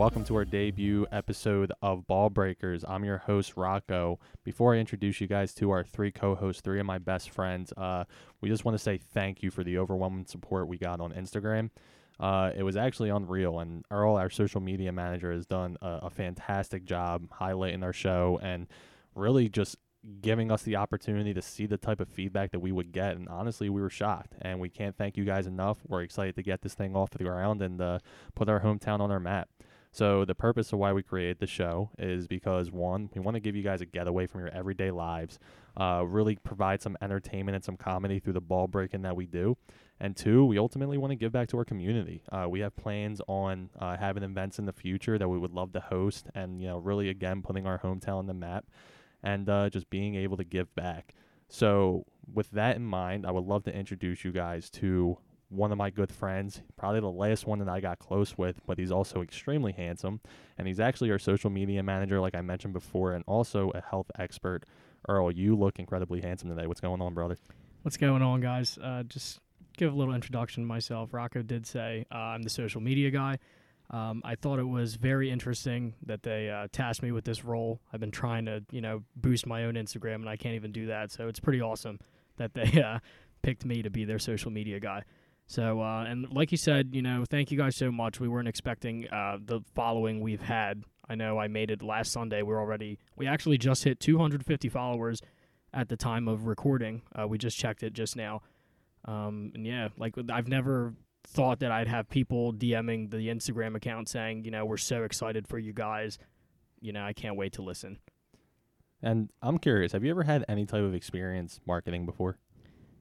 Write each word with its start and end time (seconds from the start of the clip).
Welcome 0.00 0.24
to 0.24 0.36
our 0.36 0.46
debut 0.46 1.06
episode 1.12 1.72
of 1.82 2.06
Ball 2.06 2.30
Breakers. 2.30 2.86
I'm 2.88 3.04
your 3.04 3.18
host, 3.18 3.54
Rocco. 3.54 4.18
Before 4.44 4.74
I 4.74 4.78
introduce 4.78 5.20
you 5.20 5.26
guys 5.26 5.52
to 5.56 5.70
our 5.72 5.84
three 5.84 6.10
co 6.10 6.34
hosts, 6.34 6.62
three 6.62 6.80
of 6.80 6.86
my 6.86 6.96
best 6.96 7.28
friends, 7.28 7.70
uh, 7.76 8.04
we 8.40 8.48
just 8.48 8.64
want 8.64 8.78
to 8.78 8.82
say 8.82 8.96
thank 8.96 9.42
you 9.42 9.50
for 9.50 9.62
the 9.62 9.76
overwhelming 9.76 10.24
support 10.24 10.68
we 10.68 10.78
got 10.78 11.00
on 11.00 11.12
Instagram. 11.12 11.68
Uh, 12.18 12.50
it 12.56 12.62
was 12.62 12.78
actually 12.78 13.10
unreal, 13.10 13.58
and 13.58 13.84
Earl, 13.90 14.16
our 14.16 14.30
social 14.30 14.62
media 14.62 14.90
manager, 14.90 15.32
has 15.32 15.44
done 15.44 15.76
a, 15.82 15.98
a 16.04 16.10
fantastic 16.10 16.86
job 16.86 17.28
highlighting 17.38 17.82
our 17.82 17.92
show 17.92 18.40
and 18.42 18.68
really 19.14 19.50
just 19.50 19.76
giving 20.22 20.50
us 20.50 20.62
the 20.62 20.76
opportunity 20.76 21.34
to 21.34 21.42
see 21.42 21.66
the 21.66 21.76
type 21.76 22.00
of 22.00 22.08
feedback 22.08 22.52
that 22.52 22.60
we 22.60 22.72
would 22.72 22.90
get. 22.90 23.16
And 23.16 23.28
honestly, 23.28 23.68
we 23.68 23.82
were 23.82 23.90
shocked, 23.90 24.32
and 24.40 24.60
we 24.60 24.70
can't 24.70 24.96
thank 24.96 25.18
you 25.18 25.26
guys 25.26 25.46
enough. 25.46 25.76
We're 25.86 26.00
excited 26.00 26.36
to 26.36 26.42
get 26.42 26.62
this 26.62 26.72
thing 26.72 26.96
off 26.96 27.10
the 27.10 27.22
ground 27.22 27.60
and 27.60 27.78
uh, 27.82 27.98
put 28.34 28.48
our 28.48 28.60
hometown 28.60 29.00
on 29.00 29.10
our 29.10 29.20
map. 29.20 29.50
So 29.92 30.24
the 30.24 30.36
purpose 30.36 30.72
of 30.72 30.78
why 30.78 30.92
we 30.92 31.02
created 31.02 31.38
the 31.40 31.46
show 31.46 31.90
is 31.98 32.28
because 32.28 32.70
one, 32.70 33.10
we 33.12 33.20
want 33.20 33.34
to 33.34 33.40
give 33.40 33.56
you 33.56 33.62
guys 33.62 33.80
a 33.80 33.86
getaway 33.86 34.26
from 34.26 34.40
your 34.42 34.50
everyday 34.50 34.92
lives, 34.92 35.40
uh, 35.76 36.04
really 36.06 36.36
provide 36.36 36.80
some 36.80 36.96
entertainment 37.02 37.56
and 37.56 37.64
some 37.64 37.76
comedy 37.76 38.20
through 38.20 38.34
the 38.34 38.40
ball 38.40 38.68
breaking 38.68 39.02
that 39.02 39.16
we 39.16 39.26
do, 39.26 39.56
and 39.98 40.16
two, 40.16 40.44
we 40.44 40.58
ultimately 40.58 40.96
want 40.96 41.10
to 41.10 41.16
give 41.16 41.32
back 41.32 41.48
to 41.48 41.58
our 41.58 41.64
community. 41.64 42.22
Uh, 42.30 42.46
we 42.48 42.60
have 42.60 42.74
plans 42.76 43.20
on 43.26 43.68
uh, 43.78 43.96
having 43.96 44.22
events 44.22 44.58
in 44.58 44.64
the 44.64 44.72
future 44.72 45.18
that 45.18 45.28
we 45.28 45.38
would 45.38 45.52
love 45.52 45.72
to 45.72 45.80
host, 45.80 46.28
and 46.34 46.60
you 46.60 46.68
know, 46.68 46.78
really 46.78 47.08
again 47.08 47.42
putting 47.42 47.66
our 47.66 47.78
hometown 47.80 48.18
on 48.18 48.26
the 48.26 48.34
map 48.34 48.66
and 49.22 49.48
uh, 49.48 49.68
just 49.68 49.90
being 49.90 50.14
able 50.14 50.36
to 50.36 50.44
give 50.44 50.74
back. 50.74 51.14
So, 51.48 52.06
with 52.32 52.50
that 52.52 52.76
in 52.76 52.84
mind, 52.84 53.26
I 53.26 53.32
would 53.32 53.44
love 53.44 53.64
to 53.64 53.74
introduce 53.74 54.24
you 54.24 54.30
guys 54.30 54.70
to 54.70 55.18
one 55.50 55.72
of 55.72 55.78
my 55.78 55.90
good 55.90 56.12
friends, 56.12 56.62
probably 56.76 57.00
the 57.00 57.10
last 57.10 57.46
one 57.46 57.58
that 57.58 57.68
I 57.68 57.80
got 57.80 57.98
close 57.98 58.38
with, 58.38 58.60
but 58.66 58.78
he's 58.78 58.92
also 58.92 59.20
extremely 59.20 59.72
handsome. 59.72 60.20
And 60.56 60.66
he's 60.66 60.80
actually 60.80 61.10
our 61.10 61.18
social 61.18 61.50
media 61.50 61.82
manager, 61.82 62.20
like 62.20 62.34
I 62.34 62.40
mentioned 62.40 62.72
before, 62.72 63.12
and 63.12 63.24
also 63.26 63.70
a 63.74 63.80
health 63.80 64.10
expert. 64.18 64.64
Earl, 65.08 65.32
you 65.32 65.56
look 65.56 65.78
incredibly 65.78 66.20
handsome 66.20 66.48
today. 66.50 66.66
What's 66.66 66.80
going 66.80 67.02
on, 67.02 67.14
brother? 67.14 67.36
What's 67.82 67.96
going 67.96 68.22
on, 68.22 68.40
guys? 68.40 68.78
Uh, 68.80 69.02
just 69.02 69.40
give 69.76 69.92
a 69.92 69.96
little 69.96 70.14
introduction 70.14 70.62
to 70.62 70.66
myself. 70.66 71.12
Rocco 71.12 71.42
did 71.42 71.66
say 71.66 72.06
uh, 72.12 72.16
I'm 72.16 72.42
the 72.42 72.50
social 72.50 72.80
media 72.80 73.10
guy. 73.10 73.38
Um, 73.90 74.22
I 74.24 74.36
thought 74.36 74.60
it 74.60 74.68
was 74.68 74.94
very 74.94 75.30
interesting 75.30 75.94
that 76.06 76.22
they 76.22 76.48
uh, 76.48 76.68
tasked 76.70 77.02
me 77.02 77.10
with 77.10 77.24
this 77.24 77.44
role. 77.44 77.80
I've 77.92 77.98
been 77.98 78.12
trying 78.12 78.44
to, 78.44 78.62
you 78.70 78.80
know, 78.80 79.02
boost 79.16 79.46
my 79.46 79.64
own 79.64 79.74
Instagram, 79.74 80.16
and 80.16 80.28
I 80.28 80.36
can't 80.36 80.54
even 80.54 80.70
do 80.70 80.86
that. 80.86 81.10
So 81.10 81.26
it's 81.26 81.40
pretty 81.40 81.60
awesome 81.60 81.98
that 82.36 82.54
they 82.54 82.82
uh, 82.86 83.00
picked 83.42 83.64
me 83.64 83.82
to 83.82 83.90
be 83.90 84.04
their 84.04 84.20
social 84.20 84.52
media 84.52 84.78
guy. 84.78 85.02
So, 85.50 85.82
uh, 85.82 86.04
and 86.04 86.32
like 86.32 86.52
you 86.52 86.56
said, 86.56 86.90
you 86.92 87.02
know, 87.02 87.24
thank 87.28 87.50
you 87.50 87.58
guys 87.58 87.74
so 87.74 87.90
much. 87.90 88.20
We 88.20 88.28
weren't 88.28 88.46
expecting 88.46 89.08
uh, 89.08 89.36
the 89.44 89.62
following 89.74 90.20
we've 90.20 90.42
had. 90.42 90.84
I 91.08 91.16
know 91.16 91.40
I 91.40 91.48
made 91.48 91.72
it 91.72 91.82
last 91.82 92.12
Sunday. 92.12 92.42
We're 92.42 92.60
already, 92.60 93.00
we 93.16 93.26
actually 93.26 93.58
just 93.58 93.82
hit 93.82 93.98
250 93.98 94.68
followers 94.68 95.20
at 95.74 95.88
the 95.88 95.96
time 95.96 96.28
of 96.28 96.46
recording. 96.46 97.02
Uh, 97.18 97.26
we 97.26 97.36
just 97.36 97.58
checked 97.58 97.82
it 97.82 97.94
just 97.94 98.14
now. 98.14 98.42
Um, 99.06 99.50
and 99.56 99.66
yeah, 99.66 99.88
like 99.98 100.14
I've 100.30 100.46
never 100.46 100.94
thought 101.24 101.58
that 101.58 101.72
I'd 101.72 101.88
have 101.88 102.08
people 102.08 102.52
DMing 102.52 103.10
the 103.10 103.26
Instagram 103.26 103.74
account 103.74 104.08
saying, 104.08 104.44
you 104.44 104.52
know, 104.52 104.64
we're 104.64 104.76
so 104.76 105.02
excited 105.02 105.48
for 105.48 105.58
you 105.58 105.72
guys. 105.72 106.16
You 106.80 106.92
know, 106.92 107.02
I 107.02 107.12
can't 107.12 107.34
wait 107.34 107.54
to 107.54 107.62
listen. 107.62 107.98
And 109.02 109.30
I'm 109.42 109.58
curious, 109.58 109.90
have 109.90 110.04
you 110.04 110.12
ever 110.12 110.22
had 110.22 110.44
any 110.48 110.64
type 110.64 110.84
of 110.84 110.94
experience 110.94 111.58
marketing 111.66 112.06
before? 112.06 112.38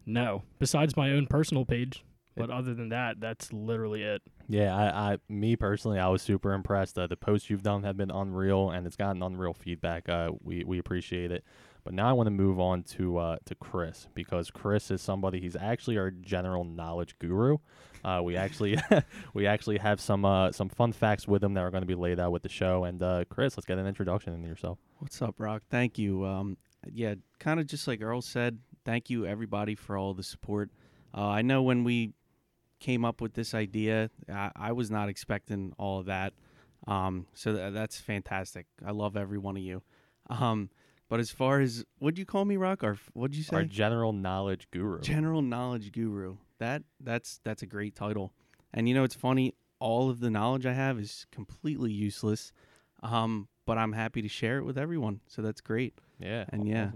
No, 0.08 0.42
besides 0.58 0.98
my 0.98 1.12
own 1.12 1.28
personal 1.28 1.64
page. 1.64 2.04
But 2.40 2.52
other 2.52 2.74
than 2.74 2.88
that, 2.90 3.20
that's 3.20 3.52
literally 3.52 4.02
it. 4.02 4.22
Yeah, 4.48 4.74
I, 4.74 5.12
I 5.12 5.18
me 5.28 5.58
personally, 5.58 6.00
I 6.00 6.08
was 6.08 6.22
super 6.22 6.54
impressed. 6.54 6.98
Uh, 6.98 7.06
the 7.06 7.18
posts 7.18 7.50
you've 7.50 7.64
done 7.64 7.84
have 7.84 7.98
been 7.98 8.10
unreal, 8.10 8.70
and 8.70 8.88
it's 8.88 8.96
gotten 8.96 9.22
unreal 9.22 9.54
feedback. 9.54 10.08
Uh, 10.08 10.32
we 10.42 10.64
we 10.64 10.80
appreciate 10.80 11.34
it. 11.34 11.44
But 11.84 11.94
now 11.94 12.10
I 12.10 12.14
want 12.14 12.28
to 12.28 12.32
move 12.32 12.58
on 12.58 12.84
to 12.84 13.18
uh, 13.18 13.38
to 13.44 13.56
Chris 13.56 14.08
because 14.14 14.52
Chris 14.52 14.90
is 14.90 15.02
somebody. 15.02 15.42
He's 15.42 15.58
actually 15.58 15.98
our 15.98 16.12
general 16.12 16.64
knowledge 16.64 17.20
guru. 17.20 17.58
Uh, 18.06 18.22
we 18.24 18.38
actually 18.38 18.78
we 19.34 19.46
actually 19.46 19.78
have 19.80 20.00
some 20.00 20.24
uh, 20.24 20.54
some 20.54 20.70
fun 20.70 20.94
facts 20.94 21.28
with 21.28 21.44
him 21.44 21.56
that 21.56 21.62
are 21.62 21.72
going 21.72 21.84
to 21.84 21.88
be 21.88 21.96
laid 21.96 22.22
out 22.22 22.32
with 22.32 22.44
the 22.44 22.50
show. 22.50 22.86
And 22.86 23.04
uh, 23.04 23.26
Chris, 23.30 23.58
let's 23.58 23.66
get 23.66 23.80
an 23.80 23.86
introduction 23.86 24.34
into 24.34 24.48
yourself. 24.48 24.78
What's 25.00 25.22
up, 25.22 25.36
Rock? 25.40 25.64
Thank 25.70 25.98
you. 25.98 26.26
Um, 26.26 26.56
yeah, 26.90 27.16
kind 27.38 27.60
of 27.60 27.68
just 27.68 27.86
like 27.86 28.02
Earl 28.02 28.22
said. 28.22 28.60
Thank 28.86 29.10
you 29.10 29.26
everybody 29.26 29.76
for 29.76 29.98
all 29.98 30.14
the 30.14 30.24
support. 30.24 30.72
Uh, 31.14 31.28
I 31.28 31.42
know 31.42 31.64
when 31.64 31.84
we 31.84 32.14
came 32.80 33.06
up 33.06 33.22
with 33.22 33.34
this 33.34 33.54
idea, 33.54 34.10
I, 34.32 34.52
I 34.56 34.72
was 34.72 34.90
not 34.90 35.10
expecting 35.10 35.74
all 35.78 36.00
of 36.00 36.06
that. 36.06 36.34
Um, 36.88 37.28
so 37.34 37.54
th- 37.54 37.74
that's 37.74 38.00
fantastic. 38.00 38.66
I 38.86 38.92
love 38.92 39.18
every 39.18 39.38
one 39.38 39.58
of 39.58 39.64
you. 39.64 39.82
Um, 40.30 40.70
but 41.10 41.20
as 41.20 41.32
far 41.32 41.60
as 41.60 41.84
what'd 41.98 42.18
you 42.20 42.26
call 42.26 42.46
me, 42.46 42.56
Rock? 42.56 42.84
Or 42.84 42.98
what'd 43.14 43.36
you 43.36 43.44
say? 43.44 43.56
Our 43.58 43.64
general 43.64 44.14
knowledge 44.14 44.68
guru. 44.72 45.02
General 45.02 45.42
knowledge 45.42 45.92
guru. 45.92 46.38
That 46.60 46.84
that's 47.00 47.40
that's 47.44 47.64
a 47.64 47.66
great 47.66 47.96
title. 47.96 48.32
And 48.74 48.88
you 48.88 48.94
know, 48.94 49.04
it's 49.04 49.16
funny. 49.16 49.56
All 49.80 50.10
of 50.10 50.20
the 50.20 50.30
knowledge 50.30 50.66
I 50.66 50.74
have 50.74 51.00
is 51.00 51.26
completely 51.32 51.92
useless. 51.92 52.52
Um, 53.02 53.48
but 53.66 53.78
I'm 53.78 53.94
happy 53.94 54.22
to 54.22 54.28
share 54.28 54.58
it 54.58 54.64
with 54.64 54.78
everyone. 54.78 55.22
So 55.28 55.42
that's 55.42 55.62
great. 55.62 55.96
Yeah. 56.20 56.46
And 56.50 56.68
yeah. 56.68 56.92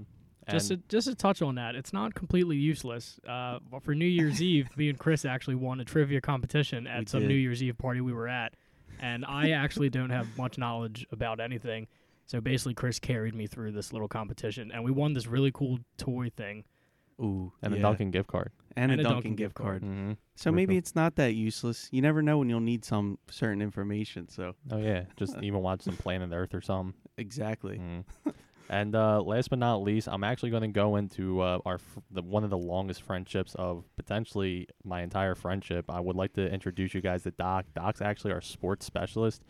Awesome. 0.47 0.53
Just 0.57 0.67
to, 0.69 0.77
just 0.89 1.07
to 1.07 1.15
touch 1.15 1.41
on 1.41 1.55
that, 1.55 1.75
it's 1.75 1.93
not 1.93 2.13
completely 2.15 2.55
useless. 2.57 3.19
Uh, 3.27 3.59
but 3.71 3.83
for 3.83 3.93
New 3.95 4.05
Year's 4.05 4.41
Eve, 4.51 4.69
me 4.77 4.89
and 4.89 4.97
Chris 4.99 5.25
actually 5.25 5.55
won 5.55 5.79
a 5.79 5.85
trivia 5.85 6.21
competition 6.21 6.87
at 6.87 6.99
We 7.01 7.05
some 7.07 7.19
did. 7.21 7.29
New 7.29 7.35
Year's 7.35 7.61
Eve 7.63 7.77
party 7.77 8.01
we 8.01 8.13
were 8.13 8.27
at, 8.27 8.53
and 8.99 9.25
I 9.25 9.51
actually 9.51 9.89
don't 9.89 10.09
have 10.09 10.27
much 10.37 10.57
knowledge 10.57 11.05
about 11.11 11.39
anything. 11.39 11.87
So 12.25 12.39
basically, 12.39 12.73
Chris 12.73 12.99
carried 12.99 13.35
me 13.35 13.47
through 13.47 13.71
this 13.73 13.91
little 13.91 14.07
competition, 14.07 14.71
and 14.71 14.83
we 14.83 14.91
won 14.91 15.13
this 15.13 15.27
really 15.27 15.51
cool 15.51 15.79
toy 15.97 16.29
thing. 16.35 16.63
Ooh. 17.21 17.51
and 17.61 17.73
yeah. 17.73 17.79
a 17.79 17.81
Dunkin' 17.83 18.09
gift 18.09 18.27
card. 18.27 18.51
and, 18.75 18.91
and 18.91 18.99
a 18.99 19.03
a 19.03 19.03
Dunkin', 19.03 19.15
Dunkin' 19.17 19.35
gift 19.35 19.49
gift 19.49 19.55
card. 19.55 19.81
card. 19.81 19.83
Mm-hmm. 19.83 20.11
So 20.35 20.49
Very 20.49 20.55
maybe 20.55 20.73
cool. 20.73 20.77
it's 20.79 20.95
not 20.95 21.15
that 21.17 21.35
useless. 21.35 21.87
You 21.91 22.01
never 22.01 22.23
know 22.23 22.39
when 22.39 22.49
you'll 22.49 22.59
need 22.59 22.83
some 22.83 23.19
certain 23.29 23.61
information. 23.61 24.27
So 24.29 24.55
Oh 24.71 24.77
yeah, 24.77 25.03
just 25.15 25.37
even 25.43 25.59
watch 25.61 25.83
some 25.83 25.95
Planet 25.95 26.31
Earth 26.33 26.55
or 26.55 26.61
something. 26.61 26.95
exactly. 27.17 27.77
Mhm. 27.77 28.03
and 28.69 28.95
uh, 28.95 29.21
last 29.21 29.49
but 29.49 29.59
not 29.59 29.77
least, 29.83 30.07
I'm 30.09 30.23
actually 30.23 30.49
going 30.49 30.63
to 30.63 30.67
go 30.69 30.95
into 30.95 31.41
uh, 31.41 31.59
our 31.65 31.77
fr- 31.77 31.99
the, 32.11 32.21
one 32.21 32.43
of 32.43 32.49
the 32.49 32.57
longest 32.57 33.01
friendships 33.01 33.55
of 33.55 33.83
potentially 33.95 34.67
my 34.83 35.01
entire 35.01 35.35
friendship. 35.35 35.85
I 35.89 35.99
would 35.99 36.15
like 36.15 36.33
to 36.33 36.51
introduce 36.51 36.93
you 36.93 37.01
guys 37.01 37.23
to 37.23 37.31
Doc. 37.31 37.65
Doc's 37.75 38.01
actually 38.01 38.31
our 38.31 38.41
sports 38.41 38.85
specialist. 38.85 39.43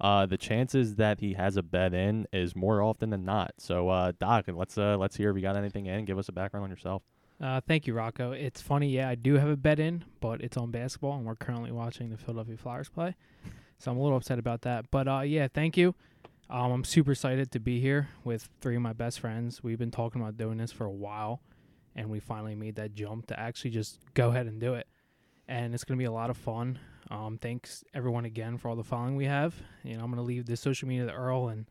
Uh, 0.00 0.26
the 0.26 0.36
chances 0.36 0.96
that 0.96 1.20
he 1.20 1.34
has 1.34 1.56
a 1.56 1.62
bet 1.62 1.94
in 1.94 2.26
is 2.32 2.54
more 2.54 2.82
often 2.82 3.10
than 3.10 3.24
not. 3.24 3.52
So, 3.58 3.88
uh, 3.88 4.12
Doc, 4.18 4.44
let's 4.48 4.76
uh, 4.76 4.96
let's 4.98 5.16
hear 5.16 5.30
if 5.30 5.36
you 5.36 5.42
got 5.42 5.56
anything 5.56 5.86
in. 5.86 6.04
Give 6.04 6.18
us 6.18 6.28
a 6.28 6.32
background 6.32 6.64
on 6.64 6.70
yourself. 6.70 7.02
Uh, 7.40 7.60
thank 7.66 7.86
you, 7.86 7.94
Rocco. 7.94 8.32
It's 8.32 8.62
funny, 8.62 8.88
yeah, 8.88 9.08
I 9.08 9.14
do 9.14 9.34
have 9.34 9.48
a 9.48 9.56
bet 9.56 9.78
in, 9.78 10.04
but 10.20 10.40
it's 10.40 10.56
on 10.56 10.70
basketball, 10.70 11.18
and 11.18 11.26
we're 11.26 11.36
currently 11.36 11.70
watching 11.70 12.08
the 12.08 12.16
Philadelphia 12.16 12.56
Flyers 12.56 12.88
play. 12.88 13.14
So 13.78 13.90
I'm 13.90 13.98
a 13.98 14.02
little 14.02 14.16
upset 14.16 14.38
about 14.38 14.62
that. 14.62 14.90
But 14.90 15.28
yeah, 15.28 15.48
thank 15.52 15.76
you. 15.76 15.94
Um, 16.48 16.70
I'm 16.70 16.84
super 16.84 17.12
excited 17.12 17.50
to 17.52 17.60
be 17.60 17.80
here 17.80 18.08
with 18.22 18.48
three 18.60 18.76
of 18.76 18.82
my 18.82 18.92
best 18.92 19.18
friends. 19.18 19.64
We've 19.64 19.78
been 19.78 19.90
talking 19.90 20.20
about 20.20 20.36
doing 20.36 20.58
this 20.58 20.70
for 20.70 20.84
a 20.84 20.90
while, 20.90 21.40
and 21.96 22.08
we 22.08 22.20
finally 22.20 22.54
made 22.54 22.76
that 22.76 22.94
jump 22.94 23.26
to 23.26 23.38
actually 23.38 23.70
just 23.70 23.98
go 24.14 24.28
ahead 24.28 24.46
and 24.46 24.60
do 24.60 24.74
it. 24.74 24.86
And 25.48 25.74
it's 25.74 25.82
going 25.82 25.98
to 25.98 26.00
be 26.00 26.06
a 26.06 26.12
lot 26.12 26.30
of 26.30 26.36
fun. 26.36 26.78
Um, 27.10 27.38
thanks 27.38 27.82
everyone 27.94 28.24
again 28.24 28.58
for 28.58 28.68
all 28.68 28.76
the 28.76 28.84
following 28.84 29.16
we 29.16 29.24
have. 29.24 29.54
You 29.82 29.96
know, 29.96 30.04
I'm 30.04 30.10
going 30.10 30.16
to 30.16 30.22
leave 30.22 30.46
the 30.46 30.56
social 30.56 30.86
media 30.86 31.06
to 31.06 31.12
Earl 31.12 31.48
and 31.48 31.66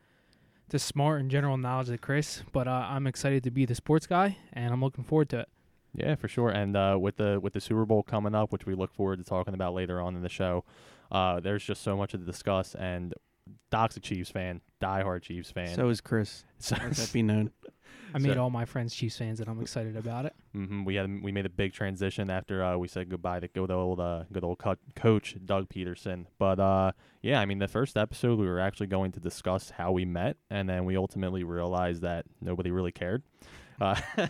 the 0.69 0.79
smart 0.79 1.21
and 1.21 1.31
general 1.31 1.55
knowledge 1.55 1.87
to 1.87 1.97
Chris. 1.97 2.43
But 2.51 2.67
uh, 2.67 2.87
I'm 2.89 3.07
excited 3.07 3.43
to 3.43 3.51
be 3.51 3.65
the 3.65 3.75
sports 3.75 4.07
guy, 4.07 4.37
and 4.51 4.73
I'm 4.73 4.81
looking 4.81 5.05
forward 5.05 5.29
to 5.29 5.39
it. 5.39 5.49
Yeah, 5.93 6.15
for 6.15 6.27
sure. 6.27 6.49
And 6.49 6.75
uh, 6.75 6.97
with 6.99 7.15
the 7.15 7.39
with 7.41 7.53
the 7.53 7.61
Super 7.61 7.85
Bowl 7.85 8.03
coming 8.03 8.35
up, 8.35 8.51
which 8.51 8.65
we 8.65 8.75
look 8.75 8.93
forward 8.93 9.19
to 9.19 9.23
talking 9.23 9.53
about 9.53 9.73
later 9.73 10.01
on 10.01 10.17
in 10.17 10.21
the 10.21 10.29
show, 10.29 10.65
uh, 11.11 11.39
there's 11.39 11.63
just 11.63 11.81
so 11.81 11.95
much 11.95 12.11
to 12.11 12.17
discuss. 12.17 12.75
And 12.75 13.13
Doc's 13.69 13.97
a 13.97 13.99
Chiefs 13.99 14.29
fan, 14.29 14.61
diehard 14.81 15.21
Chiefs 15.23 15.51
fan. 15.51 15.75
So 15.75 15.89
is 15.89 16.01
Chris. 16.01 16.43
So- 16.59 16.75
Let 16.81 16.93
that 16.93 17.13
be 17.13 17.21
known. 17.21 17.51
I 18.13 18.17
made 18.17 18.33
So- 18.35 18.41
all 18.43 18.49
my 18.49 18.65
friends 18.65 18.95
Chiefs 18.95 19.17
fans, 19.17 19.39
and 19.41 19.49
I'm 19.49 19.59
excited 19.61 19.97
about 19.97 20.25
it. 20.25 20.33
hmm 20.53 20.85
We 20.85 20.95
had 20.95 21.21
we 21.21 21.31
made 21.31 21.45
a 21.45 21.49
big 21.49 21.73
transition 21.73 22.29
after 22.29 22.63
uh, 22.63 22.77
we 22.77 22.87
said 22.87 23.09
goodbye 23.09 23.41
to 23.41 23.47
good 23.49 23.71
old 23.71 23.99
uh, 23.99 24.23
good 24.31 24.43
old 24.43 24.57
co- 24.59 24.77
coach 24.95 25.35
Doug 25.43 25.67
Pederson. 25.69 26.25
But 26.39 26.59
uh, 26.59 26.93
yeah, 27.21 27.39
I 27.41 27.45
mean 27.45 27.59
the 27.59 27.67
first 27.67 27.97
episode 27.97 28.39
we 28.39 28.47
were 28.47 28.59
actually 28.59 28.87
going 28.87 29.11
to 29.13 29.19
discuss 29.19 29.71
how 29.71 29.91
we 29.91 30.05
met, 30.05 30.37
and 30.49 30.69
then 30.69 30.85
we 30.85 30.95
ultimately 30.95 31.43
realized 31.43 32.01
that 32.03 32.25
nobody 32.41 32.71
really 32.71 32.91
cared. 32.93 33.23
Uh, 33.79 33.95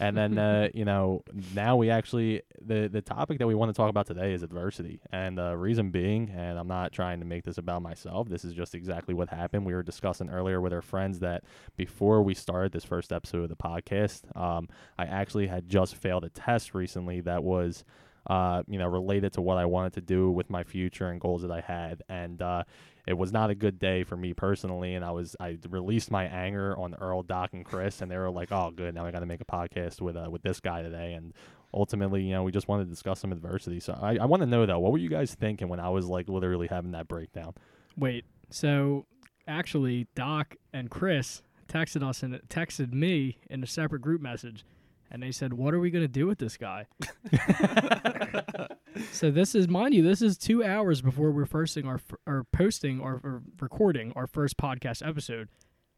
and 0.00 0.16
then 0.16 0.38
uh, 0.38 0.68
you 0.74 0.84
know 0.84 1.22
now 1.54 1.76
we 1.76 1.90
actually 1.90 2.42
the 2.60 2.88
the 2.88 3.00
topic 3.00 3.38
that 3.38 3.46
we 3.46 3.54
want 3.54 3.68
to 3.68 3.74
talk 3.74 3.90
about 3.90 4.06
today 4.06 4.32
is 4.32 4.42
adversity, 4.42 5.00
and 5.12 5.38
the 5.38 5.56
reason 5.56 5.90
being, 5.90 6.30
and 6.30 6.58
I'm 6.58 6.68
not 6.68 6.92
trying 6.92 7.20
to 7.20 7.26
make 7.26 7.44
this 7.44 7.58
about 7.58 7.82
myself. 7.82 8.28
This 8.28 8.44
is 8.44 8.54
just 8.54 8.74
exactly 8.74 9.14
what 9.14 9.28
happened. 9.28 9.64
We 9.64 9.74
were 9.74 9.82
discussing 9.82 10.30
earlier 10.30 10.60
with 10.60 10.72
our 10.72 10.82
friends 10.82 11.20
that 11.20 11.44
before 11.76 12.22
we 12.22 12.34
started 12.34 12.72
this 12.72 12.84
first 12.84 13.12
episode 13.12 13.42
of 13.42 13.48
the 13.48 13.56
podcast, 13.56 14.22
um, 14.36 14.68
I 14.98 15.04
actually 15.04 15.46
had 15.46 15.68
just 15.68 15.96
failed 15.96 16.24
a 16.24 16.30
test 16.30 16.74
recently 16.74 17.20
that 17.22 17.42
was 17.42 17.84
uh, 18.28 18.62
you 18.68 18.78
know, 18.78 18.86
related 18.86 19.32
to 19.34 19.40
what 19.40 19.56
I 19.56 19.64
wanted 19.64 19.94
to 19.94 20.00
do 20.00 20.30
with 20.30 20.50
my 20.50 20.62
future 20.62 21.08
and 21.08 21.20
goals 21.20 21.42
that 21.42 21.50
I 21.50 21.60
had. 21.60 22.02
And 22.08 22.40
uh, 22.42 22.64
it 23.08 23.16
was 23.16 23.32
not 23.32 23.48
a 23.48 23.54
good 23.54 23.78
day 23.78 24.04
for 24.04 24.16
me 24.18 24.34
personally. 24.34 24.94
And 24.94 25.02
I 25.02 25.10
was 25.12 25.34
I 25.40 25.56
released 25.70 26.10
my 26.10 26.24
anger 26.24 26.78
on 26.78 26.94
Earl, 26.94 27.22
Doc, 27.22 27.50
and 27.54 27.64
Chris, 27.64 28.02
and 28.02 28.10
they 28.10 28.18
were 28.18 28.30
like, 28.30 28.52
"Oh, 28.52 28.70
good, 28.70 28.94
now 28.94 29.06
I 29.06 29.10
got 29.10 29.20
to 29.20 29.26
make 29.26 29.40
a 29.40 29.46
podcast 29.46 30.02
with 30.02 30.14
uh, 30.14 30.28
with 30.30 30.42
this 30.42 30.60
guy 30.60 30.82
today." 30.82 31.14
And 31.14 31.32
ultimately, 31.72 32.22
you 32.22 32.32
know, 32.32 32.42
we 32.42 32.52
just 32.52 32.68
wanted 32.68 32.84
to 32.84 32.90
discuss 32.90 33.20
some 33.20 33.32
adversity. 33.32 33.80
So 33.80 33.98
I, 34.00 34.18
I 34.18 34.26
want 34.26 34.42
to 34.42 34.46
know 34.46 34.66
though, 34.66 34.78
what 34.78 34.92
were 34.92 34.98
you 34.98 35.08
guys 35.08 35.34
thinking 35.34 35.68
when 35.68 35.80
I 35.80 35.88
was 35.88 36.06
like 36.06 36.28
literally 36.28 36.66
having 36.66 36.92
that 36.92 37.08
breakdown? 37.08 37.54
Wait, 37.96 38.26
so 38.50 39.06
actually, 39.46 40.06
Doc 40.14 40.56
and 40.74 40.90
Chris 40.90 41.42
texted 41.66 42.06
us 42.06 42.22
and 42.22 42.38
texted 42.50 42.92
me 42.92 43.38
in 43.48 43.62
a 43.62 43.66
separate 43.66 44.02
group 44.02 44.20
message, 44.20 44.66
and 45.10 45.22
they 45.22 45.32
said, 45.32 45.52
"What 45.52 45.74
are 45.74 45.80
we 45.80 45.90
gonna 45.90 46.08
do 46.08 46.26
with 46.26 46.38
this 46.38 46.56
guy?" 46.56 46.86
so 49.12 49.30
this 49.30 49.54
is, 49.54 49.68
mind 49.68 49.94
you, 49.94 50.02
this 50.02 50.22
is 50.22 50.36
two 50.36 50.64
hours 50.64 51.00
before 51.00 51.30
we're 51.30 51.46
firsting 51.46 51.86
our 51.86 52.00
or 52.26 52.44
posting 52.52 53.00
or, 53.00 53.20
or 53.24 53.42
recording 53.60 54.12
our 54.16 54.26
first 54.26 54.56
podcast 54.56 55.06
episode, 55.06 55.48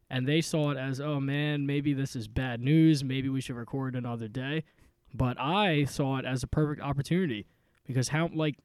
and 0.09 0.27
they 0.27 0.41
saw 0.41 0.71
it 0.71 0.77
as, 0.77 0.99
"Oh 1.01 1.19
man, 1.19 1.65
maybe 1.65 1.93
this 1.93 2.15
is 2.15 2.27
bad 2.27 2.61
news. 2.61 3.03
Maybe 3.03 3.29
we 3.29 3.41
should 3.41 3.55
record 3.55 3.95
another 3.95 4.27
day." 4.27 4.63
But 5.13 5.39
I 5.39 5.85
saw 5.85 6.17
it 6.17 6.25
as 6.25 6.43
a 6.43 6.47
perfect 6.47 6.81
opportunity 6.81 7.45
because 7.85 8.09
how 8.09 8.29
like 8.33 8.55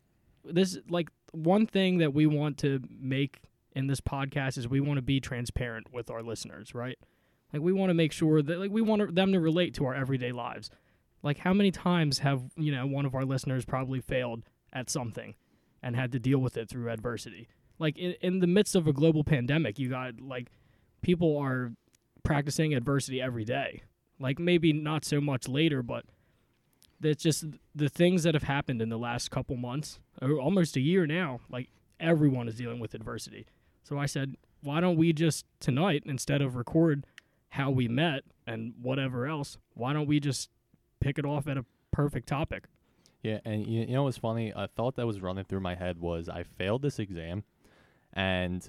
this 0.44 0.78
like 0.88 1.08
one 1.32 1.66
thing 1.66 1.98
that 1.98 2.14
we 2.14 2.26
want 2.26 2.58
to 2.58 2.80
make 2.88 3.40
in 3.72 3.86
this 3.88 4.00
podcast 4.00 4.56
is 4.56 4.68
we 4.68 4.80
want 4.80 4.96
to 4.96 5.02
be 5.02 5.20
transparent 5.20 5.92
with 5.92 6.10
our 6.10 6.22
listeners, 6.22 6.74
right? 6.74 6.98
Like 7.56 7.64
we 7.64 7.72
want 7.72 7.88
to 7.88 7.94
make 7.94 8.12
sure 8.12 8.42
that 8.42 8.58
like 8.58 8.70
we 8.70 8.82
want 8.82 9.14
them 9.14 9.32
to 9.32 9.40
relate 9.40 9.72
to 9.74 9.86
our 9.86 9.94
everyday 9.94 10.30
lives. 10.30 10.68
Like 11.22 11.38
how 11.38 11.54
many 11.54 11.70
times 11.70 12.18
have, 12.18 12.42
you 12.54 12.70
know, 12.70 12.86
one 12.86 13.06
of 13.06 13.14
our 13.14 13.24
listeners 13.24 13.64
probably 13.64 14.00
failed 14.00 14.42
at 14.74 14.90
something 14.90 15.34
and 15.82 15.96
had 15.96 16.12
to 16.12 16.18
deal 16.18 16.38
with 16.38 16.58
it 16.58 16.68
through 16.68 16.90
adversity. 16.90 17.48
Like 17.78 17.96
in, 17.96 18.14
in 18.20 18.40
the 18.40 18.46
midst 18.46 18.76
of 18.76 18.86
a 18.86 18.92
global 18.92 19.24
pandemic, 19.24 19.78
you 19.78 19.88
got 19.88 20.20
like 20.20 20.48
people 21.00 21.38
are 21.38 21.72
practicing 22.24 22.74
adversity 22.74 23.22
every 23.22 23.44
day. 23.44 23.82
Like 24.20 24.38
maybe 24.38 24.74
not 24.74 25.06
so 25.06 25.18
much 25.22 25.48
later, 25.48 25.82
but 25.82 26.04
that's 27.00 27.22
just 27.22 27.46
the 27.74 27.88
things 27.88 28.22
that 28.24 28.34
have 28.34 28.42
happened 28.42 28.82
in 28.82 28.90
the 28.90 28.98
last 28.98 29.30
couple 29.30 29.56
months 29.56 29.98
or 30.20 30.38
almost 30.38 30.76
a 30.76 30.80
year 30.80 31.06
now. 31.06 31.40
Like 31.48 31.70
everyone 31.98 32.48
is 32.48 32.56
dealing 32.56 32.80
with 32.80 32.92
adversity. 32.92 33.46
So 33.82 33.98
I 33.98 34.04
said, 34.04 34.36
why 34.62 34.80
don't 34.80 34.96
we 34.96 35.14
just 35.14 35.46
tonight, 35.58 36.02
instead 36.04 36.42
of 36.42 36.54
record 36.54 37.06
how 37.50 37.70
we 37.70 37.88
met 37.88 38.24
and 38.46 38.74
whatever 38.80 39.26
else, 39.26 39.58
why 39.74 39.92
don't 39.92 40.06
we 40.06 40.20
just 40.20 40.50
pick 41.00 41.18
it 41.18 41.24
off 41.24 41.46
at 41.48 41.56
a 41.56 41.64
perfect 41.90 42.28
topic? 42.28 42.64
Yeah, 43.22 43.40
and 43.44 43.66
you, 43.66 43.86
know 43.86 44.04
what's 44.04 44.18
funny? 44.18 44.52
A 44.54 44.68
thought 44.68 44.96
that 44.96 45.06
was 45.06 45.20
running 45.20 45.44
through 45.44 45.60
my 45.60 45.74
head 45.74 45.98
was 45.98 46.28
I 46.28 46.44
failed 46.44 46.82
this 46.82 46.98
exam, 46.98 47.42
and 48.12 48.68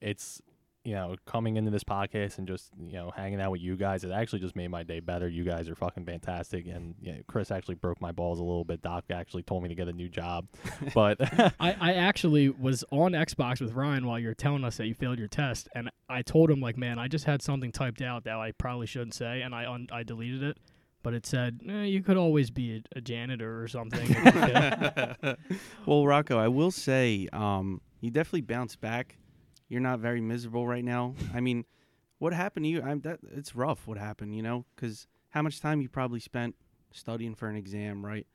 it's 0.00 0.42
you 0.88 0.94
know 0.94 1.16
coming 1.26 1.58
into 1.58 1.70
this 1.70 1.84
podcast 1.84 2.38
and 2.38 2.48
just 2.48 2.70
you 2.80 2.94
know 2.94 3.12
hanging 3.14 3.42
out 3.42 3.50
with 3.50 3.60
you 3.60 3.76
guys. 3.76 4.04
It 4.04 4.10
actually 4.10 4.38
just 4.38 4.56
made 4.56 4.68
my 4.68 4.82
day 4.84 5.00
better. 5.00 5.28
You 5.28 5.44
guys 5.44 5.68
are 5.68 5.74
fucking 5.74 6.06
fantastic, 6.06 6.66
and 6.66 6.94
you 6.98 7.12
know, 7.12 7.18
Chris 7.26 7.50
actually 7.50 7.74
broke 7.74 8.00
my 8.00 8.10
balls 8.10 8.38
a 8.38 8.42
little 8.42 8.64
bit. 8.64 8.80
Doc 8.80 9.04
actually 9.10 9.42
told 9.42 9.62
me 9.62 9.68
to 9.68 9.74
get 9.74 9.88
a 9.88 9.92
new 9.92 10.08
job, 10.08 10.46
but 10.94 11.18
I, 11.60 11.76
I 11.78 11.92
actually 11.92 12.48
was 12.48 12.84
on 12.90 13.12
Xbox 13.12 13.60
with 13.60 13.74
Ryan 13.74 14.06
while 14.06 14.18
you 14.18 14.28
were 14.28 14.34
telling 14.34 14.64
us 14.64 14.78
that 14.78 14.86
you 14.86 14.94
failed 14.94 15.18
your 15.18 15.28
test, 15.28 15.68
and 15.74 15.90
I 16.08 16.22
told 16.22 16.50
him 16.50 16.60
like, 16.60 16.78
man, 16.78 16.98
I 16.98 17.06
just 17.06 17.26
had 17.26 17.42
something 17.42 17.70
typed 17.70 18.00
out 18.00 18.24
that 18.24 18.36
I 18.36 18.52
probably 18.52 18.86
shouldn't 18.86 19.14
say, 19.14 19.42
and 19.42 19.54
I 19.54 19.70
un- 19.70 19.88
I 19.92 20.04
deleted 20.04 20.42
it. 20.42 20.56
But 21.02 21.12
it 21.12 21.26
said 21.26 21.60
eh, 21.68 21.82
you 21.82 22.02
could 22.02 22.16
always 22.16 22.50
be 22.50 22.76
a, 22.76 22.98
a 22.98 23.00
janitor 23.02 23.62
or 23.62 23.68
something. 23.68 24.00
if 24.10 24.24
you 24.24 24.32
fail." 24.32 25.36
well, 25.84 26.06
Rocco, 26.06 26.38
I 26.38 26.48
will 26.48 26.70
say, 26.70 27.28
um, 27.34 27.82
you 28.00 28.10
definitely 28.10 28.40
bounced 28.40 28.80
back. 28.80 29.18
You're 29.68 29.80
not 29.80 30.00
very 30.00 30.20
miserable 30.20 30.66
right 30.66 30.84
now. 30.84 31.14
I 31.34 31.40
mean, 31.40 31.64
what 32.18 32.32
happened 32.32 32.64
to 32.64 32.70
you? 32.70 32.82
I'm 32.82 33.00
that 33.00 33.20
it's 33.34 33.54
rough. 33.54 33.86
What 33.86 33.98
happened? 33.98 34.34
You 34.34 34.42
know, 34.42 34.64
because 34.74 35.06
how 35.30 35.42
much 35.42 35.60
time 35.60 35.80
you 35.80 35.88
probably 35.88 36.20
spent 36.20 36.56
studying 36.92 37.34
for 37.34 37.48
an 37.48 37.56
exam, 37.56 38.04
right? 38.04 38.26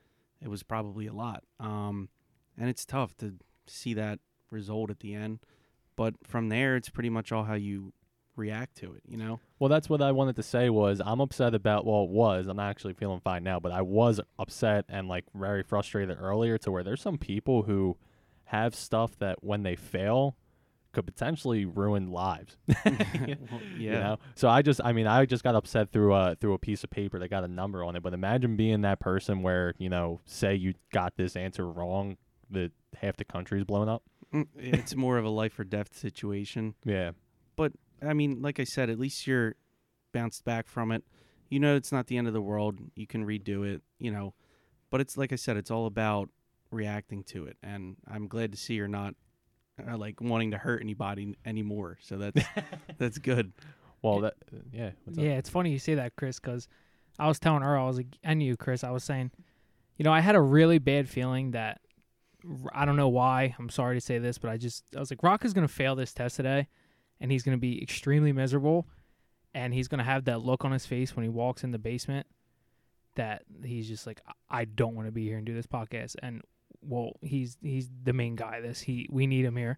It 0.42 0.50
was 0.50 0.64
probably 0.64 1.08
a 1.08 1.14
lot. 1.14 1.44
Um, 1.60 2.10
and 2.58 2.70
it's 2.70 2.86
tough 2.86 3.16
to 3.18 3.36
see 3.66 3.94
that 3.96 4.20
result 4.52 4.90
at 4.90 5.00
the 5.00 5.14
end. 5.14 5.40
But 5.96 6.16
from 6.24 6.50
there, 6.50 6.76
it's 6.76 6.90
pretty 6.90 7.10
much 7.10 7.32
all 7.32 7.44
how 7.44 7.54
you 7.56 7.94
react 8.36 8.78
to 8.78 8.94
it. 8.94 9.02
You 9.08 9.18
know. 9.18 9.40
Well, 9.60 9.70
that's 9.70 9.90
what 9.90 10.02
I 10.02 10.12
wanted 10.12 10.36
to 10.38 10.44
say 10.44 10.70
was 10.70 11.02
I'm 11.04 11.20
upset 11.20 11.56
about 11.56 11.86
well, 11.86 12.04
it 12.04 12.10
was 12.10 12.48
I'm 12.48 12.60
actually 12.60 12.94
feeling 12.94 13.22
fine 13.22 13.44
now, 13.44 13.60
but 13.60 13.72
I 13.72 13.82
was 13.82 14.20
upset 14.38 14.86
and 14.88 15.08
like 15.08 15.26
very 15.34 15.64
frustrated 15.64 16.18
earlier 16.20 16.58
to 16.60 16.72
where 16.72 16.84
there's 16.84 17.02
some 17.02 17.18
people 17.18 17.64
who 17.64 17.98
have 18.46 18.76
stuff 18.76 19.18
that 19.20 19.44
when 19.44 19.64
they 19.64 19.76
fail 19.76 20.36
could 20.94 21.06
potentially 21.06 21.66
ruin 21.66 22.12
lives. 22.12 22.58
Well, 22.68 22.78
You 23.26 23.38
yeah. 23.78 24.00
know? 24.00 24.18
So 24.36 24.48
I 24.48 24.62
just 24.62 24.80
I 24.84 24.94
mean 24.94 25.08
I 25.08 25.26
just 25.26 25.44
got 25.44 25.56
upset 25.56 25.92
through 25.92 26.14
a 26.14 26.36
through 26.40 26.54
a 26.54 26.60
piece 26.60 26.84
of 26.84 26.90
paper 26.90 27.20
that 27.20 27.28
got 27.30 27.44
a 27.44 27.48
number 27.48 27.84
on 27.84 27.96
it. 27.96 28.04
But 28.04 28.14
imagine 28.14 28.56
being 28.56 28.82
that 28.82 29.00
person 29.00 29.42
where, 29.42 29.74
you 29.78 29.90
know, 29.90 30.22
say 30.26 30.56
you 30.56 30.74
got 30.94 31.18
this 31.18 31.36
answer 31.36 31.70
wrong, 31.70 32.18
that 32.52 32.72
half 33.02 33.18
the 33.18 33.26
country 33.26 33.60
is 33.60 33.66
blown 33.66 33.90
up. 33.90 34.04
Mm, 34.34 34.48
it's 34.56 34.96
more 34.96 35.18
of 35.18 35.26
a 35.26 35.30
life 35.30 35.60
or 35.60 35.64
death 35.64 35.96
situation. 35.98 36.76
Yeah. 36.86 37.12
But 37.56 37.74
I 38.02 38.14
mean, 38.14 38.42
like 38.42 38.60
I 38.60 38.64
said, 38.64 38.90
at 38.90 39.00
least 39.00 39.28
you're 39.28 39.56
bounced 40.14 40.46
back 40.46 40.68
from 40.68 40.92
it. 40.92 41.04
You 41.50 41.60
know, 41.60 41.76
it's 41.76 41.92
not 41.92 42.08
the 42.08 42.18
end 42.18 42.28
of 42.28 42.34
the 42.34 42.42
world. 42.42 42.80
You 42.96 43.06
can 43.08 43.26
redo 43.26 43.68
it, 43.68 43.82
you 44.00 44.12
know. 44.12 44.34
But 44.90 45.02
it's 45.02 45.18
like 45.18 45.32
I 45.34 45.36
said, 45.36 45.58
it's 45.58 45.72
all 45.72 45.86
about 45.86 46.30
reacting 46.72 47.24
to 47.26 47.46
it. 47.46 47.58
And 47.64 47.98
I'm 48.08 48.28
glad 48.28 48.52
to 48.52 48.58
see 48.58 48.74
you're 48.74 48.88
not 48.88 49.14
uh, 49.88 49.98
like 49.98 50.22
wanting 50.22 50.52
to 50.52 50.58
hurt 50.58 50.82
anybody 50.82 51.36
anymore. 51.46 51.98
So 52.02 52.18
that's 52.18 52.46
that's 52.98 53.18
good. 53.18 53.54
Well 54.02 54.22
that 54.22 54.36
yeah. 54.72 54.92
What's 55.06 55.18
up? 55.18 55.24
Yeah, 55.24 55.32
it's 55.32 55.50
funny 55.50 55.72
you 55.72 55.80
say 55.80 55.96
that, 55.96 56.16
Chris, 56.16 56.40
because 56.40 56.68
I 57.20 57.28
was 57.28 57.40
telling 57.40 57.64
Earl, 57.64 57.84
I 57.84 57.88
was 57.88 57.98
like, 57.98 58.18
and 58.24 58.42
you, 58.42 58.58
Chris, 58.58 58.84
I 58.84 58.92
was 58.92 59.04
saying, 59.04 59.32
you 59.98 60.04
know, 60.04 60.12
I 60.12 60.20
had 60.20 60.36
a 60.36 60.42
really 60.42 60.80
bad 60.80 61.08
feeling 61.08 61.52
that 61.52 61.82
I 62.74 62.86
don't 62.86 62.98
know 62.98 63.10
why. 63.10 63.56
I'm 63.58 63.70
sorry 63.70 63.96
to 63.96 64.02
say 64.02 64.18
this, 64.18 64.38
but 64.38 64.50
I 64.50 64.58
just 64.58 64.84
I 64.96 65.00
was 65.00 65.12
like, 65.12 65.24
Rock 65.24 65.46
is 65.46 65.54
gonna 65.54 65.68
fail 65.68 65.96
this 65.96 66.14
test 66.14 66.36
today, 66.36 66.68
and 67.20 67.32
he's 67.32 67.44
gonna 67.44 67.58
be 67.58 67.82
extremely 67.82 68.32
miserable, 68.34 68.88
and 69.54 69.74
he's 69.74 69.88
gonna 69.88 70.04
have 70.04 70.26
that 70.26 70.42
look 70.42 70.66
on 70.66 70.72
his 70.72 70.86
face 70.86 71.16
when 71.16 71.24
he 71.24 71.30
walks 71.30 71.64
in 71.64 71.72
the 71.72 71.80
basement 71.80 72.28
that 73.16 73.44
he's 73.64 73.88
just 73.88 74.06
like, 74.08 74.22
I 74.28 74.34
I 74.62 74.66
don't 74.66 74.94
want 74.96 75.08
to 75.08 75.12
be 75.12 75.24
here 75.24 75.38
and 75.38 75.46
do 75.46 75.54
this 75.56 75.66
podcast. 75.66 76.16
And 76.22 76.44
well, 76.86 77.14
he's 77.22 77.58
he's 77.62 77.90
the 78.04 78.14
main 78.14 78.36
guy. 78.36 78.62
This 78.62 78.82
he 78.82 79.08
we 79.12 79.28
need 79.28 79.46
him 79.46 79.56
here. 79.56 79.78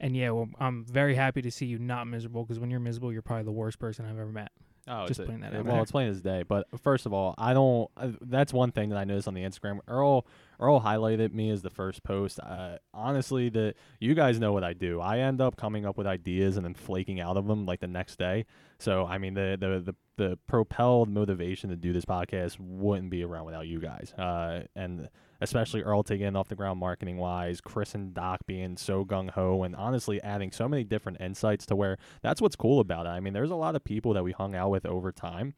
And 0.00 0.16
yeah, 0.16 0.30
well, 0.30 0.48
I'm 0.60 0.84
very 0.84 1.14
happy 1.16 1.42
to 1.42 1.50
see 1.50 1.66
you 1.66 1.78
not 1.78 2.06
miserable 2.06 2.44
because 2.44 2.60
when 2.60 2.70
you're 2.70 2.78
miserable, 2.80 3.12
you're 3.12 3.22
probably 3.22 3.44
the 3.44 3.50
worst 3.52 3.78
person 3.80 4.04
I've 4.04 4.18
ever 4.18 4.30
met. 4.30 4.52
Oh, 4.86 5.06
Just 5.06 5.22
playing 5.24 5.40
that 5.40 5.54
out 5.54 5.64
Well, 5.64 5.74
there. 5.74 5.82
it's 5.82 5.90
plain 5.90 6.08
as 6.08 6.22
day. 6.22 6.44
But 6.48 6.66
first 6.82 7.04
of 7.04 7.12
all, 7.12 7.34
I 7.36 7.52
don't. 7.52 7.90
Uh, 7.96 8.12
that's 8.22 8.52
one 8.52 8.70
thing 8.72 8.88
that 8.90 8.96
I 8.96 9.04
noticed 9.04 9.28
on 9.28 9.34
the 9.34 9.42
Instagram. 9.42 9.80
Earl 9.88 10.24
Earl 10.60 10.80
highlighted 10.80 11.32
me 11.32 11.50
as 11.50 11.62
the 11.62 11.70
first 11.70 12.02
post. 12.02 12.40
Uh, 12.40 12.78
honestly, 12.92 13.48
the 13.48 13.74
you 14.00 14.14
guys 14.14 14.40
know 14.40 14.52
what 14.52 14.64
I 14.64 14.72
do. 14.72 15.00
I 15.00 15.18
end 15.18 15.40
up 15.40 15.56
coming 15.56 15.86
up 15.86 15.96
with 15.96 16.06
ideas 16.06 16.56
and 16.56 16.64
then 16.64 16.74
flaking 16.74 17.20
out 17.20 17.36
of 17.36 17.46
them 17.46 17.64
like 17.66 17.80
the 17.80 17.86
next 17.86 18.18
day. 18.18 18.46
So 18.78 19.06
I 19.06 19.18
mean, 19.18 19.34
the 19.34 19.56
the 19.58 19.92
the, 19.92 19.94
the 20.16 20.38
propelled 20.46 21.08
motivation 21.08 21.70
to 21.70 21.76
do 21.76 21.92
this 21.92 22.04
podcast 22.04 22.56
wouldn't 22.58 23.10
be 23.10 23.22
around 23.22 23.46
without 23.46 23.66
you 23.66 23.80
guys. 23.80 24.12
Uh, 24.14 24.64
and 24.74 25.08
especially 25.40 25.82
Earl 25.82 26.02
taking 26.02 26.34
off 26.34 26.48
the 26.48 26.56
ground 26.56 26.80
marketing 26.80 27.18
wise, 27.18 27.60
Chris 27.60 27.94
and 27.94 28.12
Doc 28.12 28.40
being 28.46 28.76
so 28.76 29.04
gung 29.04 29.30
ho, 29.30 29.62
and 29.62 29.76
honestly 29.76 30.20
adding 30.22 30.50
so 30.50 30.68
many 30.68 30.82
different 30.82 31.20
insights 31.20 31.66
to 31.66 31.76
where 31.76 31.98
that's 32.22 32.40
what's 32.40 32.56
cool 32.56 32.80
about 32.80 33.06
it. 33.06 33.10
I 33.10 33.20
mean, 33.20 33.32
there's 33.32 33.50
a 33.50 33.56
lot 33.56 33.76
of 33.76 33.84
people 33.84 34.14
that 34.14 34.24
we 34.24 34.32
hung 34.32 34.54
out 34.54 34.70
with 34.70 34.86
over 34.86 35.12
time 35.12 35.54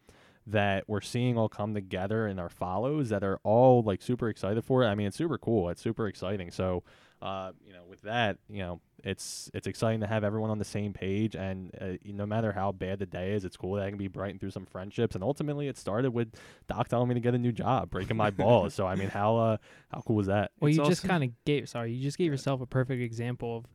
that 0.50 0.84
we're 0.88 1.00
seeing 1.00 1.36
all 1.38 1.48
come 1.48 1.74
together 1.74 2.26
in 2.26 2.38
our 2.38 2.48
follows 2.48 3.08
that 3.08 3.22
are 3.22 3.38
all 3.42 3.82
like 3.82 4.02
super 4.02 4.28
excited 4.28 4.64
for 4.64 4.82
it. 4.82 4.86
I 4.86 4.94
mean, 4.94 5.06
it's 5.06 5.16
super 5.16 5.38
cool. 5.38 5.68
It's 5.68 5.82
super 5.82 6.08
exciting. 6.08 6.50
So, 6.50 6.82
uh, 7.22 7.52
you 7.64 7.72
know, 7.72 7.82
with 7.88 8.02
that, 8.02 8.38
you 8.48 8.58
know, 8.58 8.80
it's 9.02 9.50
it's 9.54 9.66
exciting 9.66 10.00
to 10.00 10.06
have 10.06 10.24
everyone 10.24 10.50
on 10.50 10.58
the 10.58 10.64
same 10.64 10.92
page, 10.92 11.34
and 11.34 11.70
uh, 11.80 11.92
no 12.04 12.26
matter 12.26 12.52
how 12.52 12.72
bad 12.72 12.98
the 12.98 13.06
day 13.06 13.32
is, 13.32 13.44
it's 13.44 13.56
cool 13.56 13.74
that 13.74 13.84
I 13.84 13.88
can 13.88 13.98
be 13.98 14.08
brightened 14.08 14.40
through 14.40 14.50
some 14.50 14.66
friendships. 14.66 15.14
And 15.14 15.24
ultimately, 15.24 15.68
it 15.68 15.78
started 15.78 16.12
with 16.12 16.34
Doc 16.68 16.88
telling 16.88 17.08
me 17.08 17.14
to 17.14 17.20
get 17.20 17.34
a 17.34 17.38
new 17.38 17.52
job, 17.52 17.90
breaking 17.90 18.16
my 18.16 18.30
balls. 18.30 18.74
So, 18.74 18.86
I 18.86 18.94
mean, 18.96 19.08
how 19.08 19.36
uh, 19.36 19.56
how 19.90 20.02
cool 20.02 20.16
was 20.16 20.26
that? 20.26 20.50
Well, 20.60 20.68
It's 20.68 20.78
you 20.78 20.84
just 20.84 21.04
kind 21.04 21.24
of 21.24 21.30
gave. 21.44 21.68
Sorry, 21.68 21.92
you 21.92 22.02
just 22.02 22.18
gave 22.18 22.30
yourself 22.30 22.60
a 22.60 22.66
perfect 22.66 23.00
example 23.02 23.58
of 23.58 23.66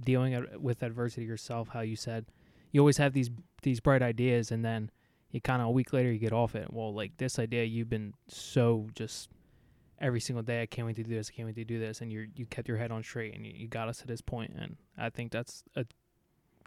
dealing 0.00 0.46
with 0.58 0.82
adversity 0.82 1.26
yourself. 1.26 1.68
How 1.68 1.80
you 1.80 1.96
said 1.96 2.26
you 2.72 2.80
always 2.80 2.98
have 2.98 3.12
these 3.12 3.30
these 3.62 3.80
bright 3.80 4.02
ideas, 4.02 4.50
and 4.50 4.64
then 4.64 4.90
you 5.30 5.40
kind 5.40 5.60
of 5.60 5.68
a 5.68 5.70
week 5.70 5.92
later 5.92 6.10
you 6.10 6.18
get 6.18 6.32
off 6.32 6.54
it. 6.54 6.72
Well, 6.72 6.94
like 6.94 7.16
this 7.16 7.38
idea, 7.38 7.64
you've 7.64 7.90
been 7.90 8.14
so 8.28 8.86
just 8.94 9.28
every 10.00 10.20
single 10.20 10.42
day. 10.42 10.62
I 10.62 10.66
can't 10.66 10.86
wait 10.86 10.96
to 10.96 11.02
do 11.02 11.14
this. 11.14 11.30
I 11.32 11.36
can't 11.36 11.46
wait 11.46 11.56
to 11.56 11.64
do 11.64 11.78
this, 11.78 12.00
and 12.00 12.12
you 12.12 12.28
you 12.34 12.46
kept 12.46 12.68
your 12.68 12.76
head 12.76 12.90
on 12.90 13.02
straight, 13.02 13.34
and 13.34 13.46
you, 13.46 13.52
you 13.54 13.68
got 13.68 13.88
us 13.88 13.98
to 13.98 14.06
this 14.06 14.20
point. 14.20 14.52
And 14.58 14.76
I 14.96 15.10
think 15.10 15.32
that's 15.32 15.64
a 15.74 15.84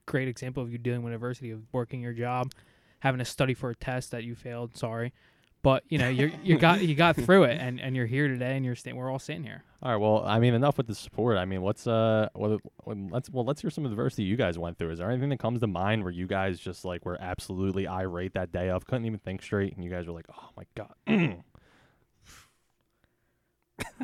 great 0.05 0.27
example 0.27 0.63
of 0.63 0.71
you 0.71 0.77
dealing 0.77 1.03
with 1.03 1.13
adversity, 1.13 1.51
of 1.51 1.61
working 1.71 2.01
your 2.01 2.13
job, 2.13 2.51
having 2.99 3.19
to 3.19 3.25
study 3.25 3.53
for 3.53 3.69
a 3.69 3.75
test 3.75 4.11
that 4.11 4.23
you 4.23 4.35
failed. 4.35 4.75
Sorry, 4.75 5.13
But 5.61 5.83
you 5.89 5.97
know, 5.97 6.07
you 6.07 6.31
you 6.41 6.57
got 6.57 6.81
you 6.81 6.95
got 6.95 7.17
through 7.17 7.43
it, 7.43 7.59
and, 7.59 7.81
and 7.81 7.93
you're 7.93 8.05
here 8.05 8.29
today, 8.29 8.55
and 8.55 8.65
you're 8.65 8.75
sta- 8.75 8.93
we're 8.93 9.11
all 9.11 9.19
sitting 9.19 9.43
here. 9.43 9.63
All 9.83 9.91
right. 9.91 9.97
Well, 9.97 10.23
I 10.25 10.39
mean, 10.39 10.53
enough 10.53 10.77
with 10.77 10.87
the 10.87 10.95
support. 10.95 11.37
I 11.37 11.43
mean, 11.43 11.61
what's 11.61 11.85
uh, 11.85 12.29
what, 12.33 12.61
what, 12.85 12.97
let's 13.11 13.29
well, 13.29 13.43
let's 13.43 13.59
hear 13.61 13.69
some 13.69 13.85
adversity 13.85 14.23
you 14.23 14.37
guys 14.37 14.57
went 14.57 14.77
through. 14.77 14.91
Is 14.91 14.99
there 14.99 15.11
anything 15.11 15.29
that 15.29 15.39
comes 15.39 15.59
to 15.59 15.67
mind 15.67 16.03
where 16.03 16.13
you 16.13 16.27
guys 16.27 16.59
just 16.59 16.85
like 16.85 17.05
were 17.05 17.17
absolutely 17.19 17.87
irate 17.87 18.33
that 18.35 18.53
day 18.53 18.69
of, 18.69 18.85
couldn't 18.85 19.05
even 19.05 19.19
think 19.19 19.41
straight, 19.41 19.75
and 19.75 19.83
you 19.83 19.89
guys 19.89 20.07
were 20.07 20.13
like, 20.13 20.27
oh 20.31 20.49
my 20.55 20.63
god. 20.75 21.43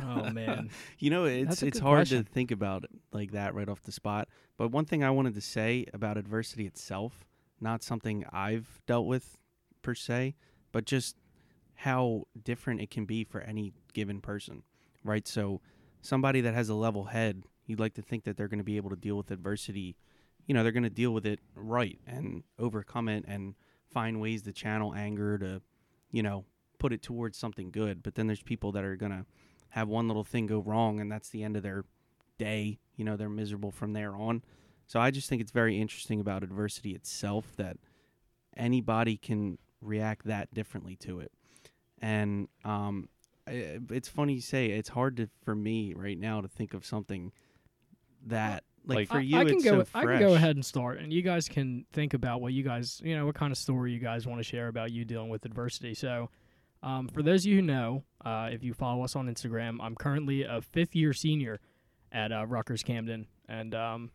Oh 0.02 0.30
man. 0.34 0.70
You 1.00 1.10
know, 1.10 1.26
it's 1.26 1.64
it's 1.64 1.80
hard 1.80 2.00
question. 2.00 2.24
to 2.24 2.30
think 2.32 2.52
about 2.52 2.84
it 2.86 2.90
like 3.12 3.32
that 3.32 3.54
right 3.54 3.68
off 3.68 3.82
the 3.84 3.92
spot. 3.92 4.28
But 4.58 4.72
one 4.72 4.86
thing 4.86 5.04
I 5.04 5.10
wanted 5.10 5.36
to 5.36 5.42
say 5.42 5.86
about 5.94 6.18
adversity 6.18 6.66
itself, 6.66 7.26
not 7.60 7.84
something 7.84 8.26
I've 8.32 8.82
dealt 8.88 9.06
with 9.08 9.38
per 9.82 9.94
se, 9.94 10.36
but 10.72 10.86
just 10.86 11.16
how 11.76 12.24
different 12.44 12.82
it 12.82 12.90
can 12.90 13.06
be 13.06 13.24
for 13.24 13.42
any 13.42 13.74
given 13.94 14.22
person, 14.22 14.64
right? 15.04 15.28
So, 15.28 15.62
somebody 16.02 16.42
that 16.42 16.54
has 16.54 16.70
a 16.70 16.76
level 16.76 17.06
head, 17.06 17.44
you'd 17.66 17.80
like 17.80 17.96
to 17.96 18.02
think 18.02 18.24
that 18.24 18.38
they're 18.38 18.48
going 18.48 18.60
to 18.60 18.64
be 18.64 18.78
able 18.78 18.92
to 18.92 18.96
deal 18.96 19.18
with 19.18 19.32
adversity. 19.32 19.96
You 20.46 20.54
know, 20.54 20.64
they're 20.64 20.72
going 20.72 20.84
to 20.84 20.90
deal 20.90 21.12
with 21.12 21.26
it 21.26 21.40
right 21.56 22.00
and 22.06 22.44
overcome 22.60 23.10
it 23.10 23.26
and 23.28 23.56
find 23.92 24.22
ways 24.22 24.44
to 24.44 24.54
channel 24.54 24.94
anger 24.94 25.38
to, 25.40 25.62
you 26.12 26.22
know, 26.22 26.46
put 26.78 26.94
it 26.94 27.02
towards 27.02 27.38
something 27.38 27.72
good. 27.72 28.04
But 28.04 28.16
then 28.16 28.28
there's 28.28 28.44
people 28.44 28.72
that 28.74 28.84
are 28.84 28.96
going 28.96 29.12
to 29.12 29.26
have 29.70 29.88
one 29.88 30.08
little 30.08 30.24
thing 30.24 30.46
go 30.46 30.60
wrong 30.60 31.00
and 31.00 31.12
that's 31.12 31.30
the 31.30 31.44
end 31.44 31.58
of 31.58 31.64
their 31.64 31.86
day. 32.38 32.80
You 32.96 33.06
know, 33.06 33.18
they're 33.18 33.30
miserable 33.30 33.72
from 33.72 33.94
there 33.94 34.16
on. 34.16 34.44
So 34.88 35.00
I 35.00 35.10
just 35.10 35.28
think 35.28 35.42
it's 35.42 35.52
very 35.52 35.80
interesting 35.82 36.20
about 36.20 36.44
adversity 36.44 36.92
itself 36.92 37.56
that 37.58 37.78
anybody 38.56 39.18
can 39.18 39.58
react 39.82 40.26
that 40.28 40.54
differently 40.54 40.96
to 40.98 41.20
it. 41.20 41.32
And 42.02 42.48
um, 42.64 43.10
i- 43.48 43.80
it's 43.92 44.08
funny 44.10 44.34
you 44.36 44.42
say 44.42 44.68
it's 44.68 44.90
hard 44.90 45.18
to 45.18 45.30
for 45.44 45.56
me 45.56 45.94
right 45.96 46.18
now 46.20 46.42
to 46.42 46.48
think 46.48 46.74
of 46.74 46.86
something 46.86 47.32
that 48.28 48.64
like, 48.88 48.98
Like- 48.98 49.08
for 49.10 49.20
you 49.20 49.38
I, 49.38 49.46
can 49.46 49.56
it's 49.56 49.64
go. 49.64 49.84
so 49.84 49.90
I 49.96 50.06
can 50.06 50.20
go 50.20 50.36
ahead 50.36 50.56
and 50.56 50.64
start, 50.66 51.00
and 51.00 51.12
you 51.12 51.22
guys 51.24 51.48
can 51.50 51.86
think 51.92 52.14
about 52.14 52.40
what 52.42 52.54
you 52.54 52.62
guys, 52.64 53.02
you 53.04 53.16
know, 53.18 53.26
what 53.26 53.34
kind 53.36 53.52
of 53.52 53.58
story 53.58 53.92
you 53.92 54.00
guys 54.00 54.28
want 54.28 54.40
to 54.40 54.44
share 54.44 54.68
about 54.68 54.92
you 54.92 55.06
dealing 55.06 55.30
with 55.30 55.44
adversity. 55.46 55.96
So, 55.96 56.30
um, 56.84 57.08
for 57.08 57.24
those 57.24 57.44
of 57.46 57.50
you 57.52 57.56
who 57.56 57.62
know, 57.64 58.04
uh, 58.24 58.50
if 58.52 58.64
you 58.64 58.76
follow 58.76 59.04
us 59.04 59.16
on 59.16 59.28
Instagram, 59.28 59.78
I'm 59.82 59.96
currently 59.96 60.44
a 60.44 60.62
fifth 60.62 60.96
year 60.96 61.14
senior 61.14 61.60
at 62.12 62.32
uh, 62.32 62.46
Rutgers 62.46 62.84
Camden, 62.84 63.26
and 63.50 63.74
um, 63.74 64.12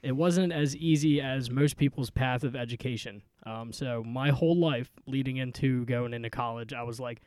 it 0.00 0.12
wasn't 0.12 0.52
as 0.52 0.76
easy 0.76 1.20
as 1.20 1.50
most 1.50 1.76
people's 1.76 2.10
path 2.10 2.44
of 2.44 2.54
education. 2.54 3.22
Um, 3.48 3.72
so 3.72 4.04
my 4.04 4.28
whole 4.28 4.56
life 4.56 4.90
leading 5.06 5.38
into 5.38 5.86
going 5.86 6.12
into 6.12 6.28
college, 6.28 6.74
I 6.74 6.82
was 6.82 7.00
like 7.00 7.22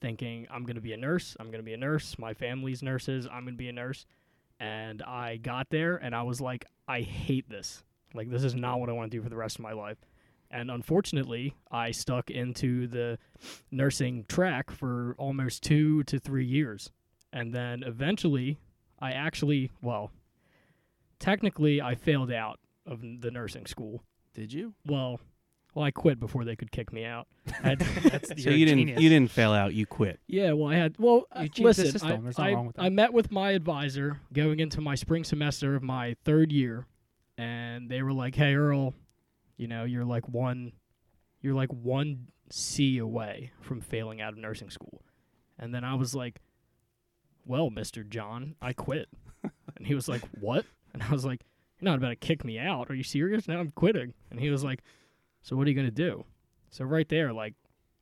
thinking, 0.00 0.46
I'm 0.48 0.64
going 0.64 0.76
to 0.76 0.82
be 0.82 0.92
a 0.92 0.96
nurse. 0.96 1.36
I'm 1.40 1.46
going 1.46 1.58
to 1.58 1.64
be 1.64 1.72
a 1.72 1.78
nurse. 1.78 2.16
My 2.16 2.32
family's 2.32 2.82
nurses. 2.82 3.26
I'm 3.26 3.42
going 3.42 3.54
to 3.54 3.58
be 3.58 3.68
a 3.68 3.72
nurse. 3.72 4.06
And 4.60 5.02
I 5.02 5.36
got 5.38 5.70
there 5.70 5.96
and 5.96 6.14
I 6.14 6.22
was 6.22 6.40
like, 6.40 6.66
I 6.86 7.00
hate 7.00 7.48
this. 7.50 7.82
Like, 8.14 8.30
this 8.30 8.44
is 8.44 8.54
not 8.54 8.78
what 8.78 8.88
I 8.88 8.92
want 8.92 9.10
to 9.10 9.16
do 9.16 9.22
for 9.22 9.28
the 9.28 9.36
rest 9.36 9.56
of 9.56 9.62
my 9.62 9.72
life. 9.72 9.98
And 10.48 10.70
unfortunately, 10.70 11.56
I 11.72 11.90
stuck 11.90 12.30
into 12.30 12.86
the 12.86 13.18
nursing 13.72 14.24
track 14.28 14.70
for 14.70 15.16
almost 15.18 15.64
two 15.64 16.04
to 16.04 16.20
three 16.20 16.46
years. 16.46 16.92
And 17.32 17.52
then 17.52 17.82
eventually, 17.82 18.60
I 19.00 19.10
actually, 19.10 19.72
well, 19.82 20.12
technically, 21.18 21.82
I 21.82 21.96
failed 21.96 22.30
out 22.30 22.60
of 22.86 23.00
the 23.20 23.32
nursing 23.32 23.66
school. 23.66 24.04
Did 24.34 24.52
you? 24.52 24.74
Well, 24.86 25.18
well, 25.74 25.84
I 25.84 25.90
quit 25.90 26.20
before 26.20 26.44
they 26.44 26.54
could 26.56 26.70
kick 26.70 26.92
me 26.92 27.04
out. 27.04 27.26
I 27.62 27.68
had- 27.70 27.78
That's 28.04 28.28
So 28.28 28.34
you're 28.36 28.52
a 28.52 28.56
you 28.56 28.64
didn't 28.66 28.78
genius. 28.86 29.00
you 29.02 29.08
didn't 29.08 29.30
fail 29.30 29.52
out, 29.52 29.74
you 29.74 29.86
quit. 29.86 30.20
yeah, 30.26 30.52
well, 30.52 30.70
I 30.70 30.76
had. 30.76 30.94
Well, 30.98 31.24
uh, 31.32 31.40
You 31.42 31.48
the 31.48 31.62
listen, 31.62 31.90
system. 31.92 32.10
I, 32.10 32.16
There's 32.16 32.38
I, 32.38 32.52
wrong 32.52 32.66
with 32.68 32.78
I 32.78 32.88
met 32.90 33.12
with 33.12 33.30
my 33.32 33.50
advisor 33.52 34.20
going 34.32 34.60
into 34.60 34.80
my 34.80 34.94
spring 34.94 35.24
semester 35.24 35.74
of 35.74 35.82
my 35.82 36.16
third 36.24 36.52
year, 36.52 36.86
and 37.36 37.90
they 37.90 38.02
were 38.02 38.12
like, 38.12 38.34
"Hey, 38.34 38.54
Earl, 38.54 38.94
you 39.56 39.66
know, 39.68 39.84
you're 39.84 40.04
like 40.04 40.28
one, 40.28 40.72
you're 41.42 41.54
like 41.54 41.72
one 41.72 42.28
C 42.50 42.98
away 42.98 43.50
from 43.60 43.80
failing 43.80 44.20
out 44.20 44.32
of 44.32 44.38
nursing 44.38 44.70
school," 44.70 45.02
and 45.58 45.74
then 45.74 45.82
I 45.84 45.94
was 45.94 46.14
like, 46.14 46.40
"Well, 47.44 47.70
Mister 47.70 48.04
John, 48.04 48.54
I 48.62 48.72
quit," 48.72 49.08
and 49.76 49.86
he 49.86 49.94
was 49.94 50.08
like, 50.08 50.22
"What?" 50.40 50.64
And 50.92 51.02
I 51.02 51.10
was 51.10 51.24
like, 51.24 51.40
"You're 51.80 51.90
not 51.90 51.98
about 51.98 52.10
to 52.10 52.16
kick 52.16 52.44
me 52.44 52.58
out? 52.58 52.90
Are 52.90 52.94
you 52.94 53.02
serious? 53.02 53.48
Now 53.48 53.58
I'm 53.60 53.72
quitting." 53.72 54.14
And 54.30 54.38
he 54.40 54.50
was 54.50 54.62
like, 54.64 54.80
"So 55.44 55.54
what 55.54 55.66
are 55.66 55.70
you 55.70 55.76
gonna 55.76 55.92
do?" 55.92 56.24
So 56.70 56.84
right 56.84 57.08
there, 57.08 57.32
like 57.32 57.54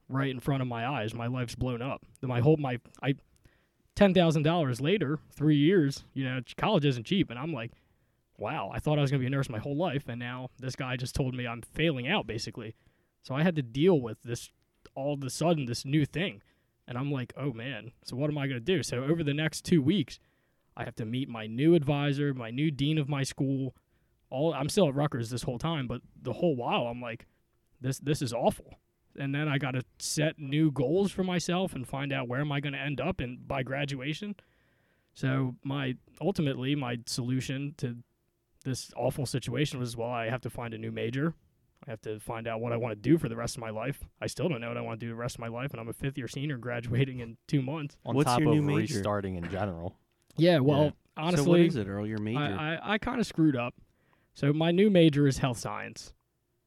right 0.08 0.30
in 0.30 0.40
front 0.40 0.62
of 0.62 0.68
my 0.68 0.86
eyes, 0.86 1.12
my 1.14 1.26
life's 1.26 1.54
blown 1.54 1.82
up. 1.82 2.02
My 2.22 2.40
whole 2.40 2.56
my 2.56 2.78
I 3.02 3.16
ten 3.94 4.14
thousand 4.14 4.44
dollars 4.44 4.80
later, 4.80 5.18
three 5.30 5.56
years, 5.56 6.04
you 6.14 6.24
know, 6.24 6.40
college 6.56 6.86
isn't 6.86 7.04
cheap, 7.04 7.28
and 7.28 7.38
I'm 7.38 7.52
like, 7.52 7.72
wow, 8.38 8.70
I 8.72 8.78
thought 8.78 8.98
I 8.98 9.02
was 9.02 9.10
gonna 9.10 9.20
be 9.20 9.26
a 9.26 9.30
nurse 9.30 9.50
my 9.50 9.58
whole 9.58 9.76
life, 9.76 10.08
and 10.08 10.18
now 10.18 10.48
this 10.58 10.76
guy 10.76 10.96
just 10.96 11.14
told 11.14 11.34
me 11.34 11.46
I'm 11.46 11.62
failing 11.62 12.08
out 12.08 12.26
basically. 12.26 12.74
So 13.22 13.34
I 13.34 13.42
had 13.42 13.56
to 13.56 13.62
deal 13.62 14.00
with 14.00 14.22
this 14.22 14.50
all 14.94 15.14
of 15.14 15.22
a 15.22 15.30
sudden 15.30 15.66
this 15.66 15.84
new 15.84 16.04
thing, 16.06 16.42
and 16.88 16.96
I'm 16.96 17.12
like, 17.12 17.32
oh 17.36 17.52
man, 17.52 17.92
so 18.04 18.16
what 18.16 18.30
am 18.30 18.38
I 18.38 18.46
gonna 18.46 18.60
do? 18.60 18.82
So 18.82 19.04
over 19.04 19.22
the 19.22 19.34
next 19.34 19.64
two 19.64 19.82
weeks, 19.82 20.18
I 20.76 20.84
have 20.84 20.96
to 20.96 21.04
meet 21.04 21.28
my 21.28 21.46
new 21.46 21.74
advisor, 21.74 22.32
my 22.32 22.50
new 22.50 22.70
dean 22.70 22.98
of 22.98 23.08
my 23.08 23.22
school. 23.22 23.74
All 24.30 24.54
I'm 24.54 24.70
still 24.70 24.88
at 24.88 24.94
Rutgers 24.94 25.28
this 25.28 25.42
whole 25.42 25.58
time, 25.58 25.86
but 25.86 26.00
the 26.20 26.32
whole 26.32 26.56
while 26.56 26.86
I'm 26.86 27.00
like, 27.02 27.26
this 27.82 27.98
this 27.98 28.22
is 28.22 28.32
awful 28.32 28.78
and 29.18 29.34
then 29.34 29.46
I 29.48 29.58
got 29.58 29.72
to 29.72 29.82
set 29.98 30.38
new 30.38 30.70
goals 30.70 31.12
for 31.12 31.22
myself 31.22 31.74
and 31.74 31.86
find 31.86 32.12
out 32.12 32.28
where 32.28 32.40
am 32.40 32.50
I 32.50 32.60
going 32.60 32.72
to 32.72 32.78
end 32.78 33.00
up 33.00 33.20
in 33.20 33.40
by 33.46 33.62
graduation. 33.62 34.36
So 35.14 35.56
my 35.62 35.96
ultimately 36.20 36.74
my 36.74 36.98
solution 37.06 37.74
to 37.78 37.96
this 38.64 38.90
awful 38.96 39.26
situation 39.26 39.78
was 39.78 39.96
well 39.96 40.08
I 40.10 40.30
have 40.30 40.40
to 40.42 40.50
find 40.50 40.72
a 40.74 40.78
new 40.78 40.90
major. 40.92 41.34
I 41.86 41.90
have 41.90 42.00
to 42.02 42.20
find 42.20 42.46
out 42.46 42.60
what 42.60 42.72
I 42.72 42.76
want 42.76 42.92
to 42.92 42.96
do 43.10 43.18
for 43.18 43.28
the 43.28 43.34
rest 43.36 43.56
of 43.56 43.60
my 43.60 43.70
life. 43.70 44.04
I 44.20 44.28
still 44.28 44.48
don't 44.48 44.60
know 44.60 44.68
what 44.68 44.76
I 44.76 44.80
want 44.82 45.00
to 45.00 45.06
do 45.06 45.10
the 45.10 45.16
rest 45.16 45.34
of 45.34 45.40
my 45.40 45.48
life, 45.48 45.72
and 45.72 45.80
I'm 45.80 45.88
a 45.88 45.92
fifth 45.92 46.16
year 46.16 46.28
senior 46.28 46.56
graduating 46.56 47.18
in 47.18 47.36
two 47.48 47.60
months. 47.60 47.96
On 48.06 48.14
What's 48.14 48.26
top 48.30 48.40
your 48.40 48.50
of 48.50 48.54
new 48.54 48.62
major? 48.62 48.94
restarting 48.94 49.34
in 49.34 49.50
general. 49.50 49.96
Yeah, 50.36 50.60
well, 50.60 50.84
Yeah. 50.84 50.90
honestly, 51.16 51.44
so 51.44 51.50
what 51.50 51.60
is 51.60 51.76
it, 51.76 51.88
Earl? 51.88 52.06
Your 52.06 52.18
major? 52.20 52.38
I, 52.38 52.76
I, 52.76 52.92
I 52.94 52.98
kind 52.98 53.20
of 53.20 53.26
screwed 53.26 53.56
up. 53.56 53.74
So 54.32 54.52
my 54.52 54.70
new 54.70 54.90
major 54.90 55.26
is 55.26 55.38
health 55.38 55.58
science. 55.58 56.12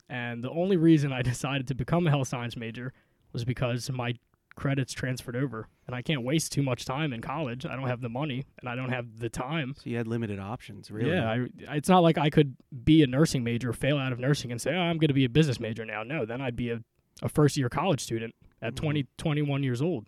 And 0.10 0.44
the 0.44 0.50
only 0.52 0.78
reason 0.78 1.12
I 1.12 1.22
decided 1.34 1.68
to 1.70 1.76
become 1.76 2.06
a 2.08 2.10
health 2.10 2.28
science 2.28 2.56
major 2.56 2.94
was 3.34 3.44
because 3.44 3.90
my 3.90 4.14
credits 4.56 4.94
transferred 4.94 5.36
over. 5.36 5.68
And 5.86 5.94
I 5.96 6.02
can't 6.02 6.24
waste 6.24 6.52
too 6.54 6.64
much 6.64 6.86
time 6.86 7.12
in 7.12 7.22
college. 7.22 7.66
I 7.66 7.76
don't 7.76 7.88
have 7.88 8.00
the 8.02 8.08
money 8.10 8.46
and 8.60 8.70
I 8.70 8.76
don't 8.76 8.90
have 8.90 9.20
the 9.20 9.30
time. 9.30 9.76
so 9.78 9.90
you 9.90 9.98
had 9.98 10.08
limited 10.08 10.40
options, 10.40 10.90
really. 10.90 11.12
Yeah, 11.12 11.30
I, 11.30 11.48
it's 11.76 11.90
not 11.90 12.00
like 12.04 12.18
I 12.18 12.30
could 12.30 12.56
be 12.86 13.04
a 13.04 13.08
nursing 13.08 13.44
major, 13.44 13.74
fail 13.74 13.98
out 13.98 14.14
of 14.14 14.20
nursing, 14.20 14.52
and 14.52 14.62
say, 14.62 14.74
oh, 14.74 14.80
I'm 14.80 14.98
going 14.98 15.10
to 15.10 15.14
be 15.14 15.26
a 15.26 15.30
business 15.30 15.60
major 15.60 15.84
now. 15.86 16.04
No, 16.04 16.26
then 16.26 16.40
I'd 16.42 16.56
be 16.56 16.70
a, 16.70 16.80
a 17.22 17.28
first 17.30 17.58
year 17.58 17.68
college 17.70 18.00
student 18.00 18.34
at 18.62 18.74
Mhm. 18.74 18.78
20, 18.78 19.08
21 19.18 19.64
years 19.64 19.82
old. 19.82 20.06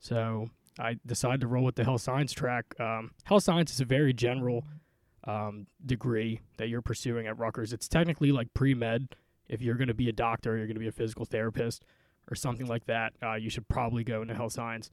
So 0.00 0.48
I 0.78 0.96
decided 1.06 1.40
to 1.42 1.46
roll 1.46 1.64
with 1.64 1.74
the 1.76 1.84
health 1.84 2.00
science 2.00 2.32
track. 2.32 2.74
Um, 2.80 3.12
health 3.24 3.42
science 3.44 3.72
is 3.72 3.80
a 3.80 3.84
very 3.84 4.12
general 4.12 4.64
um, 5.24 5.66
degree 5.84 6.40
that 6.58 6.68
you're 6.68 6.82
pursuing 6.82 7.26
at 7.26 7.38
Rutgers. 7.38 7.72
It's 7.72 7.88
technically 7.88 8.32
like 8.32 8.52
pre 8.54 8.74
med. 8.74 9.14
If 9.48 9.60
you're 9.60 9.74
going 9.74 9.88
to 9.88 9.94
be 9.94 10.08
a 10.08 10.12
doctor, 10.12 10.56
you're 10.56 10.66
going 10.66 10.74
to 10.76 10.80
be 10.80 10.88
a 10.88 10.92
physical 10.92 11.24
therapist 11.24 11.84
or 12.30 12.34
something 12.36 12.66
like 12.66 12.86
that, 12.86 13.12
uh, 13.22 13.34
you 13.34 13.50
should 13.50 13.66
probably 13.68 14.04
go 14.04 14.22
into 14.22 14.34
health 14.34 14.52
science. 14.52 14.90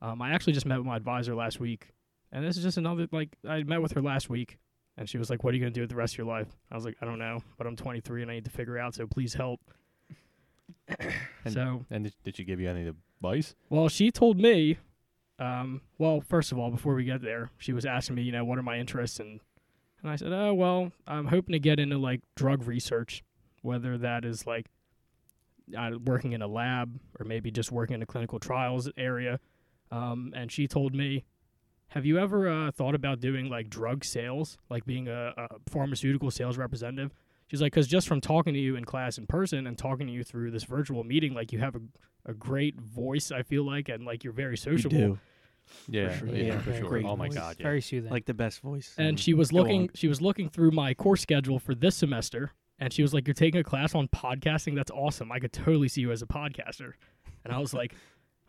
Um, 0.00 0.22
I 0.22 0.30
actually 0.30 0.52
just 0.52 0.64
met 0.66 0.78
with 0.78 0.86
my 0.86 0.96
advisor 0.96 1.34
last 1.34 1.58
week, 1.60 1.88
and 2.32 2.44
this 2.44 2.56
is 2.56 2.62
just 2.62 2.78
another 2.78 3.08
like 3.12 3.30
I 3.46 3.64
met 3.64 3.82
with 3.82 3.92
her 3.92 4.00
last 4.00 4.30
week, 4.30 4.58
and 4.96 5.08
she 5.08 5.18
was 5.18 5.28
like, 5.30 5.42
"What 5.44 5.52
are 5.52 5.56
you 5.56 5.60
going 5.62 5.72
to 5.72 5.78
do 5.78 5.82
with 5.82 5.90
the 5.90 5.96
rest 5.96 6.14
of 6.14 6.18
your 6.18 6.26
life?" 6.28 6.46
I 6.70 6.76
was 6.76 6.84
like, 6.84 6.96
"I 7.02 7.04
don't 7.06 7.18
know, 7.18 7.40
but 7.58 7.66
I'm 7.66 7.76
23 7.76 8.22
and 8.22 8.30
I 8.30 8.34
need 8.34 8.44
to 8.44 8.50
figure 8.50 8.78
out. 8.78 8.94
So 8.94 9.06
please 9.06 9.34
help." 9.34 9.60
And- 11.44 11.54
so 11.54 11.84
And 11.90 12.12
did, 12.22 12.36
she 12.36 12.44
give 12.44 12.60
you 12.60 12.68
any 12.68 12.86
advice? 12.86 13.54
well, 13.68 13.88
she 13.88 14.10
told 14.10 14.38
me, 14.38 14.78
um, 15.38 15.80
well, 15.98 16.20
first 16.20 16.52
of 16.52 16.58
all, 16.58 16.70
before 16.70 16.94
we 16.94 17.04
get 17.04 17.22
there, 17.22 17.50
she 17.58 17.72
was 17.72 17.84
asking 17.86 18.16
me, 18.16 18.22
you 18.22 18.32
know, 18.32 18.44
what 18.44 18.58
are 18.58 18.62
my 18.62 18.78
interests, 18.78 19.18
and 19.20 19.40
and 20.02 20.10
I 20.10 20.16
said, 20.16 20.32
oh, 20.32 20.54
well, 20.54 20.92
I'm 21.06 21.26
hoping 21.26 21.52
to 21.52 21.58
get 21.58 21.78
into 21.78 21.98
like 21.98 22.20
drug 22.36 22.66
research, 22.66 23.22
whether 23.62 23.98
that 23.98 24.24
is 24.24 24.46
like 24.46 24.66
uh, 25.76 25.90
working 26.04 26.32
in 26.32 26.42
a 26.42 26.46
lab 26.46 26.98
or 27.18 27.24
maybe 27.24 27.50
just 27.50 27.70
working 27.70 27.94
in 27.94 28.02
a 28.02 28.06
clinical 28.06 28.38
trials 28.38 28.90
area. 28.96 29.40
Um, 29.90 30.32
and 30.36 30.50
she 30.50 30.66
told 30.66 30.94
me, 30.94 31.24
have 31.88 32.06
you 32.06 32.18
ever 32.18 32.48
uh, 32.48 32.70
thought 32.70 32.94
about 32.94 33.20
doing 33.20 33.48
like 33.48 33.68
drug 33.68 34.04
sales, 34.04 34.58
like 34.68 34.86
being 34.86 35.08
a, 35.08 35.32
a 35.36 35.48
pharmaceutical 35.68 36.30
sales 36.30 36.56
representative? 36.56 37.12
She's 37.48 37.60
like, 37.60 37.72
because 37.72 37.88
just 37.88 38.06
from 38.06 38.20
talking 38.20 38.54
to 38.54 38.60
you 38.60 38.76
in 38.76 38.84
class 38.84 39.18
in 39.18 39.26
person 39.26 39.66
and 39.66 39.76
talking 39.76 40.06
to 40.06 40.12
you 40.12 40.22
through 40.22 40.52
this 40.52 40.62
virtual 40.62 41.02
meeting, 41.02 41.34
like 41.34 41.52
you 41.52 41.58
have 41.58 41.74
a 41.74 41.80
a 42.26 42.34
great 42.34 42.78
voice. 42.80 43.32
I 43.32 43.42
feel 43.42 43.64
like, 43.64 43.88
and 43.88 44.04
like 44.04 44.24
you're 44.24 44.32
very 44.32 44.56
sociable. 44.56 45.18
Do. 45.90 45.98
Yeah, 45.98 46.18
sure. 46.18 46.28
yeah, 46.28 46.42
Yeah, 46.44 46.58
for 46.60 46.74
sure. 46.74 46.88
great 46.88 47.04
Oh 47.04 47.16
my 47.16 47.26
voice. 47.28 47.34
god, 47.36 47.56
yeah. 47.58 47.62
Very 47.64 47.80
soothing. 47.80 48.10
Like 48.10 48.26
the 48.26 48.34
best 48.34 48.60
voice. 48.60 48.94
And 48.98 49.16
Mm. 49.16 49.20
she 49.20 49.34
was 49.34 49.50
Go 49.50 49.58
looking. 49.58 49.82
on. 49.82 49.90
She 49.94 50.08
was 50.08 50.20
looking 50.20 50.48
through 50.48 50.70
my 50.72 50.94
course 50.94 51.20
schedule 51.20 51.58
for 51.58 51.74
this 51.74 51.96
semester, 51.96 52.52
And 52.82 52.92
she 52.94 53.02
was 53.02 53.12
like, 53.12 53.26
"You're 53.26 53.34
taking 53.34 53.60
a 53.60 53.64
class 53.64 53.94
on 53.94 54.08
podcasting. 54.08 54.74
That's 54.74 54.90
awesome. 54.90 55.30
I 55.30 55.38
could 55.38 55.52
totally 55.52 55.88
see 55.88 56.00
you 56.00 56.12
as 56.12 56.22
a 56.22 56.26
podcaster." 56.26 56.92
And 57.44 57.52
I 57.52 57.58
was 57.58 57.74
like, 57.74 57.94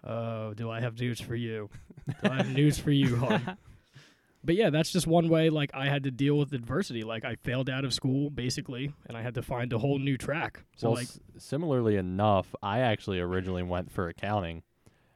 "Oh, 0.06 0.54
do 0.54 0.70
I 0.72 0.80
have 0.80 0.98
news 1.00 1.20
for 1.20 1.36
you? 1.36 1.70
Do 2.24 2.30
I 2.30 2.36
have 2.38 2.50
news 2.56 2.78
for 2.80 2.92
you, 2.92 3.18
hon?" 3.18 3.58
But 4.44 4.56
yeah, 4.56 4.72
that's 4.72 4.92
just 4.92 5.06
one 5.06 5.30
way. 5.30 5.50
Like 5.52 5.70
I 5.76 5.88
had 5.88 6.04
to 6.06 6.12
deal 6.12 6.36
with 6.38 6.52
adversity. 6.54 7.04
Like 7.04 7.24
I 7.26 7.36
failed 7.36 7.70
out 7.70 7.86
of 7.86 7.94
school 7.94 8.30
basically, 8.32 8.92
and 9.06 9.16
I 9.16 9.22
had 9.22 9.36
to 9.36 9.42
find 9.44 9.72
a 9.74 9.78
whole 9.78 10.00
new 10.00 10.18
track. 10.18 10.64
So 10.78 10.88
well, 10.90 10.96
like, 10.98 11.08
s- 11.10 11.20
similarly 11.38 11.96
enough, 11.98 12.56
I 12.64 12.80
actually 12.80 13.20
originally 13.20 13.62
went 13.64 13.92
for 13.92 14.08
accounting, 14.08 14.64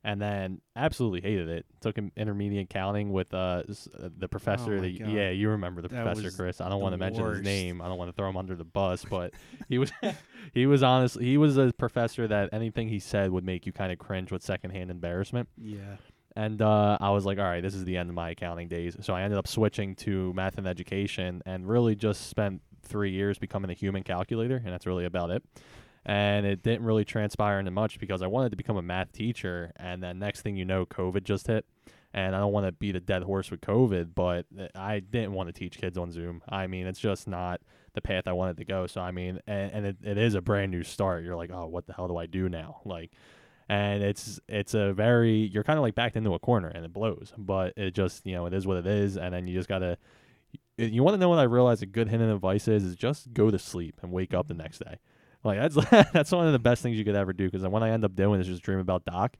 and 0.05 0.21
then 0.21 0.61
absolutely 0.75 1.19
hated 1.19 1.49
it. 1.49 1.65
Took 1.81 1.97
intermediate 2.15 2.65
accounting 2.65 3.11
with 3.11 3.33
uh, 3.33 3.63
uh, 3.67 4.09
the 4.17 4.29
professor. 4.29 4.75
Oh 4.75 4.79
that, 4.79 4.99
God. 4.99 5.09
yeah, 5.09 5.31
you 5.31 5.49
remember 5.49 5.81
the 5.81 5.87
That 5.87 6.05
professor, 6.05 6.29
Chris. 6.29 6.61
I 6.61 6.69
don't 6.69 6.79
want 6.79 6.93
to 6.93 6.97
mention 6.97 7.25
his 7.25 7.41
name. 7.41 7.81
I 7.81 7.87
don't 7.87 7.97
want 7.97 8.09
to 8.09 8.13
throw 8.15 8.29
him 8.29 8.37
under 8.37 8.55
the 8.55 8.63
bus, 8.63 9.03
but 9.09 9.33
he 9.67 9.79
was 9.79 9.91
he 10.53 10.67
was 10.67 10.83
honestly 10.83 11.25
he 11.25 11.37
was 11.37 11.57
a 11.57 11.73
professor 11.77 12.27
that 12.27 12.49
anything 12.53 12.87
he 12.87 12.99
said 12.99 13.31
would 13.31 13.43
make 13.43 13.65
you 13.65 13.73
kind 13.73 13.91
of 13.91 13.97
cringe 13.97 14.31
with 14.31 14.43
secondhand 14.43 14.91
embarrassment. 14.91 15.49
Yeah. 15.57 15.97
And 16.37 16.61
uh, 16.61 16.97
I 17.01 17.09
was 17.09 17.25
like, 17.25 17.39
all 17.39 17.45
right, 17.45 17.61
this 17.61 17.73
is 17.73 17.85
the 17.85 17.97
end 17.97 18.09
of 18.09 18.15
my 18.15 18.31
accounting 18.31 18.67
days. 18.67 18.95
So 19.01 19.13
I 19.15 19.23
ended 19.23 19.39
up 19.39 19.47
switching 19.47 19.95
to 19.95 20.33
math 20.33 20.57
and 20.57 20.67
education 20.67 21.41
and 21.45 21.67
really 21.67 21.95
just 21.95 22.29
spent 22.29 22.61
three 22.83 23.11
years 23.11 23.39
becoming 23.39 23.71
a 23.71 23.73
human 23.73 24.03
calculator. 24.03 24.61
And 24.63 24.73
that's 24.73 24.85
really 24.85 25.05
about 25.05 25.31
it. 25.31 25.43
And 26.05 26.45
it 26.45 26.61
didn't 26.61 26.85
really 26.85 27.05
transpire 27.05 27.59
into 27.59 27.71
much 27.71 27.99
because 27.99 28.21
I 28.21 28.27
wanted 28.27 28.51
to 28.51 28.55
become 28.55 28.77
a 28.77 28.81
math 28.81 29.11
teacher. 29.11 29.71
And 29.77 30.03
then 30.03 30.19
next 30.19 30.41
thing 30.41 30.55
you 30.55 30.65
know, 30.65 30.85
COVID 30.85 31.23
just 31.23 31.47
hit. 31.47 31.65
And 32.13 32.35
I 32.35 32.39
don't 32.39 32.53
want 32.53 32.65
to 32.65 32.71
beat 32.71 32.95
a 32.95 32.99
dead 32.99 33.23
horse 33.23 33.51
with 33.51 33.59
COVID, 33.61 34.15
but 34.15 34.45
uh, 34.57 34.67
I 34.73 34.99
didn't 34.99 35.33
want 35.33 35.49
to 35.49 35.53
teach 35.53 35.77
kids 35.77 35.97
on 35.97 36.11
Zoom. 36.11 36.41
I 36.47 36.67
mean, 36.67 36.87
it's 36.87 36.99
just 36.99 37.27
not 37.27 37.59
the 37.93 38.01
path 38.01 38.23
I 38.25 38.33
wanted 38.33 38.57
to 38.57 38.65
go. 38.65 38.87
So, 38.87 39.01
I 39.01 39.11
mean, 39.11 39.41
and, 39.47 39.71
and 39.71 39.85
it, 39.87 39.97
it 40.01 40.17
is 40.17 40.33
a 40.35 40.41
brand 40.41 40.71
new 40.71 40.83
start. 40.83 41.25
You're 41.25 41.35
like, 41.35 41.51
oh, 41.51 41.65
what 41.65 41.87
the 41.87 41.93
hell 41.93 42.07
do 42.07 42.15
I 42.15 42.25
do 42.25 42.47
now? 42.47 42.81
Like, 42.85 43.11
and 43.67 44.03
it's 44.03 44.39
it's 44.47 44.73
a 44.73 44.93
very 44.93 45.49
you're 45.53 45.63
kind 45.63 45.77
of 45.77 45.83
like 45.83 45.95
backed 45.95 46.15
into 46.15 46.33
a 46.33 46.39
corner 46.39 46.67
and 46.67 46.85
it 46.85 46.93
blows 46.93 47.33
but 47.37 47.73
it 47.75 47.95
just 47.95 48.25
you 48.25 48.33
know 48.33 48.45
it 48.45 48.53
is 48.53 48.67
what 48.67 48.77
it 48.77 48.85
is 48.85 49.17
and 49.17 49.33
then 49.33 49.47
you 49.47 49.55
just 49.55 49.67
gotta 49.67 49.97
you 50.77 51.01
want 51.01 51.15
to 51.15 51.17
know 51.17 51.29
what 51.29 51.39
i 51.39 51.43
realize 51.43 51.81
a 51.81 51.85
good 51.85 52.07
hidden 52.07 52.29
advice 52.29 52.67
is 52.67 52.83
is 52.83 52.95
just 52.95 53.33
go 53.33 53.49
to 53.49 53.57
sleep 53.57 53.99
and 54.03 54.11
wake 54.11 54.33
up 54.33 54.47
the 54.47 54.53
next 54.53 54.79
day 54.79 54.99
like 55.45 55.59
that's 55.59 55.75
that's 56.11 56.31
one 56.31 56.45
of 56.47 56.53
the 56.53 56.59
best 56.59 56.81
things 56.83 56.97
you 56.97 57.05
could 57.05 57.15
ever 57.15 57.31
do 57.33 57.49
because 57.49 57.65
what 57.67 57.83
i 57.83 57.89
end 57.89 58.03
up 58.03 58.15
doing 58.15 58.39
is 58.41 58.47
just 58.47 58.63
dream 58.63 58.79
about 58.79 59.05
doc 59.05 59.35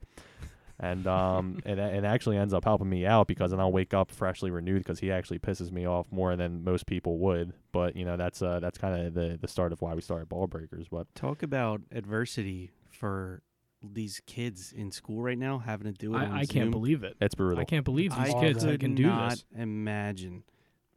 and 0.80 1.08
um 1.08 1.60
it, 1.66 1.78
it 1.80 2.04
actually 2.06 2.38
ends 2.38 2.54
up 2.54 2.64
helping 2.64 2.90
me 2.90 3.06
out 3.06 3.28
because 3.28 3.52
then 3.52 3.60
i'll 3.60 3.72
wake 3.72 3.94
up 3.94 4.12
freshly 4.12 4.52
renewed 4.52 4.80
because 4.80 5.00
he 5.00 5.12
actually 5.12 5.40
pisses 5.40 5.72
me 5.72 5.86
off 5.86 6.06
more 6.12 6.36
than 6.36 6.64
most 6.64 6.86
people 6.86 7.18
would 7.18 7.54
but 7.72 7.96
you 7.96 8.06
know 8.06 8.16
that's 8.18 8.42
uh 8.42 8.60
that's 8.60 8.78
kind 8.78 9.06
of 9.08 9.14
the 9.14 9.38
the 9.42 9.48
start 9.48 9.74
of 9.74 9.82
why 9.82 9.94
we 9.94 10.02
started 10.02 10.30
ball 10.30 10.48
breakers 10.48 10.88
but 10.90 11.08
Talk 11.16 11.44
about 11.44 11.82
adversity 11.92 12.72
for 12.90 13.42
these 13.88 14.22
kids 14.26 14.74
in 14.76 14.92
school 14.92 15.22
right 15.22 15.38
now 15.38 15.60
having 15.60 15.86
to 15.86 15.98
do 15.98 16.16
it. 16.16 16.18
on 16.18 16.32
I, 16.32 16.40
I 16.40 16.46
can't 16.46 16.72
believe 16.72 17.04
it. 17.04 17.16
it's 17.22 17.36
brutal 17.36 17.60
I 17.60 17.66
can't 17.66 17.86
believe 17.86 18.16
these 18.16 18.34
I 18.34 18.40
kids 18.40 18.64
that 18.64 18.72
could 18.72 18.80
can 18.80 18.96
do 18.96 19.04
not 19.04 19.32
this. 19.32 19.46
imagine 19.56 20.44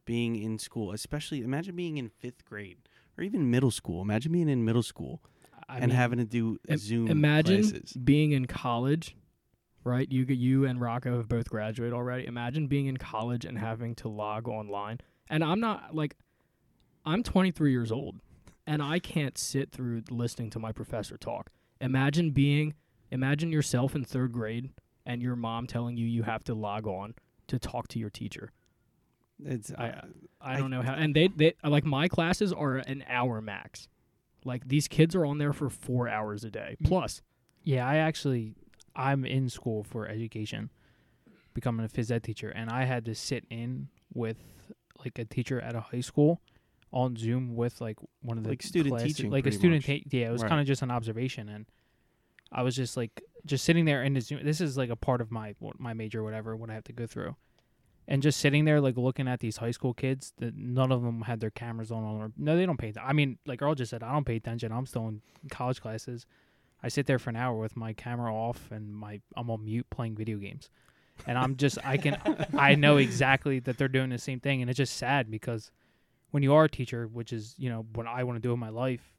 being 0.05 0.35
in 0.35 0.57
school, 0.57 0.91
especially 0.91 1.43
imagine 1.43 1.75
being 1.75 1.97
in 1.97 2.09
fifth 2.09 2.43
grade 2.43 2.77
or 3.19 3.23
even 3.23 3.51
middle 3.51 3.71
school. 3.71 4.01
Imagine 4.01 4.31
being 4.31 4.49
in 4.49 4.63
middle 4.63 4.83
school 4.83 5.21
I 5.67 5.77
and 5.77 5.87
mean, 5.87 5.95
having 5.97 6.19
to 6.19 6.25
do 6.25 6.57
Im- 6.67 6.77
Zoom 6.77 7.07
Imagine 7.09 7.61
classes. 7.61 7.93
being 7.93 8.31
in 8.31 8.45
college, 8.45 9.15
right? 9.83 10.09
You 10.11 10.25
you 10.25 10.65
and 10.65 10.79
Rocco 10.81 11.17
have 11.17 11.27
both 11.27 11.49
graduated 11.49 11.93
already. 11.93 12.25
Imagine 12.25 12.67
being 12.67 12.87
in 12.87 12.97
college 12.97 13.45
and 13.45 13.57
having 13.59 13.93
to 13.95 14.07
log 14.09 14.47
online. 14.47 14.99
And 15.29 15.43
I'm 15.43 15.59
not 15.59 15.93
like 15.93 16.15
I'm 17.05 17.23
23 17.23 17.71
years 17.71 17.91
old 17.91 18.15
and 18.65 18.81
I 18.81 18.99
can't 18.99 19.37
sit 19.37 19.71
through 19.71 20.03
listening 20.09 20.49
to 20.51 20.59
my 20.59 20.71
professor 20.71 21.17
talk. 21.17 21.49
Imagine 21.81 22.31
being 22.31 22.73
imagine 23.11 23.51
yourself 23.51 23.95
in 23.95 24.05
3rd 24.05 24.31
grade 24.31 24.69
and 25.05 25.21
your 25.21 25.35
mom 25.35 25.67
telling 25.67 25.97
you 25.97 26.05
you 26.07 26.23
have 26.23 26.43
to 26.45 26.53
log 26.53 26.87
on 26.87 27.15
to 27.47 27.59
talk 27.59 27.87
to 27.89 27.99
your 27.99 28.09
teacher. 28.09 28.51
It's 29.43 29.71
I- 29.77 29.89
uh, 29.89 30.01
I 30.41 30.53
I- 30.53 30.57
don't 30.57 30.69
know 30.71 30.81
how. 30.81 30.93
And 30.93 31.15
they 31.15 31.27
they 31.29 31.53
like 31.63 31.85
my 31.85 32.07
classes 32.07 32.51
are 32.53 32.77
an 32.77 33.03
hour 33.07 33.41
max. 33.41 33.87
Like 34.45 34.67
these 34.67 34.87
kids 34.87 35.15
are 35.15 35.25
on 35.25 35.37
there 35.37 35.53
for 35.53 35.69
4 35.69 36.07
hours 36.09 36.43
a 36.43 36.49
day 36.51 36.77
Mm. 36.81 36.87
plus. 36.87 37.21
Yeah, 37.63 37.87
I 37.87 37.97
actually 37.97 38.55
I'm 38.95 39.23
in 39.25 39.49
school 39.49 39.83
for 39.83 40.07
education, 40.07 40.69
becoming 41.53 41.85
a 41.85 41.89
phys 41.89 42.11
ed 42.11 42.23
teacher, 42.23 42.49
and 42.49 42.69
I 42.69 42.85
had 42.85 43.05
to 43.05 43.15
sit 43.15 43.45
in 43.49 43.89
with 44.13 44.37
like 45.03 45.17
a 45.19 45.25
teacher 45.25 45.59
at 45.61 45.75
a 45.75 45.81
high 45.81 46.01
school 46.01 46.41
on 46.91 47.15
Zoom 47.15 47.55
with 47.55 47.79
like 47.81 47.97
one 48.21 48.37
of 48.37 48.43
the 48.43 48.49
Like 48.49 48.63
student 48.63 48.95
classes- 48.95 49.15
teaching, 49.15 49.31
like 49.31 49.45
a 49.45 49.51
student. 49.51 49.87
much. 49.87 50.03
Ta- 50.03 50.09
yeah, 50.17 50.27
it 50.27 50.31
was 50.31 50.41
Right. 50.41 50.49
kind 50.49 50.59
of 50.61 50.67
just 50.67 50.81
an 50.81 50.91
observation, 50.91 51.47
and 51.49 51.65
I 52.51 52.63
was 52.63 52.75
just 52.75 52.97
like 52.97 53.21
just 53.45 53.63
sitting 53.63 53.85
there 53.85 54.03
in 54.03 54.13
the 54.13 54.21
Zoom. 54.21 54.43
This 54.43 54.59
is 54.59 54.75
like 54.77 54.89
a 54.89 54.95
part 54.95 55.21
of 55.21 55.31
my 55.31 55.55
my 55.77 55.93
major, 55.93 56.23
whatever, 56.23 56.55
what 56.57 56.69
I 56.69 56.73
have 56.73 56.83
to 56.85 56.93
go 56.93 57.05
through. 57.07 57.35
And 58.11 58.23
just 58.23 58.39
sitting 58.39 58.65
there, 58.65 58.81
like 58.81 58.97
looking 58.97 59.27
at 59.27 59.39
these 59.39 59.57
high 59.57 59.69
school 59.69 59.93
kids, 59.93 60.33
that 60.39 60.55
none 60.57 60.91
of 60.91 61.03
them 61.03 61.21
had 61.21 61.39
their 61.39 61.51
cameras 61.51 61.91
on. 61.91 62.03
Or 62.03 62.31
no, 62.35 62.57
they 62.57 62.65
don't 62.65 62.75
pay. 62.79 62.91
Th- 62.91 63.05
I 63.05 63.13
mean, 63.13 63.37
like 63.45 63.61
Earl 63.61 63.75
just 63.75 63.91
said, 63.91 64.01
I 64.01 64.11
don't 64.13 64.25
pay 64.25 64.35
attention. 64.37 64.71
I'm 64.71 64.87
still 64.87 65.07
in 65.07 65.21
college 65.51 65.79
classes. 65.79 66.25
I 66.81 66.87
sit 66.87 67.05
there 67.05 67.19
for 67.19 67.29
an 67.29 67.35
hour 67.35 67.55
with 67.55 67.77
my 67.77 67.93
camera 67.93 68.33
off 68.33 68.71
and 68.71 68.91
my 68.93 69.21
I'm 69.37 69.51
on 69.51 69.63
mute 69.63 69.85
playing 69.91 70.15
video 70.15 70.37
games, 70.39 70.71
and 71.27 71.37
I'm 71.37 71.55
just 71.55 71.77
I 71.85 71.97
can 71.97 72.17
I 72.57 72.73
know 72.75 72.97
exactly 72.97 73.59
that 73.59 73.77
they're 73.77 73.87
doing 73.87 74.09
the 74.09 74.17
same 74.17 74.39
thing, 74.39 74.61
and 74.61 74.71
it's 74.71 74.77
just 74.77 74.97
sad 74.97 75.29
because 75.29 75.71
when 76.31 76.41
you 76.41 76.53
are 76.55 76.63
a 76.63 76.69
teacher, 76.69 77.07
which 77.07 77.31
is 77.31 77.53
you 77.59 77.69
know 77.69 77.85
what 77.93 78.07
I 78.07 78.23
want 78.23 78.37
to 78.37 78.41
do 78.41 78.53
in 78.53 78.59
my 78.59 78.69
life, 78.69 79.13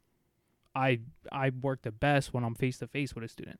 I 0.75 0.99
I 1.31 1.51
work 1.51 1.83
the 1.83 1.91
best 1.91 2.33
when 2.33 2.43
I'm 2.43 2.55
face 2.55 2.79
to 2.79 2.87
face 2.87 3.13
with 3.15 3.23
a 3.23 3.27
student. 3.27 3.59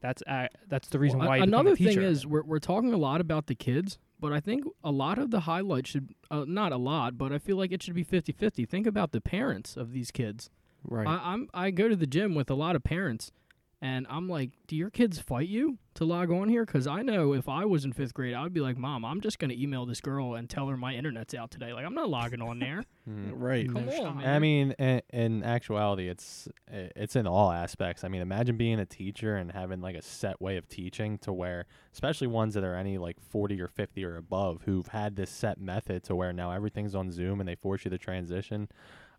That's 0.00 0.22
uh, 0.26 0.48
that's 0.68 0.88
the 0.88 0.98
reason 0.98 1.20
Well, 1.20 1.28
why 1.28 1.36
a- 1.36 1.42
I 1.42 1.46
become 1.46 1.60
another 1.60 1.76
thing 1.76 2.02
is 2.02 2.26
we're 2.26 2.42
we're 2.42 2.58
talking 2.58 2.92
a 2.92 2.98
lot 2.98 3.20
about 3.20 3.46
the 3.46 3.54
kids, 3.54 3.98
but 4.20 4.32
I 4.32 4.40
think 4.40 4.64
a 4.82 4.90
lot 4.90 5.18
of 5.18 5.30
the 5.30 5.40
highlight 5.40 5.86
should 5.86 6.14
uh, 6.30 6.44
not 6.46 6.72
a 6.72 6.76
lot, 6.76 7.18
but 7.18 7.32
I 7.32 7.38
feel 7.38 7.56
like 7.56 7.72
it 7.72 7.82
should 7.82 7.94
be 7.94 8.04
50-50. 8.04 8.68
Think 8.68 8.86
about 8.86 9.12
the 9.12 9.20
parents 9.20 9.76
of 9.76 9.92
these 9.92 10.10
kids. 10.10 10.50
right. 10.84 11.06
I, 11.06 11.32
I'm 11.32 11.48
I 11.52 11.70
go 11.70 11.88
to 11.88 11.96
the 11.96 12.06
gym 12.06 12.34
with 12.34 12.50
a 12.50 12.54
lot 12.54 12.76
of 12.76 12.84
parents, 12.84 13.32
and 13.82 14.06
I'm 14.08 14.28
like, 14.28 14.50
do 14.66 14.74
your 14.74 14.88
kids 14.88 15.18
fight 15.18 15.48
you 15.48 15.76
to 15.94 16.04
log 16.04 16.30
on 16.30 16.48
here? 16.48 16.64
Because 16.64 16.86
I 16.86 17.02
know 17.02 17.34
if 17.34 17.46
I 17.46 17.66
was 17.66 17.84
in 17.84 17.92
fifth 17.92 18.14
grade, 18.14 18.32
I'd 18.32 18.54
be 18.54 18.60
like, 18.60 18.78
Mom, 18.78 19.04
I'm 19.04 19.20
just 19.20 19.38
gonna 19.38 19.54
email 19.54 19.84
this 19.84 20.00
girl 20.00 20.34
and 20.34 20.48
tell 20.48 20.68
her 20.68 20.76
my 20.78 20.94
internet's 20.94 21.34
out 21.34 21.50
today. 21.50 21.74
Like 21.74 21.84
I'm 21.84 21.94
not 21.94 22.08
logging 22.08 22.40
on 22.40 22.58
there. 22.58 22.84
mm. 23.08 23.32
right. 23.34 23.66
Come 23.70 23.86
No 23.86 24.06
on, 24.06 24.16
man. 24.18 24.34
I 24.34 24.38
mean, 24.38 24.72
in, 24.78 25.02
in 25.10 25.44
actuality, 25.44 26.08
it's 26.08 26.48
it's 26.68 27.16
in 27.16 27.26
all 27.26 27.52
aspects. 27.52 28.02
I 28.02 28.08
mean, 28.08 28.22
imagine 28.22 28.56
being 28.56 28.80
a 28.80 28.86
teacher 28.86 29.36
and 29.36 29.52
having 29.52 29.82
like 29.82 29.96
a 29.96 30.02
set 30.02 30.40
way 30.40 30.56
of 30.56 30.68
teaching 30.68 31.18
to 31.18 31.32
where, 31.32 31.66
especially 31.92 32.28
ones 32.28 32.54
that 32.54 32.64
are 32.64 32.74
any 32.74 32.96
like 32.96 33.20
forty 33.20 33.60
or 33.60 33.68
fifty 33.68 34.04
or 34.04 34.16
above, 34.16 34.62
who've 34.64 34.88
had 34.88 35.16
this 35.16 35.30
set 35.30 35.60
method 35.60 36.02
to 36.04 36.14
where 36.16 36.32
now 36.32 36.50
everything's 36.50 36.94
on 36.94 37.10
Zoom 37.10 37.40
and 37.40 37.48
they 37.48 37.56
force 37.56 37.84
you 37.84 37.90
to 37.90 37.98
transition. 37.98 38.68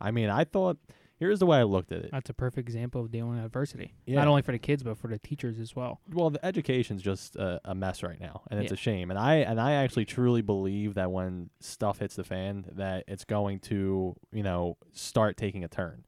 I 0.02 0.10
mean, 0.12 0.30
I 0.30 0.43
thought 0.46 0.78
here's 1.19 1.39
the 1.39 1.45
way 1.45 1.58
I 1.58 1.63
looked 1.63 1.91
at 1.91 2.03
it. 2.03 2.10
That's 2.12 2.30
a 2.30 2.34
perfect 2.34 2.67
example 2.67 3.01
of 3.01 3.12
dealing 3.12 3.36
with 3.36 3.43
adversity. 3.45 3.93
Yeah. 4.06 4.15
Not 4.15 4.27
only 4.27 4.41
for 4.41 4.51
the 4.51 4.60
kids, 4.60 4.84
but 4.84 4.97
for 4.97 5.08
the 5.08 5.17
teachers 5.19 5.60
as 5.60 5.75
well. 5.75 5.99
well 6.13 6.30
the 6.30 6.43
education's 6.45 7.01
just 7.01 7.36
a, 7.36 7.60
a 7.65 7.73
mess 7.75 8.03
right 8.03 8.19
now 8.19 8.43
and 8.49 8.60
it's 8.60 8.71
Yeah. 8.71 8.75
a 8.75 8.77
shame 8.77 9.10
and 9.12 9.19
i 9.19 9.36
and 9.36 9.60
i 9.60 9.73
actually 9.73 10.06
truly 10.06 10.41
believe 10.41 10.93
that 10.95 11.12
when 11.12 11.49
stuff 11.60 11.99
hits 11.99 12.15
the 12.15 12.23
fan 12.23 12.65
that 12.73 13.03
it's 13.08 13.23
going 13.25 13.60
to 13.62 14.15
you 14.32 14.43
know 14.43 14.77
start 14.93 15.38
taking 15.38 15.63
a 15.63 15.67
turn 15.67 16.03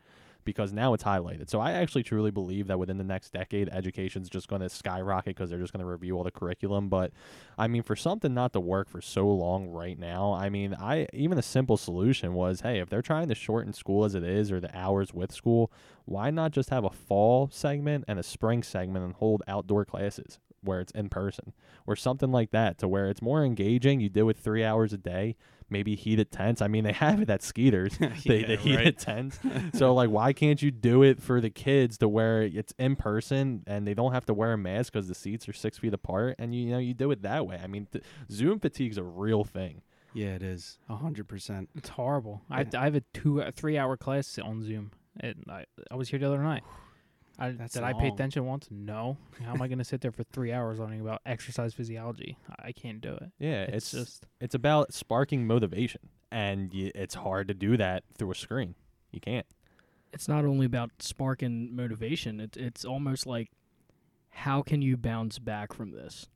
because 0.49 0.73
now 0.73 0.93
it's 0.93 1.03
highlighted. 1.03 1.49
So 1.49 1.59
i 1.59 1.71
actually 1.71 2.03
truly 2.03 2.31
believe 2.31 2.67
that 2.67 2.79
within 2.79 2.97
the 2.97 3.03
next 3.03 3.33
decade 3.33 3.69
education's 3.69 4.29
just 4.29 4.47
going 4.47 4.61
to 4.61 4.69
skyrocket 4.69 5.35
because 5.35 5.49
they're 5.49 5.59
just 5.59 5.73
going 5.73 5.85
to 5.85 5.89
review 5.89 6.17
all 6.17 6.23
the 6.23 6.31
curriculum. 6.31 6.89
But 6.89 7.11
i 7.57 7.67
mean 7.67 7.83
for 7.83 7.95
something 7.95 8.33
not 8.33 8.53
to 8.53 8.59
work 8.59 8.89
for 8.89 9.01
so 9.01 9.27
long 9.27 9.67
right 9.67 9.99
now 9.99 10.33
i 10.33 10.49
mean 10.49 10.73
i 10.73 11.07
even 11.13 11.37
a 11.37 11.41
simple 11.41 11.77
solution 11.77 12.33
was 12.33 12.61
hey 12.61 12.79
if 12.79 12.89
they're 12.89 13.01
trying 13.01 13.27
to 13.27 13.35
shorten 13.35 13.73
school 13.73 14.05
as 14.05 14.15
it 14.15 14.23
is 14.23 14.51
or 14.51 14.59
the 14.59 14.75
hours 14.75 15.13
with 15.13 15.31
school 15.31 15.71
why 16.05 16.29
not 16.31 16.51
just 16.51 16.69
have 16.69 16.83
a 16.83 16.89
fall 16.89 17.49
segment 17.51 18.05
and 18.07 18.17
a 18.17 18.23
spring 18.23 18.63
segment 18.63 19.05
and 19.05 19.13
hold 19.15 19.43
outdoor 19.47 19.85
classes 19.85 20.39
where 20.63 20.79
it's 20.79 20.91
in 20.93 21.09
person 21.09 21.53
or 21.87 21.95
something 21.95 22.31
like 22.31 22.51
that 22.51 22.77
to 22.77 22.87
where 22.87 23.09
it's 23.09 23.21
more 23.21 23.43
engaging 23.43 23.99
you 23.99 24.09
do 24.09 24.27
it 24.29 24.37
three 24.37 24.63
hours 24.63 24.93
a 24.93 24.97
day 24.97 25.35
maybe 25.69 25.95
heated 25.95 26.31
tents 26.31 26.61
i 26.61 26.67
mean 26.67 26.83
they 26.83 26.91
have 27.07 27.21
it 27.21 27.29
at 27.29 27.41
skeeters 27.41 27.97
the, 27.99 28.11
Yeah, 28.23 28.47
the 28.47 28.55
heated 28.57 28.85
right. 28.85 28.97
tents 28.97 29.39
so 29.73 29.93
like 29.93 30.09
why 30.09 30.33
can't 30.33 30.61
you 30.61 30.71
do 30.71 31.03
it 31.03 31.21
for 31.21 31.39
the 31.41 31.49
kids 31.49 31.97
to 31.99 32.07
where 32.09 32.41
it's 32.43 32.73
in 32.79 32.95
person 32.95 33.63
and 33.67 33.87
they 33.87 33.93
don't 33.93 34.13
have 34.13 34.25
to 34.27 34.33
wear 34.33 34.53
a 34.53 34.57
mask 34.57 34.93
because 34.93 35.07
the 35.07 35.15
seats 35.15 35.47
are 35.47 35.53
six 35.53 35.77
feet 35.77 35.93
apart 35.93 36.35
and 36.39 36.53
you, 36.55 36.65
you 36.65 36.71
know 36.71 36.79
you 36.79 36.93
do 36.93 37.11
it 37.11 37.21
that 37.21 37.45
way 37.47 37.59
i 37.63 37.67
mean 37.67 37.87
th- 37.91 38.03
zoom 38.31 38.59
is 38.63 38.97
a 38.97 39.03
real 39.03 39.43
thing 39.43 39.81
Yeah, 40.13 40.33
it 40.35 40.41
is. 40.43 40.79
A 40.89 40.95
hundred 40.95 41.27
percent. 41.27 41.69
It's 41.75 41.89
horrible. 41.89 42.41
I 42.49 42.61
Yeah. 42.61 42.81
I 42.81 42.83
have 42.85 42.95
a 42.95 43.03
two 43.13 43.41
a 43.41 43.51
three 43.51 43.77
hour 43.77 43.95
class 43.95 44.39
on 44.39 44.63
Zoom. 44.63 44.89
And 45.19 45.43
I 45.47 45.65
I 45.91 45.95
was 45.95 46.09
here 46.09 46.17
the 46.17 46.25
other 46.25 46.41
night. 46.41 46.63
I, 47.39 47.51
That's 47.51 47.73
did 47.73 47.83
I 47.83 47.93
pay 47.93 48.07
attention 48.07 48.45
once? 48.45 48.67
No. 48.69 49.17
How 49.43 49.53
am 49.53 49.61
I 49.61 49.67
going 49.67 49.77
to 49.79 49.83
sit 49.83 50.01
there 50.01 50.11
for 50.11 50.23
three 50.23 50.51
hours 50.51 50.79
learning 50.79 51.01
about 51.01 51.21
exercise 51.25 51.73
physiology? 51.73 52.37
I, 52.49 52.67
I 52.67 52.71
can't 52.71 53.01
do 53.01 53.13
it. 53.13 53.31
yeah 53.39 53.63
It's, 53.63 53.93
it's 53.93 54.03
just 54.03 54.25
it's 54.41 54.55
about 54.55 54.93
sparking 54.93 55.47
motivation 55.47 56.01
and 56.31 56.71
y 56.73 56.91
it's 56.93 57.15
hard 57.15 57.47
to 57.47 57.53
do 57.53 57.77
that 57.77 58.03
through 58.17 58.31
a 58.31 58.35
screen 58.35 58.75
you 59.11 59.19
can't 59.19 59.45
it's 60.13 60.27
not 60.27 60.45
only 60.45 60.65
about 60.65 60.91
sparking 60.99 61.75
motivation. 61.75 62.39
It's 62.39 62.57
it's 62.57 62.85
almost 62.85 63.25
like 63.25 63.49
how 64.31 64.61
can 64.61 64.81
you 64.81 64.97
bounce 64.97 65.39
back 65.39 65.73
from 65.73 65.91
this? 65.91 66.27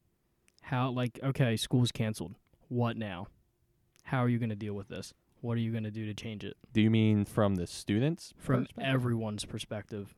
How 0.63 0.89
like 0.91 1.19
okay, 1.23 1.57
school's 1.57 1.91
canceled. 1.91 2.35
What 2.67 2.97
now? 2.97 3.27
How 4.03 4.19
are 4.19 4.29
you 4.29 4.37
going 4.39 4.49
to 4.49 4.55
deal 4.55 4.73
with 4.73 4.89
this? 4.89 5.13
What 5.41 5.57
are 5.57 5.61
you 5.61 5.71
going 5.71 5.83
to 5.83 5.91
do 5.91 6.05
to 6.05 6.13
change 6.13 6.43
it 6.45 6.55
Do 6.71 6.81
you 6.81 6.89
mean 6.89 7.25
from 7.25 7.55
the 7.55 7.67
students? 7.67 8.33
from 8.37 8.65
perspective? 8.65 8.93
everyone's 8.93 9.45
perspective? 9.45 10.15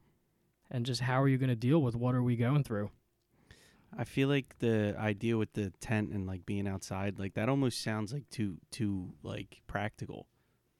And 0.72 0.86
just 0.86 1.02
how 1.02 1.22
are 1.22 1.28
you 1.28 1.38
going 1.38 1.50
to 1.50 1.56
deal 1.56 1.82
with 1.82 1.96
what 1.96 2.16
are 2.16 2.24
we 2.24 2.36
going 2.36 2.64
through? 2.64 2.90
I 3.98 4.04
feel 4.04 4.28
like 4.28 4.56
the 4.60 4.96
idea 4.98 5.38
with 5.38 5.54
the 5.54 5.70
tent 5.80 6.12
and 6.12 6.28
like 6.28 6.46
being 6.46 6.68
outside, 6.68 7.18
like 7.20 7.36
that 7.36 7.48
almost 7.50 7.82
sounds 7.82 8.12
like 8.12 8.30
too 8.30 8.58
too 8.72 9.14
like 9.24 9.62
practical. 9.68 10.28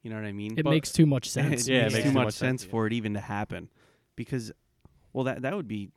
You 0.02 0.10
know 0.10 0.16
what 0.16 0.26
I 0.26 0.32
mean? 0.32 0.58
It 0.58 0.64
But- 0.64 0.70
makes 0.70 0.92
too 0.92 1.06
much 1.06 1.28
sense. 1.30 1.68
Yeah, 1.68 1.78
it 1.78 1.82
makes 1.84 1.94
makes 1.94 2.04
too 2.04 2.10
too 2.10 2.14
much 2.14 2.24
much 2.26 2.34
sense 2.34 2.62
sense, 2.62 2.64
yeah. 2.64 2.70
for 2.70 2.86
it 2.86 2.92
even 2.92 3.14
to 3.14 3.20
happen. 3.20 3.70
Because, 4.16 4.52
well, 5.12 5.24
that 5.24 5.42
that 5.42 5.54
would 5.56 5.68
be, 5.68 5.90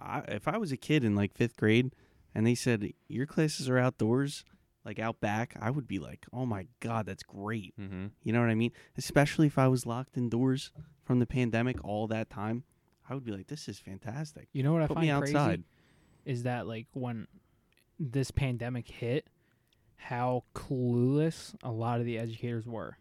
I, 0.00 0.20
if 0.28 0.48
I 0.48 0.58
was 0.58 0.72
a 0.72 0.76
kid 0.76 1.02
in 1.04 1.14
like 1.14 1.34
fifth 1.34 1.56
grade, 1.56 1.94
and 2.34 2.46
they 2.46 2.54
said 2.54 2.92
your 3.08 3.26
classes 3.26 3.68
are 3.68 3.78
outdoors, 3.78 4.44
like 4.84 4.98
out 4.98 5.20
back, 5.20 5.56
I 5.60 5.70
would 5.70 5.88
be 5.88 5.98
like, 5.98 6.26
oh 6.32 6.46
my 6.46 6.66
god, 6.80 7.06
that's 7.06 7.22
great. 7.22 7.74
Mm-hmm. 7.80 8.06
You 8.22 8.32
know 8.32 8.40
what 8.40 8.50
I 8.50 8.54
mean? 8.54 8.72
Especially 8.98 9.46
if 9.46 9.58
I 9.58 9.68
was 9.68 9.86
locked 9.86 10.16
indoors 10.16 10.70
from 11.04 11.18
the 11.20 11.26
pandemic 11.26 11.82
all 11.82 12.06
that 12.08 12.28
time, 12.30 12.64
I 13.08 13.14
would 13.14 13.24
be 13.24 13.32
like, 13.32 13.46
this 13.46 13.68
is 13.68 13.78
fantastic. 13.78 14.48
You 14.52 14.62
know 14.62 14.72
what 14.72 14.82
I 14.82 14.86
Put 14.86 14.94
find 14.94 15.06
me 15.06 15.10
outside. 15.10 15.46
crazy 15.46 15.64
is 16.24 16.42
that 16.42 16.66
like 16.66 16.86
when 16.92 17.26
this 18.00 18.30
pandemic 18.30 18.88
hit, 18.88 19.28
how 19.96 20.44
clueless 20.54 21.54
a 21.62 21.70
lot 21.70 22.00
of 22.00 22.06
the 22.06 22.18
educators 22.18 22.66
were 22.66 22.98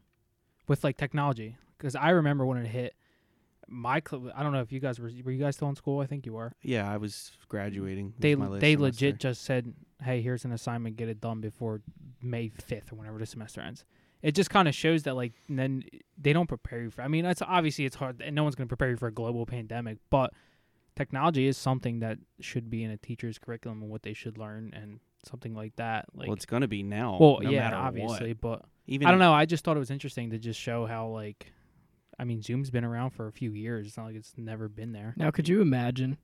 with 0.68 0.84
like 0.84 0.98
technology. 0.98 1.58
Because 1.78 1.96
I 1.96 2.12
remember 2.12 2.46
when 2.46 2.58
it 2.60 2.68
hit, 2.68 2.94
my 3.68 4.02
cl- 4.08 4.32
I 4.36 4.44
don't 4.44 4.54
know 4.54 4.62
if 4.62 4.72
you 4.72 4.80
guys 4.80 5.00
were 5.00 5.12
were 5.24 5.32
you 5.32 5.40
guys 5.40 5.56
still 5.56 5.70
in 5.70 5.76
school? 5.76 6.00
I 6.00 6.06
think 6.06 6.26
you 6.26 6.34
were. 6.34 6.54
Yeah, 6.62 6.90
I 6.90 6.98
was 6.98 7.32
graduating. 7.50 8.14
It 8.22 8.38
was 8.40 8.60
They 8.60 8.60
they 8.60 8.74
semester. 8.76 8.82
legit 8.84 9.20
just 9.20 9.44
said, 9.44 9.74
"Hey, 10.04 10.22
here's 10.22 10.46
an 10.46 10.52
assignment. 10.52 10.98
Get 10.98 11.10
it 11.10 11.20
done 11.20 11.42
before 11.42 11.82
May 12.22 12.50
5th 12.50 12.92
or 12.92 12.96
whenever 12.96 13.18
the 13.18 13.26
semester 13.26 13.62
ends." 13.62 13.84
It 14.26 14.34
just 14.34 14.50
kind 14.50 14.68
of 14.68 14.74
shows 14.74 15.04
that 15.04 15.16
like 15.16 15.34
then 15.48 15.84
they 16.18 16.34
don't 16.34 16.48
prepare 16.48 16.82
you 16.82 16.90
for. 16.90 17.04
I 17.04 17.08
mean, 17.08 17.26
it's 17.26 17.44
obviously 17.44 17.86
it's 17.86 17.96
hard, 17.96 18.22
and 18.22 18.36
no 18.36 18.42
one's 18.42 18.56
going 18.56 18.68
to 18.68 18.76
prepare 18.76 18.90
you 18.90 18.98
for 18.98 19.06
a 19.06 19.12
global 19.12 19.46
pandemic, 19.46 20.00
but 20.10 20.34
technology 20.96 21.46
is 21.46 21.58
something 21.58 22.00
that 22.00 22.18
should 22.40 22.68
be 22.68 22.84
in 22.84 22.90
a 22.90 22.98
teacher's 22.98 23.38
curriculum 23.38 23.84
and 23.84 23.92
what 23.92 24.02
they 24.02 24.14
should 24.14 24.40
learn 24.40 24.74
and 24.76 25.00
something 25.30 25.54
like 25.54 25.76
that. 25.76 26.06
Like, 26.16 26.28
well, 26.28 26.34
it's 26.34 26.48
gonna 26.48 26.68
be 26.68 26.82
now. 26.82 27.20
well, 27.20 27.40
no 27.40 27.52
yeah, 27.52 27.66
matter 27.66 27.76
obviously, 27.76 28.30
What. 28.30 28.42
but 28.42 28.66
Even 28.88 29.08
I 29.08 29.12
don't 29.12 29.20
know. 29.20 29.32
I 29.32 29.46
just 29.46 29.64
thought 29.64 29.78
it 29.78 29.80
was 29.80 29.92
interesting 29.92 30.32
to 30.32 30.40
just 30.40 30.60
show 30.60 30.88
how 30.88 31.08
like, 31.10 31.52
I 32.18 32.24
mean, 32.24 32.42
Zoom's 32.42 32.72
been 32.72 32.84
around 32.84 33.12
for 33.12 33.28
a 33.28 33.32
few 33.32 33.52
years. 33.52 33.86
It's 33.86 33.98
not 33.98 34.08
like 34.08 34.16
it's 34.16 34.34
never 34.38 34.70
been 34.70 34.92
there. 34.92 35.14
Now, 35.18 35.30
could 35.32 35.48
you 35.48 35.62
imagine, 35.62 36.18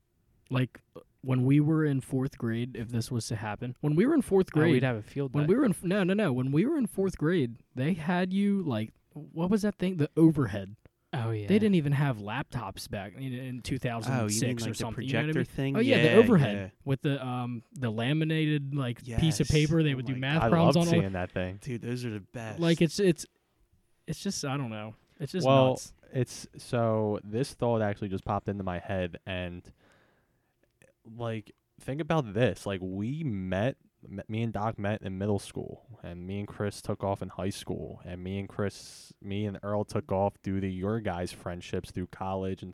like, 0.49 0.81
when 1.21 1.45
we 1.45 1.59
were 1.59 1.85
in 1.85 2.01
fourth 2.01 2.37
grade, 2.37 2.75
if 2.75 2.89
this 2.89 3.11
was 3.11 3.27
to 3.27 3.35
happen? 3.35 3.75
When 3.81 3.95
we 3.95 4.05
were 4.05 4.13
in 4.13 4.21
fourth 4.21 4.47
Oh, 4.53 4.59
grade, 4.59 4.71
we'd 4.73 4.83
have 4.83 4.95
a 4.97 5.01
field 5.03 5.33
when 5.33 5.45
day. 5.45 5.49
we 5.53 5.55
were 5.59 5.65
in 5.65 5.75
no, 5.83 6.03
no, 6.03 6.13
no. 6.13 6.33
When 6.33 6.51
we 6.51 6.65
were 6.65 6.77
in 6.77 6.87
fourth 6.87 7.17
grade, 7.17 7.55
they 7.75 7.93
had 7.93 8.33
you 8.33 8.63
like, 8.63 8.91
what 9.13 9.49
was 9.49 9.61
that 9.63 9.75
thing? 9.75 9.97
The 9.97 10.09
overhead. 10.17 10.75
oh 11.13 11.31
yeah, 11.31 11.47
They 11.47 11.59
didn't 11.59 11.75
even 11.75 11.91
have 11.91 12.17
laptops 12.17 12.89
back 12.89 13.13
in, 13.15 13.21
in 13.23 13.31
Oh, 13.31 13.53
you 13.55 13.61
2006 13.61 14.41
mean 14.41 14.49
or 14.49 14.59
like 14.61 14.69
the 14.71 14.75
something. 14.75 15.05
you 15.05 15.13
know 15.13 15.19
I 15.19 15.21
projector 15.23 15.39
mean? 15.39 15.45
thing? 15.45 15.77
Oh 15.77 15.79
yeah, 15.81 15.97
yeah 15.97 16.03
the 16.03 16.13
overhead 16.15 16.55
yeah. 16.55 16.69
with 16.85 17.01
the 17.01 17.23
um 17.25 17.63
the 17.73 17.89
laminated 17.89 18.73
like 18.73 19.03
piece 19.03 19.39
of 19.39 19.47
paper. 19.49 19.83
They 19.83 19.93
Oh 19.93 19.97
would 19.97 20.05
do 20.05 20.15
math 20.15 20.41
I 20.43 20.49
problems 20.49 20.75
love 20.77 20.87
on. 20.87 20.93
all- 20.95 20.99
seeing 21.01 21.11
that 21.13 21.31
thing. 21.31 21.59
Dude, 21.61 21.81
those 21.81 22.05
are 22.05 22.09
the 22.11 22.21
best. 22.33 22.59
Like 22.59 22.81
it's 22.81 22.99
it's 22.99 23.25
it's 24.07 24.23
just 24.23 24.43
I 24.45 24.57
don't 24.57 24.69
know. 24.69 24.95
It's 25.19 25.31
just 25.33 25.45
Well, 25.45 25.71
nuts. 25.71 25.93
It's 26.13 26.47
so 26.57 27.19
this 27.23 27.53
thought 27.53 27.81
actually 27.81 28.09
just 28.09 28.25
popped 28.25 28.47
into 28.49 28.63
my 28.63 28.79
head 28.79 29.17
and 29.25 29.61
like 31.05 31.51
think 31.79 32.01
about 32.01 32.33
this. 32.33 32.65
Like 32.65 32.79
we 32.81 33.23
met 33.23 33.77
me- 34.27 34.43
and 34.43 34.53
Doc 34.53 34.79
met 34.79 35.01
in 35.01 35.17
middle 35.17 35.39
school 35.39 35.99
and 36.03 36.25
me 36.25 36.39
and 36.39 36.47
Chris 36.47 36.81
took 36.81 37.03
off 37.03 37.21
in 37.21 37.29
high 37.29 37.49
school 37.49 38.01
and 38.03 38.23
me 38.23 38.39
and 38.39 38.49
Chris 38.49 39.13
me 39.21 39.45
and 39.45 39.59
Earl 39.63 39.83
took 39.83 40.11
off 40.11 40.33
due 40.41 40.59
to 40.59 40.67
your 40.67 40.99
guys' 40.99 41.31
friendships 41.31 41.91
through 41.91 42.07
college 42.07 42.63
and 42.63 42.73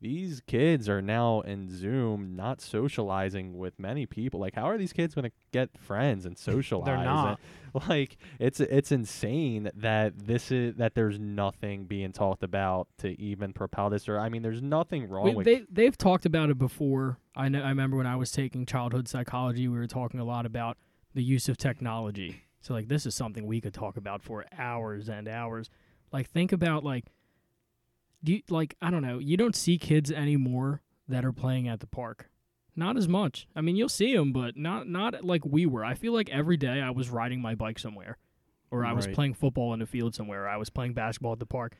these 0.00 0.40
kids 0.46 0.88
are 0.88 1.02
now 1.02 1.40
in 1.40 1.68
Zoom 1.68 2.36
not 2.36 2.60
socializing 2.60 3.58
with 3.58 3.78
many 3.78 4.06
people. 4.06 4.38
Like 4.40 4.54
how 4.54 4.64
are 4.68 4.78
these 4.78 4.92
kids 4.92 5.14
going 5.14 5.24
to 5.24 5.32
get 5.52 5.70
friends 5.78 6.24
and 6.26 6.38
socialize? 6.50 6.86
They're 6.86 6.94
And, 6.96 7.04
not. 7.04 7.40
like 7.88 8.16
it's 8.38 8.60
it's 8.60 8.90
insane 8.92 9.70
that 9.74 10.18
this 10.26 10.50
is 10.50 10.76
that 10.76 10.94
there's 10.94 11.18
nothing 11.18 11.84
being 11.84 12.12
talked 12.12 12.42
about 12.42 12.88
to 12.98 13.20
even 13.20 13.52
propel 13.52 13.90
this 13.90 14.08
or 14.08 14.18
I 14.18 14.28
mean 14.30 14.42
there's 14.42 14.62
nothing 14.62 15.08
wrong 15.08 15.26
We, 15.26 15.34
with 15.34 15.44
they 15.44 15.64
they've 15.70 15.96
talked 15.96 16.24
about 16.26 16.48
it 16.50 16.58
before. 16.58 17.18
I 17.36 17.48
know. 17.48 17.60
I 17.62 17.68
remember 17.68 17.96
when 17.96 18.06
I 18.06 18.16
was 18.16 18.32
taking 18.32 18.66
childhood 18.66 19.06
psychology, 19.08 19.68
we 19.68 19.78
were 19.78 19.86
talking 19.86 20.18
a 20.18 20.24
lot 20.24 20.46
about 20.46 20.78
the 21.14 21.22
use 21.22 21.48
of 21.48 21.56
technology. 21.56 22.42
So 22.60 22.72
like 22.74 22.88
this 22.88 23.04
is 23.06 23.14
something 23.14 23.46
we 23.46 23.60
could 23.60 23.74
talk 23.74 23.96
about 23.96 24.22
for 24.22 24.44
hours 24.56 25.08
and 25.08 25.28
hours. 25.28 25.68
Like 26.12 26.28
think 26.30 26.52
about 26.52 26.84
like 26.84 27.04
do 28.24 28.34
you, 28.34 28.42
like 28.48 28.74
I 28.82 28.90
don't 28.90 29.02
know. 29.02 29.18
You 29.18 29.36
don't 29.36 29.56
see 29.56 29.78
kids 29.78 30.10
anymore 30.10 30.82
that 31.08 31.24
are 31.24 31.32
playing 31.32 31.68
at 31.68 31.80
the 31.80 31.86
park. 31.86 32.28
Not 32.76 32.96
as 32.96 33.08
much. 33.08 33.48
I 33.56 33.60
mean, 33.60 33.74
you'll 33.76 33.88
see 33.88 34.14
them, 34.14 34.32
but 34.32 34.56
not 34.56 34.88
not 34.88 35.24
like 35.24 35.44
we 35.44 35.66
were. 35.66 35.84
I 35.84 35.94
feel 35.94 36.12
like 36.12 36.28
every 36.30 36.56
day 36.56 36.80
I 36.80 36.90
was 36.90 37.10
riding 37.10 37.40
my 37.40 37.54
bike 37.54 37.78
somewhere, 37.78 38.18
or 38.70 38.84
I 38.84 38.92
was 38.92 39.06
Right. 39.06 39.14
playing 39.14 39.34
football 39.34 39.72
in 39.72 39.80
the 39.80 39.86
field 39.86 40.14
somewhere. 40.14 40.44
Or 40.44 40.48
I 40.48 40.56
was 40.56 40.70
playing 40.70 40.94
basketball 40.94 41.32
at 41.32 41.38
the 41.40 41.46
park. 41.46 41.76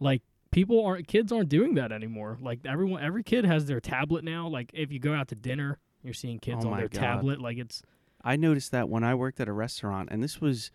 Like 0.00 0.22
people 0.50 0.84
aren't 0.84 1.08
kids 1.08 1.32
aren't 1.32 1.48
doing 1.48 1.74
that 1.76 1.90
anymore. 1.92 2.36
Like 2.40 2.60
everyone, 2.66 3.02
every 3.02 3.22
kid 3.22 3.44
has 3.46 3.64
their 3.66 3.80
tablet 3.80 4.24
now. 4.24 4.46
Like 4.48 4.70
if 4.74 4.92
you 4.92 4.98
go 4.98 5.14
out 5.14 5.28
to 5.28 5.34
dinner, 5.34 5.78
you're 6.02 6.12
seeing 6.14 6.38
kids 6.38 6.64
Oh 6.66 6.70
on 6.70 6.76
their 6.76 6.88
God. 6.88 6.98
tablet. 7.00 7.40
Like 7.40 7.56
it's 7.56 7.82
I 8.24 8.36
noticed 8.36 8.72
that 8.72 8.88
when 8.90 9.04
I 9.04 9.14
worked 9.14 9.40
at 9.40 9.48
a 9.48 9.52
restaurant, 9.52 10.10
and 10.12 10.22
this 10.22 10.40
was 10.40 10.70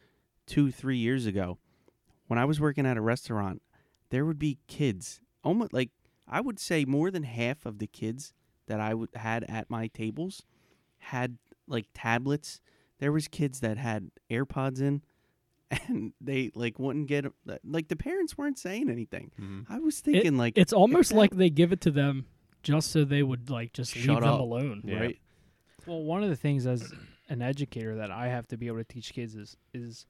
two, 0.48 0.72
three 0.72 0.98
years 0.98 1.26
ago, 1.28 1.60
when 2.28 2.40
I 2.40 2.46
was 2.46 2.60
working 2.60 2.86
at 2.86 2.98
a 2.98 3.02
restaurant, 3.02 3.62
there 4.10 4.26
would 4.26 4.40
be 4.40 4.58
kids, 4.68 5.22
almost 5.44 5.74
like 5.74 5.90
I 6.28 6.42
would 6.42 6.60
say 6.60 6.86
more 6.86 7.12
than 7.12 7.24
half 7.24 7.66
of 7.66 7.80
the 7.80 7.88
kids 7.88 8.34
that 8.68 8.80
I 8.80 8.94
had 9.16 9.46
at 9.48 9.70
my 9.70 9.88
tables 9.88 10.44
had 11.00 11.38
like 11.68 11.86
tablets. 11.94 12.60
There 13.00 13.12
was 13.12 13.28
kids 13.28 13.60
that 13.62 13.78
had 13.78 14.10
AirPods 14.30 14.82
in, 14.82 15.02
and 15.88 16.14
they 16.20 16.52
like 16.56 16.80
wouldn't 16.80 17.08
get 17.08 17.26
like 17.64 17.88
the 17.90 17.96
parents 17.96 18.38
weren't 18.38 18.58
saying 18.60 18.90
anything. 18.90 19.32
Mhm. 19.40 19.66
I 19.70 19.80
was 19.80 20.00
thinking 20.00 20.38
like 20.38 20.58
it's 20.58 20.74
almost 20.74 21.10
that- 21.12 21.18
like 21.18 21.36
they 21.36 21.50
give 21.50 21.72
it 21.72 21.82
to 21.82 21.92
them 21.92 22.26
just 22.64 22.92
so 22.92 23.06
they 23.06 23.24
would 23.24 23.50
like 23.50 23.74
just 23.74 23.96
leave 23.96 24.06
Shut 24.06 24.22
them 24.22 24.30
alone. 24.34 24.82
Yeah. 24.86 25.00
right. 25.00 25.20
Well, 25.86 26.04
one 26.04 26.22
of 26.24 26.30
the 26.30 26.36
things 26.36 26.66
as 26.68 26.92
an 27.30 27.42
educator 27.42 27.96
that 27.96 28.12
I 28.12 28.28
have 28.28 28.48
to 28.50 28.58
be 28.58 28.68
able 28.68 28.78
to 28.80 28.84
teach 28.84 29.14
kids 29.14 29.36
is 29.36 29.56
is 29.74 30.06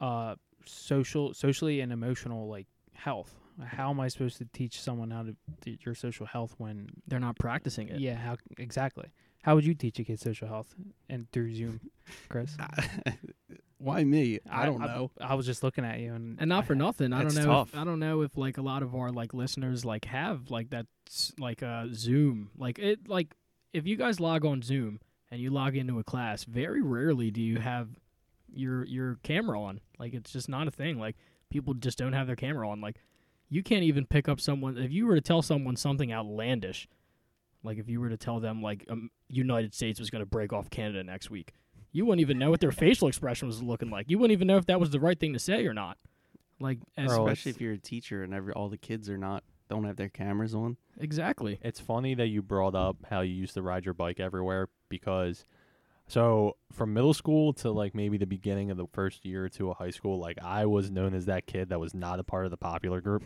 uh 0.00 0.34
social 0.66 1.34
socially 1.34 1.80
and 1.80 1.92
emotional 1.92 2.48
like 2.48 2.66
health. 2.94 3.34
How 3.64 3.90
am 3.90 4.00
I 4.00 4.08
supposed 4.08 4.38
to 4.38 4.46
teach 4.52 4.80
someone 4.80 5.10
how 5.10 5.22
to 5.22 5.36
do 5.60 5.76
your 5.86 5.94
social 5.94 6.26
health 6.26 6.54
when 6.58 6.88
They're 7.06 7.20
not 7.20 7.38
practicing 7.38 7.88
it. 7.88 8.00
yeah, 8.00 8.16
how 8.16 8.36
exactly. 8.58 9.06
How 9.42 9.54
would 9.54 9.64
you 9.64 9.74
teach 9.74 9.98
a 9.98 10.04
kid 10.04 10.18
social 10.20 10.48
health 10.48 10.74
and 11.08 11.30
through 11.30 11.54
Zoom, 11.54 11.80
Chris? 12.28 12.56
Why 13.78 14.02
me? 14.02 14.38
I 14.50 14.64
don't 14.64 14.80
know. 14.80 15.10
I, 15.20 15.34
was 15.34 15.44
just 15.46 15.62
looking 15.62 15.84
at 15.84 16.00
you 16.00 16.14
and 16.14 16.38
and 16.40 16.48
not 16.48 16.64
for 16.66 16.74
nothing 16.74 17.12
i 17.12 17.22
don't 17.22 17.34
know 17.34 17.44
tough. 17.44 17.74
if, 17.74 17.78
i 17.78 17.84
don't 17.84 17.98
know 17.98 18.22
if 18.22 18.36
like 18.36 18.56
a 18.56 18.62
lot 18.62 18.82
of 18.82 18.94
our 18.94 19.10
like 19.10 19.34
listeners 19.34 19.84
like 19.84 20.06
have 20.06 20.50
like 20.50 20.70
that 20.70 20.86
s- 21.06 21.32
like 21.38 21.62
uh 21.62 21.86
zoom 21.92 22.50
like 22.56 22.78
it 22.78 23.08
like 23.08 23.34
if 23.74 23.86
you 23.86 23.96
guys 23.96 24.20
log 24.20 24.44
on 24.46 24.62
zoom 24.62 25.00
and 25.30 25.40
you 25.40 25.50
log 25.50 25.76
into 25.76 25.98
a 25.98 26.04
class 26.04 26.44
very 26.44 26.80
rarely 26.82 27.30
do 27.30 27.42
you 27.42 27.58
have 27.58 27.88
your 28.54 28.84
your 28.86 29.18
camera 29.22 29.60
on 29.60 29.80
like 29.98 30.14
it's 30.14 30.32
just 30.32 30.48
not 30.48 30.66
a 30.66 30.70
thing 30.70 30.98
like 30.98 31.16
people 31.54 31.72
just 31.72 31.96
don't 31.96 32.12
have 32.12 32.26
their 32.26 32.36
camera 32.36 32.68
on 32.68 32.80
like 32.80 32.96
you 33.48 33.62
can't 33.62 33.84
even 33.84 34.04
pick 34.04 34.28
up 34.28 34.40
someone 34.40 34.76
if 34.76 34.92
you 34.92 35.06
were 35.06 35.14
to 35.14 35.20
tell 35.20 35.40
someone 35.40 35.76
something 35.76 36.12
outlandish 36.12 36.86
like 37.62 37.78
if 37.78 37.88
you 37.88 38.00
were 38.00 38.10
to 38.10 38.16
tell 38.16 38.40
them 38.40 38.60
like 38.60 38.84
um, 38.90 39.10
united 39.28 39.72
states 39.72 39.98
was 39.98 40.10
going 40.10 40.20
to 40.20 40.26
break 40.26 40.52
off 40.52 40.68
canada 40.68 41.02
next 41.02 41.30
week 41.30 41.54
you 41.94 42.04
wouldn't 42.04 42.20
even 42.20 42.38
know 42.38 42.50
what 42.50 42.60
their 42.60 42.72
facial 42.72 43.06
expression 43.06 43.46
was 43.46 43.62
looking 43.62 43.88
like. 43.88 44.10
You 44.10 44.18
wouldn't 44.18 44.32
even 44.32 44.48
know 44.48 44.56
if 44.56 44.66
that 44.66 44.80
was 44.80 44.90
the 44.90 44.98
right 44.98 45.18
thing 45.18 45.32
to 45.32 45.38
say 45.38 45.64
or 45.64 45.72
not. 45.72 45.96
Like, 46.58 46.78
as, 46.96 47.06
Bro, 47.06 47.28
Especially 47.28 47.50
if 47.50 47.60
you're 47.60 47.72
a 47.72 47.78
teacher 47.78 48.24
and 48.24 48.34
every 48.34 48.52
all 48.52 48.68
the 48.68 48.76
kids 48.76 49.08
are 49.08 49.16
not 49.16 49.44
don't 49.70 49.84
have 49.84 49.96
their 49.96 50.08
cameras 50.08 50.54
on. 50.54 50.76
exactly. 50.98 51.58
It's 51.62 51.80
funny 51.80 52.14
that 52.16 52.26
you 52.26 52.42
brought 52.42 52.74
up 52.74 52.96
how 53.08 53.20
you 53.20 53.32
used 53.32 53.54
to 53.54 53.62
ride 53.62 53.84
your 53.84 53.94
bike 53.94 54.20
everywhere 54.20 54.68
because 54.88 55.44
so 56.06 56.56
from 56.72 56.92
middle 56.92 57.14
school 57.14 57.52
to 57.54 57.70
like 57.70 57.94
maybe 57.94 58.18
the 58.18 58.26
beginning 58.26 58.70
of 58.70 58.76
the 58.76 58.86
first 58.92 59.24
year 59.24 59.44
or 59.44 59.48
two 59.48 59.70
of 59.70 59.76
high 59.76 59.90
school, 59.90 60.18
like 60.18 60.38
I 60.42 60.66
was 60.66 60.90
known 60.90 61.14
as 61.14 61.26
that 61.26 61.46
kid 61.46 61.70
that 61.70 61.80
was 61.80 61.94
not 61.94 62.20
a 62.20 62.24
part 62.24 62.44
of 62.44 62.50
the 62.50 62.56
popular 62.56 63.00
group. 63.00 63.24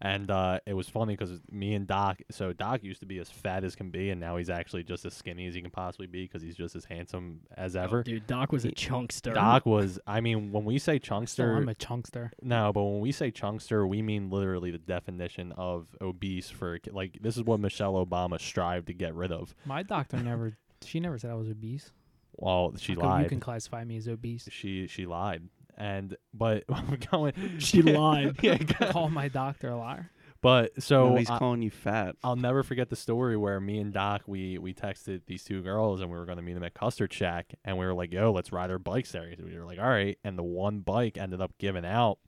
And 0.00 0.30
uh, 0.30 0.60
it 0.64 0.74
was 0.74 0.88
funny 0.88 1.16
because 1.16 1.40
me 1.50 1.74
and 1.74 1.84
Doc. 1.84 2.20
So 2.30 2.52
Doc 2.52 2.84
used 2.84 3.00
to 3.00 3.06
be 3.06 3.18
as 3.18 3.28
fat 3.28 3.64
as 3.64 3.74
can 3.74 3.90
be, 3.90 4.10
and 4.10 4.20
now 4.20 4.36
he's 4.36 4.48
actually 4.48 4.84
just 4.84 5.04
as 5.04 5.12
skinny 5.12 5.48
as 5.48 5.54
he 5.56 5.60
can 5.60 5.72
possibly 5.72 6.06
be 6.06 6.22
because 6.22 6.40
he's 6.40 6.54
just 6.54 6.76
as 6.76 6.84
handsome 6.84 7.40
as 7.56 7.74
ever. 7.74 7.98
Oh, 7.98 8.02
dude, 8.04 8.28
Doc 8.28 8.52
was 8.52 8.64
a 8.64 8.70
chunkster. 8.70 9.32
Doc 9.32 9.66
was. 9.66 9.98
I 10.06 10.20
mean, 10.20 10.52
when 10.52 10.64
we 10.64 10.78
say 10.78 10.98
Still, 11.02 11.16
chunkster, 11.16 11.56
I'm 11.56 11.68
a 11.68 11.74
chunkster. 11.74 12.30
no, 12.40 12.72
but 12.72 12.84
when 12.84 13.00
we 13.00 13.10
say 13.10 13.32
chunkster, 13.32 13.88
we 13.88 14.00
mean 14.00 14.30
literally 14.30 14.70
the 14.70 14.78
definition 14.78 15.50
of 15.56 15.88
obese. 16.00 16.48
For 16.48 16.78
like, 16.92 17.18
this 17.20 17.36
is 17.36 17.42
what 17.42 17.58
Michelle 17.58 17.94
Obama 17.94 18.40
strived 18.40 18.86
to 18.86 18.94
get 18.94 19.16
rid 19.16 19.32
of. 19.32 19.52
My 19.64 19.82
doctor 19.82 20.16
never. 20.18 20.56
She 20.84 21.00
never 21.00 21.18
said 21.18 21.32
I 21.32 21.34
was 21.34 21.48
obese. 21.48 21.90
Well, 22.38 22.74
she 22.78 22.94
How 22.94 23.00
lied. 23.02 23.24
You 23.24 23.28
can 23.28 23.40
classify 23.40 23.84
me 23.84 23.96
as 23.96 24.08
obese. 24.08 24.48
She 24.50 24.86
she 24.86 25.06
lied, 25.06 25.48
and 25.76 26.16
but 26.32 26.64
I'm 26.68 26.98
going. 27.10 27.32
She 27.58 27.82
lied. 27.82 28.36
yeah, 28.42 28.58
Call 28.58 29.10
my 29.10 29.28
doctor 29.28 29.68
a 29.68 29.76
liar. 29.76 30.10
but 30.40 30.80
so 30.82 31.10
no, 31.10 31.16
he's 31.16 31.28
I- 31.28 31.38
calling 31.38 31.62
you 31.62 31.70
fat. 31.70 32.14
I'll 32.22 32.36
never 32.36 32.62
forget 32.62 32.88
the 32.90 32.96
story 32.96 33.36
where 33.36 33.60
me 33.60 33.78
and 33.80 33.92
Doc 33.92 34.22
we 34.26 34.56
we 34.58 34.72
texted 34.72 35.22
these 35.26 35.42
two 35.44 35.62
girls 35.62 36.00
and 36.00 36.10
we 36.10 36.16
were 36.16 36.26
going 36.26 36.36
to 36.38 36.42
meet 36.42 36.54
them 36.54 36.62
at 36.62 36.74
Custard 36.74 37.12
Shack 37.12 37.54
and 37.64 37.76
we 37.76 37.84
were 37.84 37.94
like, 37.94 38.12
"Yo, 38.12 38.30
let's 38.32 38.52
ride 38.52 38.70
our 38.70 38.78
bikes 38.78 39.10
there." 39.12 39.32
So 39.36 39.44
we 39.44 39.58
were 39.58 39.64
like, 39.66 39.78
"All 39.80 39.88
right," 39.88 40.16
and 40.22 40.38
the 40.38 40.44
one 40.44 40.80
bike 40.80 41.18
ended 41.18 41.40
up 41.40 41.52
giving 41.58 41.84
out, 41.84 42.18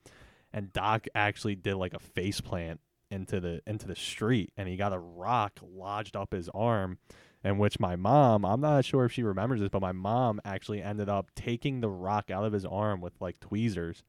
and 0.53 0.73
Doc 0.73 1.07
actually 1.15 1.55
did 1.55 1.77
like 1.77 1.95
a 1.95 2.01
face 2.01 2.41
plant 2.41 2.81
into 3.13 3.41
the 3.41 3.61
into 3.67 3.89
the 3.89 3.97
street 3.97 4.53
and 4.57 4.69
he 4.69 4.77
got 4.77 4.93
a 4.93 4.99
rock 4.99 5.59
lodged 5.63 6.15
up 6.17 6.33
his 6.33 6.49
arm. 6.55 6.99
In 7.43 7.57
which 7.57 7.81
my 7.81 7.97
mom, 7.97 8.45
I'm 8.45 8.61
not 8.61 8.85
sure 8.85 9.07
if 9.07 9.13
she 9.13 9.23
remembers 9.23 9.61
this, 9.61 9.71
but 9.71 9.81
my 9.81 9.93
mom 9.93 10.41
actually 10.45 10.83
ended 10.83 11.09
up 11.09 11.31
taking 11.35 11.81
the 11.81 11.89
rock 11.89 12.31
out 12.31 12.45
of 12.45 12.53
his 12.53 12.67
arm 12.67 13.01
with 13.01 13.15
like 13.21 13.41
tweezers 13.41 14.03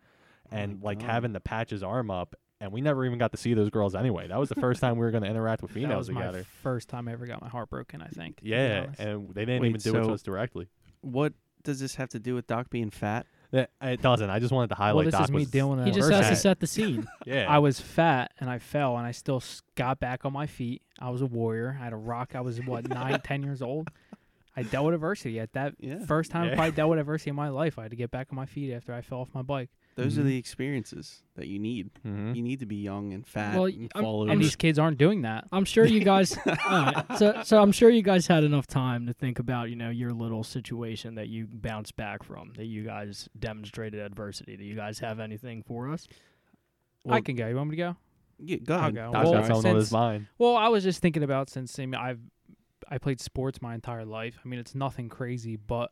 Oh 0.51 0.57
and 0.57 0.83
like 0.83 0.99
God. 0.99 1.05
having 1.09 1.33
to 1.33 1.39
patch 1.39 1.69
his 1.69 1.81
arm 1.81 2.11
up. 2.11 2.35
And 2.59 2.71
we 2.71 2.81
never 2.81 3.05
even 3.05 3.17
got 3.17 3.31
to 3.31 3.37
see 3.37 3.53
those 3.53 3.69
girls 3.69 3.95
anyway. 3.95 4.27
That 4.27 4.37
was 4.39 4.49
the 4.49 4.55
first 4.55 4.81
time 4.81 4.95
we 4.97 4.99
were 5.05 5.11
going 5.11 5.23
to 5.23 5.29
interact 5.29 5.61
with 5.61 5.71
that 5.73 5.79
females 5.79 6.09
was 6.09 6.15
my 6.15 6.21
together. 6.21 6.45
first 6.61 6.89
time 6.89 7.07
I 7.07 7.13
ever 7.13 7.25
got 7.25 7.41
my 7.41 7.47
heart 7.47 7.69
broken. 7.69 8.01
I 8.01 8.07
think. 8.07 8.39
Yeah, 8.43 8.87
and 8.99 9.29
they 9.33 9.45
didn't 9.45 9.61
Wait, 9.61 9.69
even 9.69 9.81
do 9.81 9.95
it 9.97 10.03
to 10.03 10.11
us 10.13 10.21
directly. 10.21 10.67
What 10.99 11.33
does 11.63 11.79
this 11.79 11.95
have 11.95 12.09
to 12.09 12.19
do 12.19 12.35
with 12.35 12.47
Doc 12.47 12.69
being 12.69 12.89
fat? 12.91 13.25
It, 13.53 13.69
it 13.81 14.01
doesn't. 14.01 14.29
I 14.29 14.39
just 14.39 14.53
wanted 14.53 14.69
to 14.69 14.75
highlight. 14.75 14.95
well, 14.95 15.05
this 15.05 15.11
Doc 15.13 15.23
is 15.23 15.31
me 15.31 15.39
was- 15.39 15.51
dealing 15.51 15.77
with 15.79 15.87
He 15.87 15.91
just 15.91 16.09
has 16.11 16.29
to 16.29 16.35
set 16.35 16.59
the 16.59 16.67
scene. 16.67 17.07
Yeah, 17.25 17.45
I 17.49 17.59
was 17.59 17.79
fat 17.79 18.31
and 18.39 18.49
I 18.49 18.59
fell 18.59 18.97
and 18.97 19.05
I 19.05 19.11
still 19.11 19.37
s- 19.37 19.61
got 19.75 19.99
back 19.99 20.23
on 20.25 20.33
my 20.33 20.47
feet. 20.47 20.81
I 20.99 21.09
was 21.09 21.21
a 21.21 21.25
warrior. 21.25 21.77
I 21.79 21.83
had 21.83 21.93
a 21.93 21.97
rock. 21.97 22.33
I 22.35 22.41
was 22.41 22.59
what 22.65 22.87
nine, 22.89 23.19
ten 23.21 23.43
years 23.43 23.61
old. 23.61 23.89
I 24.55 24.63
dealt 24.63 24.85
with 24.85 24.95
adversity 24.95 25.39
at 25.39 25.53
that 25.53 25.75
Yeah. 25.79 26.05
first 26.05 26.31
time 26.31 26.45
Yeah. 26.47 26.51
I 26.53 26.55
probably 26.55 26.71
dealt 26.73 26.89
with 26.91 26.99
adversity 26.99 27.29
in 27.29 27.35
my 27.35 27.49
life. 27.49 27.77
I 27.79 27.83
had 27.83 27.91
to 27.91 27.97
get 27.97 28.11
back 28.11 28.27
on 28.31 28.35
my 28.35 28.45
feet 28.45 28.73
after 28.73 28.93
I 28.93 29.01
fell 29.01 29.19
off 29.19 29.29
my 29.33 29.41
bike. 29.41 29.69
Those 29.95 30.17
are 30.17 30.21
Mhm. 30.21 30.25
the 30.27 30.37
experiences 30.37 31.21
that 31.35 31.47
you 31.47 31.59
need. 31.59 31.89
Mhm. 32.05 32.35
You 32.35 32.41
need 32.41 32.59
to 32.61 32.65
be 32.65 32.77
young 32.77 33.11
and 33.13 33.27
fat 33.27 33.55
Well, 33.55 33.65
and 33.65 33.91
I'm- 33.93 34.03
fall 34.03 34.23
I'm 34.23 34.29
And 34.31 34.41
these 34.41 34.55
kids 34.55 34.79
aren't 34.79 34.97
doing 34.97 35.23
that. 35.23 35.47
I'm 35.51 35.65
sure 35.65 35.85
you 35.85 35.99
guys. 35.99 36.37
alright, 36.65 37.17
so, 37.17 37.41
so 37.43 37.61
I'm 37.61 37.71
sure 37.73 37.89
you 37.89 38.01
guys 38.01 38.27
had 38.27 38.43
enough 38.45 38.67
time 38.67 39.05
to 39.07 39.13
think 39.13 39.37
about, 39.39 39.69
you 39.69 39.75
know, 39.75 39.89
your 39.89 40.13
little 40.13 40.43
situation 40.45 41.15
that 41.15 41.27
you 41.27 41.45
bounced 41.45 41.95
back 41.97 42.23
from, 42.23 42.53
that 42.55 42.65
you 42.67 42.83
guys 42.83 43.27
demonstrated 43.37 43.99
adversity. 43.99 44.55
Do 44.55 44.63
you 44.63 44.75
guys 44.75 44.99
have 44.99 45.19
anything 45.19 45.61
for 45.63 45.89
us? 45.91 46.07
I 47.09 47.19
can 47.21 47.35
go. 47.35 47.47
You 47.47 47.55
want 47.57 47.69
me 47.71 47.75
to 47.75 47.81
go? 47.81 47.95
Yeah, 48.39 48.57
go 48.57 48.75
I'll 48.75 48.79
ahead. 48.79 48.95
go. 48.95 49.11
Doc's 49.11 49.29
Well, 49.29 49.33
got 49.41 49.55
his 49.55 49.61
since- 49.87 49.91
mind. 49.91 50.27
Well, 50.37 50.55
I 50.55 50.69
was 50.69 50.83
just 50.83 51.01
thinking 51.01 51.23
about 51.23 51.49
since 51.49 51.77
I 51.79 51.85
mean, 51.85 51.95
I've 51.95 52.21
I 52.87 52.97
played 52.97 53.19
sports 53.21 53.61
my 53.61 53.73
entire 53.75 54.05
life. 54.05 54.39
I 54.43 54.47
mean, 54.47 54.59
it's 54.59 54.73
nothing 54.75 55.09
crazy, 55.09 55.55
but 55.55 55.91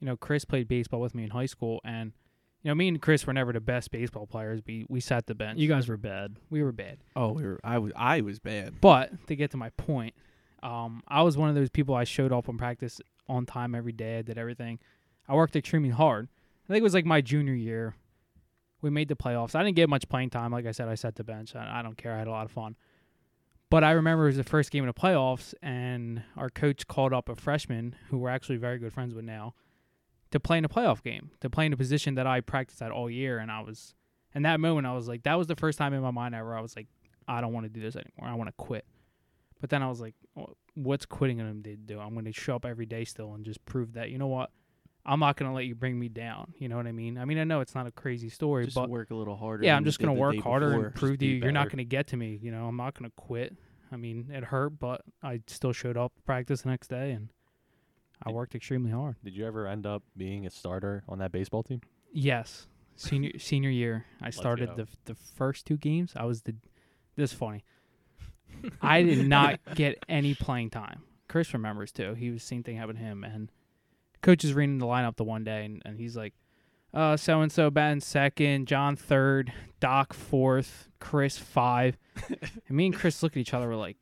you 0.00 0.06
know, 0.06 0.16
Chris 0.16 0.44
played 0.44 0.68
baseball 0.68 1.00
with 1.00 1.14
me 1.14 1.24
in 1.24 1.30
high 1.30 1.46
school, 1.46 1.80
and 1.84 2.12
you 2.62 2.70
know, 2.70 2.74
me 2.74 2.88
and 2.88 3.00
Chris 3.00 3.26
were 3.26 3.32
never 3.32 3.52
the 3.52 3.60
best 3.60 3.90
baseball 3.90 4.26
players. 4.26 4.60
We 4.66 4.86
we 4.88 5.00
sat 5.00 5.26
the 5.26 5.34
bench. 5.34 5.58
You 5.58 5.68
guys 5.68 5.88
were 5.88 5.96
bad. 5.96 6.36
we 6.50 6.62
were 6.62 6.72
bad. 6.72 6.98
Oh, 7.14 7.32
we 7.32 7.44
were, 7.44 7.60
I 7.62 7.78
was 7.78 7.92
I 7.94 8.20
was 8.20 8.38
bad. 8.38 8.80
But 8.80 9.26
to 9.28 9.36
get 9.36 9.50
to 9.52 9.56
my 9.56 9.70
point, 9.70 10.14
um, 10.62 11.02
I 11.06 11.22
was 11.22 11.36
one 11.36 11.48
of 11.48 11.54
those 11.54 11.70
people. 11.70 11.94
I 11.94 12.04
showed 12.04 12.32
up 12.32 12.48
on 12.48 12.58
practice 12.58 13.00
on 13.28 13.46
time 13.46 13.74
every 13.74 13.92
day. 13.92 14.18
I 14.18 14.22
did 14.22 14.38
everything. 14.38 14.78
I 15.28 15.34
worked 15.34 15.56
extremely 15.56 15.90
hard. 15.90 16.28
I 16.64 16.72
think 16.72 16.80
it 16.80 16.84
was 16.84 16.94
like 16.94 17.06
my 17.06 17.20
junior 17.20 17.54
year. 17.54 17.94
We 18.82 18.90
made 18.90 19.08
the 19.08 19.16
playoffs. 19.16 19.54
I 19.54 19.62
didn't 19.62 19.76
get 19.76 19.88
much 19.88 20.08
playing 20.08 20.30
time. 20.30 20.52
Like 20.52 20.66
I 20.66 20.72
said, 20.72 20.88
I 20.88 20.96
sat 20.96 21.16
the 21.16 21.24
bench. 21.24 21.54
I, 21.56 21.80
I 21.80 21.82
don't 21.82 21.96
care. 21.96 22.12
I 22.12 22.18
had 22.18 22.26
a 22.28 22.30
lot 22.30 22.44
of 22.44 22.52
fun. 22.52 22.76
But 23.70 23.84
I 23.84 23.92
remember 23.92 24.24
it 24.24 24.28
was 24.28 24.36
the 24.36 24.44
first 24.44 24.70
game 24.70 24.86
of 24.86 24.94
the 24.94 25.00
playoffs, 25.00 25.54
and 25.60 26.22
our 26.36 26.50
coach 26.50 26.86
called 26.86 27.12
up 27.12 27.28
a 27.28 27.34
freshman 27.34 27.96
who 28.10 28.18
we're 28.18 28.28
actually 28.28 28.58
very 28.58 28.78
good 28.78 28.92
friends 28.92 29.14
with 29.14 29.24
now 29.24 29.54
to 30.30 30.40
play 30.40 30.58
in 30.58 30.64
a 30.64 30.68
playoff 30.68 31.02
game, 31.02 31.30
to 31.40 31.50
play 31.50 31.66
in 31.66 31.72
a 31.72 31.76
position 31.76 32.14
that 32.16 32.26
I 32.26 32.40
practiced 32.40 32.82
at 32.82 32.90
all 32.90 33.08
year. 33.10 33.38
And 33.38 33.50
I 33.50 33.60
was, 33.60 33.94
in 34.34 34.42
that 34.42 34.60
moment, 34.60 34.86
I 34.86 34.92
was 34.92 35.08
like, 35.08 35.22
that 35.24 35.38
was 35.38 35.46
the 35.46 35.56
first 35.56 35.78
time 35.78 35.94
in 35.94 36.00
my 36.02 36.10
mind 36.10 36.34
ever 36.34 36.56
I 36.56 36.60
was 36.60 36.76
like, 36.76 36.88
I 37.28 37.40
don't 37.40 37.52
want 37.52 37.64
to 37.64 37.70
do 37.70 37.80
this 37.80 37.96
anymore. 37.96 38.30
I 38.30 38.34
want 38.34 38.48
to 38.48 38.54
quit. 38.56 38.84
But 39.60 39.70
then 39.70 39.82
I 39.82 39.88
was 39.88 40.00
like, 40.00 40.14
what's 40.74 41.06
quitting 41.06 41.38
going 41.38 41.62
to 41.62 41.76
do? 41.76 41.98
I'm 41.98 42.12
going 42.12 42.26
to 42.26 42.32
show 42.32 42.56
up 42.56 42.66
every 42.66 42.86
day 42.86 43.04
still 43.04 43.34
and 43.34 43.44
just 43.44 43.64
prove 43.64 43.94
that, 43.94 44.10
you 44.10 44.18
know 44.18 44.26
what? 44.26 44.50
I'm 45.08 45.20
not 45.20 45.36
going 45.36 45.48
to 45.48 45.54
let 45.54 45.66
you 45.66 45.74
bring 45.76 45.98
me 45.98 46.08
down. 46.08 46.52
You 46.58 46.68
know 46.68 46.76
what 46.76 46.86
I 46.86 46.92
mean? 46.92 47.16
I 47.16 47.24
mean, 47.24 47.38
I 47.38 47.44
know 47.44 47.60
it's 47.60 47.74
not 47.76 47.86
a 47.86 47.92
crazy 47.92 48.28
story, 48.28 48.64
Just 48.64 48.74
but 48.74 48.90
work 48.90 49.10
a 49.10 49.14
little 49.14 49.36
harder. 49.36 49.64
yeah, 49.64 49.76
I'm 49.76 49.84
just 49.84 50.00
going 50.00 50.14
to 50.14 50.20
work 50.20 50.36
harder 50.40 50.70
before. 50.70 50.86
and 50.86 50.94
prove 50.94 51.18
to 51.20 51.26
you 51.26 51.36
you're 51.36 51.52
not 51.52 51.68
going 51.68 51.78
to 51.78 51.84
get 51.84 52.08
to 52.08 52.16
me. 52.16 52.38
You 52.42 52.50
know, 52.50 52.66
I'm 52.66 52.76
not 52.76 52.98
going 52.98 53.08
to 53.08 53.14
quit. 53.16 53.56
I 53.92 53.96
mean, 53.96 54.30
it 54.32 54.42
hurt, 54.44 54.78
but 54.80 55.02
I 55.22 55.40
still 55.46 55.72
showed 55.72 55.96
up 55.96 56.12
practice 56.26 56.62
the 56.62 56.70
next 56.70 56.88
day 56.88 57.12
and 57.12 57.28
I 58.22 58.30
worked 58.30 58.54
extremely 58.54 58.90
hard. 58.90 59.16
Did 59.24 59.34
you 59.34 59.46
ever 59.46 59.66
end 59.66 59.86
up 59.86 60.02
being 60.16 60.46
a 60.46 60.50
starter 60.50 61.04
on 61.08 61.18
that 61.18 61.32
baseball 61.32 61.62
team? 61.62 61.80
Yes, 62.12 62.66
senior 62.96 63.32
senior 63.38 63.70
year, 63.70 64.06
I 64.20 64.30
started 64.30 64.70
the 64.76 64.86
the 65.04 65.14
first 65.14 65.66
two 65.66 65.76
games. 65.76 66.12
I 66.16 66.24
was 66.24 66.42
the 66.42 66.54
this 67.16 67.32
is 67.32 67.38
funny. 67.38 67.64
I 68.82 69.02
did 69.02 69.28
not 69.28 69.60
get 69.74 70.02
any 70.08 70.34
playing 70.34 70.70
time. 70.70 71.02
Chris 71.28 71.52
remembers 71.52 71.92
too. 71.92 72.14
He 72.14 72.30
was 72.30 72.42
same 72.42 72.62
thing 72.62 72.76
happened 72.76 72.98
to 72.98 73.04
him, 73.04 73.24
and 73.24 73.50
coach 74.22 74.44
is 74.44 74.54
reading 74.54 74.78
the 74.78 74.86
lineup 74.86 75.16
the 75.16 75.24
one 75.24 75.44
day, 75.44 75.64
and, 75.64 75.82
and 75.84 75.98
he's 75.98 76.16
like, 76.16 76.34
"Uh, 76.94 77.16
so 77.16 77.40
and 77.40 77.52
so 77.52 77.70
batting 77.70 78.00
second, 78.00 78.66
John 78.66 78.96
third, 78.96 79.52
Doc 79.80 80.12
fourth, 80.12 80.88
Chris 81.00 81.36
five. 81.36 81.98
and 82.68 82.76
me 82.76 82.86
and 82.86 82.94
Chris 82.94 83.22
look 83.22 83.32
at 83.32 83.38
each 83.38 83.52
other. 83.52 83.68
We're 83.68 83.76
like, 83.76 83.98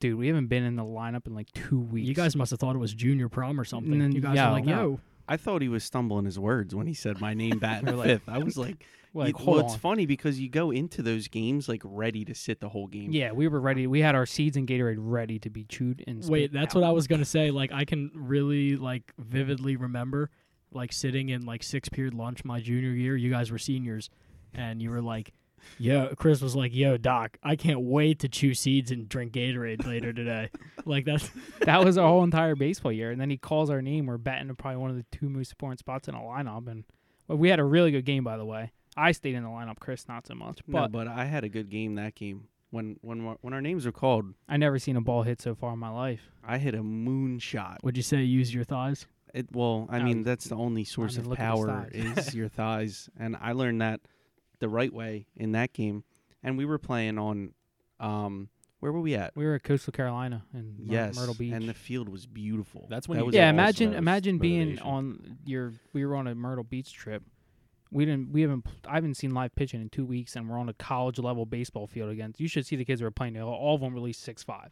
"Dude, 0.00 0.18
we 0.18 0.26
haven't 0.28 0.46
been 0.46 0.62
in 0.64 0.76
the 0.76 0.84
lineup 0.84 1.26
in 1.26 1.34
like 1.34 1.50
two 1.52 1.78
weeks." 1.80 2.08
You 2.08 2.14
guys 2.14 2.36
must 2.36 2.50
have 2.50 2.60
thought 2.60 2.74
it 2.74 2.78
was 2.78 2.94
junior 2.94 3.28
prom 3.28 3.60
or 3.60 3.64
something. 3.64 4.00
N- 4.00 4.12
You 4.12 4.20
guys 4.20 4.36
yeah, 4.36 4.48
were 4.48 4.52
like, 4.54 4.64
no. 4.64 4.72
yo, 4.82 5.00
I 5.28 5.36
thought 5.36 5.60
he 5.62 5.68
was 5.68 5.84
stumbling 5.84 6.24
his 6.24 6.38
words 6.38 6.74
when 6.74 6.86
he 6.86 6.94
said 6.94 7.20
my 7.20 7.34
name 7.34 7.58
bat 7.60 7.82
in 7.86 7.96
like- 7.96 8.06
fifth. 8.06 8.28
I 8.28 8.38
was 8.38 8.56
like, 8.56 8.84
We're 9.14 9.24
like, 9.24 9.38
you- 9.38 9.44
hold 9.44 9.56
well, 9.56 9.66
on. 9.66 9.72
it's 9.72 9.80
funny 9.80 10.04
because 10.06 10.38
you 10.38 10.48
go 10.50 10.70
into 10.70 11.00
those 11.02 11.28
games 11.28 11.68
like 11.68 11.80
ready 11.84 12.24
to 12.26 12.34
sit 12.34 12.60
the 12.60 12.68
whole 12.68 12.86
game. 12.86 13.10
Yeah, 13.10 13.32
we 13.32 13.48
were 13.48 13.60
ready. 13.60 13.86
We 13.86 14.00
had 14.00 14.14
our 14.14 14.26
seeds 14.26 14.56
and 14.56 14.68
Gatorade 14.68 14.96
ready 14.98 15.38
to 15.40 15.50
be 15.50 15.64
chewed 15.64 16.04
and 16.06 16.22
spit 16.22 16.32
Wait, 16.32 16.52
that's 16.52 16.76
out. 16.76 16.82
what 16.82 16.88
I 16.88 16.92
was 16.92 17.06
gonna 17.06 17.24
say. 17.24 17.50
Like, 17.50 17.72
I 17.72 17.84
can 17.86 18.10
really 18.14 18.76
like 18.76 19.12
vividly 19.18 19.76
remember, 19.76 20.30
like 20.72 20.92
sitting 20.92 21.30
in 21.30 21.46
like 21.46 21.62
six 21.62 21.88
period 21.88 22.12
lunch 22.14 22.44
my 22.44 22.60
junior 22.60 22.90
year. 22.90 23.16
You 23.16 23.30
guys 23.30 23.50
were 23.50 23.58
seniors, 23.58 24.10
and 24.52 24.82
you 24.82 24.90
were 24.90 25.00
like, 25.02 25.32
"Yo," 25.78 26.14
Chris 26.16 26.40
was 26.40 26.56
like, 26.56 26.74
"Yo, 26.74 26.96
Doc, 26.96 27.36
I 27.42 27.56
can't 27.56 27.80
wait 27.80 28.20
to 28.20 28.28
chew 28.28 28.54
seeds 28.54 28.90
and 28.90 29.08
drink 29.08 29.32
Gatorade 29.32 29.86
later 29.86 30.12
today." 30.12 30.50
like 30.84 31.04
that's 31.04 31.30
that 31.60 31.84
was 31.84 31.98
our 31.98 32.08
whole 32.08 32.24
entire 32.24 32.54
baseball 32.56 32.92
year. 32.92 33.10
And 33.10 33.20
then 33.20 33.30
he 33.30 33.36
calls 33.36 33.70
our 33.70 33.82
name. 33.82 34.06
We're 34.06 34.18
batting 34.18 34.48
to 34.48 34.54
probably 34.54 34.78
one 34.78 34.90
of 34.90 34.96
the 34.96 35.04
two 35.12 35.28
most 35.28 35.52
important 35.52 35.78
spots 35.80 36.08
in 36.08 36.14
a 36.14 36.20
lineup. 36.20 36.68
And 36.68 36.84
well, 37.26 37.38
we 37.38 37.48
had 37.50 37.58
a 37.60 37.64
really 37.64 37.90
good 37.90 38.04
game, 38.04 38.24
by 38.24 38.36
the 38.36 38.44
way. 38.46 38.72
I 38.96 39.12
stayed 39.12 39.34
in 39.34 39.42
the 39.44 39.48
lineup. 39.48 39.78
Chris, 39.78 40.08
not 40.08 40.26
so 40.26 40.34
much. 40.34 40.60
No, 40.66 40.80
But 40.80 40.92
but 40.92 41.08
I 41.08 41.24
had 41.26 41.44
a 41.44 41.48
good 41.48 41.70
game 41.70 41.94
that 41.96 42.14
game. 42.14 42.48
When 42.70 42.96
when 43.00 43.24
our- 43.26 43.38
when 43.40 43.54
our 43.54 43.62
names 43.62 43.86
were 43.86 43.92
called, 43.92 44.34
I 44.48 44.56
never 44.58 44.78
seen 44.78 44.96
a 44.96 45.00
ball 45.00 45.22
hit 45.22 45.40
so 45.40 45.54
far 45.54 45.72
in 45.72 45.78
my 45.78 45.88
life. 45.90 46.20
I 46.44 46.58
hit 46.58 46.74
a 46.74 46.82
moonshot. 46.82 47.78
would 47.82 47.96
you 47.96 48.02
say 48.02 48.22
use 48.22 48.52
your 48.54 48.64
thighs? 48.64 49.06
It 49.34 49.46
well, 49.52 49.86
I 49.90 49.98
No, 49.98 50.04
mean 50.06 50.22
that's 50.22 50.46
the 50.46 50.54
only 50.56 50.84
source 50.84 51.12
mean, 51.16 51.20
of 51.20 51.26
look 51.28 51.38
at 51.40 51.50
his 51.56 51.64
power 51.66 51.88
is 51.92 52.34
your 52.34 52.48
thighs, 52.60 53.08
and 53.18 53.36
I 53.40 53.52
learned 53.52 53.80
that 53.82 54.00
the 54.58 54.68
right 54.68 54.92
way 54.92 55.26
in 55.36 55.52
that 55.52 55.72
game. 55.72 56.04
And 56.42 56.56
we 56.56 56.64
were 56.64 56.78
playing 56.78 57.18
on, 57.18 57.52
um, 58.00 58.48
where 58.80 58.92
were 58.92 59.00
we 59.00 59.14
at? 59.16 59.32
We 59.34 59.44
were 59.44 59.54
at 59.54 59.64
Coastal 59.64 59.92
Carolina 59.92 60.44
and 60.52 60.78
Myr- 60.78 60.94
yes, 60.94 61.16
Myrtle 61.16 61.34
Beach. 61.34 61.52
and 61.52 61.68
the 61.68 61.74
field 61.74 62.08
was 62.08 62.26
beautiful. 62.26 62.86
That's 62.88 63.08
when 63.08 63.16
That 63.16 63.22
you 63.22 63.26
was 63.26 63.34
yeah, 63.34 63.44
all 63.44 63.50
imagine 63.50 63.90
most 63.90 63.98
imagine 63.98 64.38
being 64.38 64.78
on 64.78 65.38
your. 65.44 65.72
We 65.92 66.06
were 66.06 66.14
on 66.14 66.28
a 66.28 66.34
Myrtle 66.34 66.62
Beach 66.64 66.92
trip. 66.92 67.24
We 67.90 68.04
didn't. 68.04 68.32
We 68.32 68.42
haven't. 68.42 68.66
I 68.86 68.94
haven't 68.94 69.14
seen 69.14 69.32
live 69.34 69.54
pitching 69.56 69.80
in 69.80 69.88
two 69.88 70.04
weeks, 70.04 70.36
and 70.36 70.48
we're 70.48 70.58
on 70.58 70.68
a 70.68 70.74
college 70.74 71.18
level 71.18 71.44
baseball 71.44 71.86
field 71.88 72.10
against. 72.10 72.38
You 72.38 72.46
should 72.46 72.66
see 72.66 72.76
the 72.76 72.84
kids 72.84 73.00
that 73.00 73.04
were 73.04 73.10
playing. 73.10 73.40
All 73.40 73.52
all 73.52 73.74
of 73.74 73.80
them 73.80 73.94
released 73.94 74.22
six 74.22 74.44
five. 74.44 74.70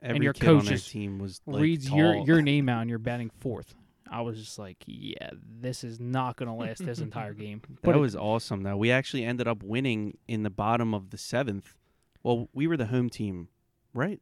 Every 0.00 0.22
your 0.22 0.32
kid 0.34 0.42
coach 0.42 0.60
on 0.60 0.66
our 0.68 0.72
just 0.74 0.90
team 0.90 1.18
was 1.18 1.40
like, 1.46 1.60
reads 1.60 1.90
your 1.90 2.14
your 2.14 2.42
name 2.42 2.68
out 2.68 2.82
and 2.82 2.90
you're 2.90 3.00
batting 3.00 3.30
fourth. 3.40 3.74
I 4.10 4.20
was 4.22 4.38
just 4.38 4.58
like, 4.58 4.76
yeah, 4.86 5.30
this 5.60 5.84
is 5.84 6.00
not 6.00 6.36
gonna 6.36 6.56
last 6.56 6.84
this 6.84 6.98
entire 7.00 7.34
game. 7.44 7.60
That 7.68 7.82
But 7.82 7.96
it- 7.96 7.98
was 8.00 8.16
awesome. 8.16 8.62
Though 8.62 8.76
we 8.76 8.90
actually 8.90 9.24
ended 9.24 9.46
up 9.48 9.62
winning 9.62 10.16
in 10.26 10.42
the 10.42 10.50
bottom 10.50 10.94
of 10.94 11.10
the 11.10 11.18
seventh. 11.18 11.74
Well, 12.22 12.48
we 12.52 12.66
were 12.66 12.76
the 12.76 12.86
home 12.86 13.08
team, 13.10 13.48
right? 13.94 14.20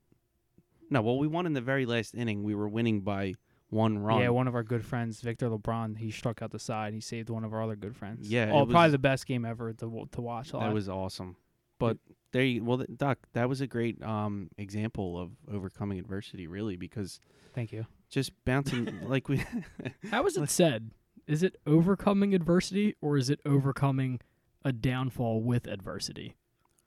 No, 0.90 1.03
well, 1.03 1.18
we 1.18 1.27
won 1.27 1.46
in 1.46 1.55
the 1.55 1.61
very 1.61 1.87
last 1.87 2.14
inning. 2.14 2.42
We 2.44 2.55
were 2.55 2.68
winning 2.68 3.01
by 3.01 3.35
one 3.70 3.99
run. 3.99 4.20
yeah, 4.20 4.29
one 4.29 4.46
of 4.46 4.55
our 4.55 4.62
good 4.62 4.85
friends, 4.85 5.20
Victor 5.20 5.49
LeBron, 5.49 5.99
he 5.99 6.11
struck 6.12 6.40
out 6.42 6.53
the 6.53 6.59
side. 6.59 6.94
He 6.94 7.01
saved 7.01 7.31
one 7.31 7.42
of 7.42 7.53
our 7.53 7.62
other 7.62 7.75
good 7.75 7.96
friends. 7.96 8.29
Yeah, 8.31 8.51
oh, 8.53 8.62
it 8.62 8.70
probably 8.70 8.90
the 8.92 8.99
best 8.99 9.27
game 9.27 9.44
ever 9.44 9.72
to 9.72 10.09
to 10.12 10.20
watch 10.20 10.53
that 10.53 10.72
was 10.72 10.88
awesome. 10.88 11.37
But 11.79 11.99
there 12.33 12.42
you 12.44 12.62
well, 12.62 12.79
th- 12.79 12.90
Doc, 12.96 13.18
that 13.33 13.49
was 13.49 13.61
a 13.61 13.66
great 13.66 14.01
um 14.03 14.51
example 14.59 15.18
of 15.18 15.33
overcoming 15.53 15.99
adversity, 15.99 16.46
really, 16.46 16.77
because 16.77 17.18
Thank 17.55 17.72
you. 17.72 17.87
Just 18.10 18.32
bouncing 18.44 18.98
like 19.08 19.28
we 19.28 19.42
How 20.10 20.26
is 20.26 20.36
it 20.36 20.48
said? 20.50 20.90
Is 21.26 21.42
it 21.42 21.56
overcoming 21.66 22.34
adversity 22.34 22.94
or 23.00 23.16
is 23.16 23.30
it 23.30 23.40
overcoming 23.44 24.20
a 24.64 24.72
downfall 24.72 25.40
with 25.42 25.66
adversity? 25.66 26.36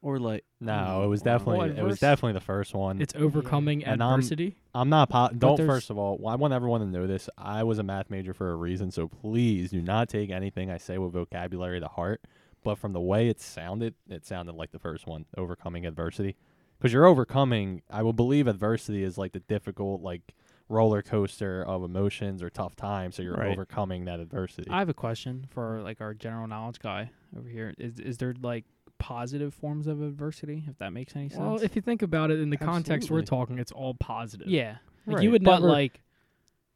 or 0.01 0.17
like 0.17 0.45
No, 0.61 1.01
it 1.01 1.05
oh, 1.05 1.09
was 1.09 1.21
definitely 1.21 1.57
Well, 1.57 1.77
it 1.77 1.83
was 1.83 1.99
definitely 1.99 2.31
the 2.33 2.39
first 2.45 2.73
one. 2.73 3.01
It's 3.01 3.13
overcoming 3.15 3.83
And 3.83 4.01
I'm- 4.01 4.13
adversity. 4.13 4.55
I'm 4.73 4.87
not. 4.87 5.09
Po- 5.09 5.27
don't 5.37 5.57
first 5.57 5.89
of 5.89 5.97
all. 5.97 6.17
well, 6.17 6.31
I 6.31 6.35
want 6.37 6.53
everyone 6.53 6.79
to 6.81 6.87
know 6.87 7.05
this. 7.05 7.29
I 7.37 7.63
was 7.63 7.79
a 7.79 7.83
math 7.83 8.09
major 8.09 8.33
for 8.33 8.51
a 8.51 8.55
reason, 8.55 8.91
so 8.91 9.09
please 9.09 9.71
do 9.71 9.81
not 9.81 10.07
take 10.07 10.29
anything 10.29 10.71
I 10.71 10.77
say 10.77 10.97
with 10.97 11.11
vocabulary 11.11 11.81
to 11.81 11.87
heart. 11.89 12.21
But 12.63 12.77
from 12.77 12.93
the 12.93 13.01
way 13.01 13.27
it 13.29 13.41
sounded, 13.41 13.95
it 14.09 14.25
sounded 14.25 14.55
like 14.55 14.71
the 14.71 14.79
first 14.79 15.05
one, 15.07 15.25
overcoming 15.37 15.85
adversity. 15.85 16.35
Because 16.77 16.93
you're 16.93 17.05
overcoming. 17.05 17.81
I 17.89 18.03
will 18.03 18.13
believe 18.13 18.47
adversity 18.47 19.03
is 19.03 19.17
like 19.17 19.33
the 19.33 19.39
difficult, 19.41 20.01
like 20.01 20.33
roller 20.69 21.01
coaster 21.01 21.63
of 21.63 21.83
emotions 21.83 22.41
or 22.43 22.49
tough 22.49 22.75
times. 22.75 23.15
So 23.15 23.23
you're 23.23 23.33
Right. 23.35 23.51
overcoming 23.51 24.05
that 24.05 24.19
adversity. 24.19 24.69
I 24.69 24.79
have 24.79 24.89
a 24.89 24.93
question 24.93 25.45
for 25.49 25.81
like 25.81 25.99
our 25.99 26.13
general 26.13 26.47
knowledge 26.47 26.79
guy 26.79 27.11
over 27.37 27.49
here. 27.49 27.73
Is 27.77 27.99
is 27.99 28.17
there 28.19 28.33
like 28.41 28.65
positive 28.99 29.53
forms 29.53 29.87
of 29.87 30.01
adversity? 30.01 30.63
If 30.67 30.77
that 30.77 30.93
makes 30.93 31.15
any 31.15 31.29
sense. 31.29 31.39
Well, 31.39 31.57
if 31.61 31.75
you 31.75 31.81
think 31.81 32.01
about 32.01 32.31
it 32.31 32.39
in 32.39 32.49
the 32.49 32.57
context 32.57 33.09
we're 33.09 33.21
talking, 33.23 33.57
it's 33.57 33.71
all 33.71 33.93
positive. 33.95 34.47
yeah, 34.47 34.77
Like 35.05 35.15
Right. 35.17 35.23
you 35.23 35.31
would 35.31 35.43
but 35.43 35.55
never 35.61 35.67
like. 35.69 36.01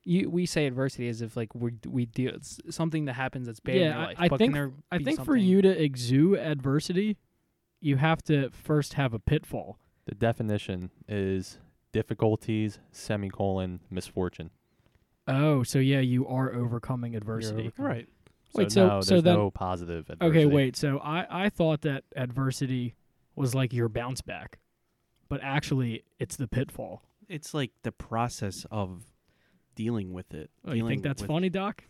You, 0.05 0.29
we 0.29 0.45
say 0.45 0.65
adversity 0.67 1.07
as 1.07 1.21
if 1.21 1.37
like 1.37 1.55
we 1.55 1.71
we 1.87 2.05
deal 2.07 2.33
it's 2.35 2.59
something 2.69 3.05
that 3.05 3.13
happens 3.13 3.45
that's 3.47 3.61
bad 3.61 3.75
in 3.75 3.81
Yeah, 3.83 3.87
your 3.89 3.97
I- 3.97 4.05
life. 4.07 4.15
I 4.19 4.27
but 4.27 4.37
think- 4.37 4.53
there 4.53 4.71
I 4.91 4.97
be 4.97 5.03
think 5.05 5.23
for 5.23 5.37
you 5.37 5.61
to 5.61 5.81
exude 5.81 6.39
adversity, 6.39 7.17
you 7.79 7.95
have 7.97 8.21
to 8.23 8.49
first 8.49 8.95
have 8.95 9.13
a 9.13 9.19
pitfall. 9.19 9.77
the 10.05 10.15
definition 10.15 10.89
is 11.07 11.57
difficulties 11.93 12.79
semicolon 12.91 13.79
misfortune. 13.89 14.49
Oh, 15.27 15.63
so 15.63 15.79
yeah, 15.79 16.01
you 16.01 16.27
are 16.27 16.53
overcoming 16.53 17.15
adversity. 17.15 17.67
overcoming- 17.67 17.89
right. 17.91 18.09
Wait, 18.55 18.71
so 18.71 18.81
so- 18.81 18.87
no, 18.87 19.01
so 19.01 19.09
there's 19.15 19.23
then- 19.23 19.35
no 19.35 19.49
positive 19.51 20.09
adversity. 20.09 20.39
Okay, 20.43 20.45
wait. 20.53 20.75
So 20.75 20.99
I 20.99 21.45
I 21.45 21.49
thought 21.49 21.81
that 21.81 22.03
adversity 22.15 22.95
was 23.35 23.55
like 23.55 23.71
your 23.73 23.87
bounce 23.89 24.21
back, 24.21 24.59
but 25.29 25.39
actually 25.41 26.03
it's 26.19 26.35
the 26.35 26.47
pitfall. 26.47 27.03
It's 27.29 27.53
like 27.53 27.71
the 27.83 27.91
process 27.93 28.65
of 28.69 29.05
dealing 29.75 30.11
with 30.13 30.33
it. 30.33 30.51
Oh, 30.65 30.73
you 30.73 30.85
think 30.87 31.01
that's 31.03 31.21
with 31.21 31.29
funny, 31.29 31.49
Doc? 31.49 31.83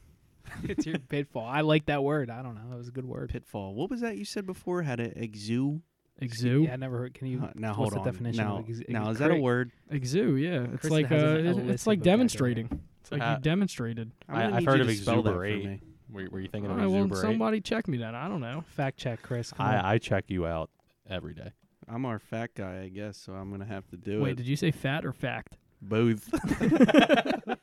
it's 0.64 0.86
your 0.86 1.00
pitfall. 1.00 1.46
I 1.46 1.62
like 1.62 1.88
that 1.88 2.04
word. 2.04 2.30
I 2.30 2.42
don't 2.44 2.56
know. 2.56 2.70
That 2.70 2.78
was 2.78 2.88
a 2.88 2.92
good 2.92 3.06
word. 3.06 3.30
Pitfall. 3.30 3.74
What 3.74 3.90
was 3.90 4.02
that 4.02 4.18
you 4.18 4.26
said 4.26 4.46
before? 4.46 4.84
How 4.84 4.96
to 4.96 5.18
exude? 5.22 5.82
Exude, 6.20 6.66
Yeah, 6.66 6.74
I 6.74 6.76
never 6.78 7.00
heard. 7.00 7.14
Can 7.16 7.28
you? 7.28 7.42
Uh, 7.44 7.52
now 7.56 7.70
what's 7.70 7.78
hold 7.78 7.94
the 7.94 7.98
on. 8.00 8.06
definition 8.06 8.44
now, 8.46 8.58
of 8.60 8.70
ex- 8.70 8.82
now 8.88 9.02
ex- 9.04 9.12
is 9.14 9.20
that 9.20 9.32
a 9.32 9.36
word? 9.36 9.72
exude. 9.90 10.40
Yeah, 10.40 10.62
it's 10.64 10.70
Kristen 10.82 10.92
like 10.92 11.08
has 11.08 11.22
uh, 11.24 11.26
a- 11.26 11.30
a 11.30 11.36
it- 11.38 11.70
it's 11.70 11.84
of 11.84 11.88
like 11.88 12.00
vocabulary. 12.00 12.02
demonstrating. 12.04 12.82
It's 13.02 13.12
like 13.12 13.22
Uh, 13.22 13.36
you 13.38 13.42
demonstrated. 13.44 14.12
I'm 14.30 14.36
I- 14.36 14.42
gonna 14.44 14.54
I've 14.56 14.60
need 14.62 14.66
heard 14.70 14.76
you 14.78 14.82
of 14.84 14.88
to 14.90 14.96
spell 14.96 15.22
that 15.24 15.34
for 15.34 15.46
exuberate. 15.46 15.82
me. 15.82 15.88
Were, 16.12 16.30
were 16.30 16.40
you 16.40 16.48
thinking 16.48 16.70
All 16.70 16.78
of 16.78 16.82
right, 16.84 16.90
well, 16.90 17.04
exuberate? 17.06 17.22
somebody 17.22 17.62
check 17.62 17.88
me 17.88 17.98
that. 17.98 18.14
I 18.14 18.28
don't 18.28 18.42
know. 18.42 18.64
Fact 18.68 18.98
check, 18.98 19.22
Chris. 19.24 19.52
Come 19.52 19.66
on. 19.66 19.74
I, 19.76 19.94
I 19.94 19.98
check 19.98 20.26
you 20.30 20.46
out 20.46 20.70
every 21.10 21.34
day. 21.34 21.52
I'm 21.90 22.06
our 22.06 22.20
fat 22.20 22.52
guy, 22.56 22.84
I 22.84 22.90
guess, 22.90 23.18
so 23.18 23.34
I'm 23.34 23.50
gonna 23.50 23.66
have 23.66 23.88
to 23.90 23.98
do 23.98 24.20
it. 24.20 24.22
Wait, 24.22 24.32
it. 24.32 24.36
did 24.38 24.48
you 24.48 24.56
say 24.56 24.70
fat 24.72 25.04
or 25.06 25.12
fact? 25.14 25.58
Both. 25.82 26.30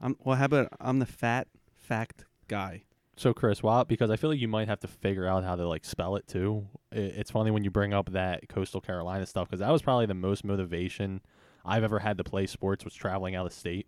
I'm, 0.00 0.16
well, 0.24 0.36
how 0.36 0.44
about 0.44 0.68
I'm 0.80 0.98
the 1.00 1.06
fat 1.06 1.48
fact 1.74 2.24
guy? 2.46 2.84
So 3.16 3.34
Chris, 3.34 3.62
why? 3.62 3.82
Because 3.82 4.10
I 4.10 4.16
feel 4.16 4.30
like 4.30 4.38
you 4.40 4.46
might 4.48 4.68
have 4.68 4.78
to 4.80 4.88
figure 4.88 5.26
out 5.26 5.42
how 5.44 5.56
to 5.56 5.66
like 5.68 5.84
spell 5.84 6.14
it 6.16 6.26
too. 6.28 6.68
It's 6.92 7.30
funny 7.30 7.50
when 7.50 7.64
you 7.64 7.70
bring 7.70 7.92
up 7.92 8.12
that 8.12 8.48
coastal 8.48 8.80
Carolina 8.80 9.26
stuff 9.26 9.48
because 9.48 9.60
that 9.60 9.70
was 9.70 9.82
probably 9.82 10.06
the 10.06 10.14
most 10.14 10.44
motivation 10.44 11.20
I've 11.64 11.84
ever 11.84 11.98
had 11.98 12.18
to 12.18 12.24
play 12.24 12.46
sports 12.46 12.84
was 12.84 12.94
traveling 12.94 13.34
out 13.34 13.44
of 13.46 13.52
state, 13.52 13.86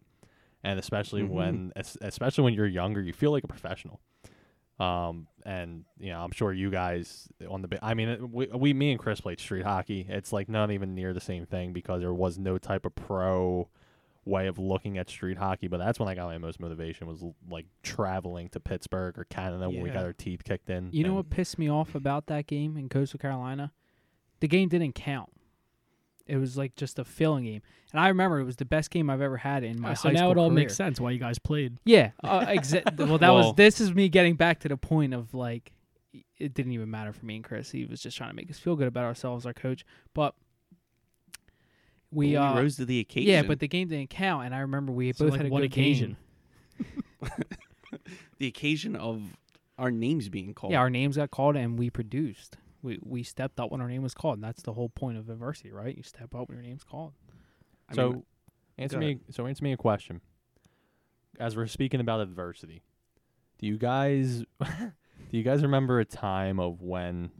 and 0.62 0.78
especially 0.78 1.22
Mhm. 1.22 1.28
when 1.30 1.72
especially 2.02 2.44
when 2.44 2.54
you're 2.54 2.66
younger, 2.66 3.00
you 3.00 3.12
feel 3.12 3.30
like 3.30 3.44
a 3.44 3.48
professional. 3.48 4.00
Um, 4.78 5.26
and 5.44 5.84
you 5.98 6.10
know, 6.10 6.20
I'm 6.20 6.30
sure 6.32 6.52
you 6.52 6.70
guys 6.70 7.28
on 7.48 7.62
the. 7.62 7.78
I 7.82 7.94
mean, 7.94 8.32
we, 8.32 8.46
we, 8.46 8.72
me 8.74 8.90
and 8.92 8.98
Chris 9.00 9.20
played 9.20 9.38
street 9.40 9.64
hockey. 9.64 10.06
It's 10.08 10.32
like 10.32 10.48
not 10.48 10.70
even 10.70 10.94
near 10.94 11.12
the 11.12 11.20
same 11.20 11.44
thing 11.46 11.72
because 11.72 12.00
there 12.00 12.14
was 12.14 12.38
no 12.38 12.56
type 12.58 12.84
of 12.86 12.94
pro 12.94 13.68
way 14.30 14.46
of 14.46 14.58
looking 14.58 14.96
at 14.98 15.10
street 15.10 15.36
hockey. 15.36 15.68
But 15.68 15.78
that's 15.78 15.98
when 15.98 16.08
I 16.08 16.14
got 16.14 16.26
my 16.26 16.38
most 16.38 16.60
motivation 16.60 17.06
was 17.06 17.22
like 17.50 17.66
traveling 17.82 18.48
to 18.50 18.60
Pittsburgh 18.60 19.18
or 19.18 19.24
Canada 19.24 19.68
when 19.68 19.82
we 19.82 19.90
got 19.90 20.04
our 20.04 20.12
teeth 20.12 20.44
kicked 20.44 20.70
in. 20.70 20.88
You 20.92 21.04
know 21.04 21.14
what 21.14 21.28
pissed 21.30 21.58
me 21.58 21.68
off 21.70 21.94
about 21.94 22.26
that 22.28 22.46
game 22.46 22.76
in 22.76 22.88
Coastal 22.88 23.18
Carolina? 23.18 23.72
The 24.40 24.48
game 24.48 24.68
didn't 24.68 24.94
count. 24.94 25.30
It 26.26 26.36
was 26.36 26.56
like 26.56 26.76
just 26.76 26.98
a 27.00 27.04
filling 27.04 27.44
game, 27.44 27.60
and 27.90 28.00
I 28.00 28.06
remember 28.06 28.38
it 28.38 28.44
was 28.44 28.54
the 28.54 28.64
best 28.64 28.90
game 28.92 29.10
I've 29.10 29.20
ever 29.20 29.36
had 29.36 29.64
in 29.64 29.80
my 29.80 29.90
Ah, 29.90 29.94
so 29.94 30.08
high 30.10 30.12
now 30.12 30.18
school 30.20 30.30
it 30.30 30.38
all 30.38 30.48
career. 30.48 30.54
makes 30.54 30.76
sense 30.76 31.00
why 31.00 31.10
you 31.10 31.18
guys 31.18 31.40
played. 31.40 31.78
Yeah, 31.84 32.12
uh, 32.22 32.46
exa- 32.46 32.84
well, 33.08 33.18
that 33.18 33.30
Well- 33.32 33.48
was. 33.48 33.54
This 33.56 33.80
is 33.80 33.92
me 33.92 34.08
getting 34.08 34.36
back 34.36 34.60
to 34.60 34.68
the 34.68 34.76
point 34.76 35.12
of 35.12 35.34
like, 35.34 35.72
it 36.38 36.54
didn't 36.54 36.70
even 36.70 36.88
matter 36.88 37.12
for 37.12 37.26
me 37.26 37.34
and 37.36 37.44
Chris. 37.44 37.72
He 37.72 37.84
was 37.84 38.00
just 38.00 38.16
trying 38.16 38.30
to 38.30 38.36
make 38.36 38.48
us 38.48 38.60
feel 38.60 38.76
good 38.76 38.86
about 38.86 39.04
ourselves, 39.04 39.44
our 39.44 39.52
coach. 39.52 39.84
But 40.14 40.34
we, 42.10 42.34
Well, 42.34 42.54
uh, 42.54 42.60
rose 42.60 42.76
to 42.76 42.84
the 42.84 43.00
occasion. 43.00 43.30
yeah, 43.30 43.42
but 43.42 43.60
the 43.60 43.68
game 43.68 43.88
didn't 43.88 44.10
count, 44.10 44.46
and 44.46 44.54
I 44.54 44.58
remember 44.60 44.92
we 44.92 45.12
So, 45.12 45.24
both 45.26 45.32
like, 45.32 45.40
had 45.42 45.46
a 45.46 45.50
what 45.50 45.60
good 45.60 45.72
occasion? 45.72 46.16
game. 46.78 47.30
the 48.38 48.46
occasion 48.46 48.96
of 48.96 49.22
our 49.78 49.90
names 49.90 50.28
being 50.28 50.54
called. 50.54 50.72
Yeah, 50.72 50.78
our 50.80 50.90
names 50.90 51.16
got 51.16 51.30
called, 51.30 51.56
and 51.56 51.78
we 51.78 51.90
produced. 51.90 52.56
We 52.82 52.98
we 53.02 53.22
stepped 53.22 53.60
up 53.60 53.70
when 53.70 53.80
our 53.80 53.88
name 53.88 54.02
was 54.02 54.14
called, 54.14 54.36
and 54.36 54.44
that's 54.44 54.62
the 54.62 54.72
whole 54.72 54.88
point 54.88 55.18
of 55.18 55.28
adversity, 55.28 55.70
right? 55.70 55.94
You 55.96 56.02
step 56.02 56.34
up 56.34 56.48
when 56.48 56.56
your 56.56 56.62
name's 56.66 56.84
called. 56.84 57.12
I 57.88 57.94
so 57.94 58.10
mean, 58.10 58.22
answer 58.78 58.96
go 58.96 59.00
me. 59.06 59.18
So 59.30 59.46
answer 59.46 59.62
me 59.64 59.72
a 59.72 59.76
question. 59.76 60.20
As 61.38 61.56
we're 61.56 61.66
speaking 61.66 62.00
about 62.00 62.20
adversity, 62.20 62.82
do 63.58 63.66
you 63.66 63.76
guys 63.78 64.44
do 64.60 65.36
you 65.36 65.42
guys 65.42 65.62
remember 65.62 66.00
a 66.00 66.04
time 66.06 66.58
of 66.58 66.80
when 66.82 67.30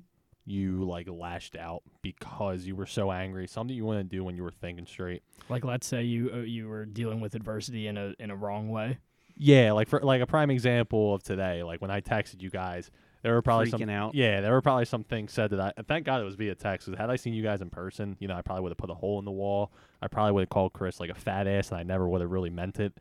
you 0.50 0.84
like 0.84 1.08
lashed 1.08 1.56
out 1.56 1.82
because 2.02 2.66
you 2.66 2.76
were 2.76 2.86
so 2.86 3.10
angry, 3.12 3.46
something 3.46 3.74
you 3.76 3.84
want 3.84 4.00
to 4.00 4.04
do 4.04 4.24
when 4.24 4.36
you 4.36 4.42
were 4.42 4.50
thinking 4.50 4.86
straight? 4.86 5.22
Like, 5.48 5.64
let's 5.64 5.86
say 5.86 6.02
you 6.02 6.30
uh, 6.32 6.36
you 6.38 6.68
were 6.68 6.84
dealing 6.84 7.20
with 7.20 7.34
adversity 7.34 7.86
in 7.86 7.96
a 7.96 8.14
in 8.18 8.30
a 8.30 8.36
wrong 8.36 8.68
way. 8.68 8.98
Yeah, 9.36 9.72
like 9.72 9.88
for 9.88 10.00
like 10.00 10.20
a 10.20 10.26
prime 10.26 10.50
example 10.50 11.14
of 11.14 11.22
today, 11.22 11.62
like 11.62 11.80
when 11.80 11.90
I 11.90 12.00
texted 12.02 12.42
you 12.42 12.50
guys, 12.50 12.90
there 13.22 13.32
were 13.32 13.40
probably 13.40 13.70
some 13.70 13.80
freaking 13.80 13.90
out. 13.90 14.14
Yeah, 14.14 14.42
there 14.42 14.52
were 14.52 14.60
probably 14.60 14.84
some 14.84 15.02
things 15.04 15.32
said 15.32 15.50
that 15.50 15.60
I 15.78 15.82
thank 15.88 16.04
God 16.04 16.20
it 16.20 16.24
was 16.24 16.34
via 16.34 16.54
text. 16.54 16.86
'cause 16.88 16.98
had 16.98 17.08
I 17.08 17.16
seen 17.16 17.32
you 17.32 17.42
guys 17.42 17.62
in 17.62 17.70
person, 17.70 18.16
you 18.20 18.28
know, 18.28 18.34
I 18.34 18.42
probably 18.42 18.62
would 18.64 18.70
have 18.72 18.78
put 18.78 18.90
a 18.90 18.94
hole 18.94 19.18
in 19.18 19.24
the 19.24 19.30
wall. 19.30 19.72
I 20.02 20.08
probably 20.08 20.32
would 20.32 20.42
have 20.42 20.50
called 20.50 20.72
Chris 20.74 21.00
like 21.00 21.08
a 21.10 21.14
fat 21.14 21.46
ass, 21.46 21.70
and 21.70 21.78
I 21.80 21.84
never 21.84 22.06
would 22.08 22.20
have 22.20 22.30
really 22.30 22.50
meant 22.50 22.80
it. 22.80 22.92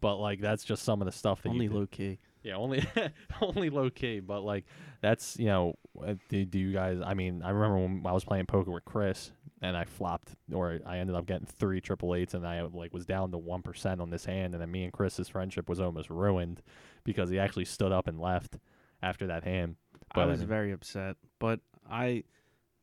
But 0.00 0.18
like 0.18 0.40
that's 0.40 0.62
just 0.62 0.84
some 0.84 1.02
of 1.02 1.06
the 1.06 1.12
stuff 1.12 1.42
that 1.42 1.48
Only 1.48 1.64
you 1.64 1.72
low 1.72 1.86
key. 1.86 2.20
Yeah, 2.48 2.56
only 2.56 2.84
only 3.40 3.70
low 3.70 3.90
key. 3.90 4.20
But 4.20 4.40
like 4.42 4.64
that's 5.00 5.38
you 5.38 5.46
know, 5.46 5.74
uh, 6.04 6.14
do, 6.28 6.44
do 6.44 6.58
you 6.58 6.72
guys? 6.72 6.98
I 7.04 7.14
mean, 7.14 7.42
I 7.42 7.50
remember 7.50 7.78
when 7.78 8.02
I 8.06 8.12
was 8.12 8.24
playing 8.24 8.46
poker 8.46 8.70
with 8.70 8.84
Chris, 8.84 9.30
and 9.62 9.76
I 9.76 9.84
flopped, 9.84 10.34
or 10.52 10.78
I 10.86 10.98
ended 10.98 11.14
up 11.16 11.26
getting 11.26 11.46
three 11.46 11.80
triple 11.80 12.14
eights, 12.14 12.34
and 12.34 12.46
I 12.46 12.60
like 12.62 12.92
was 12.92 13.06
down 13.06 13.30
to 13.32 13.38
one 13.38 13.62
percent 13.62 14.00
on 14.00 14.10
this 14.10 14.24
hand, 14.24 14.54
and 14.54 14.62
then 14.62 14.70
me 14.70 14.84
and 14.84 14.92
Chris's 14.92 15.28
friendship 15.28 15.68
was 15.68 15.80
almost 15.80 16.10
ruined 16.10 16.62
because 17.04 17.30
he 17.30 17.38
actually 17.38 17.64
stood 17.66 17.92
up 17.92 18.06
and 18.08 18.18
left 18.20 18.58
after 19.02 19.26
that 19.28 19.44
hand. 19.44 19.76
I 20.12 20.14
But, 20.14 20.28
was 20.28 20.38
mean- 20.40 20.48
very 20.48 20.72
upset, 20.72 21.16
but 21.38 21.60
I, 21.90 22.24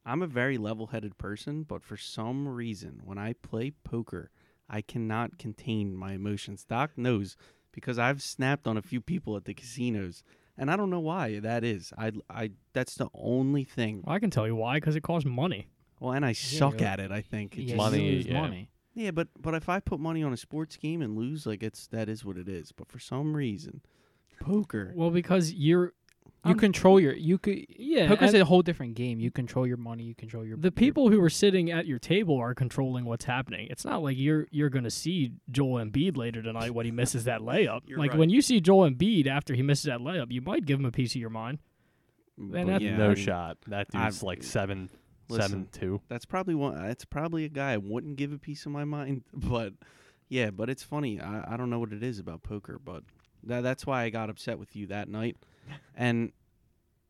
I'm 0.06 0.22
a 0.22 0.28
very 0.28 0.58
level-headed 0.58 1.18
person. 1.18 1.64
But 1.64 1.84
for 1.84 1.98
some 1.98 2.48
reason, 2.48 3.02
when 3.04 3.18
I 3.18 3.34
play 3.34 3.72
poker, 3.84 4.30
I 4.70 4.82
cannot 4.82 5.38
contain 5.40 5.96
my 5.96 6.14
emotions. 6.14 6.64
Doc 6.66 6.92
knows 6.98 7.36
because 7.76 8.00
I've 8.00 8.24
snapped 8.24 8.66
on 8.66 8.78
a 8.78 8.82
few 8.82 9.02
people 9.02 9.36
at 9.36 9.46
the 9.46 9.54
casinos, 9.54 10.24
and 10.58 10.72
I 10.72 10.78
don't 10.78 10.90
know 10.90 11.02
why 11.02 11.40
that 11.42 11.64
is. 11.64 11.94
I, 11.98 12.14
I, 12.30 12.52
that's 12.74 12.96
the 12.96 13.10
only 13.14 13.66
thing. 13.66 14.02
Well, 14.04 14.16
I 14.16 14.20
can 14.20 14.32
tell 14.32 14.48
you 14.48 14.56
why, 14.56 14.78
because 14.78 14.96
it 14.96 15.04
costs 15.04 15.28
money. 15.28 15.68
Well, 16.00 16.14
and 16.14 16.26
I 16.26 16.32
suck 16.32 16.76
really. 16.76 16.86
at 16.86 17.00
it. 17.00 17.12
I 17.12 17.22
think. 17.22 17.58
It 17.58 17.64
Yeah, 17.64 17.72
you 17.72 17.78
Money, 17.78 18.12
lose 18.12 18.26
yeah. 18.26 18.42
money. 18.42 18.70
Yeah, 18.94 19.12
but 19.12 19.28
but 19.40 19.54
if 19.54 19.68
I 19.68 19.82
put 19.82 20.00
money 20.00 20.24
on 20.24 20.32
a 20.32 20.38
sports 20.38 20.78
game 20.78 21.02
and 21.02 21.18
lose, 21.18 21.46
like 21.46 21.62
it's 21.62 21.86
that 21.88 22.08
is 22.08 22.24
what 22.24 22.38
it 22.38 22.48
is. 22.48 22.72
But 22.72 22.88
for 22.88 22.98
some 23.00 23.36
reason, 23.36 23.82
poker. 24.40 24.94
Well, 24.96 25.10
because 25.12 25.52
you're 25.54 25.94
You 26.46 26.52
I'm- 26.52 26.60
control 26.60 27.00
your. 27.00 27.14
You 27.16 27.38
could. 27.38 27.66
yeah. 27.70 28.08
Poker's 28.08 28.34
a 28.34 28.46
whole 28.46 28.62
different 28.62 28.94
game. 28.96 29.20
You 29.20 29.32
control 29.32 29.66
your 29.68 29.78
money. 29.78 30.04
You 30.04 30.16
control 30.16 30.46
your. 30.46 30.58
the 30.58 30.64
your- 30.68 30.72
people 30.72 31.10
who 31.10 31.22
are 31.22 31.30
sitting 31.30 31.72
at 31.72 31.86
your 31.88 32.00
table 32.00 32.38
are 32.38 32.54
controlling 32.54 33.06
what's 33.06 33.26
happening. 33.26 33.68
It's 33.72 33.84
not 33.84 34.04
like 34.04 34.18
you're 34.18 34.48
you're 34.52 34.70
going 34.70 34.84
to 34.84 34.92
see 34.92 35.32
Joel 35.52 35.84
Embiid 35.84 36.16
later 36.18 36.42
tonight 36.42 36.72
when 36.74 36.86
he 36.86 36.92
misses 36.92 37.24
that 37.26 37.42
layup. 37.50 37.82
You're 37.88 37.98
like 38.00 38.12
right. 38.12 38.20
when 38.20 38.30
you 38.30 38.42
see 38.42 38.62
Joel 38.62 38.90
Embiid 38.90 39.28
after 39.28 39.54
he 39.56 39.62
misses 39.64 39.86
that 39.86 40.00
layup, 40.00 40.32
you 40.32 40.42
might 40.42 40.66
give 40.66 40.80
him 40.80 40.86
a 40.86 40.92
piece 40.92 41.16
of 41.16 41.22
your 41.22 41.30
mind. 41.32 41.60
but 42.38 42.66
that- 42.68 42.82
yeah, 42.82 42.98
no 42.98 43.06
I 43.06 43.14
mean, 43.16 43.24
shot. 43.24 43.58
That 43.68 43.88
I've- 43.94 44.04
dude's 44.12 44.24
like 44.24 44.44
seven, 44.44 44.90
Listen, 45.30 45.42
seven 45.50 45.68
two. 45.72 46.02
That's 46.10 46.26
probably 46.26 46.54
one. 46.56 46.76
That's 46.80 47.06
probably 47.06 47.46
a 47.46 47.50
guy 47.50 47.74
I 47.74 47.78
wouldn't 47.78 48.18
give 48.18 48.32
a 48.32 48.38
piece 48.38 48.66
of 48.66 48.72
my 48.72 48.84
mind. 48.86 49.24
But 49.34 49.74
yeah, 50.30 50.50
but 50.52 50.70
it's 50.70 50.84
funny. 50.84 51.20
I, 51.20 51.54
I 51.54 51.58
don't 51.58 51.70
know 51.70 51.80
what 51.80 51.92
it 51.94 52.04
is 52.04 52.20
about 52.20 52.44
poker, 52.44 52.80
but 52.84 53.04
that, 53.44 53.62
that's 53.62 53.86
why 53.86 54.04
I 54.04 54.10
got 54.10 54.30
upset 54.30 54.58
with 54.60 54.76
you 54.76 54.88
that 54.88 55.08
night. 55.08 55.38
And 55.96 56.32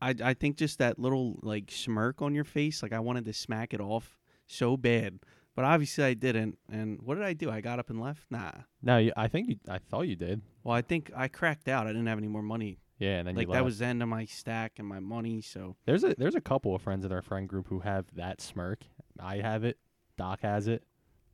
I 0.00 0.14
I 0.22 0.34
think 0.34 0.56
just 0.56 0.78
that 0.78 0.98
little 0.98 1.38
like 1.42 1.70
smirk 1.70 2.22
on 2.22 2.34
your 2.34 2.44
face, 2.44 2.82
like 2.82 2.92
I 2.92 3.00
wanted 3.00 3.24
to 3.26 3.32
smack 3.32 3.74
it 3.74 3.80
off 3.80 4.18
so 4.46 4.76
bad, 4.76 5.18
but 5.54 5.64
obviously 5.64 6.04
I 6.04 6.14
didn't. 6.14 6.58
And 6.70 7.00
what 7.02 7.16
did 7.16 7.24
I 7.24 7.32
do? 7.32 7.50
I 7.50 7.60
got 7.60 7.78
up 7.78 7.90
and 7.90 8.00
left. 8.00 8.26
Nah. 8.30 8.52
No, 8.82 8.98
you, 8.98 9.12
I 9.16 9.28
think 9.28 9.48
you. 9.48 9.56
I 9.68 9.78
thought 9.78 10.02
you 10.02 10.16
did. 10.16 10.42
Well, 10.64 10.74
I 10.74 10.82
think 10.82 11.10
I 11.16 11.28
cracked 11.28 11.68
out. 11.68 11.86
I 11.86 11.90
didn't 11.90 12.06
have 12.06 12.18
any 12.18 12.28
more 12.28 12.42
money. 12.42 12.78
Yeah, 12.98 13.18
and 13.18 13.28
then 13.28 13.34
like 13.34 13.48
you 13.48 13.52
that 13.52 13.58
left. 13.58 13.64
was 13.64 13.78
the 13.80 13.86
end 13.86 14.02
of 14.02 14.08
my 14.08 14.24
stack 14.24 14.74
and 14.78 14.86
my 14.88 15.00
money. 15.00 15.40
So 15.42 15.76
There's 15.84 16.04
a 16.04 16.14
there's 16.16 16.34
a 16.34 16.40
couple 16.40 16.74
of 16.74 16.82
friends 16.82 17.04
in 17.04 17.12
our 17.12 17.22
friend 17.22 17.48
group 17.48 17.68
who 17.68 17.80
have 17.80 18.06
that 18.14 18.40
smirk. 18.40 18.84
I 19.20 19.36
have 19.36 19.64
it. 19.64 19.78
Doc 20.16 20.40
has 20.42 20.66
it. 20.68 20.82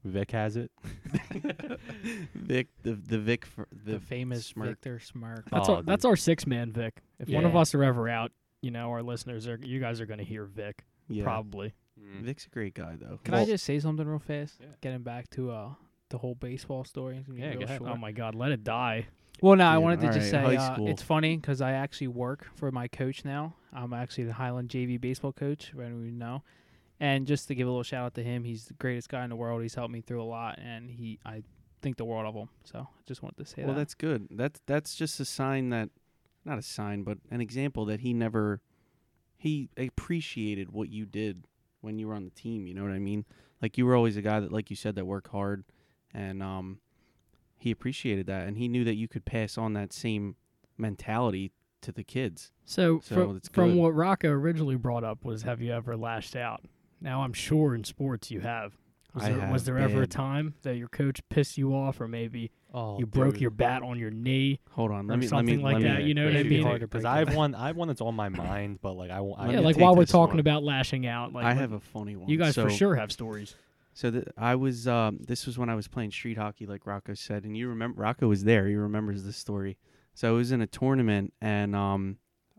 Vic 0.05 0.31
has 0.33 0.57
it. 0.57 0.71
Vic, 2.35 2.69
the 2.83 2.93
the 2.95 3.19
Vic, 3.19 3.45
for, 3.47 3.67
The, 3.85 3.93
the, 3.93 4.01
famous 4.01 4.47
smirk. 4.47 4.69
Victor 4.69 4.99
Smirk. 5.01 5.49
That's 5.51 5.69
Oh, 5.69 5.77
our 5.77 5.83
that's 5.83 6.05
our 6.05 6.17
six 6.17 6.47
man 6.47 6.73
Vic. 6.73 7.01
If 7.19 7.29
one 7.29 7.45
of 7.45 7.53
Yeah. 7.55 7.61
us 7.61 7.75
are 7.75 7.85
ever 7.85 8.09
out, 8.09 8.33
you 8.61 8.71
know, 8.71 8.91
our 8.91 9.03
listeners 9.03 9.47
are 9.47 9.59
you 9.63 9.81
guys 9.81 10.01
are 10.01 10.07
gonna 10.07 10.23
hear 10.25 10.45
Vic 10.45 10.85
Yeah, 11.09 11.25
probably. 11.25 11.73
Vic's 12.21 12.47
a 12.47 12.51
great 12.51 12.75
guy 12.75 12.97
though. 13.01 13.21
Can 13.25 13.35
I 13.35 13.39
Well- 13.39 13.47
just 13.47 13.65
say 13.65 13.79
something 13.79 14.07
real 14.07 14.19
fast? 14.19 14.59
Yeah. 14.61 14.67
Getting 14.81 15.03
back 15.03 15.31
to 15.31 15.51
uh 15.51 15.75
the 16.11 16.19
whole 16.19 16.35
baseball 16.35 16.85
story. 16.85 17.17
It's 17.19 17.27
gonna 17.27 17.37
be 17.37 17.43
Yeah, 17.43 17.51
real 17.51 17.59
go 17.61 17.65
ahead. 17.65 17.79
short. 17.79 17.91
Oh 17.91 17.97
my 17.97 18.13
God, 18.13 18.35
let 18.35 18.53
it 18.53 18.65
die. 18.65 19.07
Well, 19.41 19.57
no, 19.57 19.67
I 19.67 19.75
Dude, 19.75 19.83
wanted 19.83 20.01
to 20.03 20.07
just 20.09 20.19
right, 20.33 20.49
say 20.51 20.57
high 20.57 20.57
uh, 20.57 20.75
school. 20.75 20.89
it's 20.89 21.03
funny 21.03 21.37
because 21.37 21.61
I 21.61 21.73
actually 21.73 22.09
work 22.09 22.47
for 22.55 22.71
my 22.71 22.87
coach 22.87 23.25
now. 23.25 23.55
I'm 23.73 23.93
actually 23.93 24.25
the 24.25 24.35
Highland 24.35 24.69
JV 24.69 25.01
baseball 25.01 25.33
coach, 25.33 25.71
if 25.73 25.81
anyone 25.81 26.05
would 26.05 26.13
know. 26.15 26.43
And 27.03 27.27
just 27.27 27.49
to 27.49 27.57
give 27.57 27.67
a 27.67 27.71
little 27.71 27.83
shout 27.83 28.07
out 28.07 28.15
to 28.15 28.23
him, 28.23 28.45
he's 28.45 28.67
the 28.67 28.75
greatest 28.75 29.09
guy 29.09 29.25
in 29.25 29.31
the 29.31 29.35
world. 29.35 29.61
He's 29.61 29.75
helped 29.75 29.93
me 29.93 30.03
through 30.03 30.23
a 30.23 30.25
lot, 30.25 30.61
and 30.63 30.89
he 30.89 31.19
I 31.27 31.43
think 31.81 31.97
the 31.97 32.05
world 32.05 32.27
of 32.27 32.35
him. 32.37 32.49
So 32.63 32.79
I 32.79 33.03
just 33.09 33.25
wanted 33.25 33.45
to 33.45 33.45
say 33.45 33.55
Well, 33.59 33.67
that. 33.67 33.73
Well, 33.73 33.79
that's 33.81 33.95
good. 33.95 34.29
That's 34.31 34.61
that's 34.67 34.95
just 34.95 35.19
a 35.19 35.25
sign 35.25 35.71
that, 35.71 35.91
not 36.45 36.59
a 36.59 36.63
sign, 36.63 37.03
but 37.03 37.19
an 37.29 37.41
example 37.41 37.85
that 37.87 38.01
he 38.01 38.15
never, 38.15 38.61
he 39.37 39.69
appreciated 39.77 40.71
what 40.71 40.91
you 40.91 41.05
did 41.05 41.49
when 41.81 41.99
you 41.99 42.07
were 42.07 42.15
on 42.15 42.23
the 42.25 42.31
team. 42.31 42.69
You 42.69 42.75
know 42.75 42.85
what 42.85 42.93
I 42.93 43.01
mean? 43.01 43.25
Like 43.61 43.77
you 43.77 43.85
were 43.85 43.97
always 43.97 44.17
a 44.17 44.23
guy 44.23 44.39
that, 44.39 44.53
like 44.53 44.71
you 44.71 44.77
said, 44.77 44.95
that 44.95 45.05
worked 45.05 45.33
hard, 45.33 45.65
and 46.15 46.41
um, 46.41 46.79
he 47.57 47.73
appreciated 47.73 48.27
that, 48.27 48.47
and 48.47 48.57
he 48.57 48.69
knew 48.69 48.85
that 48.85 48.95
you 48.95 49.09
could 49.09 49.25
pass 49.25 49.59
on 49.59 49.73
that 49.73 49.93
same 49.93 50.37
mentality 50.79 51.51
to 51.81 51.91
the 51.91 52.05
kids. 52.05 52.53
So, 52.65 53.01
So 53.01 53.15
from, 53.15 53.41
from 53.41 53.77
what 53.77 53.93
Rocco 53.93 54.29
originally 54.31 54.77
brought 54.77 55.03
up 55.03 55.25
was, 55.25 55.43
have 55.43 55.61
you 55.61 55.73
ever 55.73 55.97
lashed 55.97 56.37
out? 56.37 56.63
Now 57.03 57.23
I'm 57.23 57.33
sure 57.33 57.75
in 57.75 57.85
sports 57.85 58.31
you 58.31 58.41
have. 58.41 58.73
Was 59.15 59.25
I 59.25 59.33
there, 59.33 59.51
was 59.53 59.61
have 59.63 59.65
there 59.67 59.79
ever 59.79 59.99
a 59.99 60.01
bad. 60.03 60.11
time 60.11 60.55
that 60.63 60.77
your 60.77 60.89
coach 60.89 61.21
pissed 61.29 61.59
you 61.59 61.75
off, 61.75 62.01
or 62.01 62.09
maybe 62.09 62.51
Oh, 62.73 62.99
you 62.99 63.05
broke 63.05 63.39
your 63.43 63.51
bat 63.51 63.83
on 63.83 63.99
your 63.99 64.11
knee? 64.11 64.59
Hold 64.71 64.91
on, 64.91 65.05
Or 65.05 65.09
let 65.11 65.19
me 65.19 65.27
let 65.27 65.29
something 65.29 65.57
me 65.59 65.63
like 65.63 65.75
let 65.75 65.83
that, 65.83 65.99
me, 65.99 66.05
you 66.07 66.15
know 66.15 66.25
what 66.25 66.33
I 66.35 66.39
It'd 66.39 66.51
mean? 66.51 66.61
be 66.61 66.65
hard 66.65 66.81
to 66.81 66.87
because 66.87 67.03
break 67.03 67.13
I 67.13 67.19
have 67.19 67.35
one. 67.35 67.55
I 67.55 67.67
have 67.67 67.77
one 67.77 67.89
that's 67.89 68.01
on 68.01 68.15
my 68.15 68.31
mind, 68.31 68.79
but 68.81 68.95
like 68.95 69.11
I 69.11 69.21
won't. 69.21 69.39
I 69.39 69.51
yeah, 69.51 69.59
me 69.59 69.65
like 69.65 69.77
take 69.77 69.83
while 69.83 69.95
we're 69.95 70.05
this 70.05 70.13
talking 70.13 70.35
one. 70.35 70.41
about 70.41 70.65
lashing 70.65 71.07
out, 71.07 71.35
like 71.35 71.45
I 71.45 71.53
have 71.53 71.73
a 71.73 71.81
funny 71.81 72.17
one. 72.17 72.31
you 72.31 72.39
guys 72.39 72.55
so, 72.55 72.65
for 72.65 72.71
sure 72.71 72.95
have 72.95 73.13
stories. 73.13 73.55
So 73.93 74.11
th- 74.11 74.25
I 74.39 74.55
was 74.55 74.89
um, 74.89 75.19
this 75.21 75.45
was 75.45 75.59
when 75.59 75.69
I 75.69 75.75
was 75.75 75.89
playing 75.89 76.13
street 76.13 76.39
hockey, 76.39 76.65
like 76.65 76.87
Rocco 76.87 77.13
said, 77.13 77.45
and 77.45 77.55
you 77.55 77.69
remember 77.69 78.01
Rocco 78.01 78.29
was 78.29 78.45
there. 78.45 78.67
He 78.67 78.75
remembers 78.77 79.25
this 79.25 79.37
story. 79.37 79.77
So 80.15 80.29
I 80.29 80.33
was 80.33 80.53
in 80.53 80.63
a 80.63 80.67
tournament, 80.67 81.35
and 81.43 81.77
um, 81.77 82.17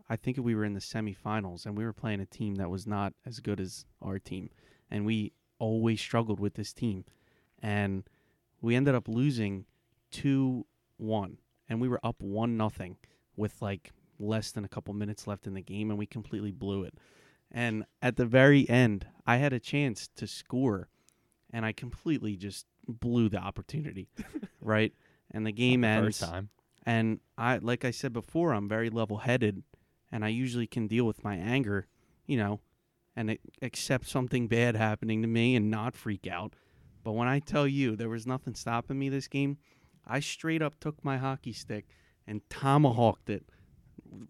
I 0.08 0.16
think 0.16 0.36
we 0.38 0.54
were 0.54 0.64
in 0.64 0.74
the 0.74 0.80
semifinals, 0.80 1.64
and 1.66 1.76
we 1.76 1.84
were 1.84 1.92
playing 1.92 2.20
a 2.20 2.26
team 2.26 2.56
that 2.56 2.70
was 2.70 2.86
not 2.86 3.14
as 3.24 3.40
good 3.40 3.60
as 3.60 3.86
our 4.02 4.18
team, 4.18 4.50
and 4.90 5.06
we 5.06 5.32
always 5.58 6.00
struggled 6.00 6.40
with 6.40 6.54
this 6.54 6.72
team, 6.72 7.04
and 7.62 8.04
we 8.60 8.74
ended 8.76 8.94
up 8.94 9.08
losing 9.08 9.64
two 10.10 10.66
one, 10.96 11.38
and 11.68 11.80
we 11.80 11.88
were 11.88 12.00
up 12.04 12.22
one 12.22 12.56
nothing 12.56 12.96
with 13.36 13.60
like 13.62 13.92
less 14.18 14.52
than 14.52 14.64
a 14.64 14.68
couple 14.68 14.94
minutes 14.94 15.26
left 15.26 15.46
in 15.46 15.54
the 15.54 15.62
game, 15.62 15.90
and 15.90 15.98
we 15.98 16.06
completely 16.06 16.52
blew 16.52 16.82
it. 16.84 16.94
And 17.50 17.84
at 18.02 18.16
the 18.16 18.26
very 18.26 18.68
end, 18.68 19.06
I 19.26 19.36
had 19.36 19.52
a 19.52 19.60
chance 19.60 20.08
to 20.16 20.26
score, 20.26 20.88
and 21.52 21.64
I 21.64 21.72
completely 21.72 22.36
just 22.36 22.66
blew 22.86 23.28
the 23.28 23.38
opportunity, 23.38 24.08
right? 24.60 24.92
And 25.30 25.46
the 25.46 25.52
game 25.52 25.82
First 25.82 26.22
ends, 26.22 26.32
time. 26.32 26.48
and 26.84 27.20
I, 27.38 27.58
like 27.58 27.84
I 27.84 27.90
said 27.90 28.12
before, 28.12 28.52
I'm 28.52 28.68
very 28.68 28.90
level-headed, 28.90 29.62
and 30.12 30.24
I 30.24 30.28
usually 30.28 30.66
can 30.66 30.86
deal 30.86 31.04
with 31.06 31.24
my 31.24 31.36
anger, 31.36 31.86
you 32.26 32.36
know, 32.36 32.60
and 33.16 33.38
accept 33.62 34.06
something 34.08 34.48
bad 34.48 34.76
happening 34.76 35.22
to 35.22 35.28
me 35.28 35.54
and 35.56 35.70
not 35.70 35.94
freak 35.94 36.26
out. 36.26 36.54
But 37.02 37.12
when 37.12 37.28
I 37.28 37.38
tell 37.38 37.66
you 37.66 37.96
there 37.96 38.08
was 38.08 38.26
nothing 38.26 38.54
stopping 38.54 38.98
me 38.98 39.08
this 39.08 39.28
game, 39.28 39.58
I 40.06 40.20
straight 40.20 40.62
up 40.62 40.78
took 40.80 41.04
my 41.04 41.18
hockey 41.18 41.52
stick 41.52 41.86
and 42.26 42.40
tomahawked 42.50 43.28
it. 43.30 43.44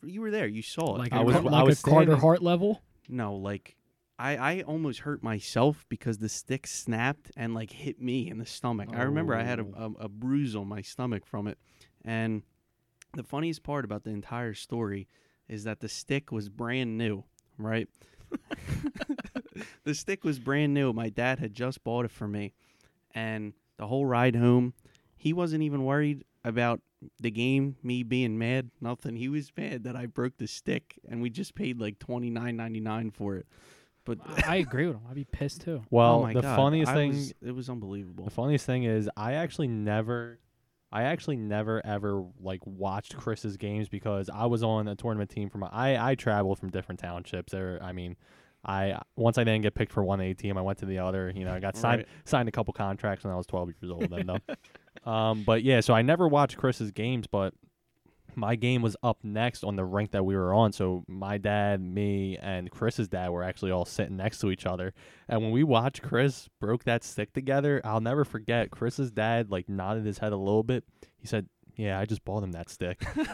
You 0.03 0.21
were 0.21 0.31
there, 0.31 0.47
you 0.47 0.63
saw 0.63 0.97
it. 0.97 0.99
Like 0.99 1.13
I 1.13 1.21
a, 1.21 1.25
was- 1.25 1.37
Car- 1.37 1.53
I 1.55 1.63
was 1.63 1.81
a 1.81 1.83
Carter 1.83 2.05
standing- 2.07 2.21
Hart 2.21 2.43
level. 2.43 2.83
No, 3.09 3.35
like 3.35 3.77
I 4.19 4.37
I 4.37 4.63
almost 4.63 5.01
hurt 5.01 5.23
myself 5.23 5.85
because 5.89 6.19
the 6.19 6.29
stick 6.29 6.67
snapped 6.67 7.31
and 7.37 7.53
like 7.55 7.71
hit 7.73 8.01
me 8.01 8.29
in 8.31 8.39
the 8.39 8.47
stomach. 8.47 8.89
I 8.93 9.03
remember 9.03 9.35
I 9.35 9.43
had 9.43 9.61
a, 9.61 9.67
Oh. 9.77 9.97
a 10.01 10.05
a 10.05 10.09
bruise 10.09 10.55
on 10.57 10.69
my 10.69 10.81
stomach 10.83 11.27
from 11.27 11.47
it. 11.47 11.59
And 12.05 12.43
the 13.15 13.23
funniest 13.25 13.63
part 13.63 13.85
about 13.85 14.05
the 14.05 14.11
entire 14.11 14.55
story 14.55 15.07
is 15.49 15.65
that 15.65 15.81
the 15.81 15.89
stick 15.89 16.31
was 16.33 16.49
brand 16.49 16.97
new, 16.99 17.25
right? 17.59 17.89
the 19.85 19.95
stick 19.95 20.25
was 20.25 20.39
brand 20.39 20.75
new. 20.75 20.93
My 20.93 21.09
dad 21.09 21.39
had 21.39 21.55
just 21.55 21.83
bought 21.85 22.05
it 22.05 22.11
for 22.11 22.27
me. 22.29 22.53
And 23.15 23.53
the 23.77 23.87
whole 23.87 24.07
ride 24.07 24.37
home, 24.37 24.75
he 25.17 25.33
wasn't 25.33 25.63
even 25.63 25.85
worried 25.85 26.25
about 26.45 26.81
the 27.21 27.31
game, 27.31 27.77
me 27.83 28.03
being 28.03 28.39
mad, 28.39 28.71
nothing. 28.81 29.17
He 29.17 29.29
was 29.29 29.53
mad 29.57 29.85
that 29.85 29.95
I 29.97 30.07
broke 30.07 30.37
the 30.39 30.47
stick 30.47 30.99
and 31.09 31.23
we 31.23 31.31
just 31.31 31.55
paid 31.55 31.81
like 31.81 31.99
twenty 31.99 32.31
nine 32.31 32.57
ninety 32.57 32.81
nine 32.81 33.11
for 33.11 33.37
it. 33.37 33.47
But 34.05 34.19
I 34.47 34.57
agree 34.57 34.87
with 34.87 34.97
him. 34.97 35.03
I'd 35.09 35.15
be 35.15 35.25
pissed 35.25 35.63
too. 35.63 35.83
Well, 35.91 36.17
oh 36.17 36.23
my 36.23 36.35
the 36.35 36.43
God, 36.43 36.57
funniest 36.57 36.91
I 36.91 36.95
thing. 36.95 37.11
was- 37.13 37.35
it 37.43 37.53
was 37.55 37.71
unbelievable. 37.71 38.25
The 38.25 38.31
funniest 38.31 38.67
thing 38.67 38.85
is 38.85 39.09
I 39.17 39.35
actually 39.35 39.69
never 39.69 40.39
I 40.95 41.03
actually 41.03 41.37
never 41.37 41.85
ever 41.85 42.25
like 42.41 42.61
watched 42.65 43.17
Chris's 43.17 43.57
games 43.57 43.89
because 43.89 44.31
I 44.33 44.47
was 44.47 44.63
on 44.63 44.87
a 44.89 44.95
tournament 44.95 45.29
team 45.31 45.51
from 45.51 45.65
I 45.65 45.99
I 46.13 46.15
traveled 46.15 46.59
from 46.59 46.71
different 46.71 47.01
townships 47.01 47.53
there 47.53 47.79
I 47.83 47.93
mean 47.93 48.17
I 48.65 48.99
once 49.17 49.37
I 49.37 49.45
didn't 49.45 49.63
get 49.63 49.75
picked 49.75 49.93
for 49.93 50.05
one 50.05 50.21
A 50.21 50.33
team 50.35 50.57
I 50.57 50.63
went 50.63 50.79
to 50.79 50.87
the 50.87 51.01
other 51.01 51.33
you 51.35 51.45
know 51.45 51.53
I 51.53 51.59
got 51.61 51.77
signed 51.77 51.99
Right. 51.99 52.09
signed 52.25 52.49
a 52.49 52.53
couple 52.53 52.73
contracts 52.73 53.25
when 53.25 53.33
I 53.33 53.37
was 53.37 53.47
12 53.47 53.73
years 53.83 53.91
old 53.91 54.09
then 54.09 54.27
though 54.27 55.11
um 55.11 55.43
but 55.45 55.63
yeah 55.65 55.81
so 55.81 55.93
I 55.93 56.03
never 56.03 56.29
watched 56.29 56.57
Chris's 56.57 56.93
games 56.93 57.27
but 57.27 57.53
my 58.37 58.57
game 58.57 58.83
was 58.83 58.97
up 59.03 59.19
next 59.23 59.65
on 59.65 59.77
the 59.77 59.85
rank 59.85 60.13
that 60.13 60.25
we 60.25 60.37
were 60.37 60.53
on. 60.53 60.73
So 60.73 61.05
my 61.09 61.39
dad, 61.39 61.81
me, 61.81 62.39
and 62.41 62.71
Chris's 62.71 63.09
dad 63.09 63.31
were 63.31 63.43
actually 63.43 63.71
all 63.71 63.85
sitting 63.85 64.17
next 64.17 64.39
to 64.41 64.51
each 64.51 64.67
other. 64.67 64.93
And 65.29 65.43
when 65.43 65.51
we 65.51 65.65
watched 65.65 66.03
Chris 66.03 66.49
broke 66.61 66.85
that 66.85 67.05
stick 67.05 67.33
together, 67.33 67.81
I'll 67.85 68.01
never 68.01 68.25
forget. 68.25 68.71
Chris's 68.71 69.11
dad 69.11 69.51
like 69.51 69.69
nodded 69.69 70.07
his 70.07 70.19
head 70.19 70.33
a 70.33 70.37
little 70.37 70.63
bit. 70.63 70.85
He 71.19 71.27
said, 71.27 71.49
"Yeah, 71.77 71.99
I 71.99 72.05
just 72.07 72.25
bought 72.25 72.43
him 72.43 72.53
that 72.53 72.69
stick." 72.71 73.05
and, 73.17 73.27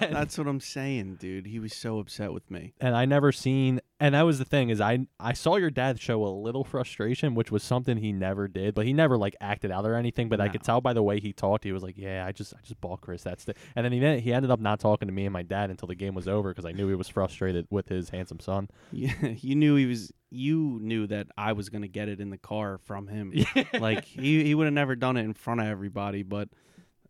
That's 0.12 0.38
what 0.38 0.46
I'm 0.46 0.60
saying, 0.60 1.16
dude. 1.16 1.46
He 1.46 1.58
was 1.58 1.72
so 1.74 1.98
upset 1.98 2.32
with 2.32 2.50
me. 2.50 2.74
and 2.80 2.94
I 2.96 3.04
never 3.04 3.32
seen. 3.32 3.80
And 4.00 4.14
that 4.14 4.22
was 4.22 4.38
the 4.38 4.44
thing 4.44 4.70
is 4.70 4.80
I 4.80 5.06
I 5.18 5.32
saw 5.32 5.56
your 5.56 5.70
dad 5.70 6.00
show 6.00 6.24
a 6.24 6.28
little 6.28 6.62
frustration, 6.64 7.34
which 7.34 7.50
was 7.50 7.64
something 7.64 7.96
he 7.96 8.12
never 8.12 8.46
did. 8.46 8.74
But 8.74 8.86
he 8.86 8.92
never 8.92 9.16
like 9.18 9.34
acted 9.40 9.72
out 9.72 9.84
or 9.84 9.94
anything. 9.96 10.28
But 10.28 10.40
I 10.40 10.48
could 10.48 10.60
No. 10.62 10.66
tell 10.66 10.80
by 10.80 10.92
the 10.92 11.02
way 11.02 11.18
he 11.18 11.32
talked, 11.32 11.64
he 11.64 11.72
was 11.72 11.82
like, 11.82 11.98
"Yeah, 11.98 12.24
I 12.24 12.30
just 12.32 12.54
I 12.54 12.58
just 12.62 12.80
bought 12.80 13.00
Chris 13.00 13.24
that 13.24 13.40
stick." 13.40 13.56
And 13.74 13.84
then 13.84 13.92
he 13.92 13.98
then 13.98 14.20
he 14.20 14.32
ended 14.32 14.50
up 14.52 14.60
not 14.60 14.78
talking 14.78 15.08
to 15.08 15.12
me 15.12 15.26
and 15.26 15.32
my 15.32 15.42
dad 15.42 15.70
until 15.70 15.88
the 15.88 15.96
game 15.96 16.14
was 16.14 16.28
over 16.28 16.50
because 16.50 16.64
I 16.64 16.70
knew 16.72 16.88
he 16.88 16.94
was 16.94 17.08
frustrated 17.08 17.66
with 17.70 17.88
his 17.88 18.10
handsome 18.10 18.38
son. 18.40 18.68
Yeah, 18.92 19.12
you 19.40 19.56
knew 19.56 19.74
he 19.74 19.86
was. 19.86 20.12
You 20.30 20.78
knew 20.80 21.06
that 21.08 21.26
I 21.36 21.52
was 21.54 21.68
gonna 21.70 21.88
get 21.88 22.08
it 22.08 22.20
in 22.20 22.30
the 22.30 22.38
car 22.38 22.78
from 22.84 23.08
him. 23.08 23.32
like 23.80 24.04
he 24.04 24.44
he 24.44 24.54
would 24.54 24.66
have 24.66 24.74
never 24.74 24.94
done 24.94 25.16
it 25.16 25.22
in 25.24 25.34
front 25.34 25.60
of 25.60 25.66
everybody. 25.66 26.22
But 26.22 26.50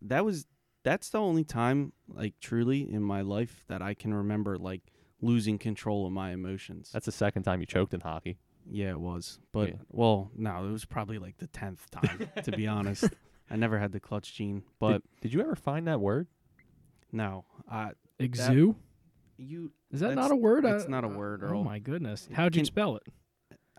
that 0.01 0.23
was 0.25 0.45
that's 0.83 1.09
the 1.09 1.19
only 1.19 1.43
time, 1.43 1.91
like 2.07 2.33
truly 2.39 2.91
in 2.91 3.03
my 3.03 3.21
life, 3.21 3.65
that 3.67 3.81
I 3.81 3.93
can 3.93 4.13
remember 4.13 4.57
like 4.57 4.81
losing 5.21 5.57
control 5.57 6.05
of 6.05 6.11
my 6.13 6.31
emotions. 6.31 6.89
That's 6.93 7.05
the 7.05 7.11
second 7.11 7.43
time 7.43 7.59
you 7.59 7.65
choked 7.65 7.93
in 7.93 7.99
hockey. 7.99 8.37
yeah, 8.69 8.91
it 8.91 8.99
was. 8.99 9.39
But 9.51 9.69
Yeah. 9.69 9.75
well, 9.89 10.31
no, 10.35 10.65
it 10.67 10.71
was 10.71 10.85
probably 10.85 11.17
like 11.19 11.37
the 11.37 11.47
tenth 11.47 11.89
time. 11.91 12.29
to 12.43 12.51
be 12.51 12.65
honest, 12.67 13.05
I 13.51 13.55
never 13.57 13.77
had 13.79 13.91
the 13.91 13.99
clutch 13.99 14.33
gene. 14.33 14.63
But 14.79 15.01
did, 15.01 15.03
did 15.21 15.33
you 15.33 15.41
ever 15.41 15.55
find 15.55 15.87
that 15.87 15.99
word? 15.99 16.27
no, 17.11 17.45
I 17.69 17.91
Exu? 18.19 18.75
you. 19.37 19.71
Is 19.91 19.99
that 20.01 20.15
not 20.15 20.31
a 20.31 20.35
word? 20.35 20.63
that's 20.63 20.87
not 20.87 21.03
a 21.03 21.07
word, 21.07 21.41
Oh 21.43 21.47
Earl. 21.47 21.63
my 21.63 21.79
goodness! 21.79 22.29
How'd 22.31 22.55
you 22.55 22.59
Can- 22.61 22.65
spell 22.65 22.95
it? 22.97 23.03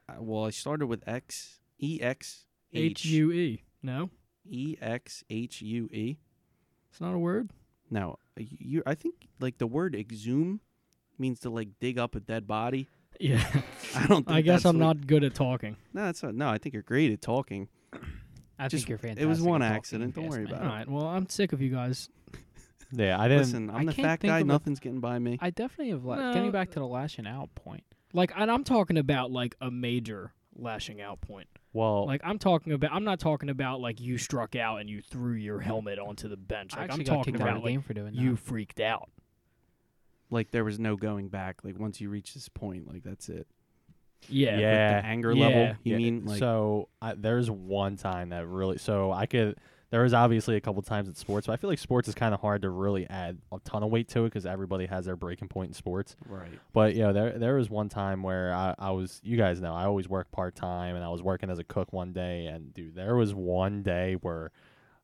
uh, 0.09 0.15
Well, 0.19 0.45
I 0.45 0.51
started 0.51 0.87
with 0.87 1.03
X 1.07 1.61
E 1.79 2.01
X 2.03 2.47
H 2.73 3.05
U 3.07 3.33
E. 3.33 3.63
No, 3.83 4.11
E 4.51 4.77
X 4.81 5.25
H 5.31 5.63
U 5.63 5.89
E. 5.93 6.17
it's 6.91 7.01
not 7.01 7.15
a 7.15 7.19
word. 7.19 7.51
No, 7.91 8.19
you. 8.37 8.83
I 8.87 8.95
think 8.95 9.15
like 9.41 9.59
the 9.59 9.67
word 9.67 9.95
exhume 9.95 10.61
means 11.19 11.41
to 11.41 11.51
like 11.51 11.69
dig 11.81 11.99
up 11.99 12.15
a 12.15 12.21
dead 12.21 12.47
body. 12.47 12.87
Yeah. 13.19 13.45
I 13.97 14.07
don't. 14.07 14.27
Think 14.27 14.37
I 14.37 14.41
guess 14.43 14.65
I'm 14.65 14.79
what- 14.79 14.85
not 14.99 15.07
good 15.07 15.25
at 15.25 15.35
talking. 15.35 15.77
No, 15.93 16.03
that's 16.05 16.23
not. 16.23 16.35
No, 16.35 16.49
I 16.49 16.59
think 16.59 16.73
you're 16.75 16.83
great 16.83 17.13
at 17.13 17.21
talking. 17.23 17.69
I 18.59 18.69
Just- 18.69 18.83
think 18.85 18.89
you're 18.91 18.99
fantastic. 18.99 19.25
it 19.25 19.27
was 19.27 19.41
one 19.41 19.63
accident, 19.63 20.15
don't 20.15 20.29
worry 20.29 20.45
about 20.45 20.61
it. 20.63 20.65
All 20.65 20.69
right. 20.69 20.89
Well, 20.89 21.07
I'm 21.07 21.29
sick 21.29 21.53
of 21.55 21.63
you 21.63 21.71
guys 21.71 22.11
Yeah, 22.93 23.19
I 23.19 23.27
didn't. 23.29 23.45
Listen, 23.45 23.71
I'm 23.71 23.77
I 23.77 23.85
the 23.87 23.93
can't 23.95 24.07
fat 24.07 24.21
think 24.21 24.31
guy. 24.31 24.39
of 24.41 24.45
a- 24.45 24.49
Nothing's 24.49 24.81
getting 24.81 25.01
by 25.01 25.19
me. 25.19 25.39
I 25.41 25.51
definitely 25.51 25.91
have. 25.93 26.05
La- 26.05 26.17
No. 26.17 26.35
getting 26.35 26.51
back 26.51 26.71
to 26.73 26.79
the 26.79 26.87
lashing 26.87 27.27
out 27.27 27.55
point. 27.55 27.85
Like, 28.13 28.33
and 28.37 28.51
I'm 28.51 28.65
talking 28.65 28.99
about 28.99 29.31
like 29.31 29.55
a 29.61 29.71
major 29.71 30.33
lashing 30.57 31.01
out 31.01 31.21
point. 31.21 31.49
Well, 31.73 32.07
Like, 32.07 32.21
I'm 32.25 32.39
talking 32.39 32.73
about. 32.73 32.93
I'm 32.93 33.05
not 33.05 33.21
talking 33.21 33.49
about 33.49 33.81
like 33.81 34.01
you 34.01 34.19
struck 34.19 34.57
out 34.57 34.81
and 34.81 34.91
you 34.91 35.01
threw 35.03 35.33
your 35.35 35.61
helmet 35.61 35.99
onto 35.99 36.29
the 36.29 36.37
bench. 36.37 36.73
Like, 36.73 36.83
actually 36.91 37.01
I'm 37.01 37.05
got 37.07 37.15
talking 37.17 37.35
kicked 37.35 37.43
out 37.43 37.49
of 37.49 37.55
about 37.57 37.61
the 37.61 37.65
like 37.67 37.73
game 37.75 37.83
for 37.83 37.95
doing 37.95 38.15
you 38.15 38.37
freaked 38.37 38.81
out. 38.81 39.09
like 40.31 40.51
there 40.51 40.65
was 40.65 40.79
no 40.79 40.97
going 40.97 41.29
back. 41.29 41.65
Like 41.65 41.79
once 41.79 42.01
you 42.01 42.09
reach 42.11 42.35
this 42.35 42.49
point, 42.49 42.87
like 42.89 43.03
that's 43.03 43.29
it. 43.29 43.47
Yeah. 44.29 44.53
Like, 44.53 44.61
Yeah. 44.61 45.01
the 45.01 45.07
anger 45.07 45.33
Yeah. 45.33 45.47
level. 45.47 45.63
You 45.85 45.93
Yeah, 45.93 45.97
mean 45.97 46.25
like 46.25 46.39
so 46.39 46.89
I, 47.01 47.15
there's 47.15 47.51
one 47.51 47.97
time 47.97 48.29
that 48.31 48.47
really 48.47 48.79
so 48.79 49.13
I 49.13 49.27
could 49.27 49.57
there 49.91 50.03
was 50.03 50.15
obviously 50.15 50.57
a 50.57 50.61
couple 50.61 50.81
times 50.83 51.09
in 51.09 51.15
sports 51.15 51.47
but 51.47 51.53
I 51.53 51.57
feel 51.57 51.69
like 51.71 51.79
sports 51.79 52.09
is 52.09 52.15
kind 52.15 52.33
of 52.35 52.41
hard 52.41 52.63
to 52.63 52.71
really 52.71 53.09
add 53.11 53.39
a 53.53 53.59
ton 53.65 53.83
of 53.83 53.91
weight 53.91 54.09
to 54.11 54.25
it 54.25 54.29
because 54.29 54.47
everybody 54.47 54.87
has 54.87 55.05
their 55.07 55.17
breaking 55.17 55.49
point 55.49 55.69
in 55.69 55.75
sports 55.75 56.17
right? 56.29 56.51
but 56.73 56.95
you 56.95 57.03
know 57.03 57.13
there 57.13 57.39
there 57.39 57.55
was 57.57 57.69
one 57.69 57.89
time 57.89 58.23
where 58.23 58.53
I, 58.55 58.75
I 58.79 58.91
was 58.93 59.21
you 59.25 59.37
guys 59.37 59.61
know 59.61 59.75
I 59.75 59.85
always 59.85 60.09
work 60.09 60.31
part 60.33 60.55
time 60.55 60.97
and 60.97 61.05
I 61.05 61.09
was 61.09 61.23
working 61.23 61.51
as 61.51 61.59
a 61.59 61.65
cook 61.65 61.93
one 61.93 62.13
day 62.13 62.47
and 62.47 62.73
dude 62.73 62.95
there 62.95 63.17
was 63.17 63.35
one 63.35 63.83
day 63.83 64.15
where 64.21 64.53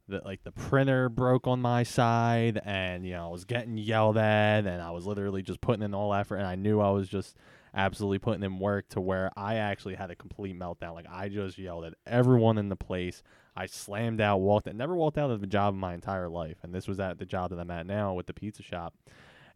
the 0.08 0.22
like 0.24 0.44
the 0.44 0.52
printer 0.52 1.08
broke 1.08 1.46
on 1.48 1.60
my 1.60 1.82
side 1.82 2.60
and 2.64 3.04
you 3.04 3.12
know 3.12 3.26
I 3.26 3.30
was 3.30 3.44
getting 3.44 3.76
yelled 3.76 4.16
at 4.16 4.66
and 4.66 4.80
I 4.80 4.90
was 4.92 5.04
literally 5.04 5.42
just 5.42 5.60
putting 5.60 5.82
in 5.82 5.94
all 5.94 6.14
effort 6.14 6.36
and 6.36 6.46
I 6.46 6.54
knew 6.54 6.80
I 6.80 6.90
was 6.90 7.08
just 7.08 7.36
absolutely 7.76 8.18
putting 8.18 8.42
in 8.42 8.58
work 8.58 8.88
to 8.88 9.00
where 9.00 9.30
I 9.36 9.56
actually 9.56 9.94
had 9.94 10.10
a 10.10 10.16
complete 10.16 10.58
meltdown. 10.58 10.94
Like 10.94 11.06
I 11.10 11.28
just 11.28 11.58
yelled 11.58 11.84
at 11.84 11.94
everyone 12.06 12.58
in 12.58 12.70
the 12.70 12.76
place. 12.76 13.22
I 13.54 13.66
slammed 13.66 14.20
out, 14.20 14.38
walked 14.38 14.72
never 14.72 14.96
walked 14.96 15.18
out 15.18 15.30
of 15.30 15.40
the 15.40 15.46
job 15.46 15.74
in 15.74 15.80
my 15.80 15.94
entire 15.94 16.28
life. 16.28 16.56
And 16.62 16.74
this 16.74 16.88
was 16.88 16.98
at 16.98 17.18
the 17.18 17.26
job 17.26 17.50
that 17.50 17.60
I'm 17.60 17.70
at 17.70 17.86
now 17.86 18.14
with 18.14 18.26
the 18.26 18.34
pizza 18.34 18.62
shop. 18.62 18.94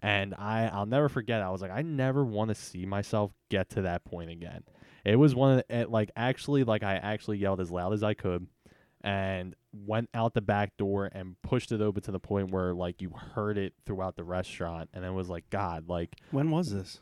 And 0.02 0.34
I 0.34 0.70
I'll 0.72 0.86
never 0.86 1.08
forget. 1.08 1.42
I 1.42 1.50
was 1.50 1.62
like, 1.62 1.72
I 1.72 1.82
never 1.82 2.24
want 2.24 2.50
to 2.50 2.54
see 2.54 2.86
myself 2.86 3.32
get 3.48 3.70
to 3.70 3.82
that 3.82 4.04
point 4.04 4.30
again. 4.30 4.62
It 5.04 5.16
was 5.16 5.34
one 5.34 5.58
of 5.58 5.64
the, 5.66 5.80
it, 5.80 5.90
like 5.90 6.10
actually 6.14 6.64
like 6.64 6.82
I 6.82 6.96
actually 6.96 7.38
yelled 7.38 7.60
as 7.60 7.70
loud 7.70 7.92
as 7.94 8.02
I 8.02 8.14
could 8.14 8.46
and 9.02 9.54
went 9.72 10.10
out 10.12 10.34
the 10.34 10.42
back 10.42 10.76
door 10.76 11.08
and 11.10 11.36
pushed 11.42 11.72
it 11.72 11.80
open 11.80 12.02
to 12.02 12.12
the 12.12 12.20
point 12.20 12.50
where 12.50 12.74
like 12.74 13.00
you 13.00 13.10
heard 13.10 13.56
it 13.56 13.72
throughout 13.86 14.16
the 14.16 14.24
restaurant 14.24 14.90
and 14.92 15.04
it 15.04 15.12
was 15.12 15.30
like 15.30 15.48
God, 15.48 15.88
like 15.88 16.16
When 16.30 16.50
was 16.50 16.70
this? 16.70 17.00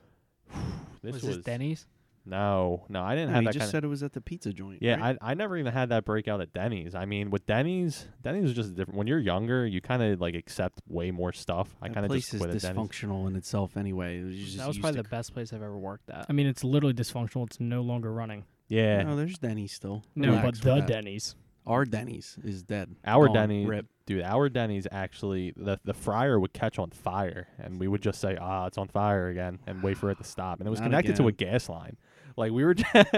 this 1.02 1.14
was 1.14 1.22
was, 1.22 1.36
this 1.36 1.44
Denny's? 1.44 1.86
no, 2.26 2.84
no, 2.90 3.02
I 3.02 3.14
didn't 3.14 3.30
No, 3.30 3.34
have 3.36 3.44
that. 3.44 3.54
you 3.54 3.60
just 3.60 3.62
kind 3.64 3.70
said 3.70 3.84
it 3.84 3.88
was 3.88 4.02
at 4.02 4.12
the 4.12 4.20
pizza 4.20 4.52
joint. 4.52 4.82
Yeah, 4.82 5.00
right? 5.00 5.16
I 5.22 5.30
I 5.30 5.34
never 5.34 5.56
even 5.56 5.72
had 5.72 5.88
that 5.90 6.04
breakout 6.04 6.40
at 6.42 6.52
Denny's. 6.52 6.94
I 6.94 7.06
mean, 7.06 7.30
with 7.30 7.46
Denny's, 7.46 8.06
Denny's 8.22 8.44
is 8.50 8.54
just 8.54 8.74
different. 8.74 8.98
When 8.98 9.06
you're 9.06 9.18
younger, 9.18 9.66
you 9.66 9.80
kind 9.80 10.02
of 10.02 10.20
like 10.20 10.34
accept 10.34 10.82
way 10.88 11.10
more 11.10 11.32
stuff. 11.32 11.74
I 11.80 11.88
kind 11.88 12.04
of 12.04 12.12
just 12.12 12.36
quit 12.36 12.50
is 12.50 12.64
at 12.64 12.74
Denny's. 12.74 12.88
dysfunctional 12.90 13.26
in 13.28 13.36
itself 13.36 13.76
anyway. 13.78 14.20
It 14.20 14.24
was 14.24 14.36
just 14.36 14.56
That 14.58 14.68
was 14.68 14.78
probably 14.78 14.98
to 14.98 15.02
the 15.04 15.08
best 15.08 15.32
place 15.32 15.52
I've 15.54 15.62
ever 15.62 15.78
worked 15.78 16.10
at. 16.10 16.26
I 16.28 16.32
mean, 16.34 16.46
it's 16.46 16.62
literally 16.64 16.94
dysfunctional. 16.94 17.46
It's 17.46 17.60
no 17.60 17.80
longer 17.80 18.12
running. 18.12 18.44
Yeah, 18.68 19.02
No, 19.04 19.16
there's 19.16 19.38
Denny's 19.38 19.72
still. 19.72 20.04
No, 20.14 20.28
Relax 20.32 20.60
but 20.60 20.64
the 20.64 20.74
that. 20.80 20.86
Denny's. 20.86 21.34
Our 21.68 21.84
Denny's 21.84 22.38
is 22.42 22.62
dead. 22.62 22.96
Our. 23.04 23.28
Denny's- 23.28 23.68
Rip. 23.68 23.86
dude, 24.06 24.22
our 24.22 24.48
Denny's 24.48 24.86
actually 24.90 25.52
the 25.56 25.78
the 25.84 25.94
fryer 25.94 26.40
would 26.40 26.52
catch 26.52 26.78
on 26.78 26.90
fire, 26.90 27.48
and 27.58 27.78
we 27.78 27.86
would 27.88 28.02
just 28.02 28.20
say, 28.20 28.36
"Ah, 28.40 28.66
it's 28.66 28.78
on 28.78 28.88
fire 28.88 29.28
again," 29.28 29.58
and 29.66 29.82
wait 29.82 29.98
for 29.98 30.10
it 30.10 30.18
to 30.18 30.24
stop. 30.24 30.58
And 30.60 30.66
it 30.66 30.70
was 30.70 30.80
Not 30.80 30.86
connected 30.86 31.16
to 31.16 31.28
a 31.28 31.32
gas 31.32 31.68
line. 31.68 31.96
Like 32.36 32.52
we 32.52 32.64
were, 32.64 32.74
just, 32.74 33.12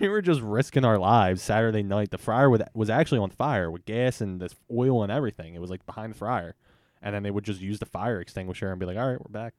we 0.00 0.08
were 0.08 0.20
just 0.20 0.40
risking 0.40 0.84
our 0.84 0.98
lives 0.98 1.40
Saturday 1.42 1.82
night. 1.82 2.10
The 2.10 2.18
fryer 2.18 2.50
would, 2.50 2.64
was 2.74 2.90
actually 2.90 3.20
on 3.20 3.30
fire 3.30 3.70
with 3.70 3.84
gas 3.84 4.20
and 4.20 4.40
this 4.40 4.54
oil 4.70 5.02
and 5.02 5.12
everything. 5.12 5.54
It 5.54 5.60
was 5.60 5.70
like 5.70 5.86
behind 5.86 6.12
the 6.12 6.18
fryer, 6.18 6.56
and 7.00 7.14
then 7.14 7.22
they 7.22 7.30
would 7.30 7.44
just 7.44 7.60
use 7.60 7.78
the 7.78 7.86
fire 7.86 8.20
extinguisher 8.20 8.70
and 8.70 8.78
be 8.80 8.86
like, 8.86 8.98
"All 8.98 9.08
right, 9.08 9.20
we're 9.20 9.30
back." 9.32 9.54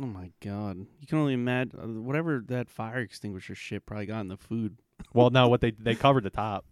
Oh 0.00 0.06
my 0.06 0.30
god! 0.40 0.78
You 1.00 1.06
can 1.06 1.18
only 1.18 1.34
imagine 1.34 2.04
whatever 2.04 2.42
that 2.48 2.68
fire 2.68 2.98
extinguisher 2.98 3.54
shit 3.54 3.84
probably 3.86 4.06
got 4.06 4.20
in 4.20 4.28
the 4.28 4.36
food. 4.36 4.78
Well, 5.12 5.30
no, 5.30 5.48
what 5.50 5.60
they 5.60 5.70
they 5.72 5.94
covered 5.94 6.24
the 6.24 6.30
top 6.30 6.64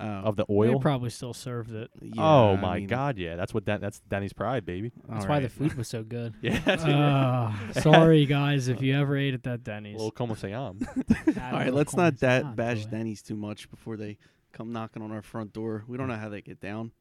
Oh, 0.00 0.28
of 0.28 0.36
the 0.36 0.44
They 0.48 0.54
oil. 0.54 0.80
probably 0.80 1.10
still 1.10 1.34
served 1.34 1.72
it. 1.72 1.90
yeah, 2.00 2.12
oh 2.22 2.52
I 2.54 2.56
my 2.60 2.78
mean, 2.78 2.86
God, 2.88 3.18
yeah, 3.18 3.36
that's 3.36 3.52
what 3.52 3.64
Den- 3.64 3.80
that's 3.80 4.00
Denny's 4.00 4.32
pride, 4.32 4.64
baby. 4.64 4.92
That's 5.08 5.24
all 5.24 5.30
why 5.30 5.40
the 5.40 5.48
food 5.48 5.74
was 5.74 5.88
so 5.88 6.02
good. 6.02 6.34
Yeah. 6.42 6.58
Uh, 6.66 7.72
sorry, 7.80 8.24
guys, 8.26 8.68
if 8.68 8.80
you 8.82 8.96
ever 8.98 9.16
ate 9.16 9.34
at 9.34 9.42
that 9.44 9.62
Denny's. 9.64 9.94
little 9.96 10.10
como 10.10 10.34
se 10.34 10.50
llama. 10.54 10.80
All 11.28 11.52
right, 11.52 11.72
let's 11.72 11.94
not 11.96 12.18
that 12.20 12.56
bash 12.56 12.86
Denny's 12.86 13.22
too 13.22 13.36
much 13.36 13.70
before 13.70 13.96
they 13.96 14.18
come 14.52 14.72
knocking 14.72 15.02
on 15.02 15.12
our 15.12 15.22
front 15.22 15.52
door. 15.52 15.84
We 15.86 15.96
don't 15.98 16.08
know 16.08 16.16
how 16.16 16.28
they 16.28 16.40
get 16.42 16.60
down. 16.60 16.92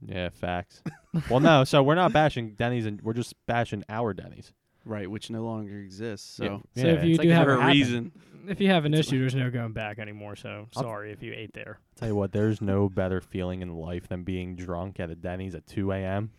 Yeah, 0.00 0.28
facts. 0.30 0.82
well, 1.28 1.40
no, 1.40 1.64
so 1.64 1.82
we're 1.82 1.94
not 1.96 2.12
bashing 2.12 2.54
Denny's, 2.54 2.86
and 2.86 3.00
we're 3.02 3.14
just 3.14 3.34
bashing 3.46 3.82
our 3.88 4.14
Denny's. 4.14 4.52
Right, 4.88 5.10
which 5.10 5.30
no 5.30 5.44
longer 5.44 5.78
exists. 5.78 6.28
So 6.36 6.62
So 6.74 6.86
yeah, 6.86 6.92
if 6.94 7.04
you 7.04 7.10
it's 7.10 7.18
like 7.18 7.26
do 7.26 7.30
it 7.32 7.34
have 7.34 7.44
for 7.46 7.52
a 7.54 7.60
happened. 7.60 7.74
reason. 7.78 8.12
if 8.48 8.60
you 8.60 8.68
have 8.68 8.84
an 8.86 8.94
It's 8.94 9.08
issue, 9.08 9.20
there's 9.20 9.34
no 9.34 9.50
going 9.50 9.72
back 9.72 9.98
anymore. 9.98 10.34
So 10.36 10.66
I'll- 10.76 10.82
sorry 10.82 11.12
if 11.12 11.22
you 11.22 11.32
ate 11.34 11.52
there. 11.52 11.78
tell 11.96 12.08
you 12.08 12.14
what, 12.14 12.32
there's 12.32 12.60
no 12.62 12.88
better 12.88 13.20
feeling 13.20 13.60
in 13.60 13.74
life 13.74 14.08
than 14.08 14.24
being 14.24 14.56
drunk 14.56 14.98
at 14.98 15.10
a 15.10 15.14
Denny's 15.14 15.54
at 15.54 15.66
2 15.66 15.92
a.m. 15.92 16.30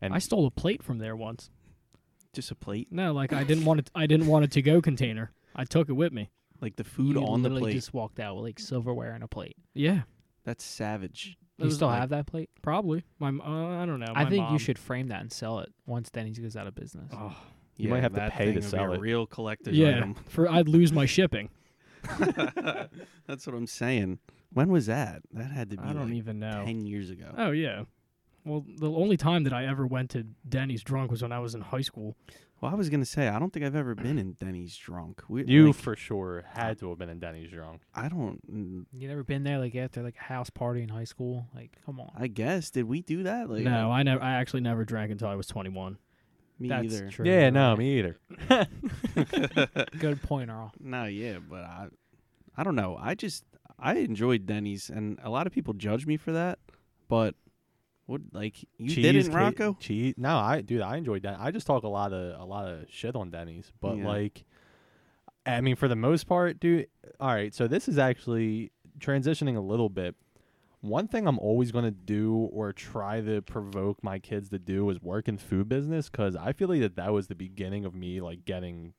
And 0.00 0.14
I 0.14 0.18
stole 0.18 0.46
a 0.46 0.50
plate 0.50 0.82
from 0.82 0.98
there 0.98 1.14
once. 1.16 1.50
Just 2.32 2.50
a 2.50 2.54
plate, 2.54 2.88
No, 2.90 3.12
like 3.12 3.32
I 3.32 3.44
didn't 3.44 3.64
want 3.64 3.80
it. 3.80 3.90
I 3.94 4.06
didn't 4.06 4.26
want 4.26 4.44
it 4.44 4.50
to-go 4.52 4.80
container. 4.82 5.32
I 5.54 5.64
took 5.64 5.88
it 5.88 5.94
with 5.94 6.12
me. 6.12 6.30
like 6.62 6.76
the 6.76 6.84
food 6.84 7.16
you 7.16 7.22
on 7.26 7.42
the 7.42 7.48
literally 7.50 7.72
plate. 7.72 7.74
just 7.74 7.92
walked 7.92 8.18
out 8.20 8.34
with 8.36 8.44
like 8.44 8.58
silverware 8.58 9.12
and 9.12 9.22
a 9.22 9.28
plate. 9.28 9.56
Yeah, 9.74 10.02
That's 10.44 10.64
savage. 10.64 11.36
It 11.58 11.64
You 11.64 11.70
still 11.70 11.88
like- 11.88 12.00
have 12.00 12.08
that 12.10 12.26
plate? 12.26 12.48
probably. 12.62 13.04
My, 13.18 13.28
m- 13.28 13.40
uh, 13.42 13.82
I 13.82 13.84
don't 13.86 14.00
know. 14.00 14.12
I 14.14 14.24
my 14.24 14.30
think 14.30 14.42
you 14.44 14.50
mom- 14.50 14.58
should 14.58 14.78
frame 14.78 15.08
that 15.08 15.20
and 15.22 15.30
sell 15.32 15.58
it 15.60 15.72
once 15.86 16.08
Denny's 16.10 16.38
goes 16.38 16.56
out 16.56 16.66
of 16.66 16.74
business. 16.74 17.10
Oh, 17.14 17.34
You 17.76 17.88
might 17.90 18.02
have 18.02 18.14
to 18.14 18.30
pay 18.30 18.46
to 18.46 18.52
would 18.52 18.54
be 18.56 18.62
sell 18.62 18.90
a 18.90 18.94
it. 18.94 19.00
Real 19.00 19.26
collector's 19.26 19.76
yeah. 19.76 19.96
item. 19.96 20.14
For 20.28 20.48
I'd 20.50 20.68
lose 20.68 20.92
my 20.92 21.06
shipping. 21.06 21.50
That's 23.26 23.46
what 23.46 23.54
I'm 23.54 23.66
saying. 23.66 24.18
When 24.52 24.70
was 24.70 24.86
that? 24.86 25.22
That 25.32 25.50
had 25.50 25.70
to 25.70 25.76
be 25.76 25.82
I 25.82 25.92
don't 25.92 26.08
like 26.08 26.14
even 26.14 26.38
know. 26.38 26.62
ten 26.64 26.86
years 26.86 27.10
ago. 27.10 27.32
Oh 27.36 27.50
yeah. 27.50 27.82
Well, 28.44 28.64
the 28.78 28.90
only 28.90 29.16
time 29.16 29.42
that 29.44 29.52
I 29.52 29.66
ever 29.66 29.86
went 29.86 30.10
to 30.10 30.24
Denny's 30.48 30.82
drunk 30.84 31.10
was 31.10 31.20
when 31.20 31.32
I 31.32 31.40
was 31.40 31.54
in 31.56 31.62
high 31.62 31.80
school. 31.80 32.16
Well, 32.60 32.72
I 32.72 32.74
was 32.76 32.88
gonna 32.88 33.04
say 33.04 33.28
I 33.28 33.38
don't 33.38 33.52
think 33.52 33.66
I've 33.66 33.74
ever 33.74 33.94
been 33.94 34.18
in 34.18 34.32
Denny's 34.34 34.76
drunk. 34.76 35.22
We, 35.28 35.44
you 35.44 35.66
like, 35.66 35.74
for 35.74 35.94
sure 35.96 36.44
had 36.54 36.78
to 36.78 36.88
have 36.88 36.98
been 36.98 37.10
in 37.10 37.18
Denny's 37.18 37.50
drunk. 37.50 37.82
I 37.94 38.08
don't. 38.08 38.40
mm, 38.50 38.86
You 38.92 39.08
never 39.08 39.24
been 39.24 39.42
there 39.42 39.58
like 39.58 39.74
after 39.74 40.02
like 40.02 40.16
a 40.18 40.22
house 40.24 40.48
party 40.48 40.82
in 40.82 40.88
high 40.88 41.04
school? 41.04 41.48
Like, 41.54 41.76
come 41.84 42.00
on. 42.00 42.12
I 42.16 42.28
guess 42.28 42.70
did 42.70 42.84
we 42.84 43.02
do 43.02 43.24
that? 43.24 43.50
Like, 43.50 43.64
no, 43.64 43.90
I 43.90 44.04
never. 44.04 44.22
I 44.22 44.34
actually 44.34 44.62
never 44.62 44.84
drank 44.84 45.10
until 45.10 45.28
I 45.28 45.34
was 45.34 45.48
21. 45.48 45.98
Me 46.58 46.68
that's 46.68 46.84
either. 46.94 47.08
true. 47.10 47.26
Yeah, 47.26 47.50
no, 47.50 47.76
me 47.76 47.98
either. 47.98 48.16
Good 49.98 50.22
point, 50.22 50.50
Earl. 50.50 50.72
No, 50.80 51.04
yeah, 51.04 51.38
but 51.38 51.60
I, 51.64 51.88
I 52.56 52.64
don't 52.64 52.76
know. 52.76 52.96
I 53.00 53.14
just 53.14 53.44
I 53.78 53.94
enjoyed 53.94 54.46
Denny's, 54.46 54.90
and 54.90 55.18
a 55.22 55.30
lot 55.30 55.46
of 55.46 55.52
people 55.52 55.74
judge 55.74 56.06
me 56.06 56.16
for 56.16 56.32
that. 56.32 56.58
But 57.08 57.34
what, 58.06 58.20
like, 58.32 58.62
you 58.78 58.88
didn't, 58.94 59.14
Cheesecake- 59.22 59.34
Rocco? 59.34 59.76
Cheese? 59.80 60.14
No, 60.16 60.36
I 60.36 60.60
dude, 60.60 60.80
I 60.82 60.96
enjoyed 60.96 61.22
that. 61.22 61.38
I 61.40 61.50
just 61.50 61.66
talk 61.66 61.82
a 61.82 61.88
lot 61.88 62.12
of 62.12 62.40
a 62.40 62.44
lot 62.44 62.68
of 62.68 62.84
shit 62.88 63.16
on 63.16 63.30
Denny's, 63.30 63.72
but 63.80 63.96
Yeah. 63.98 64.06
like, 64.08 64.44
I 65.44 65.60
mean, 65.60 65.76
for 65.76 65.88
the 65.88 65.96
most 65.96 66.26
part, 66.26 66.58
dude. 66.60 66.88
All 67.20 67.28
right, 67.28 67.54
so 67.54 67.66
this 67.68 67.88
is 67.88 67.98
actually 67.98 68.72
transitioning 68.98 69.56
a 69.56 69.60
little 69.60 69.88
bit. 69.88 70.14
One 70.86 71.08
thing 71.08 71.26
I'm 71.26 71.38
always 71.38 71.72
going 71.72 71.84
to 71.84 71.90
do 71.90 72.48
or 72.52 72.72
try 72.72 73.20
to 73.20 73.42
provoke 73.42 74.02
my 74.04 74.18
kids 74.18 74.50
to 74.50 74.58
do 74.58 74.88
is 74.90 75.00
work 75.02 75.28
in 75.28 75.36
food 75.36 75.68
business 75.68 76.08
because 76.08 76.36
I 76.36 76.52
feel 76.52 76.68
like 76.68 76.80
that 76.80 76.96
that 76.96 77.12
was 77.12 77.26
the 77.26 77.34
beginning 77.34 77.84
of 77.84 77.94
me 77.94 78.20
like 78.20 78.44
getting 78.44 78.94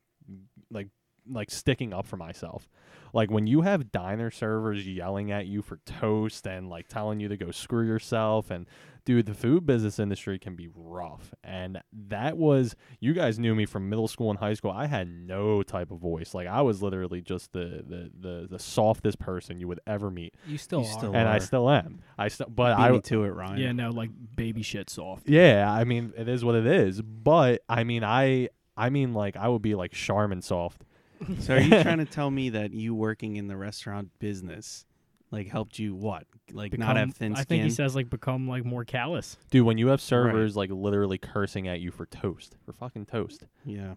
like 0.70 0.88
like 1.30 1.50
sticking 1.50 1.92
up 1.92 2.06
for 2.06 2.16
myself. 2.16 2.68
Like 3.14 3.30
when 3.30 3.46
you 3.46 3.62
have 3.62 3.90
diner 3.90 4.30
servers 4.30 4.86
yelling 4.86 5.30
at 5.32 5.46
you 5.46 5.62
for 5.62 5.78
toast 5.86 6.46
and 6.46 6.68
like 6.68 6.88
telling 6.88 7.20
you 7.20 7.28
to 7.28 7.36
go 7.36 7.50
screw 7.50 7.86
yourself 7.86 8.50
and 8.50 8.66
dude, 9.06 9.24
the 9.24 9.32
food 9.32 9.64
business 9.64 9.98
industry 9.98 10.38
can 10.38 10.54
be 10.54 10.68
rough. 10.74 11.32
And 11.42 11.80
that 12.08 12.36
was 12.36 12.76
you 13.00 13.14
guys 13.14 13.38
knew 13.38 13.54
me 13.54 13.64
from 13.64 13.88
middle 13.88 14.08
school 14.08 14.28
and 14.28 14.38
high 14.38 14.52
school. 14.52 14.70
I 14.70 14.84
had 14.86 15.08
no 15.08 15.62
type 15.62 15.90
of 15.90 15.98
voice. 16.00 16.34
Like 16.34 16.46
I 16.46 16.60
was 16.60 16.82
literally 16.82 17.22
just 17.22 17.52
the 17.54 17.82
the 17.88 18.10
the, 18.20 18.46
the 18.50 18.58
softest 18.58 19.18
person 19.18 19.58
you 19.58 19.68
would 19.68 19.80
ever 19.86 20.10
meet. 20.10 20.34
You 20.46 20.58
still 20.58 20.80
You 20.82 20.86
are. 20.88 20.98
still 20.98 21.16
And 21.16 21.26
I 21.26 21.38
still 21.38 21.70
am. 21.70 22.02
I 22.18 22.28
still 22.28 22.48
but 22.50 22.76
Beat 22.76 22.82
I 22.82 22.90
me 22.90 23.00
to 23.00 23.24
it, 23.24 23.28
Ryan. 23.28 23.58
Yeah, 23.58 23.72
no, 23.72 23.88
like 23.88 24.10
baby 24.36 24.60
shit 24.60 24.90
soft. 24.90 25.30
yeah, 25.30 25.72
I 25.72 25.84
mean 25.84 26.12
it 26.14 26.28
is 26.28 26.44
what 26.44 26.56
it 26.56 26.66
is. 26.66 27.00
But 27.00 27.62
I 27.70 27.84
mean 27.84 28.04
I 28.04 28.50
I 28.76 28.90
mean 28.90 29.14
like 29.14 29.36
I 29.38 29.48
would 29.48 29.62
be 29.62 29.74
like 29.74 29.92
Charmin 29.92 30.42
soft. 30.42 30.84
So 31.40 31.54
are 31.56 31.60
you 31.60 31.82
trying 31.82 31.98
to 31.98 32.04
tell 32.10 32.30
me 32.30 32.50
that 32.50 32.72
you 32.72 32.94
working 32.94 33.36
in 33.36 33.48
the 33.48 33.56
restaurant 33.56 34.10
business, 34.18 34.86
like, 35.30 35.48
helped 35.48 35.78
you 35.78 35.94
what? 35.94 36.24
Like, 36.52 36.76
not 36.78 36.96
have 36.96 37.14
thin 37.14 37.34
skin? 37.34 37.40
I 37.40 37.44
think 37.44 37.64
he 37.64 37.70
says 37.70 37.94
like 37.96 38.08
become 38.08 38.48
like 38.48 38.64
more 38.64 38.84
callous. 38.84 39.36
Dude, 39.50 39.66
when 39.66 39.76
you 39.78 39.88
have 39.88 40.00
servers 40.00 40.56
like 40.56 40.70
literally 40.70 41.18
cursing 41.18 41.68
at 41.68 41.80
you 41.80 41.90
for 41.90 42.06
toast, 42.06 42.56
for 42.64 42.72
fucking 42.72 43.06
toast. 43.06 43.44
yeah. 43.64 43.94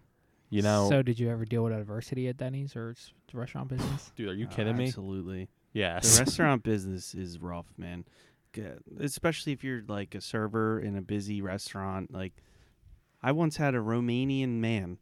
You 0.50 0.60
know, 0.60 0.88
So, 0.90 1.00
did 1.00 1.18
you 1.18 1.30
ever 1.30 1.46
deal 1.46 1.64
with 1.64 1.72
adversity 1.72 2.28
at 2.28 2.36
Denny's 2.36 2.76
or 2.76 2.90
s- 2.90 3.14
the 3.32 3.38
restaurant 3.38 3.68
business? 3.70 4.12
dude, 4.16 4.28
are 4.28 4.34
you 4.34 4.44
Uh, 4.46 4.50
kidding 4.50 4.76
me? 4.76 4.84
Absolutely. 4.88 5.48
Yes. 5.72 6.18
The 6.18 6.24
restaurant 6.26 6.62
business 6.62 7.14
is 7.14 7.38
rough, 7.38 7.72
man. 7.78 8.04
uh, 8.58 8.62
especially 9.00 9.52
if 9.52 9.64
you're 9.64 9.82
like 9.88 10.14
a 10.14 10.20
server 10.20 10.78
in 10.78 10.94
a 10.94 11.00
busy 11.00 11.40
restaurant. 11.40 12.12
Like, 12.12 12.34
I 13.22 13.32
once 13.32 13.56
had 13.56 13.74
a 13.74 13.78
Romanian 13.78 14.58
man. 14.60 14.98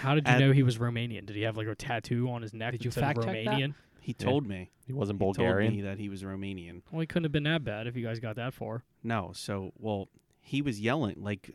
How 0.00 0.14
did 0.14 0.26
you 0.26 0.32
At- 0.34 0.40
know 0.40 0.52
he 0.52 0.62
was 0.62 0.78
Romanian? 0.78 1.26
Did 1.26 1.36
he 1.36 1.42
have 1.42 1.56
like 1.56 1.66
a 1.66 1.74
tattoo 1.74 2.28
on 2.30 2.42
his 2.42 2.52
neck 2.54 2.72
Did 2.72 2.84
you 2.84 2.90
said 2.90 3.00
fact 3.02 3.22
check 3.22 3.26
that? 3.26 3.46
Romanian? 3.46 3.74
He 4.00 4.14
Yeah. 4.18 4.24
told 4.26 4.46
me. 4.46 4.70
He 4.86 4.92
wasn't 4.92 5.18
He 5.18 5.24
told 5.24 5.36
Bulgarian. 5.36 5.74
me 5.76 5.80
that 5.82 5.98
he 5.98 6.08
was 6.08 6.22
Romanian. 6.24 6.82
Well, 6.90 7.00
he 7.00 7.06
couldn't 7.06 7.24
have 7.24 7.32
been 7.32 7.44
that 7.44 7.62
bad 7.64 7.86
if 7.86 7.96
you 7.96 8.02
guys 8.04 8.18
got 8.20 8.36
that 8.36 8.52
far. 8.54 8.82
No, 9.02 9.30
so 9.34 9.72
well, 9.78 10.08
he 10.40 10.60
was 10.60 10.80
yelling, 10.80 11.22
like 11.22 11.50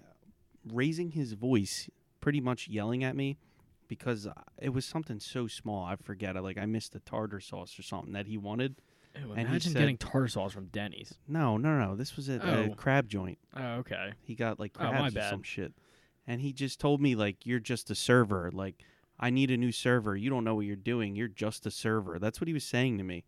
raising 0.71 1.11
his 1.11 1.33
voice, 1.33 1.89
pretty 2.21 2.41
much 2.41 2.67
yelling 2.67 3.03
at 3.03 3.15
me 3.15 3.37
because 3.87 4.25
uh, 4.27 4.33
it 4.61 4.69
was 4.69 4.85
something 4.85 5.19
so 5.19 5.47
small. 5.47 5.83
I 5.85 5.95
forget. 5.97 6.35
I 6.37 6.39
like 6.39 6.57
I 6.57 6.65
missed 6.65 6.93
the 6.93 6.99
tartar 6.99 7.39
sauce 7.39 7.77
or 7.77 7.83
something 7.83 8.13
that 8.13 8.27
he 8.27 8.37
wanted. 8.37 8.75
Ew, 9.15 9.33
he 9.33 9.41
imagine 9.41 9.71
said- 9.73 9.79
getting 9.79 9.97
tartar 9.97 10.27
sauce 10.27 10.53
from 10.53 10.67
Denny's. 10.67 11.15
No, 11.27 11.57
no, 11.57 11.77
no. 11.79 11.95
This 11.95 12.15
was 12.15 12.29
at 12.29 12.43
a 12.43 12.71
Oh. 12.71 12.75
crab 12.75 13.07
joint. 13.09 13.39
Oh, 13.55 13.75
okay. 13.79 14.11
He 14.21 14.35
got 14.35 14.59
like 14.59 14.75
Oh, 14.79 14.85
my 14.91 15.09
crabs 15.09 15.17
or 15.17 15.21
some 15.29 15.43
shit, 15.43 15.73
and 16.27 16.41
he 16.41 16.53
just 16.53 16.79
told 16.79 17.01
me 17.01 17.15
like, 17.15 17.45
"You're 17.45 17.59
just 17.59 17.89
a 17.89 17.95
server. 17.95 18.51
Like, 18.53 18.83
I 19.19 19.29
need 19.29 19.49
a 19.49 19.57
new 19.57 19.71
server. 19.71 20.15
You 20.15 20.29
don't 20.29 20.43
know 20.43 20.55
what 20.55 20.65
you're 20.65 20.75
doing. 20.75 21.15
You're 21.15 21.27
just 21.27 21.65
a 21.65 21.71
server." 21.71 22.19
That's 22.19 22.41
what 22.41 22.47
he 22.47 22.53
was 22.53 22.65
saying 22.65 22.97
to 22.97 23.03
me, 23.03 23.23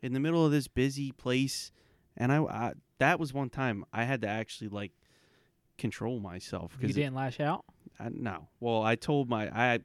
in 0.00 0.12
the 0.12 0.20
middle 0.20 0.46
of 0.46 0.52
this 0.52 0.68
busy 0.68 1.12
place, 1.12 1.72
and 2.16 2.32
I, 2.32 2.42
I 2.44 2.72
that 2.98 3.18
was 3.18 3.34
one 3.34 3.50
time 3.50 3.84
I 3.92 4.04
had 4.04 4.22
to 4.22 4.28
actually 4.28 4.68
like 4.68 4.92
control 5.76 6.20
myself 6.20 6.72
because 6.72 6.96
You 6.96 7.02
didn't 7.02 7.16
lash 7.16 7.40
out. 7.40 7.64
I, 7.98 8.08
no. 8.10 8.48
Well, 8.60 8.82
I 8.82 8.94
told 8.94 9.28
my 9.28 9.48
I 9.48 9.80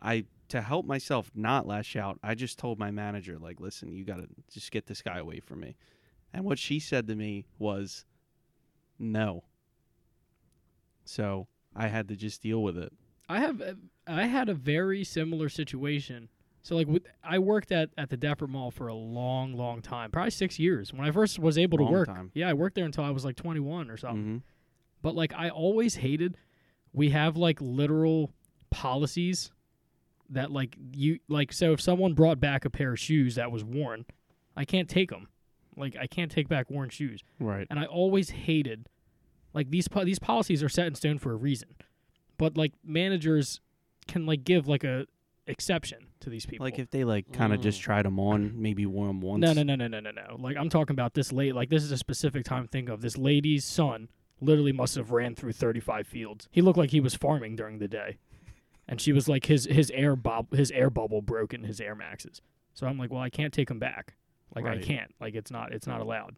I 0.00 0.24
to 0.48 0.60
help 0.60 0.86
myself 0.86 1.30
not 1.34 1.66
lash 1.66 1.96
out. 1.96 2.18
I 2.22 2.34
just 2.34 2.58
told 2.58 2.78
my 2.78 2.90
manager 2.90 3.38
like, 3.38 3.60
"Listen, 3.60 3.92
you 3.92 4.04
got 4.04 4.16
to 4.16 4.28
just 4.52 4.70
get 4.70 4.86
this 4.86 5.02
guy 5.02 5.18
away 5.18 5.40
from 5.40 5.60
me." 5.60 5.76
And 6.32 6.44
what 6.44 6.58
she 6.58 6.78
said 6.78 7.06
to 7.08 7.14
me 7.14 7.46
was, 7.58 8.04
"No." 8.98 9.44
So, 11.04 11.46
I 11.76 11.88
had 11.88 12.08
to 12.08 12.16
just 12.16 12.40
deal 12.42 12.62
with 12.62 12.76
it. 12.78 12.92
I 13.28 13.40
have 13.40 13.60
uh, 13.60 13.74
I 14.06 14.26
had 14.26 14.48
a 14.48 14.54
very 14.54 15.04
similar 15.04 15.48
situation. 15.48 16.28
So 16.62 16.74
like 16.74 16.88
with, 16.88 17.04
I 17.22 17.38
worked 17.38 17.70
at 17.70 17.90
at 17.98 18.10
the 18.10 18.16
Deptford 18.16 18.48
Mall 18.48 18.70
for 18.70 18.88
a 18.88 18.94
long, 18.94 19.52
long 19.54 19.82
time, 19.82 20.10
probably 20.10 20.30
six 20.30 20.58
years. 20.58 20.92
When 20.92 21.06
I 21.06 21.10
first 21.12 21.38
was 21.38 21.58
able 21.58 21.78
Long 21.78 21.86
to 21.88 21.92
work, 21.92 22.08
time. 22.08 22.30
yeah, 22.34 22.48
I 22.48 22.54
worked 22.54 22.74
there 22.74 22.84
until 22.84 23.04
I 23.04 23.10
was 23.10 23.24
like 23.24 23.36
21 23.36 23.90
or 23.90 23.96
something. 23.96 24.22
hmm 24.24 24.36
But 25.02 25.14
like 25.14 25.32
I 25.34 25.50
always 25.50 25.96
hated 25.96 26.36
we 26.92 27.10
have 27.10 27.36
like 27.36 27.60
literal 27.60 28.32
policies 28.70 29.52
that 30.30 30.50
like 30.50 30.76
you 30.94 31.18
like 31.28 31.52
so 31.52 31.72
if 31.72 31.80
someone 31.80 32.14
brought 32.14 32.40
back 32.40 32.64
a 32.64 32.70
pair 32.70 32.92
of 32.92 32.98
shoes 32.98 33.36
that 33.36 33.52
was 33.52 33.62
worn, 33.64 34.04
I 34.56 34.64
can't 34.64 34.88
take 34.88 35.10
them. 35.10 35.28
Like 35.76 35.96
I 36.00 36.06
can't 36.06 36.30
take 36.30 36.48
back 36.48 36.70
worn 36.70 36.88
shoes. 36.88 37.22
Right. 37.38 37.66
And 37.70 37.78
I 37.78 37.84
always 37.84 38.30
hated 38.30 38.88
like 39.56 39.70
these 39.70 39.88
po- 39.88 40.04
these 40.04 40.20
policies 40.20 40.62
are 40.62 40.68
set 40.68 40.86
in 40.86 40.94
stone 40.94 41.18
for 41.18 41.32
a 41.32 41.36
reason. 41.36 41.70
But 42.38 42.56
like 42.56 42.74
managers 42.84 43.60
can 44.06 44.24
like 44.26 44.44
give 44.44 44.68
like 44.68 44.84
a 44.84 45.06
exception 45.48 46.06
to 46.20 46.30
these 46.30 46.44
people. 46.46 46.64
Like 46.64 46.78
if 46.78 46.90
they 46.90 47.04
like 47.04 47.32
kind 47.32 47.52
of 47.52 47.60
just 47.60 47.80
Mm. 47.80 47.84
tried 47.84 48.04
them 48.04 48.20
on, 48.20 48.60
maybe 48.60 48.84
wore 48.86 49.06
them 49.08 49.20
once. 49.20 49.40
No, 49.40 49.52
no, 49.52 49.62
no, 49.62 49.74
no, 49.74 49.86
no, 49.88 50.00
no, 50.00 50.10
no. 50.10 50.36
Like 50.38 50.56
I'm 50.56 50.68
talking 50.68 50.94
about 50.94 51.14
this 51.14 51.32
late. 51.32 51.54
Like 51.54 51.70
this 51.70 51.82
is 51.82 51.90
a 51.92 51.96
specific 51.96 52.44
time. 52.44 52.68
Think 52.68 52.88
of 52.88 53.00
this 53.00 53.16
lady's 53.16 53.64
son. 53.64 54.08
Literally 54.40 54.72
must 54.72 54.96
have 54.96 55.12
ran 55.12 55.34
through 55.34 55.52
35 55.54 56.06
fields. 56.06 56.46
He 56.52 56.60
looked 56.60 56.76
like 56.78 56.90
he 56.90 57.00
was 57.00 57.14
farming 57.14 57.56
during 57.56 57.78
the 57.78 57.88
day, 57.88 58.18
and 58.86 59.00
she 59.00 59.12
was 59.12 59.28
like 59.28 59.46
his 59.46 59.64
his 59.64 59.90
air 59.92 60.14
bob 60.14 60.52
his 60.54 60.70
air 60.72 60.90
bubble 60.90 61.22
broke 61.22 61.54
in 61.54 61.64
his 61.64 61.80
air 61.80 61.94
maxes. 61.94 62.42
So 62.74 62.86
I'm 62.86 62.98
like, 62.98 63.10
well, 63.10 63.22
I 63.22 63.30
can't 63.30 63.54
take 63.54 63.70
him 63.70 63.78
back. 63.78 64.14
Like 64.54 64.66
I 64.66 64.76
can't. 64.78 65.14
Like 65.20 65.34
it's 65.34 65.50
not 65.50 65.72
it's 65.72 65.86
not 65.86 66.00
allowed. 66.02 66.36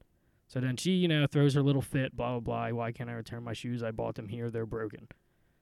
So 0.49 0.61
then 0.61 0.77
she, 0.77 0.93
you 0.93 1.09
know, 1.09 1.27
throws 1.27 1.55
her 1.55 1.63
little 1.63 1.83
fit. 1.83 2.17
Blah 2.17 2.41
blah 2.41 2.71
blah. 2.71 2.77
Why 2.77 2.91
can't 2.93 3.09
I 3.09 3.13
return 3.13 3.45
my 3.45 3.53
shoes? 3.53 3.83
I 3.83 3.91
bought 3.91 4.15
them 4.17 4.29
here. 4.29 4.51
They're 4.51 4.67
broken. 4.67 5.07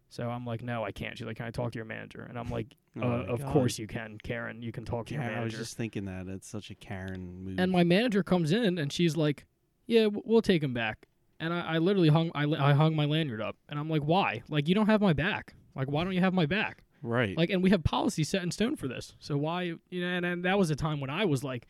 So 0.09 0.31
I'm 0.31 0.47
like, 0.47 0.63
no, 0.63 0.85
I 0.85 0.93
can't. 0.93 1.19
She's 1.19 1.27
like, 1.27 1.37
can 1.37 1.47
I 1.47 1.51
talk 1.51 1.73
to 1.73 1.77
your 1.79 1.85
manager? 1.85 2.23
And 2.29 2.39
I'm 2.39 2.49
like, 2.49 2.69
Oh 2.97 3.03
uh, 3.03 3.07
my 3.09 3.25
of 3.25 3.41
God. 3.41 3.53
course 3.53 3.79
you 3.79 3.87
can, 3.89 4.17
Karen. 4.23 4.63
You 4.63 4.71
can 4.73 4.85
talk 4.85 5.07
to 5.07 5.15
your 5.15 5.23
Karen, 5.25 5.39
I 5.41 5.45
was 5.45 5.53
just 5.53 5.77
thinking 5.77 6.05
that 6.07 6.29
it's 6.29 6.49
such 6.49 6.71
a 6.71 6.75
Karen 6.77 7.45
move. 7.45 7.59
And 7.59 7.71
my 7.73 7.83
manager 7.85 8.23
comes 8.23 8.53
in 8.53 8.79
and 8.79 8.93
she's 8.93 9.17
like, 9.17 9.45
"Yeah, 9.87 10.05
w- 10.05 10.23
we'll 10.25 10.41
take 10.43 10.63
him 10.63 10.73
back." 10.73 11.07
And 11.41 11.53
I, 11.53 11.75
I 11.75 11.79
literally 11.79 12.09
hung 12.09 12.31
I, 12.35 12.45
I 12.45 12.73
hung 12.73 12.95
my 12.97 13.05
lanyard 13.05 13.43
up, 13.43 13.57
and 13.69 13.79
I'm 13.79 13.91
like, 13.91 14.03
"Why? 14.03 14.43
Like 14.49 14.69
you 14.69 14.75
don't 14.75 14.87
have 14.87 15.01
my 15.03 15.13
back. 15.13 15.55
Like 15.75 15.89
why 15.91 16.05
don't 16.05 16.15
you 16.15 16.21
have 16.21 16.33
my 16.33 16.47
back? 16.47 16.85
right. 17.03 17.37
Like 17.37 17.51
and 17.51 17.63
we 17.63 17.69
have 17.71 17.85
policy 17.85 18.25
set 18.25 18.43
in 18.45 18.51
stone 18.53 18.77
for 18.77 18.87
this. 18.89 19.15
So 19.19 19.37
why 19.37 19.63
you 19.91 20.01
know?" 20.01 20.07
And, 20.07 20.25
and 20.25 20.45
that 20.45 20.57
was 20.59 20.71
a 20.71 20.77
time 20.77 21.01
when 21.01 21.11
I 21.11 21.25
was 21.27 21.43
like, 21.45 21.67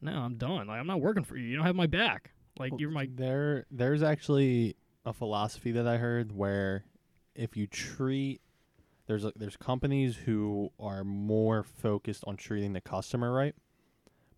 "No, 0.00 0.12
I'm 0.12 0.36
done. 0.36 0.68
Like 0.68 0.78
I'm 0.78 0.86
not 0.86 1.00
working 1.00 1.24
for 1.24 1.36
you. 1.36 1.44
You 1.48 1.56
don't 1.56 1.66
have 1.66 1.76
my 1.76 1.88
back. 1.88 2.30
Like 2.58 2.72
Well, 2.72 2.80
you're 2.80 2.90
my 2.90 3.08
There, 3.12 3.66
there's 3.70 4.02
actually 4.02 4.76
a 5.04 5.12
philosophy 5.12 5.72
that 5.72 5.86
I 5.86 5.98
heard 5.98 6.32
where 6.36 6.84
if 7.34 7.56
you 7.56 7.66
treat 7.66 8.40
there's 9.06 9.24
a, 9.24 9.32
there's 9.36 9.56
companies 9.56 10.16
who 10.16 10.70
are 10.80 11.04
more 11.04 11.62
focused 11.62 12.24
on 12.26 12.36
treating 12.36 12.72
the 12.72 12.80
customer 12.80 13.32
right, 13.32 13.54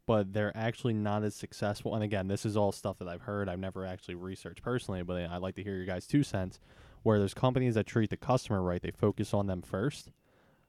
but 0.07 0.33
they're 0.33 0.57
actually 0.57 0.95
not 0.95 1.23
as 1.23 1.35
successful. 1.35 1.95
And 1.95 2.03
again, 2.03 2.27
this 2.29 2.45
is 2.45 2.57
all 2.57 2.73
stuff 2.73 2.99
that 2.99 3.09
I've 3.09 3.23
heard. 3.23 3.49
I've 3.49 3.61
never 3.61 3.87
actually 3.87 4.17
researched 4.17 4.63
personally, 4.63 5.03
but 5.03 5.17
I'd 5.31 5.43
like 5.43 5.55
to 5.57 5.63
hear 5.63 5.77
your 5.77 5.87
guys' 5.87 6.07
two 6.07 6.23
cents. 6.23 6.59
Where 7.03 7.21
there's 7.21 7.35
companies 7.35 7.75
that 7.75 7.87
treat 7.87 8.11
the 8.11 8.17
customer 8.17 8.61
right, 8.61 8.83
they 8.83 8.91
focus 8.91 9.33
on 9.33 9.47
them 9.47 9.63
first. 9.63 10.11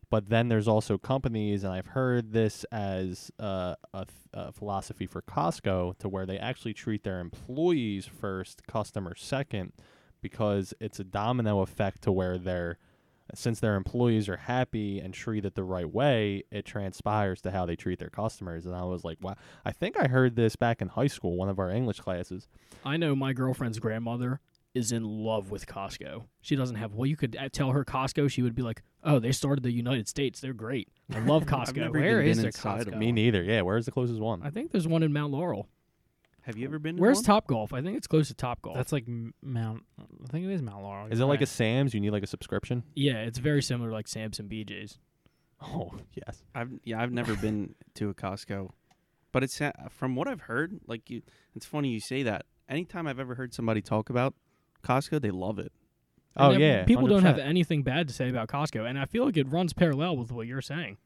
But 0.10 0.30
then 0.30 0.48
there's 0.48 0.70
also 0.70 0.98
companies, 0.98 1.66
and 1.66 1.74
I've 1.74 1.88
heard 1.88 2.32
this 2.32 2.64
as 2.72 3.30
uh, 3.40 3.76
a, 3.94 4.06
th- 4.06 4.10
a 4.34 4.52
philosophy 4.54 5.06
for 5.06 5.22
Costco, 5.22 5.98
to 5.98 6.08
where 6.08 6.26
they 6.26 6.38
actually 6.38 6.74
treat 6.74 7.04
their 7.04 7.20
employees 7.20 8.06
first, 8.06 8.66
customers 8.68 9.22
second, 9.22 9.74
because 10.22 10.74
it's 10.80 11.00
a 11.02 11.04
domino 11.04 11.60
effect 11.60 12.04
to 12.04 12.12
where 12.14 12.38
they're, 12.38 12.78
since 13.36 13.60
their 13.60 13.76
employees 13.76 14.30
are 14.30 14.38
happy 14.38 15.00
and 15.00 15.14
treated 15.14 15.56
the 15.56 15.64
right 15.64 15.92
way, 15.92 16.44
it 16.52 16.64
transpires 16.64 17.42
to 17.42 17.52
how 17.52 17.66
they 17.66 17.76
treat 17.76 18.00
their 18.00 18.10
customers. 18.10 18.66
And 18.66 18.74
I 18.74 18.86
was 18.86 19.04
like, 19.04 19.18
wow, 19.22 19.36
I 19.66 19.74
think 19.74 20.00
I 20.00 20.08
heard 20.08 20.38
this 20.38 20.56
back 20.56 20.82
in 20.82 20.88
high 20.88 21.08
school, 21.08 21.36
one 21.36 21.50
of 21.50 21.60
our 21.60 21.70
English 21.70 22.00
classes. 22.00 22.48
I 22.86 22.96
know 22.96 23.14
my 23.14 23.34
girlfriend's 23.34 23.80
grandmother 23.80 24.40
is 24.78 24.92
in 24.92 25.04
love 25.04 25.52
with 25.52 25.66
Costco. 25.66 26.26
She 26.42 26.56
doesn't 26.56 26.76
have 26.78 26.94
well, 26.94 27.06
you 27.06 27.18
could 27.18 27.36
uh, 27.36 27.50
tell 27.52 27.72
her 27.72 27.84
Costco, 27.84 28.30
she 28.32 28.42
would 28.42 28.56
be 28.56 28.62
like, 28.62 28.82
"Oh, 29.04 29.20
they 29.20 29.32
started 29.32 29.64
the 29.64 29.72
United 29.72 30.08
States. 30.08 30.40
They're 30.40 30.54
great. 30.54 30.88
I 31.14 31.20
love 31.20 31.46
Costco." 31.54 31.76
never 31.78 32.00
Where 32.00 32.22
even 32.22 32.32
is 32.32 32.38
been 32.38 32.48
a 32.48 32.52
Costco? 32.52 32.98
Me 32.98 33.12
neither. 33.12 33.44
Yeah, 33.44 33.62
where's 33.62 33.86
the 33.86 33.92
closest 33.92 34.20
one? 34.22 34.42
I 34.44 34.50
think 34.50 34.72
there's 34.72 34.88
one 34.88 35.04
in 35.04 35.12
Mount 35.12 35.34
Laurel. 35.34 35.68
have 36.42 36.58
you 36.58 36.66
ever 36.68 36.80
been? 36.80 36.96
To 36.96 37.02
Where's 37.02 37.18
one? 37.18 37.24
Top 37.26 37.48
Golf? 37.48 37.74
I 37.74 37.82
think 37.82 37.98
it's 37.98 38.08
close 38.08 38.28
to 38.30 38.34
Top 38.34 38.62
Golf. 38.62 38.76
That's 38.78 38.92
like 38.94 39.06
Mount. 39.42 39.84
I 40.00 40.28
think 40.32 40.46
it 40.46 40.52
is 40.52 40.62
Mount 40.62 40.84
Laurel. 40.84 41.08
Is 41.08 41.14
it 41.14 41.18
you're 41.18 41.28
like 41.28 41.42
a. 41.42 41.46
Sam's? 41.46 41.94
You 41.94 42.00
need 42.00 42.12
like 42.12 42.24
a 42.24 42.28
subscription? 42.28 42.84
Yeah, 42.96 43.18
it's 43.24 43.40
very 43.40 43.62
similar 43.62 43.90
to 43.90 43.96
like 43.96 44.08
Sam's 44.08 44.40
and 44.40 44.50
BJ's. 44.50 45.00
Oh, 45.60 45.92
yes. 46.14 46.44
I've 46.54 46.70
yeah, 46.84 47.02
I've 47.02 47.12
never 47.12 47.36
been 47.36 47.74
to 47.96 48.10
a 48.12 48.14
Costco, 48.14 48.70
but 49.32 49.44
it's 49.44 49.60
uh, 49.60 49.72
from 49.90 50.16
what 50.16 50.28
I've 50.28 50.42
heard. 50.42 50.80
Like 50.86 51.10
you, 51.10 51.24
it's 51.56 51.66
funny 51.66 51.90
you 51.90 52.00
say 52.00 52.22
that. 52.22 52.46
Anytime 52.70 53.08
I've 53.08 53.20
ever 53.20 53.34
heard 53.34 53.56
somebody 53.56 53.82
talk 53.82 54.12
about 54.12 54.36
Costco, 54.84 55.22
they 55.22 55.32
love 55.32 55.60
it. 55.60 55.72
Oh, 56.36 56.52
And 56.52 56.54
then 56.56 56.62
yeah. 56.62 56.84
people 56.86 57.08
don't 57.08 57.24
have 57.24 57.40
anything 57.40 57.82
bad 57.84 58.08
to 58.08 58.14
say 58.14 58.30
about 58.30 58.48
Costco, 58.48 58.88
and 58.88 59.00
I 59.00 59.06
feel 59.06 59.26
like 59.26 59.38
it 59.38 59.48
runs 59.50 59.74
parallel 59.74 60.18
with 60.18 60.32
what 60.32 60.46
you're 60.48 60.62
saying. 60.62 60.98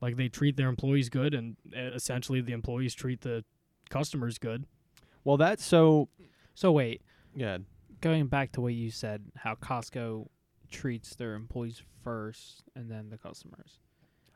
Like 0.00 0.16
they 0.16 0.28
treat 0.28 0.56
their 0.56 0.68
employees 0.68 1.08
good, 1.08 1.34
and 1.34 1.56
uh, 1.76 1.92
essentially 1.94 2.40
the 2.40 2.52
employees 2.52 2.92
treat 2.94 3.20
the 3.20 3.44
customers 3.90 4.38
good. 4.38 4.66
Well, 5.24 5.36
that's 5.36 5.64
so. 5.64 6.08
So 6.54 6.72
wait, 6.72 7.02
Yeah. 7.36 7.58
going 8.00 8.26
back 8.26 8.50
to 8.52 8.60
what 8.60 8.74
you 8.74 8.90
said, 8.90 9.22
how 9.36 9.54
Costco 9.54 10.26
treats 10.70 11.14
their 11.14 11.34
employees 11.34 11.80
first 12.02 12.64
and 12.74 12.90
then 12.90 13.08
the 13.10 13.16
customers. 13.18 13.78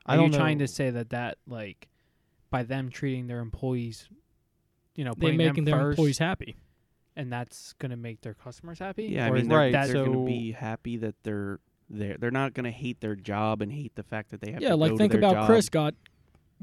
Are 0.07 0.15
I 0.15 0.17
don't 0.17 0.33
you 0.33 0.39
trying 0.39 0.59
know- 0.59 0.67
to 0.67 0.73
say 0.73 0.91
that 0.91 1.11
that 1.11 1.39
like 1.49 1.89
by 2.51 2.63
them 2.63 2.89
treating 2.89 3.27
their 3.27 3.41
employees, 3.41 4.09
you 4.95 5.03
know, 5.05 5.13
They're 5.17 5.33
making 5.33 5.65
them 5.65 5.73
their 5.73 5.81
first, 5.81 5.99
employees 5.99 6.19
happy. 6.19 6.57
And 7.17 7.33
that's 7.33 7.73
gonna 7.75 7.97
make 7.97 8.21
their 8.21 8.35
customers 8.35 8.79
happy? 8.79 9.05
Yeah, 9.05 9.27
I 9.27 9.31
mean, 9.31 9.43
is 9.43 9.49
they're, 9.49 9.59
right, 9.59 9.73
they're 9.73 9.87
so- 9.87 10.05
gonna 10.07 10.25
be 10.27 10.53
happy 10.53 10.97
that 10.99 11.15
they're 11.23 11.59
there. 11.89 12.17
They're 12.19 12.31
not 12.31 12.53
gonna 12.55 12.71
hate 12.71 13.01
their 13.01 13.15
job 13.17 13.63
and 13.63 13.73
hate 13.73 13.95
the 13.95 14.03
fact 14.03 14.31
that 14.31 14.41
they 14.41 14.53
have 14.53 14.61
Yeah, 14.63 14.71
to 14.71 14.77
like 14.77 14.93
go 14.93 14.97
think 14.99 15.13
to 15.13 15.19
their 15.19 15.31
about 15.31 15.41
job. 15.43 15.47
Chris 15.47 15.69
got 15.69 15.95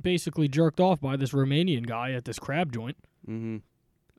basically 0.02 0.48
jerked 0.48 0.80
off 0.80 1.00
by 1.00 1.16
this 1.16 1.32
Romanian 1.32 1.86
guy 1.86 2.12
at 2.12 2.26
this 2.26 2.40
crab 2.40 2.72
joint. 2.74 2.98
Mm-hmm. 3.28 3.58
And 3.58 3.62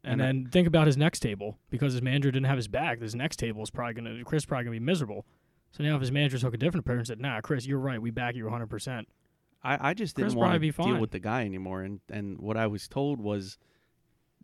And 0.04 0.22
I- 0.22 0.26
then 0.26 0.46
think 0.46 0.68
about 0.68 0.86
his 0.86 0.96
next 0.96 1.20
table 1.20 1.58
because 1.70 1.92
his 1.94 2.02
manager 2.02 2.30
didn't 2.30 2.46
have 2.46 2.56
his 2.58 2.68
back. 2.68 3.00
His 3.00 3.14
next 3.14 3.36
table 3.38 3.62
is 3.62 3.70
probably 3.70 3.94
gonna 3.94 4.24
Chris 4.24 4.44
probably 4.44 4.64
gonna 4.64 4.76
be 4.76 4.80
miserable. 4.80 5.24
So 5.70 5.82
now 5.82 5.94
if 5.96 6.00
his 6.02 6.12
manager 6.12 6.38
took 6.38 6.54
a 6.54 6.58
different 6.58 6.84
approach 6.84 6.98
and 6.98 7.06
said, 7.06 7.20
"Nah, 7.20 7.40
Chris, 7.40 7.66
you're 7.66 7.78
right. 7.78 8.00
We 8.00 8.10
back 8.10 8.34
you 8.36 8.44
100." 8.44 8.68
percent 8.68 9.08
I, 9.62 9.90
I 9.90 9.94
just 9.94 10.14
Chris 10.14 10.32
didn't 10.32 10.38
want 10.40 10.52
to 10.54 10.60
be 10.60 10.70
deal 10.70 10.98
with 11.00 11.10
the 11.10 11.18
guy 11.18 11.44
anymore, 11.44 11.82
and 11.82 12.00
and 12.10 12.38
what 12.38 12.56
I 12.58 12.66
was 12.66 12.86
told 12.86 13.18
was, 13.18 13.56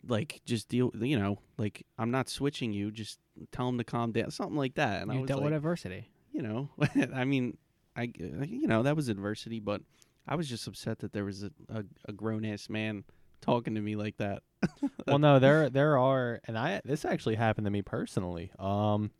like, 0.07 0.41
just 0.45 0.69
deal. 0.69 0.91
You 0.95 1.19
know, 1.19 1.39
like 1.57 1.85
I'm 1.97 2.11
not 2.11 2.29
switching 2.29 2.71
you. 2.73 2.91
Just 2.91 3.19
tell 3.51 3.67
him 3.67 3.77
to 3.77 3.83
calm 3.83 4.11
down, 4.11 4.31
something 4.31 4.57
like 4.57 4.75
that. 4.75 5.01
And 5.01 5.11
I 5.11 5.15
you 5.15 5.21
was 5.21 5.27
dealt 5.27 5.41
like, 5.41 5.51
with 5.51 5.57
adversity. 5.57 6.09
you 6.31 6.41
know, 6.41 6.69
I 7.13 7.25
mean, 7.25 7.57
I 7.95 8.11
you 8.15 8.67
know 8.67 8.83
that 8.83 8.95
was 8.95 9.09
adversity, 9.09 9.59
but 9.59 9.81
I 10.27 10.35
was 10.35 10.47
just 10.47 10.67
upset 10.67 10.99
that 10.99 11.13
there 11.13 11.25
was 11.25 11.43
a 11.43 11.51
a, 11.69 11.83
a 12.07 12.13
grown 12.13 12.45
ass 12.45 12.69
man 12.69 13.03
talking 13.41 13.75
to 13.75 13.81
me 13.81 13.95
like 13.95 14.17
that. 14.17 14.43
well, 15.07 15.19
no, 15.19 15.39
there 15.39 15.69
there 15.69 15.97
are, 15.97 16.41
and 16.45 16.57
I 16.57 16.81
this 16.85 17.05
actually 17.05 17.35
happened 17.35 17.65
to 17.65 17.71
me 17.71 17.81
personally. 17.81 18.51
Um, 18.59 19.11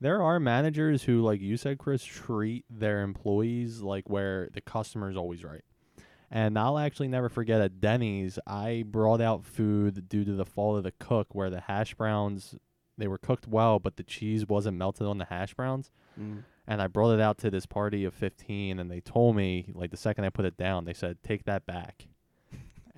there 0.00 0.22
are 0.22 0.38
managers 0.38 1.02
who, 1.02 1.22
like 1.22 1.40
you 1.40 1.56
said, 1.56 1.78
Chris, 1.78 2.04
treat 2.04 2.64
their 2.70 3.02
employees 3.02 3.80
like 3.80 4.08
where 4.08 4.48
the 4.52 4.60
customer 4.60 5.10
is 5.10 5.16
always 5.16 5.42
right. 5.42 5.64
And 6.30 6.58
I'll 6.58 6.78
actually 6.78 7.08
never 7.08 7.28
forget 7.28 7.60
at 7.60 7.80
Denny's, 7.80 8.38
I 8.46 8.84
brought 8.86 9.20
out 9.20 9.44
food 9.44 10.08
due 10.08 10.24
to 10.24 10.32
the 10.32 10.44
fault 10.44 10.76
of 10.76 10.84
the 10.84 10.92
cook, 10.92 11.34
where 11.34 11.48
the 11.48 11.60
hash 11.60 11.94
browns 11.94 12.54
they 12.98 13.06
were 13.06 13.18
cooked 13.18 13.46
well, 13.46 13.78
but 13.78 13.96
the 13.96 14.02
cheese 14.02 14.46
wasn't 14.46 14.76
melted 14.76 15.06
on 15.06 15.18
the 15.18 15.24
hash 15.24 15.54
browns. 15.54 15.90
Mm. 16.20 16.42
And 16.66 16.82
I 16.82 16.88
brought 16.88 17.12
it 17.12 17.20
out 17.20 17.38
to 17.38 17.50
this 17.50 17.64
party 17.64 18.04
of 18.04 18.12
15, 18.12 18.78
and 18.78 18.90
they 18.90 19.00
told 19.00 19.36
me, 19.36 19.72
like, 19.72 19.90
the 19.90 19.96
second 19.96 20.24
I 20.24 20.30
put 20.30 20.44
it 20.44 20.56
down, 20.56 20.84
they 20.84 20.92
said, 20.92 21.22
take 21.22 21.44
that 21.44 21.64
back. 21.64 22.08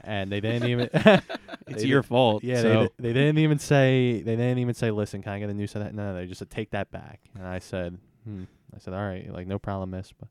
And 0.03 0.33
they 0.33 0.41
didn't 0.41 0.69
even. 0.69 0.89
It's 1.67 1.85
your 1.85 2.03
fault. 2.03 2.43
Yeah, 2.43 2.63
so 2.63 2.89
they, 2.99 3.09
they 3.09 3.13
didn't 3.13 3.39
even 3.39 3.61
say 3.61 4.23
they 4.23 4.35
didn't 4.35 4.59
even 4.59 4.75
say, 4.75 4.91
"Listen, 4.91 5.23
can 5.23 5.33
I 5.33 5.39
get 5.39 5.51
a 5.51 5.55
new 5.55 5.69
set?" 5.69 5.83
of-" 5.83 5.95
No, 5.95 6.13
no, 6.13 6.15
they 6.17 6.27
just 6.27 6.41
said, 6.41 6.51
"Take 6.51 6.71
that 6.71 6.91
back." 6.91 7.21
And 7.37 7.47
I 7.47 7.61
said, 7.61 7.97
"Hmm." 8.25 8.45
I 8.75 8.79
said, 8.79 8.93
"All 8.93 9.07
right, 9.07 9.33
like 9.33 9.47
no 9.47 9.61
problem, 9.61 9.91
miss." 9.91 10.13
But 10.19 10.29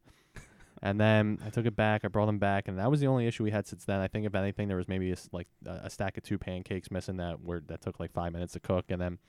and 0.81 0.99
then 0.99 1.39
I 1.45 1.49
took 1.49 1.65
it 1.65 1.75
back. 1.75 2.05
I 2.05 2.07
brought 2.07 2.27
them 2.27 2.39
back, 2.39 2.67
and 2.67 2.77
that 2.79 2.89
was 2.89 2.99
the 2.99 3.07
only 3.07 3.27
issue 3.27 3.43
we 3.43 3.51
had 3.51 3.67
since 3.67 3.85
then. 3.85 3.99
I 3.99 4.07
think 4.07 4.25
if 4.25 4.35
anything, 4.35 4.67
there 4.67 4.77
was 4.77 4.87
maybe 4.87 5.11
a, 5.11 5.15
like 5.31 5.47
a, 5.65 5.89
stack 5.89 6.17
of 6.17 6.23
two 6.23 6.37
pancakes 6.37 6.89
missing 6.89 7.17
that 7.17 7.41
were 7.43 7.61
that 7.67 7.81
took 7.81 7.99
like 7.99 8.11
five 8.11 8.31
minutes 8.31 8.53
to 8.53 8.59
cook. 8.59 8.85
And 8.89 9.01
then 9.01 9.19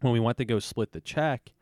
when 0.00 0.12
we 0.12 0.20
went 0.20 0.38
to 0.38 0.44
go 0.44 0.58
split 0.58 0.92
the 0.92 1.00
check, 1.00 1.52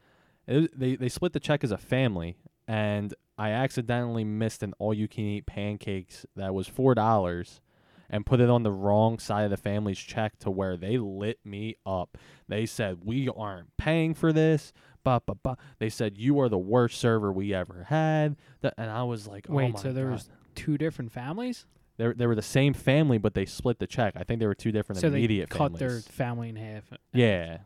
was- 0.46 0.68
they 0.74 0.96
they 0.96 1.08
split 1.08 1.32
the 1.32 1.40
check 1.40 1.64
as 1.64 1.70
a 1.70 1.78
family, 1.78 2.36
and 2.68 3.14
I 3.38 3.50
accidentally 3.50 4.24
missed 4.24 4.62
an 4.62 4.72
all-you-can-eat 4.78 5.46
pancakes 5.46 6.24
that 6.36 6.54
was 6.54 6.68
four 6.68 6.94
dollars 6.94 7.60
and 8.08 8.24
put 8.24 8.40
it 8.40 8.50
on 8.50 8.62
the 8.62 8.72
wrong 8.72 9.18
side 9.18 9.44
of 9.44 9.50
the 9.50 9.56
family's 9.56 9.98
check 9.98 10.38
to 10.40 10.50
where 10.50 10.76
they 10.76 10.98
lit 10.98 11.38
me 11.44 11.76
up. 11.84 12.16
They 12.48 12.66
said, 12.66 12.98
We 13.04 13.28
aren't 13.28 13.76
paying 13.76 14.14
for 14.14 14.32
this. 14.32 14.72
Bah. 15.06 15.54
They 15.78 15.88
said, 15.88 16.18
You 16.18 16.40
are 16.40 16.48
the 16.48 16.58
worst 16.58 16.98
server 16.98 17.32
we 17.32 17.54
ever 17.54 17.84
had. 17.88 18.36
Th- 18.62 18.74
And 18.76 18.90
I 18.90 19.04
was 19.04 19.26
like, 19.26 19.46
Oh 19.48 19.54
Wait, 19.54 19.72
my 19.74 19.78
so 19.80 19.92
there 19.92 20.06
God. 20.06 20.12
was 20.12 20.28
two 20.54 20.76
different 20.76 21.12
families? 21.12 21.66
They, 21.98 22.12
they 22.12 22.26
were 22.26 22.34
the 22.34 22.42
same 22.42 22.74
family, 22.74 23.16
but 23.18 23.34
they 23.34 23.46
split 23.46 23.78
the 23.78 23.86
check. 23.86 24.14
I 24.16 24.24
think 24.24 24.40
they 24.40 24.46
were 24.46 24.54
two 24.54 24.72
different 24.72 25.00
so 25.00 25.08
they 25.08 25.18
immediate 25.18 25.48
cut 25.48 25.78
their 25.78 26.00
family 26.00 26.48
in 26.50 26.56
half. 26.56 26.84
yeah. 27.12 27.58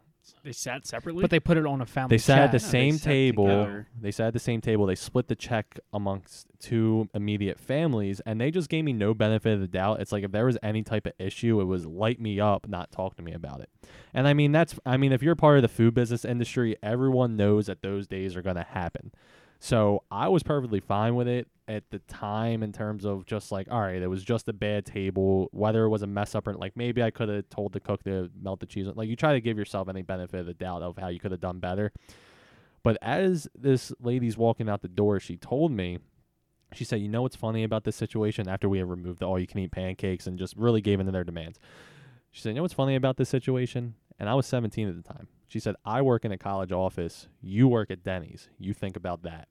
They 0.45 0.53
sat 0.53 0.87
separately. 0.87 1.23
But 1.23 1.31
they 1.31 1.41
put 1.41 1.57
it 1.57 1.67
on 1.67 1.81
a 1.81 1.87
family 1.87 2.15
They 2.15 2.19
sat 2.19 2.39
at 2.39 2.43
chat. 2.45 2.53
the 2.53 2.59
No, 2.59 2.71
they 2.71 2.71
same 2.71 2.95
sat 2.99 3.05
table. 3.05 3.45
together. 3.45 3.87
They 4.01 4.11
sat 4.11 4.27
at 4.29 4.33
the 4.33 4.39
same 4.39 4.61
table. 4.61 4.87
They 4.87 4.95
split 4.95 5.29
the 5.29 5.35
check 5.37 5.79
amongst 5.93 6.47
two 6.61 7.09
immediate 7.15 7.59
families, 7.59 8.21
and 8.27 8.41
they 8.41 8.51
just 8.51 8.69
gave 8.69 8.85
me 8.85 8.93
no 8.93 9.15
benefit 9.15 9.55
of 9.55 9.61
the 9.61 9.69
doubt. 9.69 10.01
It's 10.01 10.13
like 10.13 10.25
if 10.25 10.33
there 10.33 10.47
was 10.47 10.59
any 10.63 10.83
type 10.83 11.07
of 11.07 11.13
issue, 11.19 11.61
it 11.61 11.65
was 11.65 11.87
light 11.87 12.21
me 12.21 12.39
up, 12.41 12.69
not 12.69 12.91
talk 12.91 13.17
to 13.17 13.23
me 13.23 13.33
about 13.33 13.61
it. 13.61 13.71
And 14.15 14.27
I 14.29 14.35
mean, 14.35 14.53
that's 14.53 14.79
I 14.87 14.97
mean, 14.97 15.13
if 15.13 15.23
you're 15.23 15.37
part 15.37 15.57
of 15.57 15.63
the 15.63 15.69
food 15.69 15.95
business 15.95 16.25
industry, 16.25 16.77
everyone 16.83 17.37
knows 17.37 17.67
that 17.67 17.83
those 17.83 18.07
days 18.07 18.37
are 18.37 18.43
going 18.43 18.57
to 18.57 18.63
happen. 18.65 19.13
So 19.59 20.05
I 20.11 20.29
was 20.29 20.43
perfectly 20.43 20.81
fine 20.81 21.15
with 21.17 21.29
it 21.29 21.47
at 21.71 21.85
the 21.91 22.01
time 22.01 22.63
in 22.63 22.73
terms 22.73 23.05
of 23.05 23.25
just 23.27 23.53
like, 23.53 23.69
all 23.71 23.81
right, 23.81 24.03
it 24.03 24.09
was 24.09 24.25
just 24.25 24.49
a 24.49 24.53
bad 24.53 24.85
table. 24.85 25.49
Whether 25.53 25.85
it 25.85 25.89
was 25.89 26.03
a 26.03 26.07
mess 26.07 26.35
up 26.35 26.47
or 26.49 26.55
like 26.55 26.77
maybe 26.77 27.03
I 27.03 27.11
could 27.11 27.29
have 27.29 27.49
told 27.49 27.73
the 27.73 27.81
cook 27.81 28.03
to 28.05 28.29
melt 28.43 28.61
the 28.61 28.67
cheese. 28.67 28.89
Like 28.95 29.09
you 29.09 29.17
try 29.17 29.33
to 29.33 29.41
give 29.41 29.57
yourself 29.57 29.89
any 29.89 30.03
benefit 30.03 30.41
of 30.41 30.47
the 30.47 30.55
doubt 30.55 30.83
of 30.83 30.99
how 30.99 31.09
you 31.09 31.21
could 31.21 31.31
have 31.31 31.41
done 31.41 31.61
better. 31.61 31.93
But 32.83 32.99
as 33.01 33.47
this 33.55 33.93
lady's 34.01 34.37
walking 34.37 34.69
out 34.69 34.83
the 34.83 34.89
door, 34.89 35.21
she 35.21 35.37
told 35.37 35.71
me, 35.71 35.99
she 36.73 36.85
said, 36.85 37.01
you 37.01 37.09
know 37.09 37.23
what's 37.23 37.37
funny 37.37 37.63
about 37.63 37.85
this 37.85 37.97
situation 37.97 38.49
after 38.49 38.69
we 38.69 38.79
had 38.79 38.89
removed 38.89 39.21
the 39.21 39.27
all 39.27 39.39
you 39.39 39.47
can 39.47 39.59
eat 39.59 39.71
pancakes 39.71 40.27
and 40.27 40.39
just 40.39 40.57
really 40.57 40.81
gave 40.81 40.99
in 40.99 41.07
to 41.07 41.13
their 41.13 41.25
demands. 41.25 41.59
She 42.33 42.43
said, 42.43 42.51
you 42.51 42.55
know 42.57 42.63
what's 42.63 42.75
funny 42.75 42.97
about 42.97 43.17
this 43.17 43.29
situation? 43.29 43.95
And 44.19 44.29
I 44.29 44.35
was 44.35 44.47
17 44.47 44.89
at 44.89 44.97
the 44.97 45.03
time. 45.03 45.29
She 45.49 45.59
said, 45.59 45.75
I 45.85 46.03
work 46.03 46.25
in 46.25 46.33
a 46.33 46.39
college 46.39 46.73
office. 46.73 47.29
You 47.41 47.69
work 47.69 47.91
at 47.91 48.05
Denny's. 48.05 48.49
You 48.59 48.73
think 48.73 48.97
about 48.97 49.23
that. 49.23 49.49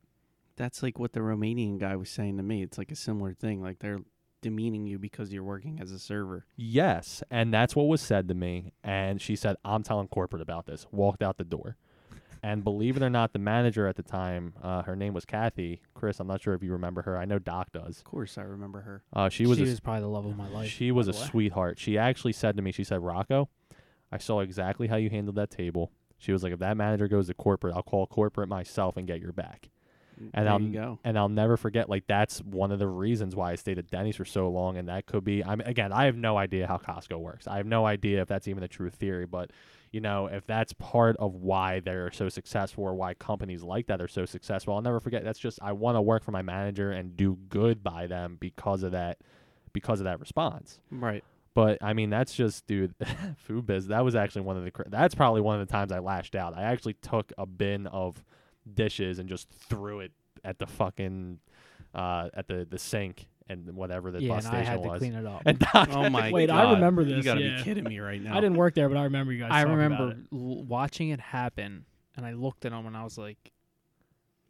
That's 0.60 0.84
like 0.84 1.00
what 1.00 1.14
the 1.14 1.22
Romanian 1.22 1.80
guy 1.80 1.96
was 1.96 2.10
saying 2.10 2.38
to 2.38 2.44
me. 2.44 2.62
It's 2.62 2.78
like 2.78 2.92
a 2.92 2.96
similar 2.96 3.34
thing. 3.34 3.64
Like 3.64 3.80
they're 3.80 4.02
demeaning 4.42 4.86
you 4.86 5.00
because 5.00 5.34
you're 5.34 5.44
working 5.44 5.80
as 5.82 5.92
a 5.92 5.98
server. 5.98 6.46
Yes. 6.56 7.24
And 7.32 7.54
that's 7.54 7.76
what 7.76 7.88
was 7.88 8.02
said 8.02 8.28
to 8.28 8.34
me. 8.34 8.74
And 8.84 9.22
she 9.22 9.36
said, 9.36 9.56
I'm 9.64 9.84
telling 9.84 10.10
corporate 10.10 10.42
about 10.42 10.66
this. 10.66 10.86
Walked 10.92 11.24
out 11.24 11.38
the 11.38 11.46
door. 11.46 11.78
And 12.44 12.64
believe 12.64 12.96
it 12.96 13.04
or 13.04 13.10
not, 13.10 13.34
the 13.34 13.40
manager 13.40 13.88
at 13.88 13.96
the 13.96 14.04
time, 14.04 14.54
uh, 14.62 14.84
her 14.84 14.96
name 14.96 15.14
was 15.14 15.26
Kathy. 15.26 15.82
Chris, 15.94 16.20
I'm 16.20 16.28
not 16.28 16.42
sure 16.42 16.54
if 16.54 16.64
you 16.64 16.72
remember 16.72 17.02
her. 17.02 17.18
I 17.18 17.26
know 17.26 17.38
Doc 17.40 17.72
does. 17.74 17.98
Of 17.98 18.06
course, 18.06 18.38
I 18.38 18.44
remember 18.44 18.82
her. 18.82 19.04
Uh, 19.14 19.28
she 19.28 19.46
was 19.46 19.58
she 19.58 19.66
a 19.66 19.68
was 19.68 19.80
probably 19.82 20.02
the 20.02 20.08
love 20.08 20.26
of 20.26 20.38
my 20.38 20.48
life. 20.48 20.70
She 20.70 20.92
was 20.92 21.10
a 21.10 21.12
way. 21.12 21.18
sweetheart. 21.18 21.80
She 21.80 21.98
actually 21.98 22.32
said 22.34 22.56
to 22.56 22.62
me, 22.62 22.72
she 22.72 22.86
said, 22.86 23.02
Rocco, 23.02 23.50
I 24.10 24.20
saw 24.20 24.40
exactly 24.40 24.88
how 24.88 24.96
you 24.96 25.10
handled 25.10 25.36
that 25.36 25.52
table. 25.52 25.92
She 26.18 26.32
was 26.32 26.44
like, 26.44 26.54
if 26.54 26.60
that 26.60 26.78
manager 26.78 27.10
goes 27.10 27.28
to 27.28 27.34
corporate, 27.34 27.76
I'll 27.76 27.84
call 27.84 28.08
corporate 28.08 28.48
myself 28.48 28.96
and 28.96 29.06
get 29.06 29.20
your 29.20 29.34
back. 29.34 29.70
And 30.34 30.46
there 30.46 30.84
I'll 30.84 31.00
and 31.04 31.18
I'll 31.18 31.30
never 31.30 31.58
forget. 31.58 31.90
Like 31.90 32.06
that's 32.08 32.40
one 32.40 32.72
of 32.72 32.80
the 32.80 32.88
reasons 32.88 33.36
why 33.36 33.52
I 33.52 33.56
stayed 33.56 33.80
at 33.80 33.90
Denny's 33.90 34.16
for 34.16 34.26
so 34.26 34.50
long. 34.50 34.78
And 34.78 34.90
that 34.90 35.06
could 35.06 35.24
be. 35.24 35.44
I 35.44 35.56
mean, 35.56 35.68
again, 35.68 35.92
I 35.92 36.06
have 36.06 36.16
no 36.16 36.38
idea 36.38 36.68
how 36.68 36.78
Costco 36.78 37.20
works. 37.20 37.48
I 37.48 37.58
have 37.58 37.66
no 37.66 37.86
idea 37.86 38.22
if 38.22 38.28
that's 38.28 38.48
even 38.48 38.62
the 38.62 38.68
true 38.68 38.90
theory. 38.90 39.26
But 39.26 39.52
you 39.92 40.02
know, 40.02 40.28
if 40.28 40.46
that's 40.46 40.74
part 40.74 41.18
of 41.18 41.36
why 41.36 41.80
they're 41.80 42.12
so 42.12 42.30
successful 42.30 42.84
or 42.84 42.94
why 42.94 43.14
companies 43.16 43.64
like 43.64 43.88
that 43.88 44.02
are 44.02 44.08
so 44.08 44.26
successful, 44.26 44.76
I'll 44.76 44.82
never 44.82 45.00
forget. 45.00 45.24
That's 45.24 45.40
just 45.40 45.60
I 45.62 45.72
want 45.72 45.96
to 45.96 46.02
work 46.02 46.24
for 46.24 46.32
my 46.32 46.42
manager 46.42 46.92
and 46.92 47.16
do 47.16 47.38
good 47.50 47.84
by 47.84 48.08
them 48.08 48.38
because 48.40 48.84
of 48.84 48.92
that, 48.92 49.20
because 49.74 50.00
of 50.00 50.06
that 50.06 50.20
response. 50.20 50.80
Right. 50.92 51.24
But 51.56 51.80
I 51.82 51.94
mean, 51.94 52.10
that's 52.10 52.34
just, 52.34 52.68
dude, 52.68 52.94
food 53.38 53.66
biz. 53.66 53.88
That 53.88 54.06
was 54.06 54.16
actually 54.16 54.44
one 54.44 54.58
of 54.58 54.64
the. 54.64 54.72
That's 54.88 55.16
probably 55.16 55.42
one 55.42 55.60
of 55.60 55.68
the 55.68 55.72
times 55.72 55.92
I 55.92 56.00
lashed 56.00 56.36
out. 56.36 56.56
I 56.56 56.64
actually 56.64 56.94
took 57.02 57.34
a 57.38 57.46
bin 57.46 57.88
of 57.88 58.24
dishes 58.76 59.20
and 59.20 59.28
just 59.30 59.50
threw 59.50 60.00
it 60.02 60.12
at 60.44 60.60
the 60.60 60.68
fucking, 60.68 61.40
uh, 61.94 62.30
at 62.34 62.48
the 62.48 62.66
the 62.70 62.78
sink 62.80 63.28
and 63.50 63.76
whatever 63.76 64.12
the 64.12 64.22
yeah, 64.22 64.36
bus 64.36 64.46
and 64.46 64.56
I 64.56 64.60
station 64.60 64.72
had 64.74 64.84
to 64.84 64.90
was. 64.90 65.00
clean 65.00 65.14
it 65.16 65.26
up. 65.26 65.42
And 65.46 65.60
Doc, 65.74 65.90
Oh 65.92 66.10
my 66.10 66.32
Wait, 66.32 66.48
god. 66.48 66.66
I 66.68 66.72
remember 66.74 67.04
this. 67.04 67.18
You 67.18 67.24
gotta 67.24 67.42
yeah. 67.42 67.58
be 67.58 67.64
kidding 67.64 67.84
me 67.84 68.00
right 68.00 68.22
now. 68.22 68.34
I 68.38 68.42
didn't 68.42 68.58
work 68.58 68.76
there, 68.76 68.88
but 68.90 68.98
I 68.98 69.04
remember 69.06 69.34
you 69.34 69.40
guys. 69.40 69.50
I 69.52 69.64
talking 69.64 69.74
about 69.74 69.84
remember 69.84 70.12
it. 70.12 70.28
l- 70.34 70.64
watching 70.66 71.10
it 71.10 71.20
happen, 71.20 71.86
and 72.16 72.26
I 72.26 72.34
looked 72.34 72.66
at 72.66 72.72
him 72.72 72.86
and 72.86 72.96
I 72.96 73.04
was 73.04 73.18
like, 73.18 73.52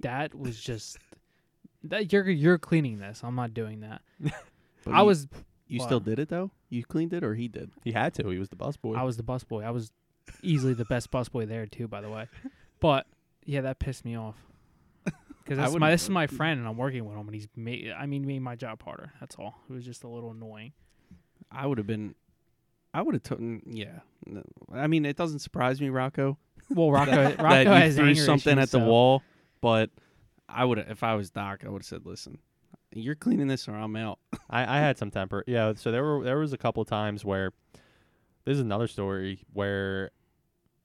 "That 0.01 0.35
was 0.35 0.59
just 0.59 0.97
that 1.85 2.11
you're 2.11 2.29
you're 2.29 2.57
cleaning 2.57 2.99
this. 2.99 3.21
I'm 3.23 3.35
not 3.35 3.53
doing 3.53 3.81
that." 3.81 4.01
But 4.83 4.93
I 4.93 4.99
you- 4.99 5.05
was 5.05 5.27
You 5.67 5.79
still 5.81 5.99
did 5.99 6.19
it 6.19 6.29
though. 6.29 6.51
You 6.69 6.83
cleaned 6.83 7.13
it 7.13 7.23
or 7.23 7.35
he 7.35 7.47
did. 7.47 7.71
he 7.83 7.91
had 7.93 8.13
to. 8.15 8.27
He 8.29 8.37
was 8.37 8.49
the 8.49 8.55
bus 8.55 8.77
boy. 8.77 8.95
I 8.95 9.03
was 9.03 9.17
the 9.17 9.23
busboy. 9.23 9.63
I 9.65 9.71
was 9.71 9.91
easily 10.43 10.73
the 10.73 10.85
best 10.85 11.09
busboy 11.09 11.47
there 11.47 11.65
too, 11.65 11.87
by 11.87 12.01
the 12.01 12.09
way. 12.09 12.27
But 12.79 13.07
yeah, 13.49 13.61
that 13.61 13.79
pissed 13.79 14.05
me 14.05 14.15
off. 14.15 14.35
Because 15.43 15.71
this, 15.71 15.79
my, 15.79 15.89
this 15.89 16.03
is 16.03 16.09
my 16.11 16.27
friend, 16.27 16.59
and 16.59 16.69
I'm 16.69 16.77
working 16.77 17.03
with 17.05 17.17
him, 17.17 17.25
and 17.27 17.33
he's 17.33 17.47
made. 17.55 17.91
I 17.97 18.05
mean, 18.05 18.27
made 18.27 18.43
my 18.43 18.55
job 18.55 18.83
harder. 18.83 19.13
That's 19.19 19.35
all. 19.35 19.55
It 19.67 19.73
was 19.73 19.83
just 19.83 20.03
a 20.03 20.07
little 20.07 20.29
annoying. 20.29 20.73
I 21.51 21.65
would 21.65 21.79
have 21.79 21.87
been. 21.87 22.13
I 22.93 23.01
would 23.01 23.15
have 23.15 23.23
taken. 23.23 23.63
Mm, 23.65 23.75
yeah. 23.75 23.99
No, 24.27 24.43
I 24.71 24.85
mean, 24.85 25.05
it 25.05 25.17
doesn't 25.17 25.39
surprise 25.39 25.81
me, 25.81 25.89
Rocco. 25.89 26.37
Well, 26.69 26.91
Rocco, 26.91 27.09
that, 27.15 27.41
Rocco 27.41 27.49
that 27.49 27.63
you 27.63 27.69
has 27.71 27.95
threw 27.95 28.13
something 28.13 28.59
issues, 28.59 28.75
at 28.75 28.77
the 28.77 28.85
so- 28.85 28.87
wall, 28.87 29.23
but 29.59 29.89
I 30.47 30.65
would. 30.65 30.77
If 30.77 31.01
I 31.01 31.15
was 31.15 31.31
Doc, 31.31 31.63
I 31.65 31.69
would 31.69 31.81
have 31.81 31.87
said, 31.87 32.05
"Listen, 32.05 32.37
you're 32.93 33.15
cleaning 33.15 33.47
this, 33.47 33.67
or 33.67 33.73
I'm 33.73 33.95
out." 33.95 34.19
I, 34.51 34.77
I 34.77 34.79
had 34.81 34.99
some 34.99 35.09
temper. 35.09 35.43
Yeah, 35.47 35.73
so 35.75 35.91
there 35.91 36.03
were 36.03 36.23
there 36.23 36.37
was 36.37 36.53
a 36.53 36.59
couple 36.59 36.83
of 36.83 36.87
times 36.87 37.25
where 37.25 37.53
this 38.45 38.53
is 38.53 38.61
another 38.61 38.87
story 38.87 39.39
where 39.51 40.11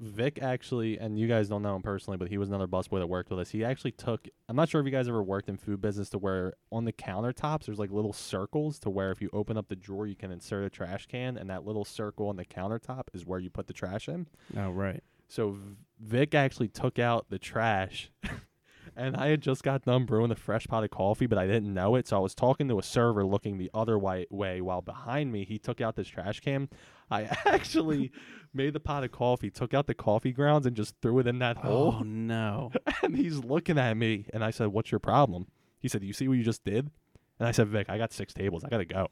Vic 0.01 0.40
actually 0.42 0.99
and 0.99 1.18
you 1.18 1.28
guys 1.28 1.49
don't 1.49 1.62
know 1.62 1.76
him 1.76 1.82
personally, 1.82 2.16
but 2.16 2.28
he 2.28 2.38
was 2.38 2.49
another 2.49 2.66
busboy 2.66 2.99
that 2.99 3.07
worked 3.07 3.30
with 3.30 3.38
us. 3.38 3.51
He 3.51 3.64
actually 3.64 3.92
took 3.92 4.28
I'm 4.49 4.57
not 4.57 4.68
sure 4.68 4.80
if 4.80 4.84
you 4.84 4.92
guys 4.92 5.09
ever 5.09 5.22
worked 5.22 5.49
in 5.49 5.57
food 5.57 5.80
business 5.80 6.11
to 6.11 6.18
where 6.18 6.55
on 6.72 6.84
the 6.84 6.92
countertops 6.92 7.66
there's 7.66 7.78
like 7.78 7.90
little 7.90 8.12
circles 8.12 8.78
to 8.80 8.90
where 8.90 9.11
if 9.11 9.22
you 9.22 9.30
open 9.32 9.57
up 9.57 9.68
the 9.68 9.76
drawer 9.76 10.07
you 10.07 10.16
can 10.16 10.30
insert 10.30 10.64
a 10.64 10.70
trash 10.70 11.07
can 11.07 11.36
and 11.36 11.49
that 11.51 11.64
little 11.64 11.84
circle 11.84 12.28
on 12.28 12.36
the 12.36 12.45
countertop 12.45 13.05
is 13.12 13.24
where 13.24 13.38
you 13.38 13.51
put 13.51 13.66
the 13.66 13.72
trash 13.72 14.09
in. 14.09 14.26
Oh 14.57 14.70
right. 14.70 15.03
So 15.28 15.59
Vic 16.01 16.34
actually 16.34 16.68
took 16.68 16.99
out 16.99 17.30
the 17.30 17.38
trash, 17.38 18.11
and 18.97 19.16
I 19.16 19.28
had 19.28 19.40
just 19.40 19.62
got 19.62 19.84
done 19.84 20.05
brewing 20.05 20.30
a 20.30 20.36
fresh 20.36 20.66
pot 20.66 20.84
of 20.84 20.90
coffee, 20.90 21.26
but 21.26 21.38
I 21.38 21.47
didn't 21.47 21.72
know 21.72 21.95
it. 21.97 22.07
So 22.07 22.16
I 22.16 22.20
was 22.20 22.34
talking 22.34 22.68
to 22.68 22.78
a 22.78 22.82
server 22.82 23.24
looking 23.24 23.59
the 23.59 23.70
other 23.74 23.99
way, 23.99 24.26
way 24.30 24.61
while 24.61 24.82
behind 24.82 25.32
me 25.32 25.45
he 25.45 25.59
took 25.59 25.80
out 25.80 25.97
this 25.97 26.09
trash 26.09 26.40
can. 26.40 26.68
I 27.11 27.22
actually 27.46 28.12
made 28.52 28.72
the 28.72 28.80
pot 28.80 29.05
of 29.05 29.12
coffee, 29.12 29.50
took 29.50 29.74
out 29.74 29.86
the 29.86 29.94
coffee 29.94 30.32
grounds, 30.32 30.66
and 30.66 30.76
just 30.76 30.94
threw 31.02 31.18
it 31.18 31.26
in 31.26 31.38
that 31.40 31.59
oh, 31.59 31.68
hole. 31.68 31.96
Oh 32.00 32.02
no. 32.02 32.72
And 33.02 33.16
he's 33.16 33.38
looking 33.38 33.78
at 33.78 33.96
me, 33.96 34.26
and 34.32 34.42
I 34.42 34.50
said, 34.50 34.68
"What's 34.68 34.90
your 34.90 34.98
problem?" 34.98 35.46
He 35.78 35.88
said, 35.88 36.02
"You 36.02 36.14
see 36.14 36.26
what 36.26 36.38
you 36.38 36.44
just 36.44 36.64
did?" 36.64 36.90
And 37.38 37.46
I 37.46 37.50
said, 37.50 37.68
"Vic, 37.68 37.90
I 37.90 37.98
got 37.98 38.12
six 38.12 38.32
tables. 38.32 38.64
I 38.64 38.68
gotta 38.68 38.86
go." 38.86 39.09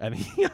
And 0.00 0.14
he, 0.16 0.48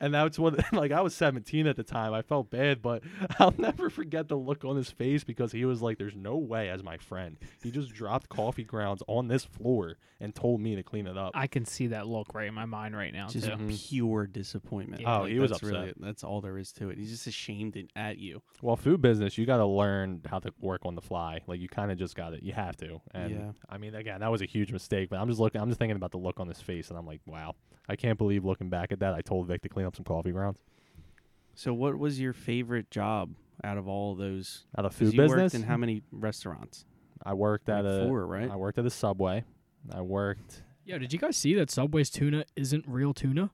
and 0.00 0.12
that's 0.14 0.38
what 0.38 0.60
like 0.72 0.90
I 0.90 1.02
was 1.02 1.14
17 1.14 1.66
at 1.66 1.76
the 1.76 1.82
time. 1.84 2.12
I 2.14 2.22
felt 2.22 2.50
bad, 2.50 2.80
but 2.82 3.02
I'll 3.38 3.54
never 3.58 3.90
forget 3.90 4.28
the 4.28 4.36
look 4.36 4.64
on 4.64 4.76
his 4.76 4.90
face 4.90 5.22
because 5.22 5.52
he 5.52 5.64
was 5.64 5.82
like, 5.82 5.98
"There's 5.98 6.16
no 6.16 6.36
way." 6.36 6.70
As 6.70 6.82
my 6.82 6.96
friend, 6.96 7.36
he 7.62 7.70
just 7.70 7.92
dropped 7.92 8.28
coffee 8.30 8.64
grounds 8.64 9.02
on 9.06 9.28
this 9.28 9.44
floor 9.44 9.96
and 10.18 10.34
told 10.34 10.60
me 10.62 10.74
to 10.76 10.82
clean 10.82 11.06
it 11.06 11.18
up. 11.18 11.32
I 11.34 11.46
can 11.46 11.66
see 11.66 11.88
that 11.88 12.06
look 12.06 12.34
right 12.34 12.48
in 12.48 12.54
my 12.54 12.64
mind 12.64 12.96
right 12.96 13.12
now 13.12 13.28
Just 13.28 13.46
too. 13.48 13.52
Mhm. 13.52 13.88
pure 13.88 14.26
disappointment. 14.26 15.02
Yeah. 15.02 15.18
Oh, 15.18 15.20
Like, 15.22 15.32
he 15.32 15.38
was 15.38 15.50
that's 15.50 15.62
upset. 15.62 15.74
Really, 15.78 15.92
that's 15.98 16.24
all 16.24 16.40
there 16.40 16.56
is 16.56 16.72
to 16.72 16.88
it. 16.88 16.96
He's 16.96 17.10
just 17.10 17.26
ashamed 17.26 17.76
in- 17.76 17.88
at 17.94 18.16
you. 18.18 18.40
Well, 18.62 18.76
food 18.76 19.02
business, 19.02 19.36
you 19.36 19.44
got 19.44 19.58
to 19.58 19.66
learn 19.66 20.22
how 20.28 20.38
to 20.38 20.52
work 20.60 20.86
on 20.86 20.94
the 20.94 21.02
fly. 21.02 21.40
Like 21.46 21.60
you 21.60 21.68
kind 21.68 21.92
of 21.92 21.98
just 21.98 22.16
got 22.16 22.32
it. 22.32 22.42
you 22.42 22.52
have 22.54 22.76
to. 22.78 23.00
And 23.12 23.30
Yeah. 23.30 23.52
I 23.68 23.76
mean, 23.76 23.94
again, 23.94 24.20
that 24.20 24.30
was 24.30 24.40
a 24.40 24.46
huge 24.46 24.72
mistake. 24.72 25.10
But 25.10 25.18
I'm 25.20 25.28
just 25.28 25.38
looking, 25.40 25.60
I'm 25.60 25.68
just 25.68 25.78
thinking 25.78 25.96
about 25.96 26.12
the 26.12 26.18
look 26.18 26.40
on 26.40 26.48
his 26.48 26.62
face, 26.62 26.88
and 26.88 26.98
I'm 26.98 27.06
like, 27.06 27.20
wow, 27.26 27.54
I 27.88 27.96
can't 27.96 28.16
believe 28.16 28.44
looking 28.44 28.70
back 28.70 28.85
at 28.92 29.00
that. 29.00 29.14
I 29.14 29.20
told 29.20 29.46
Vic 29.46 29.62
to 29.62 29.68
clean 29.68 29.86
up 29.86 29.96
some 29.96 30.04
coffee 30.04 30.30
grounds 30.32 30.58
So, 31.54 31.72
what 31.74 31.98
was 31.98 32.20
your 32.20 32.32
favorite 32.32 32.90
job 32.90 33.34
out 33.64 33.78
of 33.78 33.88
all 33.88 34.14
those? 34.14 34.66
out 34.76 34.84
of 34.84 34.92
'Cause 34.92 34.98
food 34.98 35.14
you 35.14 35.20
business. 35.22 35.52
worked 35.52 35.54
in 35.54 35.62
how 35.62 35.76
many 35.76 36.02
restaurants? 36.12 36.84
I 37.24 37.34
worked 37.34 37.68
at 37.68 37.84
Like 37.84 38.02
a, 38.02 38.06
four, 38.06 38.26
right? 38.26 38.50
I 38.50 38.56
worked 38.56 38.78
at 38.78 38.86
a 38.86 38.90
Subway. 38.90 39.44
I 39.90 40.02
worked. 40.02 40.62
Yeah, 40.84 40.98
did 40.98 41.12
you 41.12 41.18
guys 41.18 41.36
see 41.36 41.54
that 41.54 41.70
Subway's 41.70 42.10
tuna 42.10 42.44
isn't 42.54 42.84
real 42.86 43.12
tuna? 43.14 43.50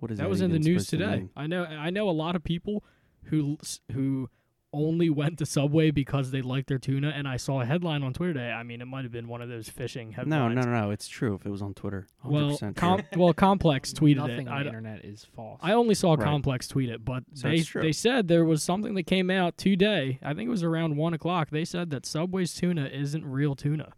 What 0.00 0.10
is 0.10 0.18
that 0.18 0.24
that? 0.24 0.28
was 0.30 0.40
in 0.40 0.50
the 0.50 0.58
news 0.58 0.88
supposed 0.88 0.90
to 0.90 0.96
today. 1.16 1.28
I 1.36 1.46
know 1.46 1.64
I 1.64 1.90
know 1.90 2.08
a 2.08 2.12
lot 2.12 2.34
of 2.36 2.42
people 2.44 2.84
who 3.24 3.58
who 3.92 4.28
only 4.72 5.08
went 5.08 5.38
to 5.38 5.46
Subway 5.46 5.90
because 5.90 6.30
they 6.30 6.42
liked 6.42 6.68
their 6.68 6.78
tuna 6.78 7.08
and 7.08 7.26
I 7.26 7.36
saw 7.38 7.60
a 7.60 7.64
headline 7.64 8.02
on 8.02 8.12
Twitter 8.12 8.34
today. 8.34 8.50
I 8.50 8.62
mean, 8.62 8.80
it 8.82 8.84
might 8.86 9.04
have 9.04 9.12
been 9.12 9.28
one 9.28 9.40
of 9.40 9.48
those 9.48 9.70
phishing 9.70 10.08
No, 10.08 10.12
headlines. 10.16 10.54
no, 10.56 10.62
no, 10.62 10.80
no. 10.82 10.90
It's 10.90 11.08
true. 11.08 11.34
If 11.34 11.46
it 11.46 11.50
was 11.50 11.62
on 11.62 11.72
Twitter, 11.72 12.06
100% 12.24 12.30
Well, 12.30 12.72
com- 12.74 13.02
well, 13.16 13.32
Complex 13.32 13.92
tweeted 13.94 14.16
Nothing 14.16 14.46
it. 14.46 14.50
on 14.50 14.58
I, 14.58 14.62
the 14.64 14.68
internet 14.68 15.04
is 15.04 15.24
false. 15.24 15.60
I 15.62 15.72
only 15.72 15.94
saw 15.94 16.14
Right. 16.14 16.24
Complex 16.24 16.68
tweet 16.68 16.90
it, 16.90 17.04
but 17.04 17.22
So 17.34 17.48
they 17.48 17.60
they 17.80 17.92
said 17.92 18.28
there 18.28 18.44
was 18.44 18.62
something 18.62 18.94
that 18.94 19.04
came 19.04 19.30
out 19.30 19.56
today. 19.56 20.18
I 20.22 20.34
think 20.34 20.48
it 20.48 20.50
was 20.50 20.62
around 20.62 20.96
one 20.96 21.14
o'clock. 21.14 21.50
They 21.50 21.64
said 21.64 21.90
that 21.90 22.04
Subway's 22.04 22.54
tuna 22.54 22.86
isn't 22.86 23.24
real 23.24 23.54
tuna. 23.54 23.92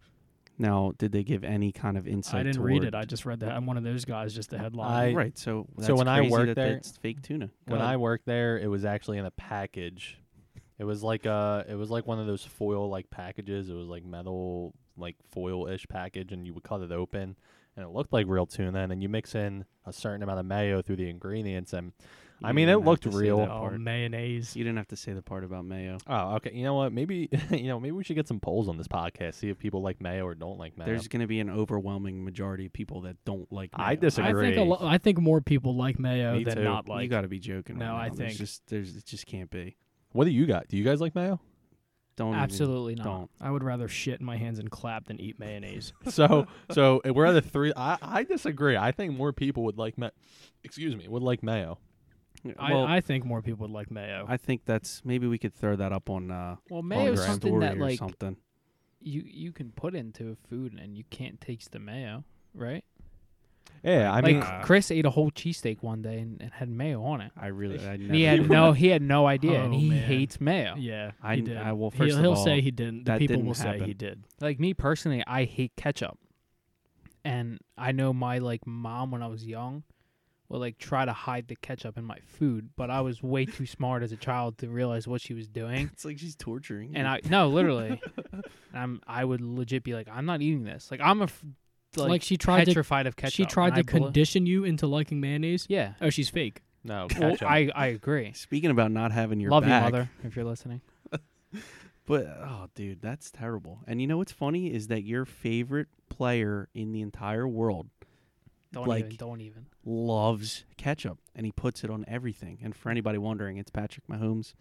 now, 0.57 0.91
did 0.97 1.11
they 1.13 1.23
give 1.23 1.43
any 1.43 1.71
kind 1.71 1.97
of 1.97 2.07
insight? 2.07 2.41
I 2.41 2.43
didn't 2.43 2.61
read 2.61 2.83
it. 2.83 2.93
I 2.93 3.03
just 3.05 3.25
read 3.25 3.39
that. 3.41 3.51
I'm 3.53 3.65
one 3.65 3.77
of 3.77 3.83
those 3.83 4.05
guys. 4.05 4.33
Just 4.33 4.49
the 4.49 4.57
headline. 4.57 4.91
I- 4.91 5.13
right. 5.13 5.37
So, 5.37 5.67
So 5.77 5.81
that's 5.81 5.97
when 5.97 6.07
I 6.07 6.21
worked 6.29 6.47
that 6.47 6.55
there- 6.55 6.73
that's 6.73 6.95
fake 6.97 7.21
tuna. 7.21 7.47
Go 7.47 7.75
When 7.75 7.81
I 7.81 7.97
worked 7.97 8.25
there, 8.25 8.57
it 8.59 8.67
was 8.67 8.85
actually 8.85 9.17
in 9.17 9.25
a 9.25 9.31
package. 9.31 10.18
It 10.79 10.85
was 10.85 11.03
like 11.03 11.25
uh 11.25 11.63
it 11.67 11.75
was 11.75 11.89
like 11.89 12.07
one 12.07 12.19
of 12.19 12.27
those 12.27 12.43
foil 12.43 12.89
like 12.89 13.09
packages. 13.09 13.69
It 13.69 13.73
was 13.73 13.87
like 13.87 14.05
metal 14.05 14.73
like 14.97 15.15
foil 15.29 15.67
ish 15.67 15.87
package 15.87 16.31
and 16.31 16.45
you 16.45 16.53
would 16.53 16.63
cut 16.63 16.81
it 16.81 16.91
open 16.91 17.35
and 17.75 17.85
it 17.85 17.89
looked 17.89 18.11
like 18.11 18.25
real 18.27 18.45
tuna 18.45 18.79
and 18.79 18.91
then 18.91 19.01
you 19.01 19.07
mix 19.09 19.35
in 19.35 19.65
a 19.85 19.93
certain 19.93 20.23
amount 20.23 20.39
of 20.39 20.45
mayo 20.45 20.81
through 20.81 20.97
the 20.97 21.09
ingredients 21.09 21.73
and 21.73 21.93
I 22.41 22.53
mean, 22.53 22.69
it 22.69 22.77
looked 22.77 23.05
real. 23.05 23.39
that 23.39 23.49
oh, 23.49 23.69
mayonnaise. 23.77 24.55
You 24.55 24.63
didn't 24.63 24.77
have 24.77 24.87
to 24.87 24.95
say 24.95 25.11
the 25.11 25.21
part 25.21 25.43
about 25.43 25.65
mayo. 25.65 25.97
Oh, 26.07 26.35
okay. 26.35 26.51
You 26.53 26.63
know 26.63 26.75
what? 26.75 26.93
Maybe 26.93 27.29
you 27.51 27.67
know, 27.67 27.79
maybe 27.79 27.91
we 27.91 28.03
should 28.03 28.15
get 28.15 28.27
some 28.27 28.39
polls 28.39 28.69
on 28.69 28.77
this 28.77 28.87
podcast, 28.87 29.35
see 29.35 29.49
if 29.49 29.57
people 29.57 29.81
like 29.81 30.01
mayo 30.01 30.25
or 30.25 30.35
don't 30.35 30.57
like 30.57 30.77
mayo. 30.77 30.85
There's 30.87 31.07
going 31.07 31.19
to 31.21 31.27
be 31.27 31.39
an 31.39 31.49
overwhelming 31.49 32.23
majority 32.23 32.65
of 32.65 32.73
people 32.73 33.01
that 33.01 33.17
don't 33.25 33.51
like. 33.51 33.77
Mayo. 33.77 33.87
I 33.87 33.95
disagree. 33.95 34.47
I 34.47 34.55
think 34.55 34.57
a 34.57 34.69
lo- 34.69 34.87
I 34.87 34.97
think 34.97 35.19
more 35.19 35.41
people 35.41 35.75
like 35.75 35.99
mayo 35.99 36.37
Me 36.37 36.45
than 36.45 36.55
too. 36.57 36.63
not 36.63 36.87
like. 36.87 37.03
you 37.03 37.09
got 37.09 37.21
to 37.21 37.27
be 37.27 37.39
joking. 37.39 37.77
No, 37.77 37.87
right 37.87 38.05
I 38.05 38.07
now. 38.07 38.13
There's 38.15 38.29
think- 38.29 38.39
just 38.39 38.67
there's 38.67 38.95
it 38.95 39.05
just 39.05 39.25
can't 39.25 39.49
be. 39.49 39.75
What 40.11 40.25
do 40.25 40.31
you 40.31 40.45
got? 40.45 40.67
Do 40.67 40.77
you 40.77 40.83
guys 40.83 40.99
like 41.01 41.15
mayo? 41.15 41.39
Don't 42.15 42.29
even- 42.29 42.39
Absolutely 42.39 42.95
not. 42.95 43.03
don't. 43.05 43.31
I 43.39 43.49
would 43.49 43.63
rather 43.63 43.87
shit 43.87 44.19
in 44.19 44.25
my 44.25 44.35
hands 44.35 44.59
and 44.59 44.69
clap 44.69 45.05
than 45.07 45.21
eat 45.21 45.39
mayonnaise. 45.39 45.93
so 46.09 46.47
so 46.71 47.01
we're 47.05 47.25
at 47.25 47.35
a 47.35 47.41
three 47.41 47.71
I, 47.77 47.97
I 48.01 48.23
disagree. 48.23 48.75
I 48.75 48.91
think 48.91 49.15
more 49.15 49.31
people 49.31 49.63
would 49.63 49.77
like 49.77 49.97
ma- 49.97 50.09
excuse 50.63 50.95
me, 50.95 51.07
would 51.07 51.23
like 51.23 51.41
mayo. 51.43 51.77
Well, 52.43 52.85
I, 52.85 52.97
I 52.97 53.01
think 53.01 53.25
more 53.25 53.41
people 53.41 53.67
would 53.67 53.73
like 53.73 53.91
mayo. 53.91 54.25
I 54.27 54.37
think 54.37 54.63
that's 54.65 55.01
maybe 55.05 55.27
we 55.27 55.37
could 55.37 55.53
throw 55.53 55.75
that 55.77 55.91
up 55.93 56.09
on 56.09 56.29
uh 56.31 56.55
Well, 56.69 56.81
mayo 56.81 57.13
is 57.13 57.19
the 57.21 57.25
something 57.25 57.49
story 57.51 57.61
that 57.61 57.77
or 57.77 57.79
like 57.81 57.99
something. 57.99 58.35
you 58.99 59.23
you 59.25 59.51
can 59.53 59.71
put 59.71 59.95
into 59.95 60.29
a 60.31 60.35
food 60.49 60.73
and 60.77 60.97
you 60.97 61.03
can't 61.09 61.39
taste 61.39 61.71
the 61.71 61.79
mayo, 61.79 62.23
right? 62.53 62.83
Yeah, 63.83 64.11
I 64.11 64.15
like 64.15 64.25
mean 64.25 64.43
uh, 64.43 64.61
Chris 64.63 64.91
ate 64.91 65.05
a 65.05 65.09
whole 65.09 65.31
cheesesteak 65.31 65.81
one 65.81 66.01
day 66.01 66.19
and, 66.19 66.41
and 66.41 66.51
had 66.51 66.67
mayo 66.69 67.01
on 67.03 67.21
it. 67.21 67.31
I 67.37 67.47
really 67.47 67.79
I 67.79 67.93
And 67.93 68.01
never 68.07 68.13
he 68.13 68.23
had 68.23 68.49
no 68.49 68.71
he 68.73 68.87
had 68.89 69.01
no 69.01 69.25
idea, 69.25 69.63
and 69.63 69.73
Oh, 69.73 69.77
he 69.77 69.89
man. 69.89 70.03
hates 70.03 70.41
mayo. 70.41 70.75
yeah, 70.77 71.11
I- 71.23 71.35
he 71.37 71.41
did. 71.43 71.57
I- 71.57 71.71
well, 71.73 71.89
he'll, 71.91 72.05
first 72.07 72.15
of 72.17 72.21
he'll 72.21 72.31
all, 72.33 72.43
say 72.43 72.59
he 72.61 72.71
didn't. 72.71 73.05
The 73.05 73.13
people 73.17 73.35
didn't 73.37 73.47
will 73.47 73.53
say 73.53 73.79
he 73.79 73.93
did. 73.93 74.23
Like 74.41 74.59
me 74.59 74.73
personally, 74.73 75.23
I 75.25 75.45
hate 75.45 75.71
ketchup, 75.77 76.17
and 77.23 77.59
I 77.77 77.91
know 77.91 78.13
my 78.13 78.39
like 78.39 78.65
mom 78.65 79.11
when 79.11 79.21
I 79.23 79.27
was 79.27 79.45
young 79.45 79.83
would 80.49 80.57
like 80.59 80.77
try 80.79 81.05
to 81.05 81.13
hide 81.13 81.47
the 81.47 81.55
ketchup 81.55 81.95
in 81.97 82.03
my 82.03 82.17
food, 82.25 82.69
but 82.75 82.89
I 82.89 83.01
was 83.01 83.21
way 83.21 83.45
too 83.45 83.65
smart 83.77 84.01
as 84.01 84.11
a 84.11 84.17
child 84.17 84.57
to 84.59 84.67
realize 84.67 85.07
what 85.07 85.21
she 85.21 85.33
was 85.35 85.47
doing. 85.47 85.89
It's 85.93 86.03
like 86.05 86.17
she's 86.17 86.35
torturing. 86.35 86.93
And 86.95 87.05
you. 87.07 87.13
I 87.13 87.19
no, 87.29 87.49
literally, 87.49 88.01
I'm 88.73 88.99
I 89.05 89.23
would 89.23 89.41
legit 89.41 89.83
be 89.83 89.93
like, 89.93 90.07
I'm 90.11 90.25
not 90.25 90.41
eating 90.41 90.63
this. 90.63 90.89
Like 90.89 91.01
I'm 91.01 91.21
a 91.21 91.25
f- 91.25 91.45
like, 91.95 92.09
Like, 92.09 92.21
she 92.23 92.37
tried 92.37 92.61
to 92.61 92.65
petrified 92.67 93.07
of 93.07 93.15
ketchup. 93.15 93.33
she 93.35 93.45
tried 93.45 93.71
to 93.75 93.79
I 93.79 93.81
bel- 93.83 94.03
condition 94.03 94.45
you 94.45 94.63
into 94.63 94.87
liking 94.87 95.19
mayonnaise. 95.19 95.65
Yeah, 95.69 95.93
Oh, 96.01 96.09
she's 96.09 96.29
fake. 96.29 96.61
no 96.83 97.07
well. 97.19 97.35
I 97.41 97.69
I 97.75 97.87
agree. 97.87 98.31
Speaking 98.33 98.69
about 98.71 98.91
not 98.91 99.11
having 99.11 99.39
your 99.39 99.51
Love 99.51 99.63
back, 99.63 99.85
you, 99.85 99.91
mother, 99.91 100.09
if 100.23 100.35
you're 100.35 100.45
listening. 100.45 100.81
But 102.05 102.25
oh, 102.25 102.67
dude, 102.73 103.01
that's 103.03 103.29
terrible. 103.29 103.81
And 103.85 104.01
you 104.01 104.07
know 104.07 104.17
what's 104.17 104.31
funny 104.31 104.73
is 104.73 104.87
that 104.87 105.03
your 105.03 105.25
favorite 105.25 105.89
player 106.09 106.67
in 106.73 106.91
the 106.91 107.01
entire 107.01 107.47
world 107.47 107.87
Don't 108.73 108.87
Like- 108.87 109.05
even. 109.05 109.15
Don't 109.17 109.41
even. 109.41 109.65
loves 109.85 110.63
ketchup, 110.77 111.19
and 111.35 111.45
he 111.45 111.51
puts 111.51 111.83
it 111.83 111.89
on 111.91 112.05
everything. 112.07 112.59
And 112.63 112.75
for 112.75 112.89
anybody 112.89 113.17
wondering, 113.19 113.57
it's 113.57 113.69
Patrick 113.71 114.07
Mahomes. 114.07 114.53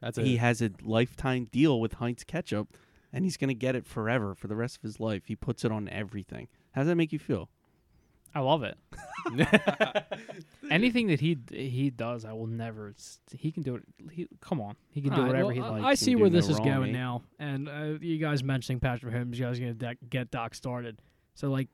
That's 0.00 0.16
he 0.18 0.34
it. 0.34 0.38
has 0.38 0.60
a 0.60 0.70
lifetime 0.82 1.44
deal 1.52 1.80
with 1.80 1.94
Heinz 1.94 2.24
ketchup, 2.24 2.76
and 3.12 3.24
he's 3.24 3.36
gonna 3.36 3.54
get 3.54 3.74
it 3.76 3.86
forever 3.86 4.34
for 4.34 4.48
the 4.48 4.56
rest 4.56 4.76
of 4.76 4.82
his 4.82 4.98
life. 5.00 5.24
He 5.26 5.36
puts 5.36 5.64
it 5.64 5.72
on 5.72 5.88
everything. 5.88 6.48
How 6.72 6.80
does 6.82 6.88
that 6.88 6.96
make 6.96 7.12
you 7.12 7.18
feel? 7.18 7.48
I 8.34 8.40
love 8.40 8.62
it. 8.62 8.78
Anything 10.70 11.08
that 11.08 11.20
he 11.20 11.34
d- 11.34 11.68
he 11.68 11.90
does, 11.90 12.24
I 12.24 12.32
will 12.32 12.46
never. 12.46 12.88
s- 12.96 13.18
He 13.32 13.52
can 13.52 13.62
do 13.62 13.74
it. 13.76 13.82
He 14.10 14.26
come 14.40 14.60
on. 14.60 14.76
He 14.90 15.00
can 15.02 15.10
do 15.10 15.16
Alright, 15.16 15.28
whatever 15.44 15.46
well, 15.48 15.54
he 15.54 15.60
I- 15.60 15.68
likes. 15.68 15.84
I 15.84 15.94
see 15.94 16.12
can 16.12 16.20
where 16.20 16.30
no 16.30 16.36
this 16.36 16.48
is 16.48 16.58
wrong, 16.58 16.68
going 16.68 16.90
eh? 16.96 16.98
now, 16.98 17.22
and 17.38 17.68
uh, 17.68 17.98
you 18.00 18.18
guys 18.18 18.42
mentioning 18.42 18.80
Patrick 18.80 19.12
Mahomes, 19.14 19.36
you 19.36 19.44
guys 19.44 19.58
are 19.58 19.60
gonna 19.62 19.74
dec- 19.74 20.08
get 20.08 20.30
Doc 20.30 20.54
started. 20.54 21.00
So 21.34 21.50
like, 21.50 21.68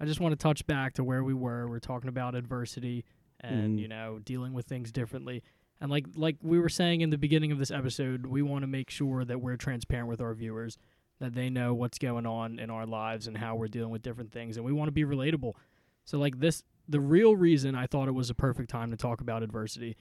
I 0.00 0.06
just 0.06 0.20
want 0.20 0.32
to 0.32 0.36
touch 0.36 0.66
back 0.66 0.94
to 0.94 1.04
where 1.04 1.22
we 1.22 1.34
were. 1.34 1.68
We're 1.68 1.78
talking 1.78 2.08
about 2.08 2.34
adversity 2.34 3.04
and 3.40 3.78
Mhm. 3.78 3.82
you 3.82 3.88
know 3.88 4.18
dealing 4.24 4.54
with 4.54 4.66
things 4.66 4.90
differently. 4.92 5.42
And 5.80 5.90
like 5.90 6.06
like 6.14 6.36
we 6.42 6.58
were 6.58 6.68
saying 6.68 7.02
in 7.02 7.10
the 7.10 7.18
beginning 7.18 7.52
of 7.52 7.58
this 7.58 7.70
episode, 7.70 8.26
we 8.26 8.42
want 8.42 8.62
to 8.62 8.66
make 8.66 8.90
sure 8.90 9.24
that 9.24 9.40
we're 9.40 9.56
transparent 9.56 10.08
with 10.08 10.20
our 10.20 10.34
viewers, 10.34 10.76
that 11.20 11.34
they 11.34 11.50
know 11.50 11.72
what's 11.74 11.98
going 11.98 12.26
on 12.26 12.58
in 12.58 12.70
our 12.70 12.86
lives 12.86 13.26
and 13.26 13.36
how 13.36 13.54
we're 13.54 13.68
dealing 13.68 13.90
with 13.90 14.02
different 14.02 14.32
things, 14.32 14.56
and 14.56 14.66
we 14.66 14.72
want 14.72 14.88
to 14.88 14.92
be 14.92 15.04
relatable. 15.04 15.52
So 16.04 16.18
like 16.18 16.40
this, 16.40 16.62
the 16.88 17.00
real 17.00 17.36
reason 17.36 17.74
I 17.74 17.86
thought 17.86 18.08
it 18.08 18.12
was 18.12 18.30
a 18.30 18.34
perfect 18.34 18.70
time 18.70 18.90
to 18.90 18.96
talk 18.96 19.20
about 19.20 19.42
adversity 19.42 19.96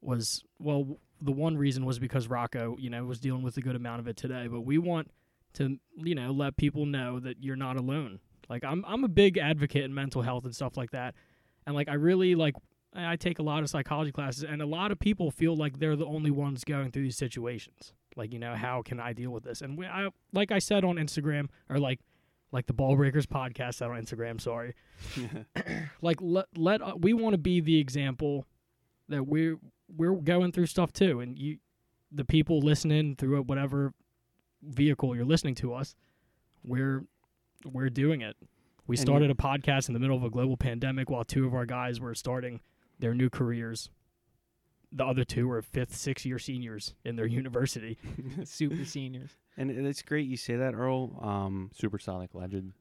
was 0.00 0.42
well, 0.58 0.98
the 1.20 1.32
one 1.32 1.56
reason 1.56 1.84
was 1.84 1.98
because 1.98 2.26
Rocco, 2.26 2.76
you 2.78 2.90
know, 2.90 3.04
was 3.04 3.20
dealing 3.20 3.42
with 3.42 3.56
a 3.56 3.60
good 3.60 3.76
amount 3.76 4.00
of 4.00 4.08
it 4.08 4.16
today. 4.16 4.48
But 4.48 4.62
we 4.62 4.78
want 4.78 5.10
to, 5.54 5.78
you 5.96 6.14
know, 6.14 6.32
let 6.32 6.56
people 6.56 6.86
know 6.86 7.20
that 7.20 7.36
you're 7.40 7.56
not 7.56 7.76
alone. 7.76 8.18
Like 8.48 8.64
I'm, 8.64 8.84
I'm 8.86 9.04
a 9.04 9.08
big 9.08 9.38
advocate 9.38 9.84
in 9.84 9.94
mental 9.94 10.22
health 10.22 10.44
and 10.44 10.54
stuff 10.54 10.76
like 10.76 10.90
that, 10.90 11.14
and 11.66 11.74
like 11.74 11.88
I 11.88 11.94
really 11.94 12.34
like. 12.34 12.54
I 12.94 13.12
I 13.12 13.16
take 13.16 13.38
a 13.38 13.42
lot 13.42 13.62
of 13.62 13.70
psychology 13.70 14.12
classes, 14.12 14.44
and 14.44 14.60
a 14.62 14.66
lot 14.66 14.92
of 14.92 14.98
people 14.98 15.30
feel 15.30 15.56
like 15.56 15.78
they're 15.78 15.96
the 15.96 16.06
only 16.06 16.30
ones 16.30 16.64
going 16.64 16.90
through 16.90 17.04
these 17.04 17.16
situations. 17.16 17.92
Like, 18.16 18.32
you 18.32 18.38
know, 18.38 18.54
how 18.54 18.82
can 18.82 19.00
I 19.00 19.12
deal 19.12 19.30
with 19.30 19.44
this? 19.44 19.62
And 19.62 19.78
we, 19.78 19.86
I, 19.86 20.08
like 20.32 20.52
I 20.52 20.58
said 20.58 20.84
on 20.84 20.96
Instagram, 20.96 21.48
or 21.70 21.78
like, 21.78 22.00
like 22.50 22.66
the 22.66 22.74
Ball 22.74 22.94
Breakers 22.96 23.24
podcast 23.26 23.74
said 23.74 23.88
on 23.88 24.02
Instagram. 24.02 24.40
Sorry, 24.40 24.74
like 26.02 26.18
let 26.20 26.46
let 26.56 26.82
uh, 26.82 26.94
we 26.98 27.12
want 27.14 27.32
to 27.34 27.38
be 27.38 27.60
the 27.60 27.78
example 27.78 28.46
that 29.08 29.26
we're 29.26 29.58
we're 29.96 30.14
going 30.16 30.52
through 30.52 30.66
stuff 30.66 30.92
too 30.92 31.20
and 31.20 31.38
you 31.38 31.58
the 32.10 32.24
people 32.24 32.60
listening 32.60 33.16
through 33.16 33.42
whatever 33.42 33.92
vehicle 34.62 35.14
you're 35.14 35.24
listening 35.24 35.54
to 35.54 35.74
us 35.74 35.94
we're 36.64 37.04
we're 37.64 37.90
doing 37.90 38.20
it 38.20 38.36
we 38.86 38.96
started 38.96 39.30
a 39.30 39.34
podcast 39.34 39.88
in 39.88 39.94
the 39.94 40.00
middle 40.00 40.16
of 40.16 40.24
a 40.24 40.30
global 40.30 40.56
pandemic 40.56 41.10
while 41.10 41.24
two 41.24 41.46
of 41.46 41.54
our 41.54 41.66
guys 41.66 42.00
were 42.00 42.14
starting 42.14 42.60
their 43.02 43.14
new 43.14 43.28
careers 43.28 43.90
the 44.92 45.04
other 45.04 45.24
two 45.24 45.48
were 45.48 45.60
fifth 45.60 45.94
sixth 45.94 46.24
year 46.24 46.38
seniors 46.38 46.94
in 47.04 47.16
their 47.16 47.26
university 47.42 47.98
Super 48.44 48.84
seniors. 48.96 49.30
and 49.56 49.70
it's 49.70 50.02
great 50.02 50.26
you 50.26 50.36
say 50.36 50.56
that, 50.56 50.74
Earl. 50.74 51.18
Um, 51.22 51.70
Supersonic 51.74 52.34
legend. 52.34 52.72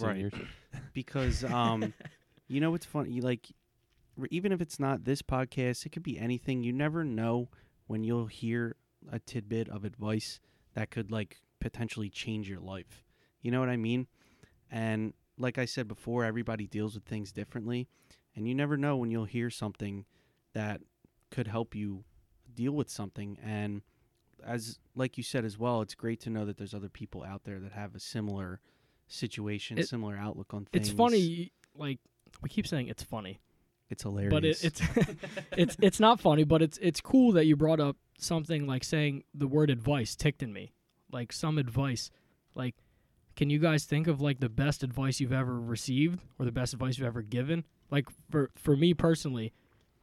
right. 0.00 0.32
Because 0.92 1.44
um 1.44 1.92
you 2.48 2.60
know 2.60 2.70
what's 2.70 2.86
funny 2.86 3.20
like 3.20 3.48
even 4.30 4.50
if 4.52 4.60
it's 4.60 4.80
not 4.80 5.04
this 5.04 5.22
podcast 5.22 5.84
it 5.86 5.90
could 5.92 6.02
be 6.02 6.18
anything 6.18 6.62
you 6.62 6.72
never 6.72 7.04
know 7.04 7.48
when 7.86 8.02
you'll 8.02 8.26
hear 8.26 8.74
a 9.12 9.18
tidbit 9.18 9.68
of 9.68 9.84
advice 9.84 10.40
that 10.74 10.90
could 10.90 11.10
like 11.10 11.40
potentially 11.60 12.08
change 12.08 12.48
your 12.48 12.60
life 12.60 13.04
you 13.42 13.50
know 13.50 13.60
what 13.60 13.68
i 13.68 13.76
mean 13.76 14.06
and 14.70 15.12
like 15.38 15.56
i 15.58 15.64
said 15.64 15.86
before 15.86 16.24
everybody 16.24 16.66
deals 16.66 16.94
with 16.94 17.04
things 17.04 17.30
differently 17.32 17.86
and 18.38 18.48
you 18.48 18.54
never 18.54 18.76
know 18.76 18.96
when 18.96 19.10
you'll 19.10 19.24
hear 19.24 19.50
something 19.50 20.04
that 20.54 20.80
could 21.30 21.48
help 21.48 21.74
you 21.74 22.04
deal 22.54 22.72
with 22.72 22.88
something 22.88 23.36
and 23.44 23.82
as 24.46 24.78
like 24.94 25.16
you 25.18 25.22
said 25.22 25.44
as 25.44 25.58
well 25.58 25.82
it's 25.82 25.94
great 25.94 26.20
to 26.20 26.30
know 26.30 26.44
that 26.46 26.56
there's 26.56 26.72
other 26.72 26.88
people 26.88 27.24
out 27.24 27.42
there 27.44 27.58
that 27.58 27.72
have 27.72 27.94
a 27.94 28.00
similar 28.00 28.60
situation 29.08 29.78
It- 29.78 29.88
similar 29.88 30.16
outlook 30.16 30.54
on 30.54 30.64
things 30.66 30.88
It's 30.88 30.96
funny, 30.96 31.52
like 31.74 31.98
we 32.42 32.48
keep 32.48 32.66
saying 32.66 32.88
it's 32.88 33.02
funny, 33.02 33.40
it's 33.90 34.02
hilarious 34.02 34.32
but 34.32 34.44
it, 34.44 34.64
it's 34.64 34.80
it's 35.56 35.76
it's 35.80 36.00
not 36.00 36.20
funny, 36.20 36.44
but 36.44 36.62
it's 36.62 36.78
it's 36.78 37.00
cool 37.00 37.32
that 37.32 37.46
you 37.46 37.56
brought 37.56 37.80
up 37.80 37.96
something 38.18 38.66
like 38.66 38.84
saying 38.84 39.24
the 39.34 39.46
word 39.48 39.70
advice 39.70 40.14
ticked 40.14 40.42
in 40.42 40.52
me, 40.52 40.72
like 41.10 41.32
some 41.32 41.58
advice, 41.58 42.10
like. 42.54 42.76
Can 43.36 43.50
you 43.50 43.60
guys 43.60 43.84
think 43.84 44.08
of 44.08 44.20
like 44.20 44.40
the 44.40 44.48
best 44.48 44.82
advice 44.82 45.20
you've 45.20 45.32
ever 45.32 45.60
received 45.60 46.18
or 46.40 46.44
the 46.44 46.50
best 46.50 46.72
advice 46.74 46.98
you've 46.98 47.06
ever 47.06 47.22
given? 47.22 47.62
Like 47.90 48.08
for 48.30 48.50
for 48.56 48.76
me 48.76 48.94
personally, 48.94 49.52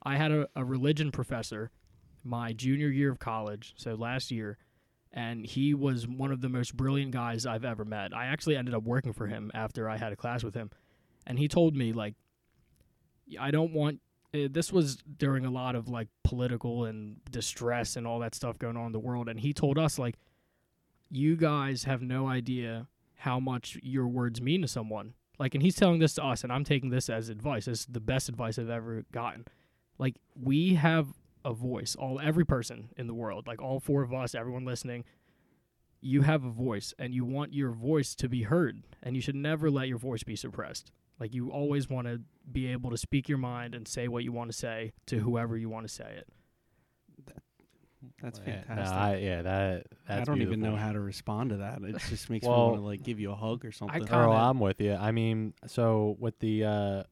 I 0.03 0.17
had 0.17 0.31
a, 0.31 0.47
a 0.55 0.63
religion 0.63 1.11
professor 1.11 1.71
my 2.25 2.51
junior 2.51 2.89
year 2.89 3.11
of 3.11 3.19
college, 3.19 3.75
so 3.77 3.93
last 3.93 4.31
year, 4.31 4.57
and 5.13 5.45
he 5.45 5.73
was 5.73 6.07
one 6.07 6.31
of 6.31 6.41
the 6.41 6.49
most 6.49 6.75
brilliant 6.75 7.11
guys 7.11 7.45
I've 7.45 7.63
ever 7.63 7.85
met. 7.85 8.13
I 8.13 8.25
actually 8.25 8.57
ended 8.57 8.73
up 8.73 8.83
working 8.83 9.13
for 9.13 9.27
him 9.27 9.51
after 9.53 9.87
I 9.87 9.97
had 9.97 10.11
a 10.11 10.15
class 10.15 10.43
with 10.43 10.55
him, 10.55 10.71
and 11.27 11.37
he 11.37 11.47
told 11.47 11.75
me 11.75 11.93
like, 11.93 12.15
I 13.39 13.51
don't 13.51 13.73
want. 13.73 14.01
Uh, 14.33 14.47
this 14.51 14.73
was 14.73 14.97
during 15.17 15.45
a 15.45 15.51
lot 15.51 15.75
of 15.75 15.87
like 15.87 16.07
political 16.23 16.85
and 16.85 17.17
distress 17.29 17.95
and 17.95 18.05
all 18.05 18.19
that 18.19 18.35
stuff 18.35 18.57
going 18.57 18.75
on 18.75 18.87
in 18.87 18.91
the 18.91 18.99
world, 18.99 19.29
and 19.29 19.39
he 19.39 19.53
told 19.53 19.77
us 19.77 19.99
like, 19.99 20.15
you 21.09 21.37
guys 21.37 21.83
have 21.83 22.01
no 22.01 22.27
idea 22.27 22.87
how 23.17 23.39
much 23.39 23.77
your 23.81 24.07
words 24.07 24.41
mean 24.41 24.61
to 24.63 24.67
someone. 24.67 25.13
Like, 25.37 25.53
and 25.53 25.61
he's 25.61 25.75
telling 25.75 25.99
this 25.99 26.15
to 26.15 26.23
us, 26.23 26.43
and 26.43 26.51
I'm 26.51 26.63
taking 26.63 26.89
this 26.89 27.09
as 27.09 27.29
advice. 27.29 27.67
Is 27.67 27.85
the 27.89 27.99
best 27.99 28.29
advice 28.29 28.57
I've 28.57 28.69
ever 28.69 29.03
gotten. 29.11 29.45
Like, 29.97 30.15
we 30.35 30.75
have 30.75 31.07
a 31.45 31.53
voice. 31.53 31.95
All 31.95 32.19
every 32.19 32.45
person 32.45 32.89
in 32.97 33.07
the 33.07 33.13
world, 33.13 33.47
like 33.47 33.61
all 33.61 33.79
four 33.79 34.01
of 34.01 34.13
us, 34.13 34.35
everyone 34.35 34.65
listening, 34.65 35.05
you 36.01 36.23
have 36.23 36.43
a 36.43 36.49
voice 36.49 36.93
and 36.99 37.13
you 37.13 37.23
want 37.23 37.53
your 37.53 37.71
voice 37.71 38.15
to 38.15 38.27
be 38.27 38.43
heard 38.43 38.83
and 39.01 39.15
you 39.15 39.21
should 39.21 39.35
never 39.35 39.71
let 39.71 39.87
your 39.87 39.97
voice 39.97 40.23
be 40.23 40.35
suppressed. 40.35 40.91
Like 41.19 41.33
you 41.33 41.49
always 41.49 41.89
want 41.89 42.07
to 42.07 42.21
be 42.51 42.67
able 42.67 42.89
to 42.91 42.97
speak 42.97 43.29
your 43.29 43.37
mind 43.37 43.73
and 43.73 43.87
say 43.87 44.07
what 44.07 44.23
you 44.23 44.31
want 44.31 44.51
to 44.51 44.57
say 44.57 44.91
to 45.07 45.19
whoever 45.19 45.55
you 45.55 45.69
want 45.69 45.87
to 45.87 45.93
say 45.93 46.13
it. 46.17 46.27
That's 48.21 48.39
Yeah, 48.45 48.55
no, 48.55 48.61
fantastic 48.67 48.97
I- 48.97 49.15
yeah, 49.17 49.41
that 49.43 49.87
that's 50.07 50.21
I 50.21 50.23
don't 50.25 50.41
even 50.41 50.59
know 50.61 50.75
how 50.75 50.91
to 50.91 50.99
respond 50.99 51.51
to 51.51 51.57
that. 51.57 51.81
It 51.81 51.97
just 52.09 52.29
makes 52.29 52.43
me 52.43 52.49
want 52.49 52.75
to 52.75 52.81
like 52.81 53.03
give 53.03 53.19
you 53.19 53.31
a 53.31 53.35
hug 53.35 53.65
or 53.65 53.71
something. 53.71 53.99
kinda- 54.01 54.15
Earl, 54.15 54.31
I'm 54.33 54.59
with 54.59 54.79
you. 54.81 54.93
I 54.93 55.11
mean, 55.11 55.53
so 55.67 56.15
with 56.19 56.37
the 56.39 56.63
uh 56.65 57.03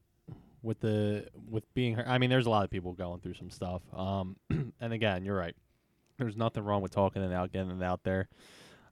with 0.62 0.80
the 0.80 1.28
with 1.50 1.72
being 1.74 1.94
her, 1.96 2.08
I 2.08 2.18
mean, 2.18 2.30
there's 2.30 2.46
a 2.46 2.50
lot 2.50 2.64
of 2.64 2.70
people 2.70 2.92
going 2.94 3.20
through 3.20 3.34
some 3.34 3.50
stuff. 3.50 3.82
Um, 3.92 4.36
and 4.80 4.92
again, 4.92 5.24
you're 5.24 5.36
right. 5.36 5.54
There's 6.18 6.36
nothing 6.36 6.64
wrong 6.64 6.80
with 6.80 6.92
talking 6.92 7.22
it 7.22 7.32
out, 7.32 7.52
getting 7.52 7.70
it 7.70 7.82
out 7.82 8.04
there. 8.04 8.28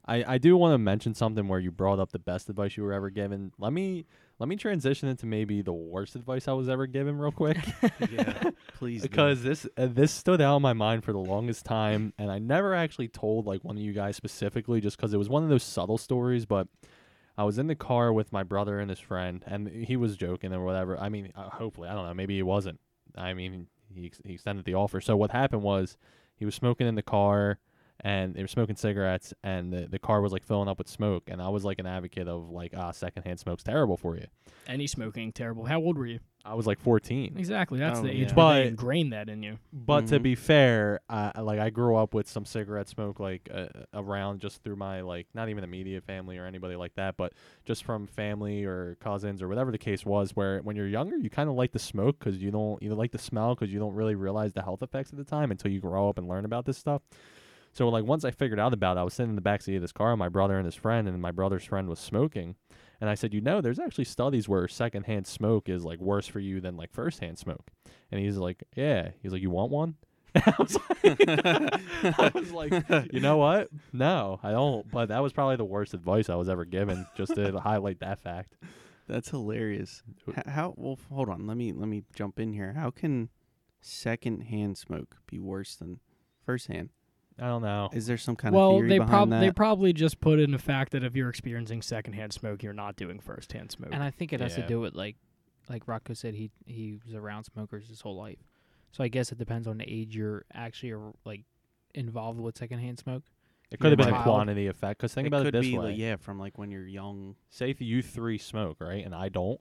I 0.05 0.23
I 0.35 0.37
do 0.37 0.55
want 0.57 0.73
to 0.73 0.77
mention 0.77 1.13
something 1.15 1.47
where 1.47 1.59
you 1.59 1.71
brought 1.71 1.99
up 1.99 2.11
the 2.11 2.19
best 2.19 2.49
advice 2.49 2.75
you 2.77 2.83
were 2.83 2.93
ever 2.93 3.09
given. 3.09 3.53
Let 3.57 3.73
me 3.73 4.05
let 4.39 4.49
me 4.49 4.55
transition 4.55 5.07
into 5.07 5.25
maybe 5.25 5.61
the 5.61 5.73
worst 5.73 6.15
advice 6.15 6.47
I 6.47 6.53
was 6.53 6.67
ever 6.67 6.87
given, 6.87 7.17
real 7.17 7.31
quick. 7.31 7.57
yeah, 8.11 8.51
please. 8.77 9.03
do. 9.03 9.09
because 9.09 9.43
this 9.43 9.67
uh, 9.77 9.87
this 9.89 10.11
stood 10.11 10.41
out 10.41 10.57
in 10.57 10.61
my 10.61 10.73
mind 10.73 11.03
for 11.03 11.13
the 11.13 11.19
longest 11.19 11.65
time, 11.65 12.13
and 12.17 12.31
I 12.31 12.39
never 12.39 12.73
actually 12.73 13.07
told 13.07 13.45
like 13.45 13.63
one 13.63 13.77
of 13.77 13.83
you 13.83 13.93
guys 13.93 14.15
specifically, 14.15 14.81
just 14.81 14.97
because 14.97 15.13
it 15.13 15.17
was 15.17 15.29
one 15.29 15.43
of 15.43 15.49
those 15.49 15.63
subtle 15.63 15.97
stories. 15.97 16.45
But 16.45 16.67
I 17.37 17.43
was 17.43 17.57
in 17.57 17.67
the 17.67 17.75
car 17.75 18.11
with 18.11 18.31
my 18.31 18.43
brother 18.43 18.79
and 18.79 18.89
his 18.89 18.99
friend, 18.99 19.43
and 19.45 19.67
he 19.67 19.95
was 19.95 20.17
joking 20.17 20.53
or 20.53 20.63
whatever. 20.65 20.97
I 20.97 21.09
mean, 21.09 21.31
uh, 21.35 21.49
hopefully, 21.49 21.89
I 21.89 21.93
don't 21.93 22.05
know, 22.05 22.13
maybe 22.13 22.35
he 22.35 22.43
wasn't. 22.43 22.79
I 23.15 23.33
mean, 23.33 23.67
he 23.93 24.07
ex- 24.07 24.21
he 24.25 24.33
extended 24.33 24.65
the 24.65 24.73
offer. 24.73 24.99
So 24.99 25.15
what 25.15 25.31
happened 25.31 25.61
was 25.61 25.97
he 26.35 26.45
was 26.45 26.55
smoking 26.55 26.87
in 26.87 26.95
the 26.95 27.03
car. 27.03 27.59
And 28.05 28.33
they 28.33 28.41
were 28.41 28.49
smoking 28.49 28.75
cigarettes, 28.75 29.33
and 29.43 29.71
the, 29.71 29.87
the 29.87 29.97
car 29.99 30.19
was 30.19 30.33
like 30.33 30.43
filling 30.43 30.67
up 30.67 30.77
with 30.77 30.89
smoke. 30.89 31.23
And 31.29 31.41
I 31.41 31.47
was 31.47 31.63
like 31.63 31.79
an 31.79 31.85
advocate 31.85 32.27
of 32.27 32.49
like, 32.49 32.73
ah, 32.75 32.91
secondhand 32.91 33.39
smoke's 33.39 33.63
terrible 33.63 33.95
for 33.95 34.17
you. 34.17 34.25
Any 34.67 34.87
smoking 34.87 35.31
terrible. 35.31 35.63
How 35.65 35.79
old 35.79 35.97
were 35.97 36.05
you? 36.07 36.19
I 36.45 36.55
was 36.55 36.67
like 36.67 36.81
14. 36.81 37.35
Exactly. 37.37 37.79
That's 37.79 37.99
Oh, 37.99 38.03
the 38.03 38.09
age 38.11 38.17
yeah. 38.17 38.25
where 38.27 38.35
But- 38.35 38.53
they 38.63 38.67
ingrain 38.67 39.09
that 39.11 39.29
in 39.29 39.41
you. 39.41 39.57
But 39.71 40.07
to 40.07 40.19
Mhm. 40.19 40.23
be 40.23 40.35
fair, 40.35 40.99
uh, 41.07 41.31
like 41.41 41.59
I 41.59 41.69
grew 41.69 41.95
up 41.95 42.13
with 42.13 42.27
some 42.27 42.43
cigarette 42.43 42.89
smoke 42.89 43.21
like 43.21 43.47
uh, 43.53 43.67
around 43.93 44.41
just 44.41 44.61
through 44.61 44.75
my 44.75 44.99
like 44.99 45.27
not 45.33 45.47
even 45.47 45.63
immediate 45.63 46.03
family 46.03 46.37
or 46.37 46.45
anybody 46.45 46.75
like 46.75 46.95
that, 46.95 47.15
but 47.15 47.31
just 47.63 47.85
from 47.85 48.07
family 48.07 48.65
or 48.65 48.97
cousins 48.99 49.41
or 49.41 49.47
whatever 49.47 49.71
the 49.71 49.77
case 49.77 50.05
was. 50.05 50.35
Where 50.35 50.59
when 50.63 50.75
you're 50.75 50.87
younger, 50.89 51.15
you 51.15 51.29
kind 51.29 51.47
of 51.47 51.55
like 51.55 51.71
the 51.71 51.79
smoke 51.79 52.19
because 52.19 52.43
you 52.43 52.51
don't 52.51 52.83
you 52.83 52.93
like 52.93 53.11
the 53.13 53.17
smell 53.17 53.55
because 53.55 53.71
you 53.71 53.79
don't 53.79 53.93
really 53.93 54.15
realize 54.15 54.51
the 54.51 54.63
health 54.63 54.83
effects 54.83 55.13
at 55.13 55.17
the 55.17 55.23
time 55.23 55.49
until 55.49 55.71
you 55.71 55.79
grow 55.79 56.09
up 56.09 56.17
and 56.17 56.27
learn 56.27 56.43
about 56.43 56.65
this 56.65 56.77
stuff. 56.77 57.01
So 57.73 57.89
like 57.89 58.05
once 58.05 58.23
I 58.23 58.31
figured 58.31 58.59
out 58.59 58.73
about 58.73 58.97
it, 58.97 58.99
I 58.99 59.03
was 59.03 59.15
sitting 59.15 59.31
in 59.31 59.35
the 59.35 59.41
backseat 59.41 59.75
of 59.75 59.81
this 59.81 59.91
car, 59.91 60.15
my 60.15 60.29
brother 60.29 60.57
and 60.57 60.65
his 60.65 60.75
friend, 60.75 61.07
and 61.07 61.21
my 61.21 61.31
brother's 61.31 61.65
friend 61.65 61.89
was 61.89 61.99
smoking. 61.99 62.55
And 63.01 63.09
I 63.09 63.15
said, 63.15 63.33
you 63.33 63.41
know, 63.41 63.59
there's 63.59 63.79
actually 63.79 64.05
studies 64.05 64.47
where 64.47 64.67
secondhand 64.67 65.27
smoke 65.27 65.67
is 65.67 65.83
like 65.83 65.99
worse 65.99 66.27
for 66.27 66.39
you 66.39 66.61
than 66.61 66.77
like 66.77 66.93
firsthand 66.93 67.39
smoke. 67.39 67.71
And 68.11 68.21
he's 68.21 68.37
like, 68.37 68.63
yeah. 68.75 69.09
He's 69.21 69.33
like, 69.33 69.41
you 69.41 69.49
want 69.49 69.71
one? 69.71 69.95
I 70.35 70.53
was 70.57 70.77
like, 71.03 71.17
I 72.19 72.31
was 72.33 72.51
like, 72.51 72.71
you 73.11 73.19
know 73.19 73.37
what? 73.37 73.69
No, 73.91 74.39
I 74.41 74.51
don't. 74.51 74.89
But 74.89 75.09
that 75.09 75.21
was 75.21 75.33
probably 75.33 75.57
the 75.57 75.65
worst 75.65 75.93
advice 75.93 76.29
I 76.29 76.35
was 76.35 76.49
ever 76.49 76.65
given, 76.65 77.05
just 77.15 77.35
to 77.35 77.59
highlight 77.59 77.99
that 77.99 78.19
fact. 78.19 78.55
That's 79.07 79.29
hilarious. 79.29 80.01
H- 80.29 80.45
how? 80.47 80.73
Well, 80.77 80.97
hold 81.11 81.29
on. 81.29 81.45
Let 81.45 81.57
me 81.57 81.73
let 81.73 81.87
me 81.87 82.03
jump 82.15 82.39
in 82.39 82.53
here. 82.53 82.73
How 82.73 82.89
can 82.89 83.29
secondhand 83.81 84.77
smoke 84.77 85.17
be 85.27 85.39
worse 85.39 85.75
than 85.75 85.99
firsthand? 86.45 86.89
I 87.39 87.47
don't 87.47 87.61
know. 87.63 87.89
Is 87.93 88.05
there 88.05 88.17
some 88.17 88.35
kind 88.35 88.53
well, 88.53 88.71
of 88.71 88.77
theory 88.77 88.89
they 88.89 88.97
behind 88.99 89.09
prob- 89.09 89.29
that? 89.31 89.39
they 89.39 89.51
probably 89.51 89.91
just 89.93 90.19
put 90.19 90.39
in 90.39 90.51
the 90.51 90.59
fact 90.59 90.91
that 90.91 91.03
if 91.03 91.15
you're 91.15 91.29
experiencing 91.29 91.81
secondhand 91.81 92.31
smoke, 92.33 92.61
you're 92.61 92.73
not 92.73 92.95
doing 92.95 93.19
firsthand 93.19 93.71
smoke. 93.71 93.89
And 93.91 94.03
I 94.03 94.11
think 94.11 94.33
it 94.33 94.39
has 94.39 94.55
Yeah. 94.55 94.63
to 94.63 94.67
do 94.67 94.79
with 94.79 94.93
like, 94.93 95.15
like 95.69 95.87
Rocco 95.87 96.13
said, 96.13 96.35
he 96.35 96.51
he 96.65 96.99
was 97.05 97.15
around 97.15 97.45
smokers 97.45 97.87
his 97.87 98.01
whole 98.01 98.15
life. 98.15 98.39
So 98.91 99.03
I 99.03 99.07
guess 99.07 99.31
it 99.31 99.37
depends 99.39 99.67
on 99.67 99.79
the 99.79 99.85
age 99.91 100.15
you're 100.15 100.45
actually 100.53 100.93
ar- 100.93 101.13
like 101.25 101.45
involved 101.95 102.39
with 102.39 102.57
secondhand 102.57 102.99
smoke. 102.99 103.23
It 103.71 103.79
could 103.79 103.89
have 103.91 103.97
been 103.97 104.09
a 104.09 104.11
Child. 104.11 104.23
quantity 104.25 104.67
effect. 104.67 104.99
Because 104.99 105.15
think 105.15 105.25
it 105.25 105.29
about 105.29 105.45
could 105.45 105.55
it 105.55 105.59
this 105.61 105.65
be 105.71 105.77
way. 105.77 105.85
like, 105.85 105.97
yeah, 105.97 106.17
from 106.17 106.37
like 106.37 106.59
when 106.59 106.69
you're 106.69 106.85
young. 106.87 107.35
Say 107.49 107.71
if 107.71 107.81
you 107.81 108.03
three 108.03 108.37
smoke, 108.37 108.77
right, 108.79 109.03
and 109.03 109.15
I 109.15 109.29
don't, 109.29 109.59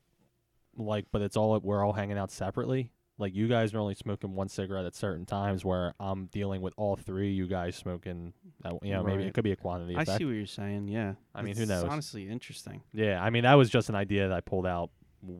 like, 0.76 1.06
but 1.10 1.22
it's 1.22 1.36
all 1.36 1.58
we're 1.60 1.82
all 1.82 1.94
hanging 1.94 2.18
out 2.18 2.30
separately. 2.30 2.90
Like 3.22 3.34
you 3.34 3.48
guys 3.48 3.72
are 3.72 3.78
only 3.78 3.94
smoking 3.94 4.34
one 4.34 4.48
cigarette 4.48 4.84
at 4.84 4.94
certain 4.94 5.24
times, 5.24 5.64
where 5.64 5.94
I'm 5.98 6.26
dealing 6.26 6.60
with 6.60 6.74
all 6.76 6.96
three. 6.96 7.32
You 7.32 7.46
guys 7.46 7.74
smoking, 7.76 8.34
uh, 8.64 8.72
you 8.82 8.92
know, 8.92 9.02
maybe 9.02 9.18
Right. 9.18 9.26
it 9.28 9.34
could 9.34 9.44
be 9.44 9.52
a 9.52 9.56
quantity 9.56 9.96
I 9.96 10.02
effect. 10.02 10.18
see 10.18 10.24
what 10.26 10.32
you're 10.32 10.44
saying. 10.46 10.88
Yeah. 10.88 11.14
I 11.34 11.40
mean, 11.42 11.56
who 11.56 11.62
It's 11.62 11.68
knows? 11.70 11.84
Honestly, 11.84 12.28
interesting. 12.28 12.82
Yeah, 12.92 13.22
I 13.22 13.30
mean 13.30 13.44
that 13.44 13.54
was 13.54 13.70
just 13.70 13.88
an 13.88 13.94
idea 13.94 14.28
that 14.28 14.36
I 14.36 14.40
pulled 14.40 14.66
out 14.66 14.90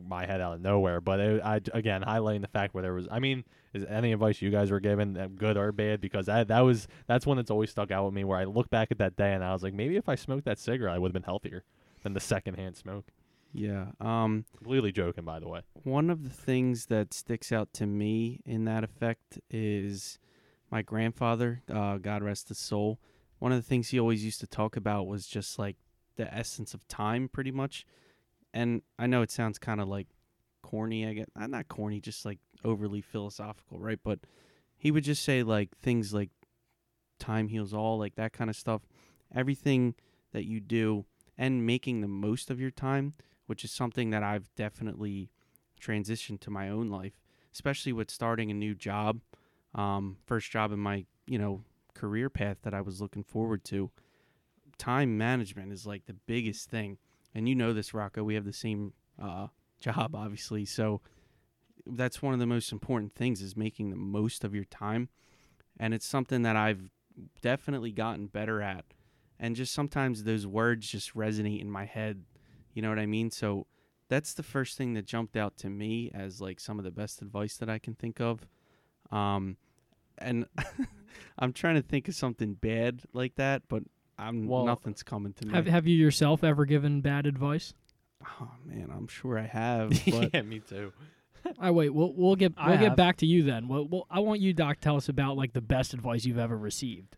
my 0.07 0.25
head 0.25 0.39
out 0.39 0.53
of 0.53 0.61
nowhere. 0.61 1.01
But 1.01 1.19
it, 1.19 1.41
I 1.43 1.59
again 1.73 2.01
highlighting 2.03 2.41
the 2.41 2.47
fact 2.47 2.73
where 2.73 2.81
there 2.83 2.93
was. 2.93 3.07
I 3.11 3.19
mean, 3.19 3.43
is 3.73 3.83
any 3.85 4.13
advice 4.13 4.41
you 4.41 4.49
guys 4.49 4.71
were 4.71 4.79
given 4.79 5.33
good 5.35 5.57
or 5.57 5.71
bad? 5.73 5.99
Because 5.99 6.27
that 6.27 6.47
that 6.47 6.61
was 6.61 6.87
that's 7.05 7.25
one 7.27 7.35
that's 7.37 7.51
always 7.51 7.69
stuck 7.69 7.91
out 7.91 8.05
with 8.05 8.13
me. 8.13 8.23
Where 8.23 8.37
I 8.39 8.45
look 8.45 8.69
back 8.69 8.91
at 8.91 8.97
that 8.99 9.15
day 9.17 9.33
and 9.33 9.43
I 9.43 9.51
was 9.51 9.61
like, 9.61 9.73
maybe 9.73 9.97
if 9.97 10.07
I 10.07 10.15
smoked 10.15 10.45
that 10.45 10.57
cigarette, 10.57 10.95
I 10.95 10.99
would 10.99 11.09
have 11.09 11.13
been 11.13 11.23
healthier 11.23 11.63
than 12.01 12.13
the 12.13 12.19
secondhand 12.21 12.77
smoke. 12.77 13.05
Yeah. 13.53 13.87
Um. 13.99 14.45
Completely 14.57 14.91
joking, 14.91 15.25
by 15.25 15.39
the 15.39 15.47
way. 15.47 15.61
One 15.83 16.09
of 16.09 16.23
the 16.23 16.29
things 16.29 16.87
that 16.87 17.13
sticks 17.13 17.51
out 17.51 17.71
to 17.73 17.85
me 17.85 18.41
in 18.45 18.65
that 18.65 18.83
effect 18.83 19.39
is 19.51 20.17
my 20.71 20.81
grandfather, 20.81 21.61
uh, 21.71 21.97
God 21.97 22.23
rest 22.23 22.47
his 22.49 22.57
soul. 22.57 22.99
One 23.37 23.51
of 23.51 23.57
the 23.59 23.67
things 23.67 23.89
he 23.89 23.99
always 23.99 24.25
used 24.25 24.39
to 24.39 24.47
talk 24.47 24.75
about 24.75 25.05
was 25.05 25.27
just 25.27 25.59
like 25.59 25.75
the 26.15 26.33
essence 26.33 26.73
of 26.73 26.87
time, 26.87 27.29
pretty 27.29 27.51
much. 27.51 27.85
And 28.53 28.81
I 28.97 29.05
know 29.05 29.21
it 29.21 29.31
sounds 29.31 29.59
kind 29.59 29.79
of 29.81 29.87
like 29.87 30.07
corny, 30.63 31.05
I 31.05 31.13
guess. 31.13 31.27
uh, 31.35 31.45
Not 31.47 31.67
corny, 31.67 31.99
just 31.99 32.25
like 32.25 32.39
overly 32.63 33.01
philosophical, 33.01 33.79
right? 33.79 33.99
But 34.03 34.19
he 34.77 34.89
would 34.89 35.03
just 35.03 35.23
say 35.23 35.43
like 35.43 35.77
things 35.77 36.13
like 36.13 36.29
time 37.19 37.49
heals 37.49 37.73
all, 37.73 37.99
like 37.99 38.15
that 38.15 38.33
kind 38.33 38.49
of 38.49 38.55
stuff. 38.55 38.81
Everything 39.35 39.93
that 40.31 40.45
you 40.45 40.59
do 40.59 41.05
and 41.37 41.65
making 41.65 42.01
the 42.01 42.07
most 42.07 42.49
of 42.49 42.59
your 42.59 42.71
time, 42.71 43.13
which 43.47 43.63
is 43.63 43.71
something 43.71 44.09
that 44.11 44.23
I've 44.23 44.53
definitely 44.55 45.29
transitioned 45.81 46.39
to 46.41 46.49
my 46.49 46.69
own 46.69 46.89
life, 46.89 47.19
especially 47.53 47.93
with 47.93 48.09
starting 48.09 48.49
a 48.51 48.53
new 48.53 48.73
job, 48.75 49.21
um, 49.75 50.17
first 50.25 50.51
job 50.51 50.71
in 50.71 50.79
my 50.79 51.05
you 51.25 51.37
know 51.37 51.63
career 51.93 52.29
path 52.29 52.57
that 52.63 52.73
I 52.73 52.81
was 52.81 53.01
looking 53.01 53.23
forward 53.23 53.63
to. 53.65 53.91
Time 54.77 55.17
management 55.17 55.71
is 55.71 55.85
like 55.85 56.05
the 56.05 56.13
biggest 56.13 56.69
thing, 56.69 56.97
and 57.33 57.47
you 57.47 57.55
know 57.55 57.73
this, 57.73 57.93
Rocco. 57.93 58.23
We 58.23 58.35
have 58.35 58.45
the 58.45 58.53
same 58.53 58.93
uh, 59.21 59.47
job, 59.79 60.15
obviously, 60.15 60.65
so 60.65 61.01
that's 61.85 62.21
one 62.21 62.33
of 62.33 62.39
the 62.39 62.45
most 62.45 62.71
important 62.71 63.13
things 63.13 63.41
is 63.41 63.57
making 63.57 63.89
the 63.89 63.95
most 63.95 64.43
of 64.43 64.55
your 64.55 64.65
time, 64.65 65.09
and 65.79 65.93
it's 65.93 66.05
something 66.05 66.43
that 66.43 66.55
I've 66.55 66.89
definitely 67.41 67.91
gotten 67.91 68.27
better 68.27 68.61
at. 68.61 68.85
And 69.39 69.55
just 69.55 69.73
sometimes 69.73 70.23
those 70.23 70.47
words 70.47 70.87
just 70.87 71.15
resonate 71.15 71.61
in 71.61 71.69
my 71.69 71.85
head. 71.85 72.23
You 72.73 72.81
know 72.81 72.89
what 72.89 72.99
I 72.99 73.05
mean? 73.05 73.31
So 73.31 73.67
that's 74.09 74.33
the 74.33 74.43
first 74.43 74.77
thing 74.77 74.93
that 74.93 75.05
jumped 75.05 75.35
out 75.37 75.57
to 75.57 75.69
me 75.69 76.11
as 76.13 76.41
like 76.41 76.59
some 76.59 76.77
of 76.79 76.85
the 76.85 76.91
best 76.91 77.21
advice 77.21 77.57
that 77.57 77.69
I 77.69 77.79
can 77.79 77.95
think 77.95 78.19
of. 78.19 78.45
Um, 79.11 79.57
and 80.17 80.45
I'm 81.39 81.53
trying 81.53 81.75
to 81.75 81.81
think 81.81 82.07
of 82.07 82.15
something 82.15 82.53
bad 82.55 83.01
like 83.13 83.35
that, 83.35 83.63
but 83.67 83.83
I'm 84.17 84.47
Well, 84.47 84.65
nothing's 84.65 85.03
coming 85.03 85.33
to 85.33 85.47
me. 85.47 85.53
Have 85.53 85.67
Have 85.67 85.87
you 85.87 85.97
yourself 85.97 86.43
ever 86.43 86.65
given 86.65 87.01
bad 87.01 87.25
advice? 87.25 87.73
oh 88.39 88.49
man, 88.65 88.89
I'm 88.95 89.07
sure 89.07 89.37
I 89.37 89.47
have, 89.47 89.89
but 90.11 90.29
yeah, 90.33 90.41
me 90.43 90.59
too. 90.59 90.93
I 91.59 91.71
wait. 91.71 91.89
We'll 91.89 92.13
we'll 92.13 92.35
get 92.37 92.53
I 92.55 92.69
we'll 92.69 92.77
get 92.77 92.89
have. 92.89 92.95
back 92.97 93.17
to 93.17 93.25
you 93.25 93.43
then. 93.43 93.67
Well, 93.67 93.85
well, 93.89 94.07
I 94.09 94.19
want 94.21 94.39
you, 94.39 94.53
Doc, 94.53 94.77
tell 94.79 94.95
us 94.95 95.09
about 95.09 95.35
like 95.35 95.51
the 95.53 95.61
best 95.61 95.93
advice 95.93 96.23
you've 96.25 96.37
ever 96.37 96.57
received. 96.57 97.17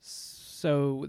So 0.00 1.08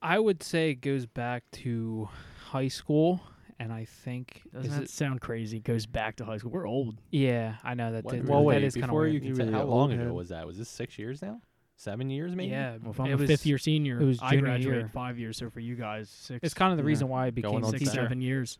I 0.00 0.18
would 0.18 0.42
say 0.42 0.70
it 0.70 0.76
goes 0.82 1.06
back 1.06 1.42
to 1.52 2.08
high 2.46 2.68
school, 2.68 3.20
and 3.58 3.72
I 3.72 3.84
think 3.84 4.42
Doesn't 4.52 4.70
that 4.70 4.82
it- 4.84 4.90
sound 4.90 5.20
crazy? 5.20 5.60
Goes 5.60 5.86
back 5.86 6.16
to 6.16 6.24
high 6.24 6.38
school. 6.38 6.50
We're 6.52 6.66
old. 6.66 7.00
yeah, 7.10 7.56
I 7.64 7.74
know 7.74 7.92
that. 7.92 8.04
What- 8.04 8.14
did, 8.14 8.28
well, 8.28 8.40
that 8.40 8.44
wait, 8.46 8.62
is 8.62 8.74
kinda 8.74 8.86
before 8.88 9.00
weird. 9.02 9.14
you 9.14 9.20
can 9.20 9.34
say 9.34 9.42
really 9.44 9.52
how 9.54 9.64
long 9.64 9.92
ago 9.92 10.12
was 10.12 10.28
that? 10.30 10.46
Was 10.46 10.58
this 10.58 10.68
six 10.68 10.98
years 10.98 11.22
now? 11.22 11.40
Seven 11.78 12.08
years, 12.08 12.34
maybe? 12.34 12.50
Yeah, 12.52 12.78
Well, 12.80 12.92
if 12.92 13.00
I'm 13.00 13.06
it 13.08 13.12
a 13.12 13.16
was, 13.18 13.28
fifth 13.28 13.44
year 13.44 13.58
senior, 13.58 14.00
it 14.00 14.04
was 14.06 14.18
I 14.22 14.30
junior 14.30 14.44
graduated 14.46 14.80
year. 14.84 14.88
five 14.88 15.18
years. 15.18 15.36
So 15.36 15.50
for 15.50 15.60
you 15.60 15.74
guys, 15.76 16.08
six. 16.08 16.40
It's 16.42 16.54
kind 16.54 16.72
of 16.72 16.78
the 16.78 16.82
Yeah. 16.82 16.86
reason 16.88 17.08
why 17.08 17.26
I 17.26 17.30
became 17.30 17.62
a 17.62 17.66
six, 17.68 17.80
teacher. 17.80 17.92
seven 17.92 18.20
years. 18.22 18.58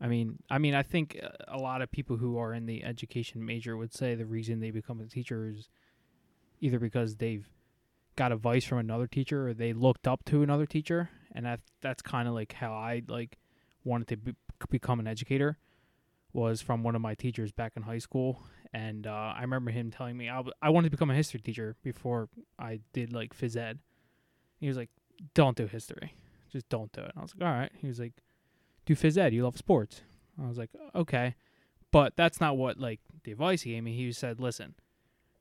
I 0.00 0.08
mean, 0.08 0.38
I 0.48 0.56
mean, 0.58 0.74
I 0.74 0.82
think 0.82 1.18
uh, 1.22 1.28
a 1.48 1.58
lot 1.58 1.82
of 1.82 1.90
people 1.90 2.16
who 2.16 2.38
are 2.38 2.54
in 2.54 2.64
the 2.66 2.82
education 2.84 3.44
major 3.44 3.76
would 3.76 3.92
say 3.92 4.14
the 4.14 4.24
reason 4.26 4.60
they 4.60 4.70
become 4.70 5.00
a 5.00 5.06
teacher 5.06 5.48
is 5.48 5.68
either 6.60 6.78
because 6.78 7.16
they've 7.16 7.46
got 8.14 8.32
advice 8.32 8.64
from 8.64 8.78
another 8.78 9.06
teacher 9.06 9.48
or 9.48 9.54
they 9.54 9.72
looked 9.74 10.06
up 10.08 10.24
to 10.26 10.42
another 10.42 10.64
teacher, 10.66 11.10
and 11.36 11.46
that 11.46 11.60
that's 11.80 12.02
kind 12.02 12.26
of 12.26 12.34
like 12.34 12.52
how 12.52 12.72
I 12.72 13.02
like 13.06 13.38
wanted 13.84 14.08
to 14.08 14.16
be, 14.16 14.34
become 14.68 14.98
an 14.98 15.06
educator 15.06 15.58
was 16.32 16.60
from 16.60 16.82
one 16.82 16.96
of 16.96 17.00
my 17.00 17.14
teachers 17.14 17.52
back 17.52 17.74
in 17.76 17.82
high 17.84 17.98
school, 17.98 18.42
and 18.72 19.06
uh, 19.06 19.32
I 19.36 19.42
remember 19.42 19.70
him 19.70 19.92
telling 19.92 20.16
me 20.16 20.28
I, 20.28 20.36
w- 20.36 20.52
I 20.60 20.70
wanted 20.70 20.88
to 20.88 20.96
become 20.96 21.10
a 21.10 21.14
history 21.14 21.40
teacher 21.40 21.76
before 21.84 22.28
I 22.58 22.80
did 22.92 23.12
like 23.12 23.36
phys 23.38 23.56
ed. 23.56 23.78
He 24.58 24.66
was 24.66 24.76
like, 24.76 24.90
"Don't 25.34 25.56
do 25.56 25.66
history, 25.66 26.14
just 26.50 26.68
don't 26.68 26.90
do 26.92 27.02
it." 27.02 27.12
And 27.14 27.18
I 27.18 27.22
was 27.22 27.34
like, 27.38 27.48
"All 27.48 27.54
right." 27.54 27.72
He 27.80 27.86
was 27.86 28.00
like 28.00 28.14
do 28.86 28.94
phys 28.94 29.18
ed. 29.18 29.34
You 29.34 29.44
love 29.44 29.58
sports. 29.58 30.00
I 30.42 30.46
was 30.46 30.58
like, 30.58 30.70
okay, 30.94 31.34
but 31.92 32.16
that's 32.16 32.40
not 32.40 32.56
what 32.56 32.78
like 32.78 33.00
the 33.24 33.32
advice 33.32 33.62
he 33.62 33.72
gave 33.72 33.82
me. 33.82 33.94
He 33.94 34.10
said, 34.12 34.40
listen, 34.40 34.74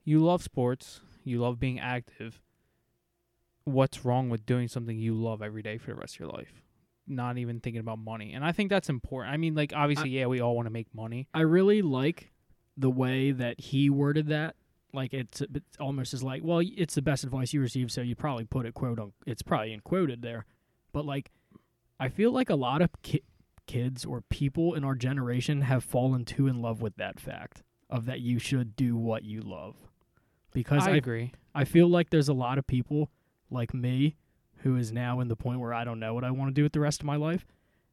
you 0.04 0.20
love 0.20 0.44
sports. 0.44 1.02
You 1.24 1.40
love 1.40 1.60
being 1.60 1.80
active. 1.80 2.42
What's 3.66 4.06
wrong 4.06 4.30
with 4.30 4.46
doing 4.46 4.68
something 4.68 4.98
you 4.98 5.14
love 5.14 5.42
every 5.42 5.62
day 5.62 5.78
for 5.78 5.88
the 5.88 5.96
rest 5.96 6.16
of 6.16 6.20
your 6.22 6.30
life? 6.30 6.62
Not 7.08 7.38
even 7.38 7.60
thinking 7.60 7.80
about 7.80 8.00
money. 8.00 8.34
And 8.34 8.44
I 8.46 8.52
think 8.52 8.70
that's 8.70 8.90
important. 8.90 9.34
I 9.34 9.38
mean, 9.38 9.54
like 9.56 9.74
obviously, 9.76 10.12
yeah, 10.12 10.28
we 10.28 10.40
all 10.40 10.56
want 10.56 10.68
to 10.68 10.72
make 10.72 10.88
money. 10.94 11.28
I 11.34 11.42
really 11.42 11.82
like 11.82 12.32
the 12.78 12.90
way 12.90 13.32
that 13.32 13.60
he 13.60 13.90
worded 13.90 14.28
that. 14.28 14.56
Like 14.94 15.14
it's, 15.14 15.42
it's 15.42 15.78
almost 15.80 16.14
as 16.14 16.24
like, 16.24 16.42
well, 16.44 16.62
it's 16.64 16.96
the 16.96 17.02
best 17.02 17.24
advice 17.24 17.54
you 17.54 17.60
received, 17.60 17.92
so 17.92 18.02
you 18.02 18.16
probably 18.16 18.46
put 18.46 18.66
it 18.66 18.74
quote 18.74 18.98
on. 19.00 19.14
It's 19.28 19.42
probably 19.42 19.74
in 19.74 19.82
quoted 19.82 20.22
there, 20.22 20.46
but 20.94 21.06
like, 21.06 21.32
I 22.00 22.08
feel 22.08 22.32
like 22.32 22.50
a 22.50 22.56
lot 22.56 22.82
of 22.82 22.90
ki- 23.02 23.24
kids 23.68 24.06
or 24.06 24.22
people 24.22 24.74
in 24.74 24.84
our 24.84 24.96
generation 24.96 25.62
have 25.62 25.84
fallen 25.84 26.24
too 26.24 26.48
in 26.48 26.62
love 26.62 26.82
with 26.82 26.96
that 26.98 27.20
fact 27.20 27.64
of 27.90 28.06
that 28.06 28.22
you 28.22 28.40
should 28.40 28.76
do 28.76 28.96
what 28.96 29.24
you 29.24 29.42
love, 29.42 29.76
because 30.54 30.88
I 30.88 30.92
I 30.92 30.96
agree. 30.96 31.34
I 31.54 31.66
feel 31.66 31.88
like 31.88 32.10
there's 32.10 32.30
a 32.30 32.34
lot 32.34 32.58
of 32.58 32.66
people 32.66 33.12
like 33.50 33.74
me 33.74 34.18
who 34.60 34.76
is 34.78 34.92
now 34.92 35.20
in 35.20 35.28
the 35.28 35.36
point 35.36 35.60
where 35.60 35.74
I 35.74 35.84
don't 35.84 36.00
know 36.00 36.14
what 36.14 36.24
I 36.24 36.32
want 36.32 36.50
to 36.50 36.54
do 36.54 36.64
with 36.64 36.74
the 36.74 36.80
rest 36.80 37.02
of 37.02 37.06
my 37.06 37.16
life. 37.16 37.46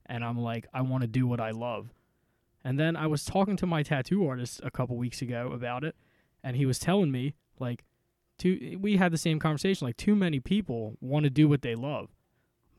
And 0.07 0.24
I'm 0.24 0.38
like, 0.38 0.66
I 0.72 0.82
want 0.82 1.03
to 1.03 1.09
do 1.09 1.26
what 1.26 1.40
I 1.40 1.50
love. 1.50 1.92
And 2.64 2.78
then 2.78 2.96
I 2.96 3.07
was 3.07 3.24
talking 3.24 3.57
to 3.57 3.66
my 3.66 3.82
tattoo 3.82 4.26
artist 4.26 4.61
a 4.62 4.70
couple 4.70 4.96
weeks 4.96 5.20
ago 5.22 5.50
about 5.53 5.84
it. 5.84 5.96
And 6.42 6.57
he 6.57 6.66
was 6.66 6.78
telling 6.78 7.11
me, 7.11 7.34
like, 7.59 7.84
too, 8.38 8.78
we 8.80 8.96
had 8.96 9.12
the 9.12 9.18
same 9.18 9.38
conversation. 9.38 9.86
Like, 9.86 9.96
too 9.96 10.14
many 10.16 10.40
people 10.40 10.96
want 11.00 11.24
to 11.24 11.30
do 11.30 11.48
what 11.48 11.62
they 11.62 11.74
love. 11.74 12.11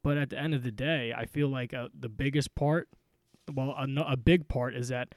But 0.01 0.17
at 0.17 0.29
the 0.29 0.37
end 0.37 0.53
of 0.53 0.63
the 0.63 0.71
day, 0.71 1.13
I 1.15 1.25
feel 1.25 1.47
like 1.47 1.73
uh, 1.73 1.87
the 1.97 2.09
biggest 2.09 2.55
part, 2.55 2.89
well, 3.53 3.75
a, 3.77 3.87
a 4.01 4.17
big 4.17 4.47
part 4.47 4.75
is 4.75 4.89
that 4.89 5.15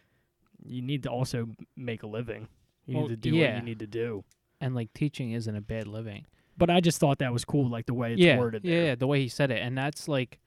you 0.65 0.83
need 0.83 1.03
to 1.05 1.11
also 1.11 1.49
make 1.77 2.03
a 2.03 2.07
living. 2.07 2.49
You 2.87 2.97
Well, 2.99 3.09
need 3.09 3.23
to 3.23 3.31
do 3.31 3.37
what 3.37 3.57
you 3.57 3.63
need 3.63 3.79
to 3.81 3.87
do. 3.87 4.25
And 4.61 4.75
like 4.75 4.93
teaching 4.95 5.33
isn't 5.33 5.55
a 5.55 5.61
bad 5.61 5.87
living. 5.87 6.27
But 6.59 6.71
I 6.71 6.81
just 6.81 6.99
thought 6.99 7.19
that 7.19 7.33
was 7.33 7.45
cool, 7.45 7.69
like 7.69 7.87
the 7.87 7.95
way 7.95 8.13
it's 8.13 8.21
yeah, 8.21 8.39
worded 8.39 8.65
yeah, 8.65 8.75
there. 8.75 8.85
yeah, 8.87 8.95
the 8.95 9.07
way 9.07 9.21
he 9.21 9.29
said 9.29 9.51
it, 9.51 9.61
and 9.61 9.77
that's 9.77 10.09
like 10.09 10.39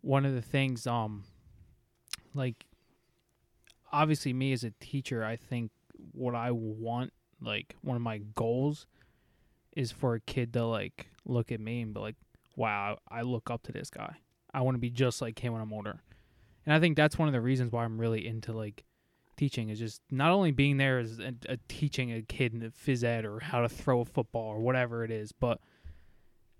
one 0.00 0.24
of 0.24 0.34
the 0.34 0.42
things. 0.42 0.86
Um, 0.86 1.24
like 2.32 2.64
obviously, 3.92 4.32
me 4.32 4.52
as 4.52 4.64
a 4.64 4.72
teacher, 4.80 5.24
I 5.24 5.36
think 5.36 5.70
what 6.12 6.34
I 6.34 6.50
want, 6.50 7.12
like 7.40 7.76
one 7.82 7.96
of 7.96 8.02
my 8.02 8.18
goals, 8.34 8.86
is 9.76 9.92
for 9.92 10.14
a 10.14 10.20
kid 10.20 10.52
to 10.54 10.64
like 10.64 11.06
look 11.26 11.52
at 11.52 11.60
me 11.60 11.82
and 11.82 11.92
be 11.92 12.00
like, 12.00 12.16
"Wow, 12.56 12.98
I 13.08 13.22
look 13.22 13.50
up 13.50 13.62
to 13.64 13.72
this 13.72 13.90
guy. 13.90 14.16
I 14.52 14.62
want 14.62 14.74
to 14.76 14.80
be 14.80 14.90
just 14.90 15.20
like 15.20 15.38
him 15.38 15.52
when 15.52 15.62
I'm 15.62 15.72
older." 15.72 16.00
And 16.66 16.74
I 16.74 16.80
think 16.80 16.96
that's 16.96 17.18
one 17.18 17.28
of 17.28 17.32
the 17.34 17.40
reasons 17.40 17.72
why 17.72 17.84
I'm 17.84 18.00
really 18.00 18.26
into 18.26 18.52
like 18.52 18.84
teaching 19.36 19.68
is 19.68 19.78
just 19.78 20.00
not 20.10 20.30
only 20.30 20.50
being 20.52 20.76
there 20.76 20.98
as 20.98 21.18
a, 21.18 21.34
a 21.48 21.58
teaching 21.68 22.12
a 22.12 22.22
kid 22.22 22.52
in 22.52 22.60
the 22.60 22.68
phys 22.68 23.04
ed 23.04 23.24
or 23.24 23.40
how 23.40 23.60
to 23.60 23.68
throw 23.68 24.00
a 24.00 24.04
football 24.04 24.48
or 24.48 24.60
whatever 24.60 25.04
it 25.04 25.10
is, 25.10 25.32
but 25.32 25.60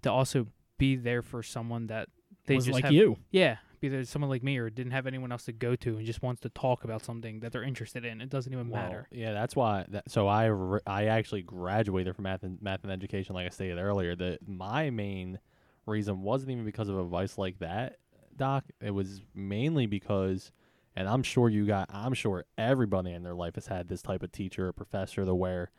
to 0.03 0.11
also 0.11 0.47
be 0.79 0.97
there 0.97 1.23
for 1.23 1.43
someone 1.43 1.87
that 1.87 2.09
they 2.47 2.57
was 2.57 2.67
just 2.67 2.75
like 2.75 2.85
have, 2.85 2.93
you. 2.93 3.17
yeah, 3.31 3.57
be 3.81 3.89
there 3.89 4.05
someone 4.05 4.31
like 4.31 4.43
me 4.43 4.59
or 4.59 4.71
didn't 4.71 4.93
have 4.93 5.07
anyone 5.07 5.33
else 5.33 5.45
to 5.45 5.53
go 5.53 5.77
to 5.77 5.97
and 5.97 6.07
just 6.07 6.23
wants 6.23 6.41
to 6.43 6.49
talk 6.51 6.85
about 6.85 7.03
something 7.05 7.41
that 7.41 7.53
they're 7.53 7.63
interested 7.63 8.05
in. 8.05 8.21
It 8.21 8.29
doesn't 8.29 8.53
even 8.53 8.69
Well, 8.69 8.83
matter. 8.83 9.09
Yeah, 9.11 9.33
that's 9.33 9.55
why. 9.57 9.85
That, 9.89 10.11
so 10.11 10.27
I 10.27 10.47
re- 10.47 10.81
I 10.87 11.07
actually 11.07 11.43
graduated 11.43 12.15
from 12.17 12.25
math 12.25 12.43
and 12.43 12.61
math 12.61 12.83
and 12.83 12.93
education, 12.93 13.35
like 13.35 13.47
I 13.47 13.51
stated 13.51 13.79
earlier. 13.79 14.15
That 14.17 14.47
my 14.47 14.91
main 14.91 15.39
reason 15.87 16.23
wasn't 16.23 16.51
even 16.53 16.65
because 16.65 16.89
of 16.89 16.99
advice 16.99 17.39
like 17.39 17.59
that, 17.61 17.99
Doc. 18.37 18.65
It 18.81 18.91
was 18.91 19.21
mainly 19.35 19.87
because, 19.87 20.51
and 20.97 21.09
I'm 21.09 21.23
sure 21.23 21.49
you 21.49 21.67
got, 21.67 21.91
I'm 21.93 22.15
sure 22.15 22.45
everybody 22.57 23.13
in 23.13 23.23
their 23.23 23.35
life 23.35 23.57
has 23.57 23.67
had 23.67 23.89
this 23.89 24.03
type 24.03 24.23
of 24.23 24.33
teacher 24.33 24.69
or 24.69 24.73
professor 24.73 25.25
to 25.25 25.35
where 25.35 25.71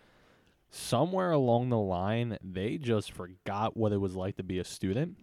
somewhere 0.70 1.32
along 1.32 1.70
the 1.70 1.78
line 1.78 2.38
they 2.44 2.78
just 2.78 3.12
forgot 3.12 3.78
what 3.78 3.94
it 3.94 3.98
was 3.98 4.16
like 4.16 4.36
to 4.36 4.44
be 4.44 4.60
a 4.60 4.64
student 4.64 5.18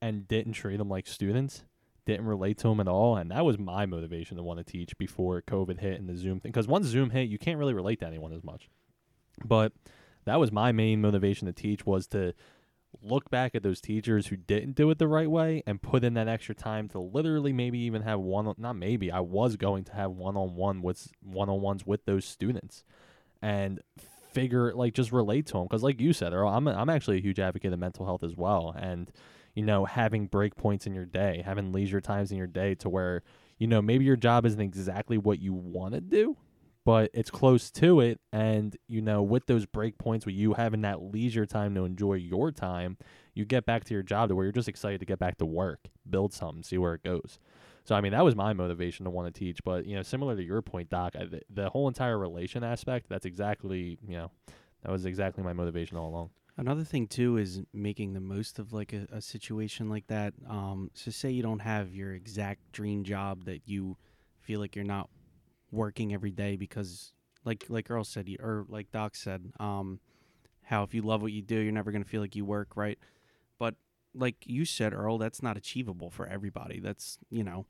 and 0.00 0.28
didn't 0.28 0.52
treat 0.52 0.76
them 0.76 0.88
like 0.88 1.06
students 1.06 1.64
didn't 2.04 2.26
relate 2.26 2.58
to 2.58 2.68
them 2.68 2.80
at 2.80 2.88
all. 2.88 3.16
And 3.16 3.30
that 3.30 3.44
was 3.44 3.58
my 3.58 3.86
motivation 3.86 4.36
to 4.36 4.42
want 4.42 4.58
to 4.58 4.64
teach 4.64 4.96
before 4.98 5.40
covid 5.42 5.78
hit 5.78 6.00
and 6.00 6.08
the 6.08 6.16
zoom 6.16 6.40
thing 6.40 6.50
because 6.50 6.66
once 6.66 6.86
zoom 6.86 7.10
hit 7.10 7.28
you 7.28 7.38
can't 7.38 7.58
really 7.58 7.74
relate 7.74 8.00
to 8.00 8.06
anyone 8.06 8.32
as 8.32 8.42
much. 8.44 8.68
But 9.44 9.72
that 10.24 10.40
was 10.40 10.52
my 10.52 10.72
main 10.72 11.00
motivation 11.00 11.46
to 11.46 11.52
teach 11.52 11.86
was 11.86 12.06
to 12.08 12.34
look 13.00 13.30
back 13.30 13.54
at 13.54 13.62
those 13.62 13.80
teachers 13.80 14.26
who 14.26 14.36
didn't 14.36 14.74
do 14.74 14.90
it 14.90 14.98
the 14.98 15.08
right 15.08 15.30
way 15.30 15.62
and 15.66 15.80
put 15.80 16.04
in 16.04 16.14
that 16.14 16.28
extra 16.28 16.54
time 16.54 16.88
to 16.88 16.98
literally 16.98 17.52
maybe 17.52 17.78
even 17.78 18.02
have 18.02 18.20
one 18.20 18.52
not 18.58 18.76
maybe 18.76 19.10
I 19.10 19.20
was 19.20 19.56
going 19.56 19.84
to 19.84 19.92
have 19.94 20.10
one-on-one 20.10 20.82
with 20.82 21.08
one-on-ones 21.22 21.86
with 21.86 22.04
those 22.04 22.24
students 22.24 22.84
and 23.40 23.80
figure 24.32 24.72
like 24.74 24.94
just 24.94 25.12
relate 25.12 25.46
to 25.46 25.54
them 25.54 25.64
because 25.64 25.82
like 25.82 26.00
you 26.00 26.12
said 26.12 26.32
I'm 26.32 26.68
I'm 26.68 26.90
actually 26.90 27.18
a 27.18 27.22
huge 27.22 27.40
advocate 27.40 27.72
of 27.72 27.78
mental 27.78 28.06
health 28.06 28.22
as 28.22 28.36
well. 28.36 28.74
And 28.78 29.10
you 29.54 29.64
know 29.64 29.84
having 29.84 30.26
break 30.26 30.56
points 30.56 30.86
in 30.86 30.94
your 30.94 31.04
day 31.04 31.42
having 31.44 31.72
leisure 31.72 32.00
times 32.00 32.30
in 32.30 32.38
your 32.38 32.46
day 32.46 32.74
to 32.76 32.88
where 32.88 33.22
you 33.58 33.66
know 33.66 33.82
maybe 33.82 34.04
your 34.04 34.16
job 34.16 34.46
isn't 34.46 34.60
exactly 34.60 35.18
what 35.18 35.40
you 35.40 35.52
want 35.52 35.94
to 35.94 36.00
do 36.00 36.36
but 36.84 37.10
it's 37.14 37.30
close 37.30 37.70
to 37.70 38.00
it. 38.00 38.20
And 38.32 38.76
you 38.88 39.00
know 39.00 39.22
with 39.22 39.46
those 39.46 39.66
break 39.66 39.98
points 39.98 40.26
with 40.26 40.34
you 40.34 40.54
having 40.54 40.82
that 40.82 41.02
leisure 41.02 41.46
time 41.46 41.74
to 41.74 41.84
enjoy 41.84 42.14
your 42.14 42.50
time 42.50 42.96
you 43.34 43.44
get 43.44 43.64
back 43.64 43.84
to 43.84 43.94
your 43.94 44.02
job 44.02 44.28
to 44.28 44.34
where 44.34 44.44
you're 44.44 44.52
just 44.52 44.68
excited 44.68 45.00
to 45.00 45.06
get 45.06 45.18
back 45.18 45.38
to 45.38 45.46
work 45.46 45.88
build 46.08 46.32
something 46.32 46.62
see 46.62 46.78
where 46.78 46.94
it 46.94 47.02
goes. 47.02 47.38
So 47.84 47.94
i 47.94 48.00
mean 48.00 48.12
that 48.12 48.24
was 48.24 48.36
my 48.36 48.52
motivation 48.52 49.04
to 49.04 49.10
want 49.10 49.32
to 49.32 49.38
teach. 49.38 49.62
But 49.64 49.86
you 49.86 49.96
know 49.96 50.02
similar 50.02 50.36
to 50.36 50.42
your 50.42 50.62
point 50.62 50.90
doc 50.90 51.14
I, 51.18 51.24
the, 51.24 51.40
the 51.50 51.70
whole 51.70 51.88
entire 51.88 52.18
relation 52.18 52.64
aspect 52.64 53.08
that's 53.08 53.26
exactly 53.26 53.98
you 54.06 54.16
know 54.16 54.30
that 54.82 54.90
was 54.90 55.06
exactly 55.06 55.44
my 55.44 55.52
motivation 55.52 55.96
all 55.96 56.08
along. 56.08 56.30
Another 56.56 56.84
thing 56.84 57.06
too 57.06 57.38
is 57.38 57.62
making 57.72 58.12
the 58.12 58.20
most 58.20 58.58
of 58.58 58.72
like 58.72 58.92
a, 58.92 59.06
a 59.10 59.22
situation 59.22 59.88
like 59.88 60.06
that. 60.08 60.34
Um, 60.48 60.90
so 60.92 61.10
say 61.10 61.30
you 61.30 61.42
don't 61.42 61.60
have 61.60 61.94
your 61.94 62.12
exact 62.12 62.72
dream 62.72 63.04
job 63.04 63.44
that 63.44 63.62
you 63.64 63.96
feel 64.40 64.60
like 64.60 64.76
you're 64.76 64.84
not 64.84 65.08
working 65.72 66.14
every 66.14 66.30
day 66.30 66.56
because, 66.56 67.12
like 67.44 67.64
like 67.68 67.90
Earl 67.90 68.04
said, 68.04 68.28
or 68.38 68.64
like 68.68 68.92
Doc 68.92 69.16
said, 69.16 69.52
um, 69.58 69.98
how 70.62 70.84
if 70.84 70.94
you 70.94 71.02
love 71.02 71.22
what 71.22 71.32
you 71.32 71.42
do, 71.42 71.56
you're 71.56 71.72
never 71.72 71.90
gonna 71.90 72.04
feel 72.04 72.20
like 72.20 72.36
you 72.36 72.44
work, 72.44 72.76
right? 72.76 72.98
But 73.58 73.74
like 74.14 74.36
you 74.44 74.64
said, 74.64 74.92
Earl, 74.92 75.18
that's 75.18 75.42
not 75.42 75.56
achievable 75.56 76.10
for 76.10 76.26
everybody. 76.26 76.78
That's 76.78 77.18
you 77.30 77.42
know, 77.42 77.66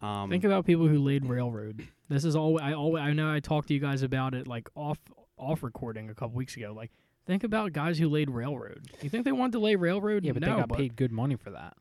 um, 0.00 0.30
Think 0.30 0.44
about 0.44 0.64
people 0.64 0.86
who 0.86 0.98
laid 0.98 1.26
railroad. 1.26 1.88
This 2.08 2.24
is 2.24 2.36
all 2.36 2.60
I 2.60 2.72
always 2.72 3.02
I 3.02 3.12
know 3.12 3.32
I 3.32 3.40
talked 3.40 3.68
to 3.68 3.74
you 3.74 3.80
guys 3.80 4.02
about 4.02 4.34
it 4.34 4.46
like 4.46 4.68
off 4.74 4.98
off 5.36 5.62
recording 5.62 6.10
a 6.10 6.14
couple 6.14 6.36
weeks 6.36 6.56
ago. 6.56 6.72
Like 6.72 6.90
think 7.26 7.44
about 7.44 7.72
guys 7.72 7.98
who 7.98 8.08
laid 8.08 8.30
railroad. 8.30 8.88
You 9.02 9.10
think 9.10 9.24
they 9.24 9.32
wanted 9.32 9.52
to 9.52 9.58
lay 9.58 9.76
railroad? 9.76 10.24
Yeah, 10.24 10.32
but 10.32 10.42
no, 10.42 10.54
they 10.54 10.60
got 10.60 10.68
but 10.68 10.78
paid 10.78 10.96
good 10.96 11.12
money 11.12 11.36
for 11.36 11.50
that. 11.50 11.74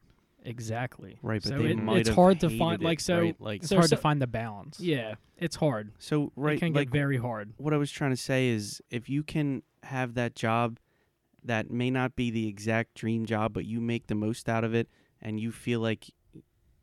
Exactly. 0.47 1.17
Right, 1.21 1.41
but 1.43 1.49
So 1.49 1.57
they 1.57 1.71
it- 1.71 1.77
might 1.77 1.97
it's 1.99 2.09
have 2.09 2.15
hard 2.15 2.39
to 2.39 2.49
find- 2.49 2.81
it, 2.81 2.85
like, 2.85 2.99
so- 2.99 3.19
right? 3.21 3.41
like 3.41 3.61
It's 3.61 3.69
So- 3.69 3.75
hard 3.75 3.89
so- 3.89 3.95
to 3.97 4.01
find 4.01 4.21
the 4.21 4.27
balance. 4.27 4.79
Yeah, 4.79 5.15
it's 5.37 5.57
hard. 5.57 5.91
so 5.99 6.31
Right, 6.35 6.55
it 6.55 6.59
can 6.59 6.73
like 6.73 6.87
get 6.89 6.93
very 6.99 7.17
hard. 7.17 7.53
what 7.57 7.73
I 7.73 7.77
was 7.77 7.91
trying 7.91 8.11
to 8.11 8.17
say 8.17 8.47
is 8.47 8.81
if 8.89 9.09
you 9.09 9.23
can 9.23 9.63
have 9.83 10.13
that 10.15 10.35
job 10.35 10.79
that 11.43 11.69
may 11.69 11.89
not 11.91 12.15
be 12.15 12.31
the 12.31 12.47
exact 12.47 12.93
dream 12.95 13.25
job, 13.25 13.53
but 13.53 13.65
you 13.65 13.79
make 13.81 14.07
the 14.07 14.15
most 14.15 14.47
out 14.49 14.63
of 14.63 14.73
it 14.73 14.89
and 15.21 15.39
you 15.39 15.51
feel 15.51 15.79
like 15.81 16.11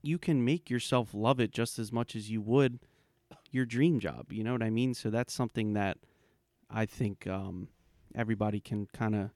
you 0.03 0.19
can 0.19 0.45
make 0.45 0.69
yourself 0.69 1.15
love 1.15 1.41
it 1.41 1.51
just 1.51 1.79
as 1.79 1.91
much 1.91 2.15
as 2.15 2.31
you 2.31 2.43
would 2.43 2.79
your 3.51 3.65
dream 3.65 3.99
job. 4.01 4.31
You 4.33 4.45
know 4.45 4.53
what 4.53 4.63
I 4.63 4.69
mean? 4.71 4.93
So 4.95 5.09
that's 5.11 5.33
something 5.33 5.73
that 5.73 5.97
I 6.69 6.85
think 6.87 7.27
um, 7.27 7.69
everybody 8.15 8.61
can 8.61 8.87
kind 8.87 9.15
of 9.15 9.31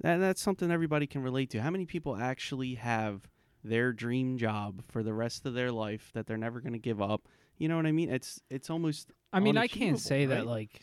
that, 0.00 0.16
that's 0.16 0.40
something 0.40 0.70
everybody 0.70 1.06
can 1.06 1.22
relate 1.22 1.50
to. 1.50 1.60
How 1.62 1.70
many 1.70 1.84
people 1.86 2.16
actually 2.16 2.74
have 2.76 3.28
their 3.62 3.92
dream 3.92 4.38
job 4.38 4.82
for 4.88 5.02
the 5.02 5.12
rest 5.12 5.46
of 5.46 5.54
their 5.54 5.72
life 5.72 6.10
that 6.14 6.26
they're 6.26 6.36
never 6.36 6.60
going 6.60 6.72
to 6.72 6.78
give 6.78 7.00
up? 7.00 7.28
You 7.58 7.68
know 7.68 7.76
what 7.76 7.86
I 7.86 7.92
mean? 7.92 8.10
It's 8.10 8.40
it's 8.50 8.70
almost 8.70 9.12
I 9.32 9.40
mean, 9.40 9.56
I 9.56 9.68
can't 9.68 9.98
say 9.98 10.26
that 10.26 10.46
like 10.46 10.82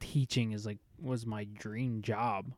teaching 0.00 0.52
is 0.52 0.64
like 0.64 0.78
was 1.00 1.26
my 1.26 1.44
dream 1.44 2.02
job. 2.02 2.52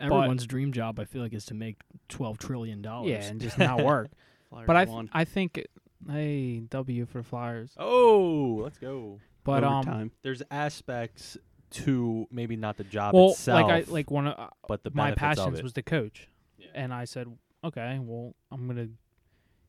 Everyone's 0.00 0.46
dream 0.46 0.72
job, 0.72 1.00
I 1.00 1.04
feel 1.04 1.22
like, 1.22 1.34
is 1.34 1.46
to 1.46 1.54
make 1.54 1.80
twelve 2.08 2.38
trillion 2.38 2.82
dollars. 2.82 3.10
Yeah, 3.10 3.24
and 3.24 3.40
just 3.40 3.58
not 3.58 3.82
work. 3.84 4.10
But 4.50 4.76
I 4.76 4.84
th- 4.84 4.94
won. 4.94 5.10
I 5.12 5.24
think 5.24 5.66
hey 6.08 6.60
W 6.70 7.06
for 7.06 7.22
Flyers. 7.22 7.72
Oh, 7.76 8.60
let's 8.62 8.78
go. 8.78 9.18
But 9.42 9.64
um. 9.64 10.12
There's 10.22 10.42
aspects 10.50 11.36
to 11.70 12.26
maybe 12.30 12.56
not 12.56 12.76
the 12.76 12.84
job 12.84 13.14
well, 13.14 13.30
itself, 13.30 13.68
like 13.68 13.88
I 13.88 13.90
like 13.90 14.10
one 14.10 14.26
of 14.26 14.38
uh, 14.38 14.48
but 14.68 14.84
the 14.84 14.90
my 14.94 15.10
benefits 15.10 15.38
of 15.40 15.46
passions 15.46 15.58
it. 15.58 15.62
was 15.62 15.72
the 15.74 15.82
coach, 15.82 16.28
Yeah. 16.56 16.68
and 16.74 16.94
I 16.94 17.04
said, 17.04 17.26
okay, 17.64 17.98
well, 18.00 18.34
I'm 18.50 18.66
gonna 18.66 18.88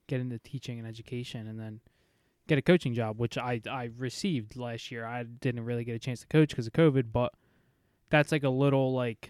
get 0.09 0.19
into 0.19 0.37
teaching 0.39 0.79
and 0.79 0.87
education, 0.87 1.47
and 1.47 1.57
then 1.59 1.79
get 2.47 2.57
a 2.57 2.61
coaching 2.61 2.93
job, 2.93 3.17
which 3.19 3.37
I 3.37 3.61
I 3.69 3.89
received 3.97 4.57
last 4.57 4.91
year. 4.91 5.05
I 5.05 5.23
didn't 5.23 5.63
really 5.63 5.83
get 5.85 5.95
a 5.95 5.99
chance 5.99 6.19
to 6.21 6.27
coach 6.27 6.49
because 6.49 6.67
of 6.67 6.73
COVID, 6.73 7.11
but 7.13 7.31
that's 8.09 8.31
like 8.31 8.43
a 8.43 8.49
little 8.49 8.91
like, 8.93 9.29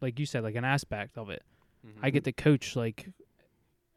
like 0.00 0.18
you 0.18 0.26
said, 0.26 0.42
like 0.42 0.54
an 0.56 0.64
aspect 0.64 1.16
of 1.18 1.30
it. 1.30 1.42
Mm-hmm. 1.86 2.04
I 2.04 2.10
get 2.10 2.24
to 2.24 2.32
coach 2.32 2.74
like 2.76 3.08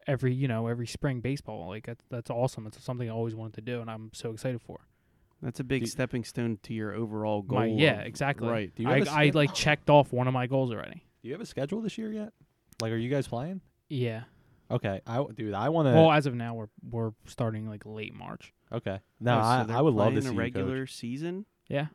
every 0.06 0.32
you 0.34 0.46
know 0.46 0.66
every 0.68 0.86
spring 0.86 1.20
baseball. 1.20 1.68
Like 1.68 1.86
that's 1.86 2.04
that's 2.10 2.30
awesome. 2.30 2.66
It's 2.66 2.82
something 2.84 3.08
I 3.08 3.12
always 3.12 3.34
wanted 3.34 3.54
to 3.54 3.60
do, 3.62 3.80
and 3.80 3.90
I'm 3.90 4.10
so 4.12 4.30
excited 4.30 4.60
for. 4.60 4.80
That's 5.42 5.60
a 5.60 5.64
big 5.64 5.82
Do- 5.82 5.86
stepping 5.90 6.24
stone 6.24 6.58
to 6.62 6.72
your 6.72 6.94
overall 6.94 7.42
goal. 7.42 7.58
My, 7.58 7.66
yeah, 7.66 8.00
of- 8.00 8.06
exactly. 8.06 8.48
Right. 8.48 8.74
Do 8.74 8.82
you 8.84 8.88
I 8.88 8.98
have 9.00 9.08
a 9.08 9.12
I 9.12 9.28
sched- 9.30 9.34
like 9.34 9.52
checked 9.54 9.90
off 9.90 10.12
one 10.12 10.26
of 10.28 10.32
my 10.32 10.46
goals 10.46 10.70
already. 10.72 11.02
Do 11.22 11.28
you 11.28 11.34
have 11.34 11.40
a 11.42 11.46
schedule 11.46 11.80
this 11.82 11.98
year 11.98 12.12
yet? 12.12 12.32
Like, 12.80 12.92
are 12.92 12.96
you 12.96 13.10
guys 13.10 13.26
playing? 13.26 13.60
Yeah. 13.88 14.22
Okay, 14.74 15.00
I 15.06 15.24
dude, 15.34 15.54
I 15.54 15.68
want 15.70 15.88
to. 15.88 15.94
Well, 15.94 16.10
as 16.12 16.26
of 16.26 16.34
now, 16.34 16.54
we're 16.54 16.68
we're 16.90 17.12
starting 17.26 17.68
like 17.68 17.84
late 17.86 18.14
March. 18.14 18.52
okay, 18.72 18.98
no, 19.20 19.38
Oh, 19.38 19.42
so 19.42 19.46
I, 19.46 19.62
they're 19.64 19.76
I 19.76 19.80
would 19.80 19.94
love 19.94 20.14
to 20.14 20.20
playing 20.20 20.22
see 20.22 20.28
a 20.28 20.32
you 20.32 20.38
regular 20.38 20.80
coach. 20.80 20.94
season. 20.94 21.46
Yeah. 21.68 21.86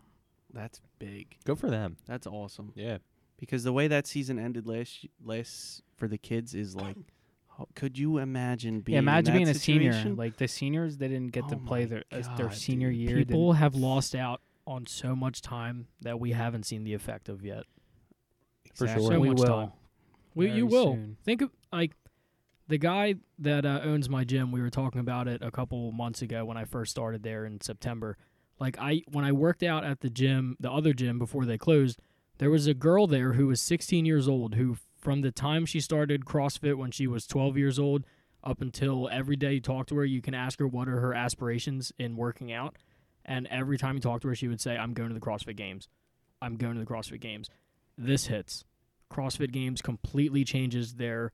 That's 0.53 0.81
big. 0.97 1.35
Go 1.45 1.53
for 1.55 1.69
them. 1.69 1.97
That's 2.07 2.25
awesome. 2.25 2.71
Yeah, 2.75 2.97
Because 3.37 3.63
the 3.63 3.71
way 3.73 3.87
that 3.87 4.07
season 4.07 4.39
ended 4.39 4.65
last 4.65 4.97
y- 5.03 5.09
last 5.23 5.83
for 5.95 6.07
the 6.07 6.17
kids 6.17 6.55
is 6.55 6.75
like, 6.75 6.95
ho- 7.47 7.67
could 7.75 7.99
you 7.99 8.17
imagine 8.17 8.79
being? 8.81 8.95
yeah, 8.95 8.99
imagine 8.99 9.35
in 9.35 9.43
that 9.43 9.45
being 9.45 9.55
a 9.55 9.59
senior. 9.59 9.91
situation? 9.91 10.15
Like 10.15 10.37
the 10.37 10.47
seniors, 10.47 10.97
they 10.97 11.07
didn't 11.07 11.33
get 11.33 11.47
to 11.49 11.55
Oh 11.55 11.59
play 11.59 11.81
my 11.81 11.85
their 11.85 12.03
as 12.11 12.27
their 12.29 12.47
God, 12.47 12.55
senior 12.55 12.89
dude. 12.89 12.99
year. 12.99 13.17
People 13.17 13.53
have 13.53 13.75
lost 13.75 14.15
out 14.15 14.41
on 14.65 14.87
so 14.87 15.15
much 15.15 15.41
time 15.43 15.85
that 16.01 16.19
we 16.19 16.31
haven't 16.31 16.63
seen 16.63 16.83
the 16.83 16.93
effect 16.95 17.29
of 17.29 17.43
yet. 17.45 17.63
for 18.73 18.87
sure. 18.87 18.99
So 19.11 19.19
we 19.19 19.29
much 19.29 19.39
will. 19.39 19.45
time. 19.45 19.71
We, 20.35 20.49
you 20.51 20.65
will 20.65 20.93
soon. 20.93 21.17
think 21.23 21.41
of 21.41 21.51
like 21.71 21.91
the 22.69 22.77
guy 22.77 23.15
that 23.39 23.65
uh, 23.65 23.81
owns 23.83 24.07
my 24.07 24.23
gym. 24.23 24.51
We 24.51 24.61
were 24.61 24.69
talking 24.69 25.01
about 25.01 25.27
it 25.27 25.41
a 25.41 25.51
couple 25.51 25.91
months 25.91 26.21
ago 26.21 26.45
when 26.45 26.55
I 26.55 26.65
first 26.65 26.91
started 26.91 27.23
there 27.23 27.45
in 27.45 27.59
September. 27.59 28.15
Like 28.59 28.77
I 28.79 29.01
when 29.11 29.25
I 29.25 29.31
worked 29.31 29.63
out 29.63 29.83
at 29.83 30.01
the 30.01 30.09
gym, 30.09 30.55
the 30.59 30.71
other 30.71 30.93
gym 30.93 31.17
before 31.17 31.45
they 31.45 31.57
closed, 31.57 31.99
there 32.37 32.51
was 32.51 32.67
a 32.67 32.73
girl 32.73 33.07
there 33.07 33.33
who 33.33 33.47
was 33.47 33.59
16 33.59 34.05
years 34.05 34.27
old 34.27 34.55
who 34.55 34.77
from 34.97 35.21
the 35.21 35.31
time 35.31 35.65
she 35.65 35.79
started 35.79 36.25
CrossFit 36.25 36.75
when 36.75 36.91
she 36.91 37.07
was 37.07 37.25
12 37.25 37.57
years 37.57 37.79
old 37.79 38.05
up 38.43 38.61
until 38.61 39.09
every 39.11 39.35
day 39.35 39.53
you 39.53 39.61
talk 39.61 39.87
to 39.87 39.95
her, 39.95 40.05
you 40.05 40.21
can 40.21 40.33
ask 40.33 40.59
her 40.59 40.67
what 40.67 40.87
are 40.87 40.99
her 40.99 41.13
aspirations 41.13 41.91
in 41.97 42.15
working 42.15 42.51
out. 42.51 42.77
And 43.25 43.47
every 43.47 43.77
time 43.77 43.95
you 43.95 44.01
talk 44.01 44.21
to 44.21 44.27
her, 44.29 44.35
she 44.35 44.47
would 44.47 44.61
say, 44.61 44.77
I'm 44.77 44.93
going 44.93 45.09
to 45.09 45.15
the 45.15 45.21
CrossFit 45.21 45.55
Games. 45.55 45.87
I'm 46.41 46.55
going 46.55 46.75
to 46.75 46.79
the 46.79 46.85
CrossFit 46.85 47.19
Games. 47.19 47.49
This 47.97 48.27
hits. 48.27 48.63
CrossFit 49.11 49.51
Games 49.51 49.81
completely 49.81 50.43
changes 50.43 50.95
their 50.95 51.31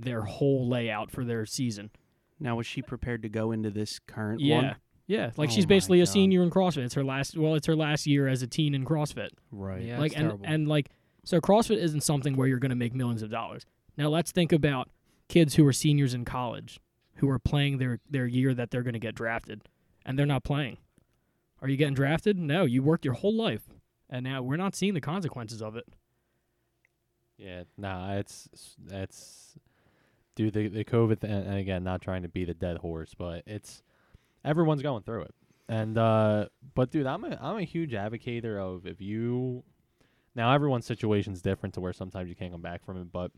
their 0.00 0.22
whole 0.22 0.68
layout 0.68 1.10
for 1.10 1.24
their 1.24 1.44
season. 1.46 1.90
Now, 2.40 2.56
was 2.56 2.66
she 2.66 2.82
prepared 2.82 3.22
to 3.22 3.28
go 3.28 3.50
into 3.52 3.70
this 3.70 3.98
current 3.98 4.40
Yeah. 4.40 4.54
one? 4.56 4.76
Yeah, 5.06 5.30
like 5.36 5.48
Oh 5.48 5.52
she's 5.52 5.64
my 5.64 5.68
basically 5.70 6.00
a 6.00 6.04
God. 6.04 6.12
senior 6.12 6.42
in 6.42 6.50
CrossFit. 6.50 6.84
It's 6.84 6.94
her 6.94 7.02
last 7.04 7.36
well, 7.36 7.54
it's 7.54 7.66
her 7.66 7.74
last 7.74 8.06
year 8.06 8.28
as 8.28 8.42
a 8.42 8.46
teen 8.46 8.74
in 8.74 8.84
CrossFit. 8.84 9.30
Right. 9.50 9.82
Yeah, 9.82 9.98
like 9.98 10.12
and 10.12 10.28
terrible. 10.28 10.44
and 10.46 10.68
like 10.68 10.90
so 11.24 11.40
CrossFit 11.40 11.78
isn't 11.78 12.02
something 12.02 12.36
where 12.36 12.46
you're 12.46 12.58
going 12.58 12.68
to 12.70 12.76
make 12.76 12.94
millions 12.94 13.22
of 13.22 13.30
dollars. 13.30 13.64
Now 13.96 14.08
let's 14.10 14.32
think 14.32 14.52
about 14.52 14.90
kids 15.28 15.54
who 15.54 15.66
are 15.66 15.72
seniors 15.72 16.12
in 16.14 16.24
college 16.26 16.78
who 17.16 17.28
are 17.30 17.38
playing 17.38 17.78
their 17.78 18.00
their 18.08 18.26
year 18.26 18.52
that 18.54 18.70
they're 18.70 18.82
going 18.82 18.92
to 18.92 18.98
get 18.98 19.14
drafted 19.14 19.62
and 20.04 20.18
they're 20.18 20.26
not 20.26 20.44
playing. 20.44 20.76
Are 21.62 21.68
you 21.68 21.76
getting 21.78 21.94
drafted? 21.94 22.36
No, 22.38 22.64
you 22.66 22.82
worked 22.82 23.04
your 23.06 23.14
whole 23.14 23.34
life. 23.34 23.62
And 24.10 24.24
now 24.24 24.42
we're 24.42 24.56
not 24.56 24.74
seeing 24.76 24.92
the 24.94 25.00
consequences 25.00 25.60
of 25.62 25.74
it. 25.74 25.84
Yeah, 27.38 27.64
nah, 27.76 28.16
it's 28.16 28.48
it's 28.90 29.56
dude 30.38 30.54
the 30.54 30.68
the 30.68 30.84
COVID 30.84 31.20
th- 31.20 31.32
and 31.32 31.54
again 31.54 31.82
not 31.82 32.00
trying 32.00 32.22
to 32.22 32.28
be 32.28 32.44
the 32.44 32.54
dead 32.54 32.78
horse, 32.78 33.12
but 33.12 33.42
it's 33.46 33.82
everyone's 34.44 34.82
going 34.82 35.02
through 35.02 35.22
it. 35.22 35.34
And 35.68 35.98
uh 35.98 36.46
but 36.74 36.90
dude, 36.90 37.06
I'm 37.06 37.24
a 37.24 37.36
I'm 37.40 37.58
a 37.58 37.64
huge 37.64 37.92
advocator 37.92 38.56
of 38.56 38.86
if 38.86 39.00
you 39.00 39.64
now 40.36 40.52
everyone's 40.52 40.86
situation's 40.86 41.42
different 41.42 41.74
to 41.74 41.80
where 41.80 41.92
sometimes 41.92 42.28
you 42.28 42.36
can't 42.36 42.52
come 42.52 42.62
back 42.62 42.84
from 42.84 42.98
it, 42.98 43.12
but 43.12 43.32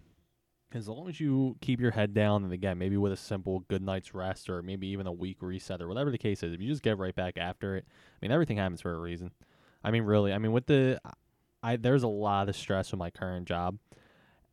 as 0.72 0.88
long 0.88 1.08
as 1.08 1.18
you 1.18 1.56
keep 1.60 1.80
your 1.80 1.90
head 1.90 2.12
down 2.12 2.44
and 2.44 2.52
again 2.52 2.76
maybe 2.76 2.98
with 2.98 3.12
a 3.12 3.16
simple 3.16 3.60
good 3.68 3.82
night's 3.82 4.14
rest 4.14 4.50
or 4.50 4.62
maybe 4.62 4.86
even 4.88 5.06
a 5.06 5.12
week 5.12 5.38
reset 5.40 5.80
or 5.80 5.88
whatever 5.88 6.10
the 6.10 6.18
case 6.18 6.42
is, 6.42 6.52
if 6.52 6.60
you 6.60 6.68
just 6.68 6.82
get 6.82 6.98
right 6.98 7.14
back 7.14 7.38
after 7.38 7.76
it, 7.76 7.86
I 7.88 8.18
mean 8.20 8.30
everything 8.30 8.58
happens 8.58 8.82
for 8.82 8.92
a 8.92 9.00
reason. 9.00 9.30
I 9.82 9.90
mean 9.90 10.02
really, 10.02 10.34
I 10.34 10.38
mean 10.38 10.52
with 10.52 10.66
the 10.66 11.00
I 11.62 11.76
there's 11.76 12.02
a 12.02 12.08
lot 12.08 12.50
of 12.50 12.56
stress 12.56 12.90
with 12.90 12.98
my 12.98 13.08
current 13.08 13.48
job 13.48 13.78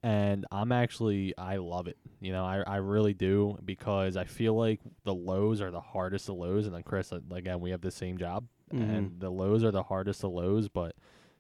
and 0.07 0.45
I'm 0.51 0.71
actually 0.71 1.33
I 1.37 1.57
love 1.57 1.87
it. 1.87 1.97
You 2.21 2.31
know, 2.31 2.45
I 2.45 2.61
I 2.65 2.77
really 2.77 3.13
do 3.13 3.57
because 3.63 4.15
I 4.17 4.23
feel 4.25 4.55
like 4.55 4.79
the 5.03 5.13
lows 5.13 5.61
are 5.61 5.71
the 5.71 5.81
hardest 5.81 6.29
of 6.29 6.35
lows, 6.35 6.65
and 6.65 6.73
then 6.75 6.83
Chris, 6.83 7.11
uh, 7.11 7.19
again, 7.31 7.59
we 7.59 7.71
have 7.71 7.81
the 7.81 7.91
same 7.91 8.17
job, 8.17 8.45
Mhm. 8.73 8.81
and 8.97 9.19
the 9.19 9.29
lows 9.29 9.63
are 9.63 9.71
the 9.71 9.83
hardest 9.83 10.23
of 10.23 10.31
lows, 10.31 10.69
but 10.69 10.95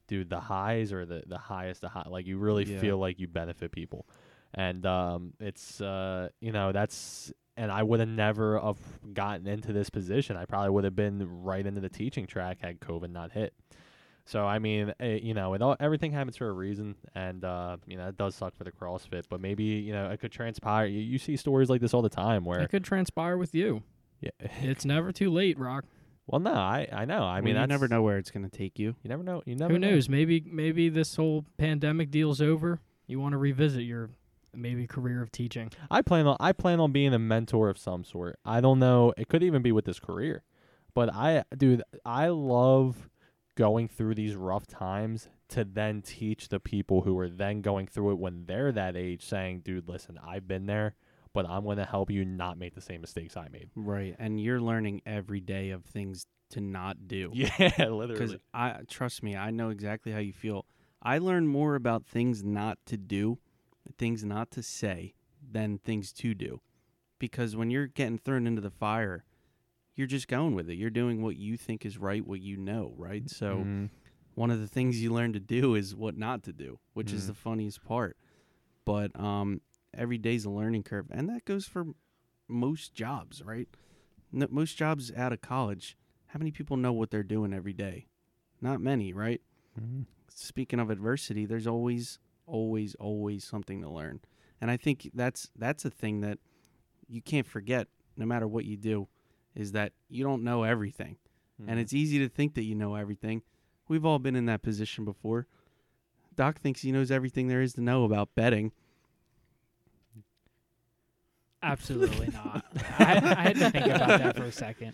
dude, 0.07 0.29
the 0.29 0.39
highs 0.41 0.91
are 0.93 1.05
the 1.05 1.23
the 1.25 1.37
highest. 1.37 1.81
The 1.81 1.89
high, 1.89 2.07
like 2.07 2.25
you 2.27 2.37
really 2.37 2.65
Yeah. 2.65 2.79
feel 2.79 2.97
like 2.97 3.19
you 3.19 3.27
benefit 3.27 3.71
people, 3.71 4.05
and 4.53 4.85
um, 4.85 5.33
it's 5.39 5.79
uh, 5.81 6.29
you 6.41 6.51
know, 6.51 6.71
that's. 6.71 7.31
And 7.59 7.71
I 7.71 7.81
would 7.81 7.99
have 7.99 8.07
never 8.09 8.59
have 8.59 8.77
gotten 9.15 9.47
into 9.47 9.73
this 9.73 9.89
position. 9.89 10.37
I 10.37 10.45
probably 10.45 10.69
would 10.69 10.83
have 10.83 10.95
been 10.95 11.41
right 11.41 11.65
into 11.65 11.81
the 11.81 11.89
teaching 11.89 12.27
track 12.27 12.59
had 12.61 12.79
COVID 12.79 13.09
not 13.09 13.31
hit. 13.31 13.51
So 14.27 14.45
I 14.45 14.59
mean, 14.59 14.93
eh, 14.99 15.19
you 15.23 15.33
know, 15.33 15.53
it 15.53 15.61
all, 15.61 15.75
everything 15.79 16.11
happens 16.11 16.35
for 16.37 16.47
a 16.49 16.51
reason, 16.51 16.95
and 17.15 17.43
uh, 17.45 17.77
you 17.87 17.97
know 17.97 18.09
it 18.09 18.17
does 18.17 18.35
suck 18.35 18.55
for 18.55 18.63
the 18.65 18.71
CrossFit, 18.71 19.23
but 19.29 19.39
maybe 19.41 19.63
you 19.63 19.93
know 19.93 20.09
it 20.09 20.19
could 20.19 20.31
transpire. 20.33 20.85
You, 20.85 20.99
you 20.99 21.17
see 21.17 21.35
stories 21.37 21.69
like 21.69 21.79
this 21.81 21.93
all 21.93 22.01
the 22.01 22.09
time 22.09 22.43
where, 22.45 22.59
It 22.59 22.69
could 22.69 22.83
transpire 22.83 23.37
with 23.37 23.55
you. 23.55 23.83
yeah, 24.21 24.31
It's 24.61 24.83
never 24.85 25.11
too 25.13 25.31
late, 25.31 25.57
Rock. 25.57 25.85
well, 26.27 26.41
no, 26.41 26.51
I 26.53 26.87
I 26.91 27.05
know. 27.05 27.23
I 27.23 27.37
I 27.37 27.41
mean, 27.41 27.53
mean, 27.53 27.61
you 27.61 27.67
never 27.67 27.87
know 27.87 28.01
where 28.01 28.17
it's 28.17 28.29
going 28.31 28.47
to 28.47 28.55
take 28.55 28.77
you. 28.77 28.95
You 29.01 29.09
never 29.09 29.23
know. 29.23 29.41
You 29.45 29.55
never 29.55 29.71
Who 29.73 29.79
know. 29.79 29.91
knows? 29.91 30.09
Maybe 30.09 30.43
maybe 30.45 30.89
this 30.89 31.15
whole 31.15 31.45
pandemic 31.57 32.11
deal's 32.11 32.41
over. 32.41 32.81
You 33.07 33.21
want 33.21 33.31
to 33.31 33.37
revisit 33.37 33.83
your 33.83 34.09
maybe 34.53 34.87
career 34.87 35.21
of 35.21 35.31
teaching. 35.31 35.71
I 35.89 36.01
plan 36.01 36.27
on 36.27 36.35
I 36.41 36.51
plan 36.51 36.81
on 36.81 36.91
being 36.91 37.13
a 37.13 37.19
mentor 37.19 37.69
of 37.69 37.77
some 37.77 38.03
sort. 38.03 38.37
I 38.43 38.59
don't 38.59 38.79
know. 38.79 39.13
It 39.17 39.29
could 39.29 39.41
even 39.43 39.61
be 39.61 39.71
with 39.71 39.85
this 39.85 39.99
career, 40.01 40.43
but 40.93 41.13
I, 41.13 41.45
dude, 41.55 41.83
I 42.03 42.27
love 42.27 43.07
going 43.57 43.87
through 43.89 44.15
these 44.15 44.35
rough 44.35 44.67
times 44.67 45.27
to 45.49 45.65
then 45.65 46.01
teach 46.01 46.47
the 46.47 46.59
people 46.59 47.01
who 47.01 47.17
are 47.17 47.27
then 47.27 47.61
going 47.61 47.87
through 47.87 48.11
it 48.11 48.19
when 48.19 48.45
they're 48.45 48.71
that 48.71 48.95
age, 48.95 49.25
saying, 49.25 49.61
"Dude, 49.61 49.89
listen, 49.89 50.17
I've 50.25 50.47
been 50.47 50.67
there, 50.67 50.95
but 51.33 51.49
I'm 51.49 51.63
going 51.63 51.77
to 51.77 51.85
help 51.85 52.11
you 52.11 52.23
not 52.23 52.57
make 52.57 52.75
the 52.75 52.81
same 52.81 53.01
mistakes 53.01 53.35
I 53.35 53.49
made." 53.49 53.69
Right. 53.75 54.15
And 54.19 54.39
you're 54.39 54.61
learning 54.61 55.01
every 55.05 55.41
day 55.41 55.71
of 55.71 55.83
things 55.83 56.27
to 56.51 56.61
not 56.61 57.07
do. 57.07 57.31
Yeah, 57.33 57.49
literally. 57.77 58.13
Because. 58.13 58.35
I 58.53 58.81
trust 58.87 59.23
me, 59.23 59.35
I 59.35 59.51
know 59.51 59.69
exactly 59.69 60.11
how 60.11 60.19
you 60.19 60.33
feel. 60.33 60.65
I 61.01 61.17
learn 61.17 61.47
more 61.47 61.75
about 61.75 62.05
things 62.05 62.43
not 62.43 62.77
to 62.85 62.97
do, 62.97 63.39
things 63.97 64.23
not 64.23 64.51
to 64.51 64.63
say, 64.63 65.15
than 65.51 65.79
things 65.79 66.13
to 66.13 66.33
do. 66.33 66.61
Because 67.19 67.55
when 67.55 67.71
you're 67.71 67.87
getting 67.87 68.19
thrown 68.19 68.45
into 68.45 68.61
the 68.61 68.69
fire, 68.69 69.23
you're 69.97 70.07
just 70.07 70.27
going 70.27 70.53
with 70.55 70.69
it. 70.69 70.75
You're 70.75 70.89
doing 70.91 71.21
what 71.21 71.35
you 71.35 71.57
think 71.57 71.85
is 71.85 71.97
right, 71.97 72.25
what 72.25 72.39
you 72.39 72.55
know, 72.55 72.93
right? 72.97 73.29
So 73.29 73.49
Mhm. 73.57 73.89
one 74.35 74.51
of 74.51 74.59
the 74.59 74.67
things 74.67 75.01
you 75.01 75.11
learn 75.11 75.33
to 75.33 75.39
do 75.39 75.73
is 75.75 75.95
what 75.95 76.15
not 76.15 76.43
to 76.43 76.53
do, 76.53 76.79
which 76.93 77.11
is 77.11 77.23
Mhm. 77.23 77.27
the 77.27 77.33
funniest 77.33 77.83
part. 77.83 78.15
But 78.85 79.19
um, 79.19 79.61
every 79.93 80.17
day's 80.19 80.45
a 80.45 80.49
learning 80.51 80.83
curve, 80.83 81.07
and 81.11 81.27
that 81.29 81.43
goes 81.45 81.65
for 81.65 81.87
most 82.47 82.93
jobs, 82.93 83.43
right? 83.43 83.67
No, 84.31 84.47
most 84.49 84.77
jobs 84.77 85.11
out 85.13 85.33
of 85.33 85.41
college, 85.41 85.97
how 86.27 86.37
many 86.37 86.51
people 86.51 86.77
know 86.77 86.93
what 86.93 87.09
they're 87.09 87.23
doing 87.23 87.51
every 87.53 87.73
day? 87.73 88.07
Not 88.61 88.79
many, 88.79 89.13
right? 89.13 89.41
Mhm. 89.79 90.05
Speaking 90.29 90.79
of 90.79 90.89
adversity, 90.91 91.45
there's 91.45 91.65
always, 91.67 92.19
always, 92.45 92.93
always 92.95 93.43
something 93.43 93.81
to 93.81 93.89
learn, 93.89 94.21
and 94.61 94.69
I 94.69 94.77
think 94.77 95.09
that's 95.13 95.49
that's 95.55 95.85
a 95.85 95.89
thing 95.89 96.21
that 96.21 96.37
you 97.07 97.21
can't 97.21 97.47
forget, 97.47 97.87
no 98.15 98.25
matter 98.25 98.47
what 98.47 98.65
you 98.65 98.77
do, 98.77 99.07
is 99.57 99.71
that 99.73 99.91
you 100.09 100.23
don't 100.23 100.43
know 100.43 100.63
everything, 100.63 101.17
and 101.59 101.77
Mhm. 101.77 101.81
it's 101.81 101.93
easy 101.93 102.19
to 102.19 102.29
think 102.29 102.53
that 102.53 102.63
you 102.63 102.75
know 102.75 102.95
everything. 102.95 103.41
We've 103.89 104.05
all 104.05 104.19
been 104.19 104.35
in 104.35 104.45
that 104.45 104.61
position 104.61 105.03
before. 105.05 105.47
Doc 106.35 106.59
thinks 106.59 106.81
he 106.81 106.91
knows 106.91 107.09
everything 107.11 107.47
there 107.47 107.61
is 107.61 107.73
to 107.73 107.81
know 107.81 108.03
about 108.03 108.35
betting. 108.35 108.71
Absolutely 111.63 112.27
not. 112.33 112.63
I, 112.99 113.03
had, 113.03 113.23
I 113.23 113.41
had 113.41 113.55
to 113.55 113.69
think 113.71 113.85
about 113.87 114.19
that 114.19 114.35
for 114.37 114.43
a 114.43 114.51
second. 114.51 114.93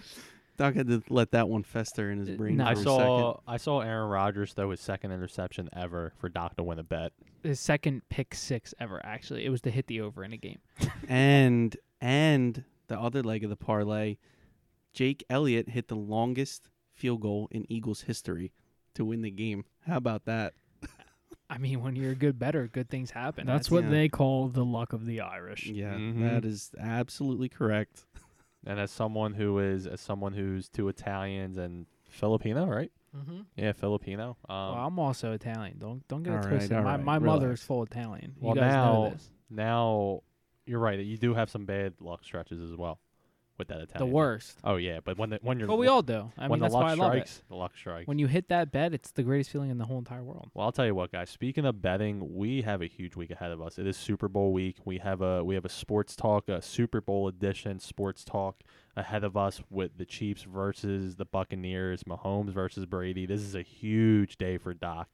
Doc 0.56 0.76
had 0.76 0.88
to 0.88 1.04
let 1.10 1.32
that 1.32 1.50
one 1.50 1.64
fester 1.64 2.12
in 2.12 2.20
his 2.20 2.30
Uh, 2.30 2.34
brain 2.34 2.58
no. 2.58 2.64
for 2.66 2.70
I 2.70 2.74
a 2.74 2.76
saw 2.78 3.40
I 3.48 3.58
saw 3.58 3.82
Aaron 3.82 4.10
Rodgers 4.10 4.54
throw 4.54 4.70
his 4.70 4.80
second 4.80 5.12
interception 5.12 5.68
ever 5.74 6.14
for 6.18 6.30
Doc 6.30 6.56
to 6.58 6.64
win 6.64 6.80
a 6.80 6.84
bet. 6.84 7.12
His 7.42 7.60
second 7.60 8.04
pick 8.10 8.34
six 8.36 8.74
ever. 8.80 9.02
Actually, 9.04 9.46
it 9.46 9.50
was 9.50 9.62
to 9.62 9.72
hit 9.72 9.88
the 9.88 10.00
over 10.02 10.24
in 10.24 10.32
a 10.32 10.38
game. 10.38 10.60
And 11.10 11.76
and 12.00 12.64
the 12.88 13.00
other 13.00 13.24
leg 13.24 13.44
of 13.44 13.50
the 13.50 13.56
parlay, 13.58 14.18
Jake 14.94 15.24
Elliott 15.30 15.70
hit 15.70 15.88
the 15.88 15.96
longest 15.96 16.70
field 16.94 17.22
goal 17.22 17.48
in 17.52 17.66
Eagles 17.72 18.02
history 18.02 18.52
to 18.94 19.04
win 19.04 19.22
the 19.22 19.32
game. 19.32 19.66
How 19.88 19.98
about 19.98 20.26
that? 20.26 20.54
I 21.50 21.58
mean, 21.58 21.82
when 21.84 21.96
you're 21.96 22.12
a 22.12 22.16
good 22.16 22.40
bettor, 22.40 22.68
good 22.68 22.90
things 22.90 23.12
happen. 23.12 23.46
That's 23.46 23.70
what 23.70 23.84
yeah. 23.84 23.90
they 23.90 24.10
call 24.10 24.48
the 24.48 24.64
luck 24.66 24.94
of 24.94 25.06
the 25.06 25.22
Irish. 25.22 25.66
Yeah, 25.68 25.94
Mhm. 25.94 26.22
that 26.22 26.46
is 26.46 26.72
absolutely 26.80 27.50
correct. 27.50 28.06
And 28.66 28.80
as 28.80 28.92
someone 28.92 29.34
who 29.34 29.60
is 29.60 29.86
as 29.86 30.00
someone 30.00 30.34
who's 30.34 30.70
two 30.70 30.88
Italians 30.88 31.58
and 31.58 31.86
Filipino, 32.10 32.66
right? 32.66 32.92
Mm-hmm. 33.16 33.42
Yeah, 33.58 33.74
Filipino. 33.74 34.38
Um, 34.50 34.56
well, 34.56 34.74
I'm 34.88 34.98
also 35.00 35.34
Italian. 35.34 35.78
Don't 35.80 36.08
don't 36.08 36.24
get 36.24 36.34
it 36.34 36.36
all 36.38 36.42
right, 36.44 36.50
twisted. 36.50 36.78
all 36.78 36.84
my 36.84 36.96
right, 36.96 37.04
my 37.04 37.20
mother 37.20 37.52
is 37.52 37.62
full 37.62 37.84
Italian. 37.84 38.36
Well, 38.40 38.56
you 38.56 38.62
guys 38.62 38.74
now- 38.74 38.94
know 38.94 39.10
this. 39.12 39.30
now 39.50 40.22
you're 40.66 40.80
right. 40.80 41.00
You 41.00 41.18
do 41.18 41.34
have 41.34 41.50
some 41.50 41.66
bad 41.66 41.94
luck 42.00 42.24
stretches 42.24 42.62
as 42.62 42.76
well 42.78 43.00
with 43.58 43.68
that 43.68 43.82
attack. 43.82 44.00
The 44.00 44.06
worst. 44.06 44.58
Oh 44.64 44.76
yeah, 44.78 45.00
but 45.04 45.18
when 45.18 45.30
the, 45.32 45.40
when 45.42 45.60
you're 45.60 45.68
But 45.68 45.78
we 45.78 45.88
all 45.88 46.02
do. 46.02 46.32
I 46.38 46.48
when 46.48 46.60
mean, 46.60 46.60
the 46.60 46.66
that's 46.66 46.74
why 46.74 46.82
luck 46.82 46.90
I 46.90 46.94
love 46.94 47.14
it. 47.16 47.28
strikes, 47.28 47.44
the 47.50 47.56
luck 47.56 47.72
strikes. 47.78 48.08
When 48.08 48.20
you 48.20 48.28
hit 48.28 48.50
that 48.50 48.72
bet, 48.72 48.94
it's 48.94 49.12
the 49.12 49.24
greatest 49.24 49.50
feeling 49.52 49.70
in 49.70 49.78
the 49.78 49.86
whole 49.86 49.98
entire 50.00 50.24
world. 50.24 50.50
Well, 50.54 50.66
I'll 50.66 50.72
tell 50.72 50.86
you 50.86 50.96
what, 50.96 51.12
guys. 51.12 51.30
Speaking 51.30 51.66
of 51.66 51.82
betting, 51.82 52.36
we 52.36 52.62
have 52.64 52.82
a 52.82 52.88
huge 52.88 53.16
week 53.16 53.32
ahead 53.32 53.52
of 53.52 53.62
us. 53.62 53.78
It 53.78 53.86
is 53.88 53.96
Super 53.98 54.28
Bowl 54.28 54.52
week. 54.54 54.78
We 54.86 54.98
have 55.00 55.22
a 55.22 55.44
we 55.44 55.56
have 55.56 55.66
a 55.66 55.70
sports 55.70 56.16
talk, 56.16 56.50
a 56.50 56.62
Super 56.62 57.02
Bowl 57.02 57.28
edition 57.28 57.80
sports 57.80 58.24
talk 58.24 58.62
ahead 58.96 59.24
of 59.24 59.36
us 59.38 59.62
with 59.70 59.98
the 59.98 60.06
Chiefs 60.06 60.44
versus 60.44 61.16
the 61.16 61.26
Buccaneers, 61.26 62.04
Mahomes 62.04 62.50
versus 62.52 62.86
Brady. 62.86 63.26
This 63.26 63.42
is 63.42 63.56
a 63.56 63.62
huge 63.64 64.38
day 64.38 64.58
for 64.58 64.74
Doc. 64.74 65.10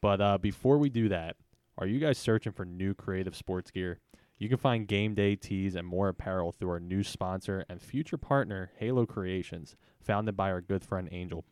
But 0.00 0.20
uh, 0.20 0.38
before 0.38 0.78
we 0.78 0.88
do 0.90 1.08
that, 1.10 1.36
are 1.78 1.86
you 1.86 2.00
guys 2.00 2.18
searching 2.18 2.52
for 2.52 2.64
new 2.64 2.92
creative 2.94 3.36
sports 3.36 3.70
gear? 3.70 3.98
You 4.42 4.48
can 4.48 4.58
find 4.58 4.88
game 4.88 5.14
day 5.14 5.36
tees 5.36 5.76
and 5.76 5.86
more 5.86 6.08
apparel 6.08 6.50
through 6.50 6.70
our 6.70 6.80
new 6.80 7.04
sponsor 7.04 7.64
and 7.68 7.80
future 7.80 8.16
partner, 8.16 8.72
Halo 8.76 9.06
Creations, 9.06 9.76
founded 10.00 10.36
by 10.36 10.50
our 10.50 10.60
good 10.60 10.82
friend 10.82 11.08
Angel. 11.12 11.44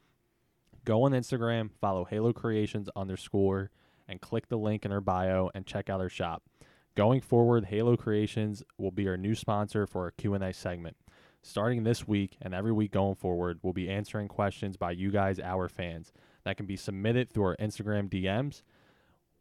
Go 0.84 1.04
on 1.04 1.12
Instagram, 1.12 1.70
follow 1.80 2.04
Halo 2.04 2.32
Creations 2.32 2.88
underscore, 2.96 3.70
and 4.08 4.20
click 4.20 4.48
the 4.48 4.58
link 4.58 4.84
in 4.84 4.90
our 4.90 5.00
bio 5.00 5.50
and 5.54 5.64
check 5.64 5.88
out 5.88 6.00
our 6.00 6.08
shop. 6.08 6.42
Going 6.96 7.20
forward, 7.20 7.66
Halo 7.66 7.96
Creations 7.96 8.64
will 8.76 8.90
be 8.90 9.06
our 9.06 9.16
new 9.16 9.36
sponsor 9.36 9.86
for 9.86 10.06
our 10.06 10.10
Q&A 10.10 10.52
segment. 10.52 10.96
Starting 11.42 11.84
this 11.84 12.08
week 12.08 12.38
and 12.42 12.52
every 12.52 12.72
week 12.72 12.90
going 12.90 13.14
forward, 13.14 13.60
we'll 13.62 13.72
be 13.72 13.88
answering 13.88 14.26
questions 14.26 14.76
by 14.76 14.90
you 14.90 15.12
guys, 15.12 15.38
our 15.38 15.68
fans, 15.68 16.12
that 16.42 16.56
can 16.56 16.66
be 16.66 16.76
submitted 16.76 17.30
through 17.30 17.44
our 17.44 17.56
Instagram 17.58 18.10
DMs. 18.10 18.62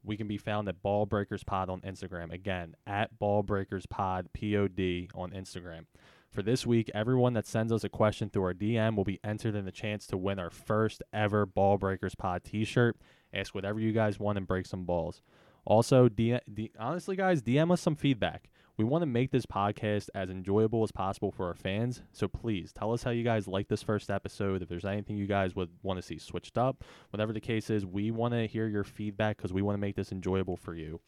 We 0.04 0.18
can 0.18 0.28
be 0.28 0.38
found 0.38 0.68
at 0.70 0.82
Ball 0.82 1.06
Breakers 1.06 1.44
Pod 1.44 1.70
on 1.70 1.82
Instagram. 1.82 2.32
Again, 2.32 2.76
at 2.88 3.18
Ball 3.20 3.44
Breakers 3.44 3.86
Pod, 3.86 4.30
P 4.34 4.56
O 4.56 4.68
D, 4.68 5.10
on 5.14 5.32
Instagram. 5.32 5.86
For 6.32 6.44
this 6.44 6.66
week, 6.66 6.92
everyone 6.94 7.34
that 7.34 7.48
sends 7.48 7.74
us 7.74 7.84
a 7.84 7.90
question 7.90 8.30
through 8.30 8.44
our 8.44 8.54
DM 8.54 8.96
will 8.96 9.04
be 9.04 9.20
entered 9.24 9.56
in 9.56 9.66
the 9.66 9.72
chance 9.72 10.06
to 10.08 10.18
win 10.18 10.38
our 10.40 10.52
first 10.52 11.02
ever 11.12 11.46
Ball 11.46 11.78
Breakers 11.78 12.16
Pod 12.16 12.44
t 12.44 12.64
shirt. 12.66 12.98
Ask 13.34 13.54
whatever 13.56 13.80
you 13.80 13.92
guys 13.92 14.20
want 14.20 14.38
and 14.38 14.48
break 14.48 14.66
some 14.66 14.86
balls. 14.86 15.22
Also, 15.66 16.08
D- 16.08 16.38
D- 16.52 16.72
honestly, 16.80 17.16
guys, 17.16 17.42
DM 17.42 17.72
us 17.72 17.82
some 17.82 17.96
feedback. 17.96 18.50
We 18.80 18.86
want 18.86 19.02
to 19.02 19.08
make 19.08 19.32
this 19.32 19.46
podcast 19.46 20.08
as 20.16 20.30
enjoyable 20.30 20.84
as 20.84 20.92
possible 20.94 21.34
for 21.34 21.48
our 21.48 21.54
fans. 21.54 22.02
So 22.14 22.30
please 22.30 22.72
tell 22.72 22.94
us 22.94 23.04
how 23.04 23.12
you 23.12 23.26
guys 23.26 23.46
like 23.46 23.68
this 23.68 23.84
first 23.84 24.10
episode. 24.10 24.62
If 24.62 24.70
there's 24.70 24.86
anything 24.86 25.18
you 25.18 25.28
guys 25.28 25.54
would 25.54 25.68
want 25.84 26.00
to 26.00 26.02
see 26.02 26.18
switched 26.18 26.58
up, 26.58 26.86
whatever 27.10 27.34
the 27.34 27.42
case 27.42 27.70
is, 27.70 27.86
we 27.86 28.10
want 28.10 28.36
to 28.36 28.48
hear 28.48 28.70
your 28.70 28.86
feedback 28.86 29.36
because 29.36 29.52
we 29.52 29.62
want 29.62 29.76
to 29.76 29.82
make 29.82 29.98
this 29.98 30.14
enjoyable 30.14 30.56
for 30.56 30.74
you. 30.74 31.02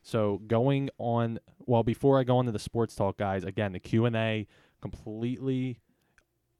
So 0.00 0.40
going 0.46 0.90
on, 0.98 1.40
well, 1.66 1.82
before 1.82 2.20
I 2.20 2.22
go 2.22 2.38
into 2.38 2.52
the 2.52 2.58
sports 2.60 2.94
talk, 2.94 3.16
guys, 3.16 3.42
again, 3.42 3.72
the 3.72 3.80
Q 3.80 4.04
and 4.04 4.14
A, 4.14 4.46
completely, 4.80 5.80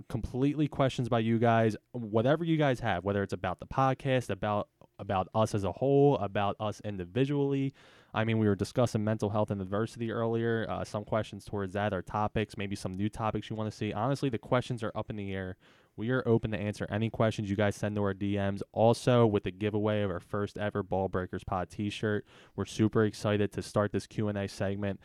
completely 0.08 0.66
questions 0.66 1.08
by 1.08 1.20
you 1.20 1.38
guys. 1.38 1.76
Whatever 1.92 2.42
you 2.42 2.56
guys 2.56 2.80
have, 2.80 3.04
whether 3.04 3.22
it's 3.22 3.32
about 3.32 3.60
the 3.60 3.66
podcast, 3.66 4.28
about 4.28 4.66
about 4.98 5.28
us 5.34 5.54
as 5.54 5.62
a 5.62 5.70
whole, 5.70 6.16
about 6.18 6.56
us 6.58 6.80
individually. 6.84 7.72
I 8.14 8.24
mean, 8.24 8.38
we 8.38 8.48
were 8.48 8.54
discussing 8.54 9.04
mental 9.04 9.30
health 9.30 9.50
and 9.50 9.60
adversity 9.60 10.10
earlier. 10.10 10.66
Uh, 10.68 10.84
some 10.84 11.04
questions 11.04 11.44
towards 11.44 11.74
that 11.74 11.92
are 11.92 12.02
topics, 12.02 12.56
maybe 12.56 12.74
some 12.74 12.96
new 12.96 13.08
topics 13.08 13.50
you 13.50 13.56
want 13.56 13.70
to 13.70 13.76
see. 13.76 13.92
Honestly, 13.92 14.30
the 14.30 14.38
questions 14.38 14.82
are 14.82 14.92
up 14.94 15.10
in 15.10 15.16
the 15.16 15.32
air. 15.34 15.56
We 15.96 16.10
are 16.10 16.26
open 16.26 16.52
to 16.52 16.58
answer 16.58 16.86
any 16.90 17.10
questions 17.10 17.50
you 17.50 17.56
guys 17.56 17.74
send 17.74 17.96
to 17.96 18.02
our 18.02 18.14
DMs. 18.14 18.62
Also, 18.72 19.26
with 19.26 19.42
the 19.42 19.50
giveaway 19.50 20.02
of 20.02 20.10
our 20.10 20.20
first 20.20 20.56
ever 20.56 20.82
Ball 20.82 21.08
Breakers 21.08 21.44
Pod 21.44 21.70
T-shirt, 21.70 22.24
we're 22.54 22.66
super 22.66 23.04
excited 23.04 23.52
to 23.52 23.62
start 23.62 23.90
this 23.92 24.06
Q 24.06 24.28
and 24.28 24.38
A 24.38 24.46
segment. 24.48 25.00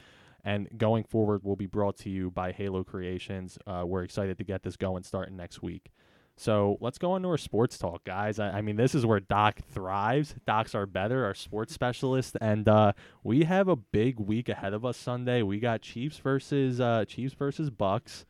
And 0.45 0.67
going 0.77 1.03
forward, 1.03 1.43
will 1.43 1.55
be 1.55 1.65
brought 1.65 1.97
to 1.99 2.09
you 2.09 2.29
by 2.29 2.51
Halo 2.51 2.83
Creations. 2.83 3.57
Uh, 3.65 3.83
we're 3.85 4.03
excited 4.03 4.37
to 4.37 4.43
get 4.43 4.63
this 4.63 4.75
going 4.75 5.03
starting 5.03 5.35
next 5.35 5.61
week. 5.61 5.91
So 6.35 6.77
let's 6.81 6.97
go 6.97 7.15
into 7.15 7.29
our 7.29 7.37
sports 7.37 7.77
talk, 7.77 8.03
guys. 8.03 8.39
I, 8.39 8.57
I 8.57 8.61
mean, 8.61 8.75
this 8.75 8.95
is 8.95 9.05
where 9.05 9.19
Doc 9.19 9.59
thrives. 9.71 10.35
Doc's 10.47 10.73
are 10.73 10.85
better, 10.85 11.25
our 11.25 11.35
sports 11.35 11.73
specialist, 11.73 12.37
and 12.41 12.67
uh, 12.67 12.93
we 13.23 13.43
have 13.43 13.67
a 13.67 13.75
big 13.75 14.19
week 14.19 14.49
ahead 14.49 14.73
of 14.73 14.83
us 14.83 14.97
Sunday. 14.97 15.43
We 15.43 15.59
got 15.59 15.81
Chiefs 15.81 16.17
versus 16.17 16.81
uh, 16.81 17.05
Chiefs 17.07 17.35
versus 17.35 17.69
Bucks, 17.69 18.25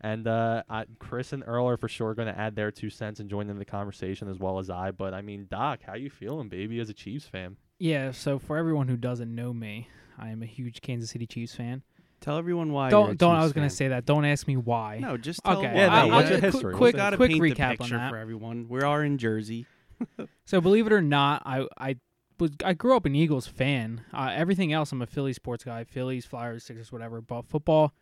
and 0.00 0.26
uh, 0.26 0.64
I, 0.68 0.86
Chris 0.98 1.32
and 1.32 1.44
Earl 1.46 1.68
are 1.68 1.76
for 1.76 1.88
sure 1.88 2.14
going 2.14 2.28
to 2.28 2.38
add 2.38 2.56
their 2.56 2.72
two 2.72 2.90
cents 2.90 3.20
and 3.20 3.30
join 3.30 3.48
in 3.48 3.58
the 3.58 3.64
conversation 3.64 4.28
as 4.28 4.38
well 4.38 4.58
as 4.58 4.68
I. 4.68 4.90
But 4.90 5.14
I 5.14 5.22
mean, 5.22 5.46
Doc, 5.48 5.80
how 5.86 5.94
you 5.94 6.10
feeling, 6.10 6.48
baby, 6.48 6.80
as 6.80 6.90
a 6.90 6.94
Chiefs 6.94 7.26
fan? 7.26 7.56
Yeah. 7.78 8.10
So 8.10 8.38
for 8.38 8.56
everyone 8.56 8.88
who 8.88 8.96
doesn't 8.96 9.32
know 9.32 9.52
me, 9.52 9.88
I 10.18 10.30
am 10.30 10.42
a 10.42 10.46
huge 10.46 10.82
Kansas 10.82 11.10
City 11.10 11.26
Chiefs 11.26 11.54
fan. 11.54 11.82
Tell 12.24 12.38
everyone 12.38 12.72
why. 12.72 12.88
don't 12.88 13.18
don't. 13.18 13.34
I 13.36 13.42
was 13.42 13.52
gonna 13.52 13.68
say 13.68 13.88
that. 13.88 14.06
Don't 14.06 14.24
ask 14.24 14.46
me 14.48 14.56
why. 14.56 14.98
No, 14.98 15.16
just 15.18 15.44
tell 15.44 15.58
Okay. 15.58 15.74
Yeah, 15.74 16.06
what's 16.06 16.30
your 16.30 16.38
Yeah. 16.38 16.44
history? 16.44 16.74
Quick, 16.74 16.94
quick 16.94 17.30
recap 17.32 17.80
on 17.82 17.90
that. 17.90 18.10
for 18.10 18.16
everyone. 18.16 18.66
We 18.68 18.80
are 18.80 19.04
in 19.04 19.18
Jersey. 19.18 19.66
So 20.46 20.60
believe 20.60 20.86
it 20.86 20.92
or 20.92 21.00
not, 21.02 21.42
I 21.46 21.66
I 21.78 21.96
was 22.38 22.50
I 22.64 22.72
grew 22.72 22.96
up 22.96 23.04
an 23.06 23.14
Eagles 23.14 23.46
fan. 23.46 24.02
Uh, 24.12 24.30
everything 24.34 24.72
else, 24.72 24.90
I'm 24.92 25.00
a 25.02 25.06
Philly 25.06 25.32
sports 25.32 25.64
guy. 25.64 25.84
Phillies, 25.84 26.24
Flyers, 26.26 26.64
Sixers, 26.64 26.90
whatever. 26.90 27.20
But 27.20 27.46
football, 27.46 27.92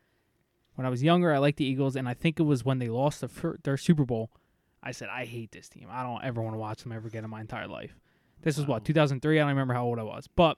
when 0.75 0.87
I 0.87 0.91
was 0.91 1.03
younger, 1.03 1.33
I 1.33 1.39
liked 1.39 1.59
the 1.59 1.65
Eagles, 1.67 1.95
and 1.97 2.09
I 2.09 2.15
think 2.15 2.41
it 2.41 2.45
was 2.45 2.65
when 2.65 2.79
they 2.79 2.89
lost 2.89 3.21
the 3.21 3.29
fir- 3.29 3.59
their 3.65 3.77
Super 3.77 4.05
Bowl. 4.05 4.31
I 4.83 4.91
said 4.93 5.09
I 5.13 5.25
hate 5.27 5.53
this 5.53 5.69
team. 5.69 5.89
I 5.91 6.03
don't 6.03 6.25
ever 6.25 6.41
want 6.41 6.55
to 6.55 6.59
watch 6.59 6.83
them 6.83 6.93
ever 6.93 7.07
again 7.09 7.25
in 7.25 7.31
my 7.31 7.41
entire 7.41 7.69
life. 7.69 7.99
This 8.41 8.57
was 8.57 8.67
Wow. 8.67 8.77
what 8.77 8.85
2003. 8.85 9.39
I 9.39 9.43
don't 9.43 9.49
remember 9.51 9.75
how 9.75 9.85
old 9.85 9.99
I 9.99 10.03
was, 10.05 10.29
but 10.35 10.57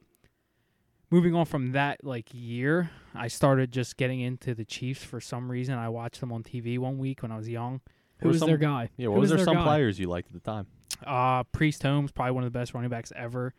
moving 1.15 1.33
on 1.35 1.45
from 1.47 1.71
that 1.73 2.03
like 2.05 2.29
year, 2.33 2.91
I 3.15 3.29
started 3.29 3.71
just 3.71 3.97
getting 3.97 4.21
into 4.21 4.53
the 4.53 4.65
Chiefs 4.65 5.05
for 5.05 5.21
some 5.21 5.49
reason. 5.49 5.77
I 5.77 5.89
watched 5.89 6.19
them 6.21 6.33
on 6.33 6.43
TV 6.43 6.77
one 6.77 6.99
week 6.99 7.23
when 7.23 7.31
I 7.31 7.37
was 7.37 7.49
young. 7.49 7.81
Who 8.19 8.29
was 8.31 8.41
some- 8.41 8.49
their 8.49 8.57
guy? 8.59 8.91
Yeah, 8.97 9.07
Who 9.07 9.13
what 9.13 9.21
was 9.21 9.31
there 9.31 9.39
some 9.39 9.55
guy? 9.57 9.63
players 9.63 10.01
you 10.01 10.09
liked 10.09 10.27
at 10.29 10.33
the 10.35 10.41
time? 10.41 10.67
Uh, 11.07 11.45
Priest 11.45 11.83
Holmes, 11.85 12.11
probably 12.11 12.33
one 12.33 12.43
of 12.45 12.53
the 12.53 12.59
best 12.59 12.75
running 12.75 12.91
backs 12.91 13.13
ever. 13.15 13.55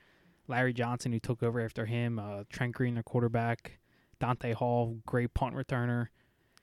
Larry 0.47 0.73
Johnson, 0.73 1.13
who 1.13 1.19
took 1.19 1.41
over 1.43 1.61
after 1.61 1.85
him. 1.85 2.19
Uh, 2.19 2.43
Trent 2.49 2.73
Green, 2.73 2.93
their 2.95 3.03
quarterback. 3.03 3.79
Dante 4.19 4.53
Hall, 4.53 4.97
great 5.05 5.33
punt 5.33 5.55
returner. 5.55 6.07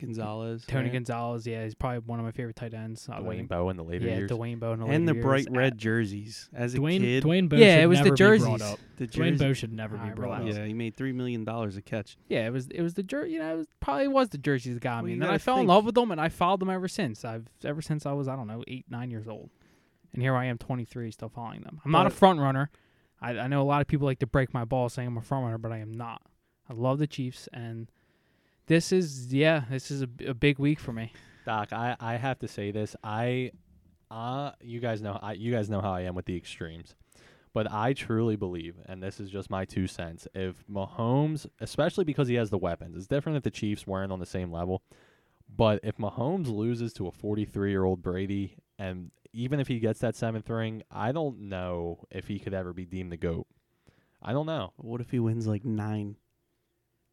Gonzalez. 0.02 0.64
Tony 0.66 0.84
right? 0.84 0.92
Gonzalez, 0.92 1.46
yeah, 1.46 1.64
he's 1.64 1.74
probably 1.74 2.00
one 2.00 2.18
of 2.18 2.24
my 2.24 2.32
favorite 2.32 2.56
tight 2.56 2.74
ends. 2.74 3.08
Uh, 3.10 3.20
Dwayne 3.20 3.36
then- 3.38 3.46
Bowe 3.46 3.68
in 3.70 3.76
the 3.76 3.84
later 3.84 4.06
yeah, 4.06 4.16
years. 4.18 4.30
Dwayne 4.30 4.60
Bowe. 4.60 4.72
in 4.74 4.80
the 4.80 4.86
and 4.86 5.08
the 5.08 5.12
later 5.14 5.22
bright 5.22 5.44
years. 5.48 5.56
red 5.56 5.78
jerseys. 5.78 6.50
As 6.52 6.74
a 6.74 6.78
Dwayne 6.78 7.00
kid, 7.00 7.24
Dwayne 7.24 7.48
Bowe 7.48 7.56
Yeah, 7.56 7.76
should 7.76 7.82
it 7.82 7.86
was 7.86 7.98
the 7.98 8.04
never 8.04 8.14
be 8.14 8.18
brought 8.44 8.58
jerseys. 8.58 8.62
up. 8.72 8.78
the 8.96 9.06
Dwayne 9.06 9.30
jersey. 9.32 9.44
Bowe 9.46 9.52
should 9.54 9.72
never 9.72 9.96
be 9.96 10.00
Alright, 10.02 10.14
brought 10.16 10.42
up. 10.42 10.46
Yeah, 10.48 10.64
he 10.66 10.74
made 10.74 10.96
three 10.96 11.12
million 11.12 11.44
dollars 11.44 11.76
a 11.76 11.82
catch. 11.82 12.16
Yeah, 12.28 12.46
it 12.46 12.50
was 12.52 12.68
it 12.68 12.82
was 12.82 12.94
the 12.94 13.02
jer- 13.02 13.26
you 13.26 13.38
know, 13.38 13.54
it 13.54 13.56
was, 13.58 13.66
probably 13.80 14.08
was 14.08 14.28
the 14.28 14.38
jerseys 14.38 14.74
that 14.74 14.82
got 14.82 14.96
Well, 14.96 15.04
me. 15.04 15.12
And 15.14 15.22
then 15.22 15.28
I 15.28 15.32
gotta 15.34 15.44
fell 15.44 15.58
in 15.60 15.66
love 15.66 15.84
with 15.84 15.94
them, 15.94 16.10
and 16.10 16.20
I 16.20 16.28
followed 16.28 16.60
them 16.60 16.70
ever 16.70 16.88
since. 16.88 17.24
I've 17.24 17.46
ever 17.64 17.80
since 17.82 18.04
I 18.06 18.12
was 18.12 18.28
I 18.28 18.36
don't 18.36 18.46
know 18.46 18.62
eight 18.68 18.86
nine 18.90 19.10
years 19.10 19.28
old, 19.28 19.50
and 20.12 20.22
here 20.22 20.34
I 20.34 20.44
am, 20.46 20.58
23, 20.58 21.10
still 21.10 21.28
following 21.28 21.60
them. 21.62 21.80
I'm 21.84 21.90
not 21.92 22.06
a 22.06 22.10
But- 22.10 22.18
front 22.18 22.40
runner. 22.40 22.70
I, 23.20 23.38
I 23.38 23.46
know 23.46 23.62
a 23.62 23.64
lot 23.64 23.80
of 23.80 23.86
people 23.86 24.06
like 24.06 24.18
to 24.18 24.26
break 24.26 24.52
my 24.52 24.64
balls 24.64 24.94
saying 24.94 25.06
I'm 25.06 25.16
a 25.16 25.22
front 25.22 25.44
runner, 25.44 25.56
but 25.58 25.70
I 25.70 25.78
am 25.78 25.92
not. 25.92 26.22
I 26.68 26.72
love 26.74 26.98
the 26.98 27.06
Chiefs, 27.06 27.48
and 27.52 27.88
this 28.66 28.93
is 28.93 29.32
yeah, 29.32 29.64
this 29.70 29.90
is 29.90 30.02
a 30.02 30.34
big 30.34 30.59
week 30.59 30.80
for 30.80 30.93
me. 30.93 31.12
Doc, 31.44 31.72
I, 31.72 31.97
I 31.98 32.16
have 32.16 32.39
to 32.40 32.48
say 32.48 32.70
this. 32.70 32.94
I 33.02 33.52
uh 34.10 34.52
you 34.60 34.80
guys 34.80 35.01
know 35.01 35.18
I, 35.20 35.32
you 35.32 35.52
guys 35.52 35.70
know 35.70 35.80
how 35.80 35.93
I 35.93 36.02
am 36.02 36.14
with 36.14 36.26
the 36.26 36.36
extremes. 36.36 36.94
But 37.55 37.70
I 37.70 37.93
truly 37.93 38.36
believe, 38.36 38.76
and 38.86 39.02
this 39.02 39.20
is 39.20 39.28
just 39.28 39.51
my 39.51 39.66
two 39.66 39.86
cents, 39.86 40.26
if 40.34 40.66
Mahomes, 40.70 41.47
especially 41.60 42.05
because 42.05 42.26
he 42.26 42.36
has 42.36 42.48
the 42.48 42.56
weapons, 42.56 42.97
it's 42.97 43.06
different 43.06 43.36
if 43.36 43.43
the 43.43 43.51
Chiefs 43.51 43.86
weren't 43.86 44.10
on 44.10 44.20
the 44.20 44.26
same 44.26 44.51
level. 44.51 44.82
But 45.55 45.80
if 45.82 45.98
Mahomes 45.98 46.48
loses 46.48 46.94
to 46.94 47.09
a 47.09 47.12
43 47.12 47.70
year 47.70 47.84
old 47.84 48.02
Brady, 48.02 48.56
and 48.78 49.10
even 49.34 49.60
if 49.60 49.68
he 49.68 49.80
gets 49.80 50.01
that 50.01 50.16
seventh 50.16 50.48
ring, 50.48 50.82
I 50.90 51.12
don't 51.12 51.40
know 51.40 52.05
if 52.10 52.28
he 52.28 52.39
could 52.39 52.55
ever 52.55 52.72
be 52.72 52.86
deemed 52.86 53.12
the 53.12 53.18
GOAT. 53.18 53.47
I 54.22 54.32
don't 54.32 54.47
know. 54.47 54.72
What 54.76 55.01
if 55.01 55.10
he 55.10 55.18
wins 55.18 55.47
like 55.47 55.64
nine? 55.64 56.16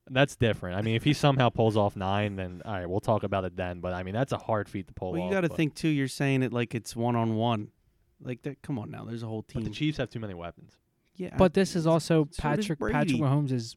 That's 0.09 0.35
different. 0.35 0.77
I 0.77 0.81
mean, 0.81 0.95
if 0.95 1.03
he 1.03 1.13
somehow 1.13 1.49
pulls 1.49 1.77
off 1.77 1.95
nine, 1.95 2.35
then 2.35 2.61
all 2.65 2.73
right, 2.73 2.89
we'll 2.89 2.99
talk 2.99 3.23
about 3.23 3.45
it 3.45 3.55
then. 3.55 3.79
But 3.79 3.93
I 3.93 4.03
mean, 4.03 4.13
that's 4.13 4.31
a 4.31 4.37
hard 4.37 4.67
feat 4.69 4.87
to 4.87 4.93
pull 4.93 5.11
Well, 5.13 5.21
off. 5.23 5.29
you 5.29 5.35
got 5.35 5.41
to 5.41 5.49
think 5.49 5.75
too. 5.75 5.87
You're 5.89 6.07
saying 6.07 6.43
it 6.43 6.51
like 6.53 6.73
it's 6.75 6.95
one 6.95 7.15
on 7.15 7.35
one. 7.35 7.69
Like 8.21 8.41
that. 8.43 8.61
Come 8.61 8.77
on 8.79 8.89
now. 8.91 9.05
There's 9.05 9.23
a 9.23 9.27
whole 9.27 9.43
But 9.47 9.53
team. 9.53 9.63
the 9.63 9.69
Chiefs 9.69 9.97
have 9.97 10.09
too 10.09 10.19
many 10.19 10.33
weapons. 10.33 10.77
yeah, 11.15 11.35
But 11.37 11.53
this 11.53 11.75
is 11.75 11.87
also 11.87 12.23
so 12.23 12.25
does 12.25 12.37
Patrick 12.37 12.79
Patrick 12.79 12.79
Brady. 12.79 13.19
Mahomes' 13.19 13.75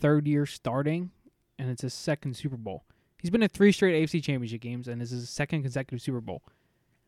third 0.00 0.26
year 0.26 0.46
starting, 0.46 1.10
and 1.58 1.68
it's 1.70 1.82
his 1.82 1.92
second 1.94 2.34
Super 2.36 2.56
Bowl. 2.56 2.84
He's 3.20 3.30
been 3.30 3.42
in 3.42 3.48
three 3.50 3.70
straight 3.72 4.02
AFC 4.02 4.22
Championship 4.22 4.60
games, 4.62 4.88
and 4.88 5.00
this 5.00 5.12
is 5.12 5.20
his 5.20 5.30
second 5.30 5.62
consecutive 5.62 6.00
Super 6.02 6.20
Bowl. 6.20 6.42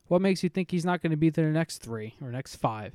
What 0.09 0.21
makes 0.21 0.43
you 0.43 0.49
think 0.51 0.71
he's 0.71 0.85
not 0.85 1.01
going 1.01 1.11
to 1.13 1.17
be 1.17 1.31
there 1.31 1.47
the 1.47 1.53
next 1.53 1.79
three 1.79 2.15
or 2.21 2.31
next 2.31 2.57
five? 2.57 2.95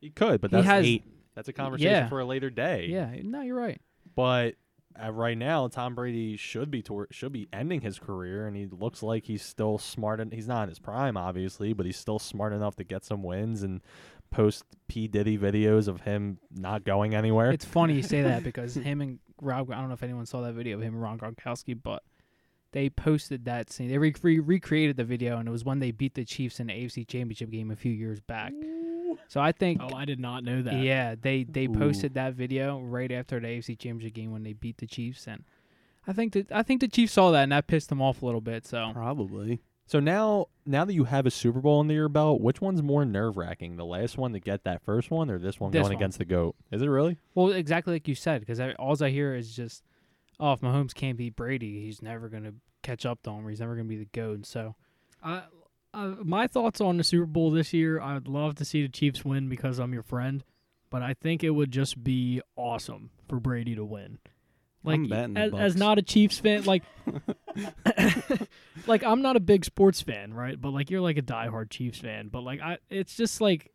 He 0.00 0.10
could, 0.10 0.40
but 0.40 0.50
He 0.50 0.56
that's 0.56 0.66
has- 0.66 0.84
eight. 0.84 1.04
That's 1.34 1.48
a 1.48 1.52
conversation 1.52 1.92
Yeah. 1.92 2.08
for 2.08 2.18
a 2.18 2.24
later 2.24 2.50
day. 2.50 2.86
Yeah, 2.90 3.14
no, 3.22 3.42
you're 3.42 3.54
right. 3.56 3.80
But 4.16 4.56
uh, 5.02 5.12
right 5.12 5.38
now, 5.38 5.68
Tom 5.68 5.94
Brady 5.94 6.36
should 6.36 6.70
be 6.70 6.82
tor- 6.82 7.08
should 7.10 7.32
be 7.32 7.48
ending 7.52 7.80
his 7.80 7.98
career, 7.98 8.46
and 8.46 8.56
he 8.56 8.66
looks 8.66 9.02
like 9.02 9.26
he's 9.26 9.42
still 9.42 9.78
smart. 9.78 10.20
En- 10.20 10.30
he's 10.30 10.48
not 10.48 10.64
in 10.64 10.68
his 10.70 10.78
prime, 10.78 11.16
obviously, 11.16 11.72
but 11.72 11.86
he's 11.86 11.96
still 11.96 12.18
smart 12.18 12.52
enough 12.52 12.76
to 12.76 12.84
get 12.84 13.04
some 13.04 13.22
wins 13.22 13.62
and 13.62 13.80
post 14.30 14.64
P 14.88 15.08
Diddy 15.08 15.38
videos 15.38 15.88
of 15.88 16.02
him 16.02 16.38
not 16.50 16.84
going 16.84 17.14
anywhere. 17.14 17.50
It's 17.50 17.64
funny 17.64 17.94
you 17.94 18.02
say 18.02 18.22
that 18.22 18.42
because 18.44 18.74
him 18.74 19.00
and 19.00 19.18
Rob, 19.40 19.70
I 19.70 19.76
don't 19.76 19.88
know 19.88 19.94
if 19.94 20.02
anyone 20.02 20.26
saw 20.26 20.40
that 20.42 20.54
video 20.54 20.76
of 20.76 20.82
him 20.82 20.94
and 20.94 21.02
Rob 21.02 21.20
Gronkowski, 21.20 21.78
but 21.80 22.02
they 22.72 22.90
posted 22.90 23.44
that 23.44 23.70
scene. 23.70 23.88
They 23.88 23.98
re- 23.98 24.14
re- 24.22 24.40
recreated 24.40 24.96
the 24.96 25.04
video, 25.04 25.38
and 25.38 25.48
it 25.48 25.52
was 25.52 25.64
when 25.64 25.78
they 25.78 25.90
beat 25.90 26.14
the 26.14 26.24
Chiefs 26.24 26.60
in 26.60 26.66
the 26.66 26.72
AFC 26.74 27.06
Championship 27.06 27.50
game 27.50 27.70
a 27.70 27.76
few 27.76 27.92
years 27.92 28.20
back. 28.20 28.52
So 29.28 29.40
I 29.40 29.52
think, 29.52 29.80
Oh, 29.82 29.94
I 29.94 30.04
did 30.04 30.20
not 30.20 30.44
know 30.44 30.62
that. 30.62 30.74
yeah, 30.74 31.14
they 31.20 31.44
they 31.44 31.66
Ooh. 31.66 31.74
posted 31.78 32.14
that 32.14 32.34
video 32.34 32.78
right 32.80 33.10
after 33.12 33.38
the 33.40 33.46
AFC 33.46 33.78
Championship 33.78 34.14
game 34.14 34.30
when 34.32 34.42
they 34.42 34.52
beat 34.52 34.78
the 34.78 34.86
Chiefs, 34.86 35.26
and 35.26 35.44
I 36.06 36.12
think 36.12 36.32
that 36.32 36.50
I 36.52 36.62
think 36.62 36.80
the 36.80 36.88
Chiefs 36.88 37.12
saw 37.12 37.30
that 37.32 37.42
and 37.42 37.52
that 37.52 37.66
pissed 37.66 37.88
them 37.90 38.00
off 38.02 38.22
a 38.22 38.26
little 38.26 38.40
bit. 38.40 38.66
So 38.66 38.90
probably. 38.94 39.60
so 39.86 40.00
now, 40.00 40.46
now 40.64 40.84
that 40.86 40.94
you 40.94 41.04
have 41.04 41.26
a 41.26 41.30
Super 41.30 41.60
Bowl 41.60 41.80
under 41.80 41.92
your 41.94 42.08
belt, 42.08 42.40
which 42.40 42.60
one's 42.60 42.82
more 42.82 43.04
nerve 43.04 43.36
wracking? 43.36 43.76
The 43.76 43.84
last 43.84 44.16
one 44.16 44.32
to 44.32 44.40
get 44.40 44.64
that 44.64 44.82
first 44.82 45.10
one, 45.10 45.30
or 45.30 45.38
this 45.38 45.60
one 45.60 45.70
This 45.70 45.80
going 45.80 45.92
one. 45.92 45.96
against 46.02 46.18
the 46.18 46.24
goat? 46.24 46.56
Is 46.70 46.80
it 46.82 46.86
really? 46.86 47.18
Well, 47.34 47.48
exactly 47.52 47.92
like 47.94 48.08
you 48.08 48.14
said, 48.14 48.40
because 48.40 48.58
all 48.78 49.02
I 49.02 49.10
hear 49.10 49.34
is 49.34 49.54
just, 49.54 49.82
oh, 50.40 50.52
if 50.52 50.60
Mahomes 50.60 50.94
can't 50.94 51.18
beat 51.18 51.36
Brady, 51.36 51.82
he's 51.84 52.00
never 52.00 52.28
gonna 52.30 52.54
catch 52.82 53.04
up 53.04 53.22
to 53.24 53.30
him. 53.30 53.46
Or 53.46 53.50
he's 53.50 53.60
never 53.60 53.74
gonna 53.76 53.88
be 53.88 53.96
the 53.98 54.08
goat. 54.12 54.46
So 54.46 54.74
I, 55.22 55.42
uh, 55.94 56.14
my 56.22 56.46
thoughts 56.46 56.80
on 56.80 56.96
the 56.96 57.04
Super 57.04 57.26
Bowl 57.26 57.50
this 57.50 57.72
year, 57.72 58.00
I'd 58.00 58.28
love 58.28 58.54
to 58.56 58.64
see 58.64 58.82
the 58.82 58.88
Chiefs 58.88 59.24
win 59.24 59.48
because 59.48 59.78
I'm 59.78 59.92
your 59.92 60.02
friend, 60.02 60.44
but 60.90 61.02
I 61.02 61.14
think 61.14 61.42
it 61.42 61.50
would 61.50 61.70
just 61.70 62.02
be 62.02 62.40
awesome 62.56 63.10
for 63.28 63.40
Brady 63.40 63.74
to 63.74 63.84
win. 63.84 64.18
Like 64.84 64.94
I'm 65.00 65.08
betting 65.08 65.34
the 65.34 65.40
as, 65.40 65.54
as 65.54 65.76
not 65.76 65.98
a 65.98 66.02
Chiefs 66.02 66.38
fan, 66.38 66.64
like 66.64 66.82
like 68.86 69.02
I'm 69.02 69.22
not 69.22 69.36
a 69.36 69.40
big 69.40 69.64
sports 69.64 70.00
fan, 70.00 70.32
right? 70.32 70.60
But 70.60 70.70
like 70.70 70.90
you're 70.90 71.00
like 71.00 71.18
a 71.18 71.22
diehard 71.22 71.70
Chiefs 71.70 71.98
fan, 71.98 72.28
but 72.28 72.42
like 72.42 72.60
I 72.60 72.78
it's 72.88 73.16
just 73.16 73.40
like 73.40 73.72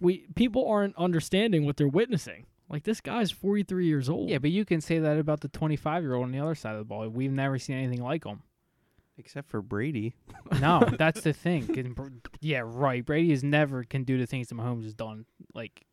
we 0.00 0.26
people 0.34 0.68
aren't 0.68 0.96
understanding 0.96 1.64
what 1.64 1.76
they're 1.76 1.88
witnessing. 1.88 2.46
Like 2.68 2.82
this 2.82 3.00
guy's 3.00 3.30
43 3.30 3.86
years 3.86 4.08
old. 4.10 4.28
yeah, 4.28 4.38
but 4.38 4.50
you 4.50 4.64
can 4.64 4.80
say 4.80 4.98
that 4.98 5.18
about 5.18 5.40
the 5.40 5.48
25 5.48 6.02
year 6.02 6.14
old 6.14 6.24
on 6.24 6.32
the 6.32 6.40
other 6.40 6.54
side 6.54 6.72
of 6.72 6.78
the 6.78 6.84
ball. 6.84 7.08
We've 7.08 7.32
never 7.32 7.58
seen 7.58 7.76
anything 7.76 8.02
like 8.02 8.24
him. 8.24 8.42
Except 9.18 9.50
for 9.50 9.60
Brady. 9.60 10.14
No, 10.60 10.80
that's 10.98 11.20
the 11.22 11.32
thing. 11.32 11.66
Br- 11.94 12.06
Yeah, 12.40 12.62
right. 12.64 13.04
Brady 13.04 13.32
is 13.32 13.42
never 13.44 13.82
can 13.84 14.04
do 14.04 14.16
the 14.16 14.26
things 14.26 14.48
that 14.48 14.54
Mahomes 14.54 14.84
has 14.84 14.94
done, 14.94 15.26
like 15.54 15.84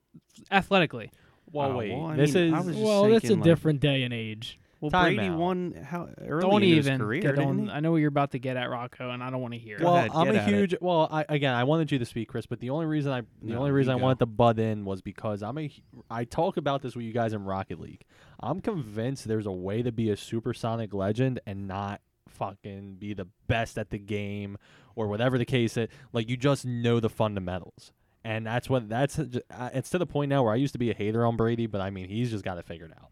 athletically. 0.52 1.12
Well, 1.52 1.72
Uh, 1.72 1.76
wait. 1.76 1.92
well, 1.92 2.06
I 2.08 2.16
this 2.16 2.34
mean, 2.34 2.48
is 2.48 2.54
I 2.54 2.60
was 2.62 2.76
well, 2.78 3.10
that's 3.10 3.30
a 3.30 3.34
like- 3.36 3.44
different 3.44 3.80
day 3.80 4.04
and 4.04 4.14
age. 4.14 4.60
Well, 4.82 4.92
Time 4.92 5.16
Brady 5.16 5.30
out. 5.30 5.40
won 5.40 5.72
how 5.74 6.10
early 6.22 6.42
don't 6.42 6.64
in 6.64 6.76
his 6.76 6.88
career, 6.90 7.22
get 7.22 7.36
didn't 7.38 7.48
on. 7.50 7.66
he? 7.68 7.72
I 7.72 7.80
know 7.80 7.92
what 7.92 7.98
you're 7.98 8.10
about 8.10 8.32
to 8.32 8.40
get 8.40 8.58
at, 8.58 8.70
Rocco, 8.70 9.10
and 9.10 9.24
I 9.24 9.30
don't 9.32 9.42
want 9.42 9.54
to 9.54 9.60
hear 9.60 9.78
it. 9.78 9.82
Well, 9.84 9.96
ahead, 9.96 10.12
I'm 10.14 10.28
a 10.28 10.34
at 10.36 10.48
it. 10.50 10.54
huge. 10.54 10.76
Well, 10.82 11.08
I, 11.10 11.26
again, 11.30 11.56
I 11.56 11.64
wanted 11.64 11.92
you 11.94 11.98
to 11.98 12.06
speak, 12.06 12.28
Chris, 12.28 12.46
but 12.46 12.60
the 12.60 12.70
only 12.70 12.86
reason 12.86 13.12
I, 13.12 13.22
the 13.22 13.54
No, 13.54 13.60
only 13.60 13.72
reason 13.72 13.96
I 13.96 13.98
go. 13.98 14.04
wanted 14.04 14.20
to 14.20 14.26
butt 14.28 14.60
in 14.60 14.84
was 14.86 15.02
because 15.02 15.42
I'm 15.42 15.58
a. 15.58 15.72
I 16.12 16.26
talk 16.26 16.58
about 16.58 16.82
this 16.84 16.94
with 16.96 17.06
you 17.06 17.14
guys 17.14 17.34
in 17.34 17.46
Rocket 17.46 17.80
League. 17.80 18.04
I'm 18.42 18.60
convinced 18.60 19.28
there's 19.28 19.48
a 19.48 19.52
way 19.52 19.82
to 19.82 19.92
be 19.94 20.10
a 20.12 20.18
supersonic 20.18 20.94
legend 20.94 21.40
and 21.48 21.68
not 21.68 22.02
fucking 22.36 22.96
be 22.96 23.14
the 23.14 23.28
best 23.48 23.78
at 23.78 23.90
the 23.90 23.98
game 23.98 24.58
or 24.96 25.08
whatever 25.08 25.38
the 25.38 25.46
case 25.46 25.78
is. 25.78 25.90
Like 26.14 26.30
you 26.30 26.38
just 26.38 26.66
know 26.66 27.00
the 27.00 27.10
fundamentals. 27.10 27.92
And 28.24 28.46
that's 28.46 28.70
what 28.70 28.90
that's 28.90 29.20
it's 29.20 29.90
to 29.92 29.98
the 30.00 30.08
point 30.08 30.30
now 30.30 30.44
where 30.44 30.54
I 30.54 30.56
used 30.56 30.74
to 30.74 30.80
be 30.80 30.90
a 30.90 30.96
hater 30.96 31.26
on 31.26 31.38
Brady, 31.38 31.68
but 31.68 31.82
I 31.82 31.90
mean 31.90 32.08
he's 32.08 32.32
just 32.32 32.44
got 32.44 32.58
it 32.58 32.66
figured 32.66 32.92
out. 32.92 33.10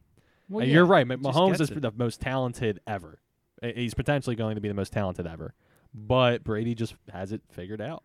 Well, 0.50 0.62
And 0.62 0.70
yeah. 0.70 0.76
You're 0.76 0.86
right. 0.86 1.08
Mahomes 1.08 1.62
is 1.62 1.70
it. 1.70 1.82
the 1.82 1.92
most 1.92 2.20
talented 2.20 2.80
ever. 2.88 3.20
He's 3.62 3.94
potentially 3.94 4.36
going 4.36 4.56
to 4.56 4.62
be 4.62 4.68
the 4.68 4.74
most 4.74 4.92
talented 4.92 5.28
ever. 5.28 5.54
But 5.94 6.44
Brady 6.44 6.74
just 6.74 6.96
has 7.12 7.32
it 7.32 7.42
figured 7.52 7.80
out. 7.82 8.04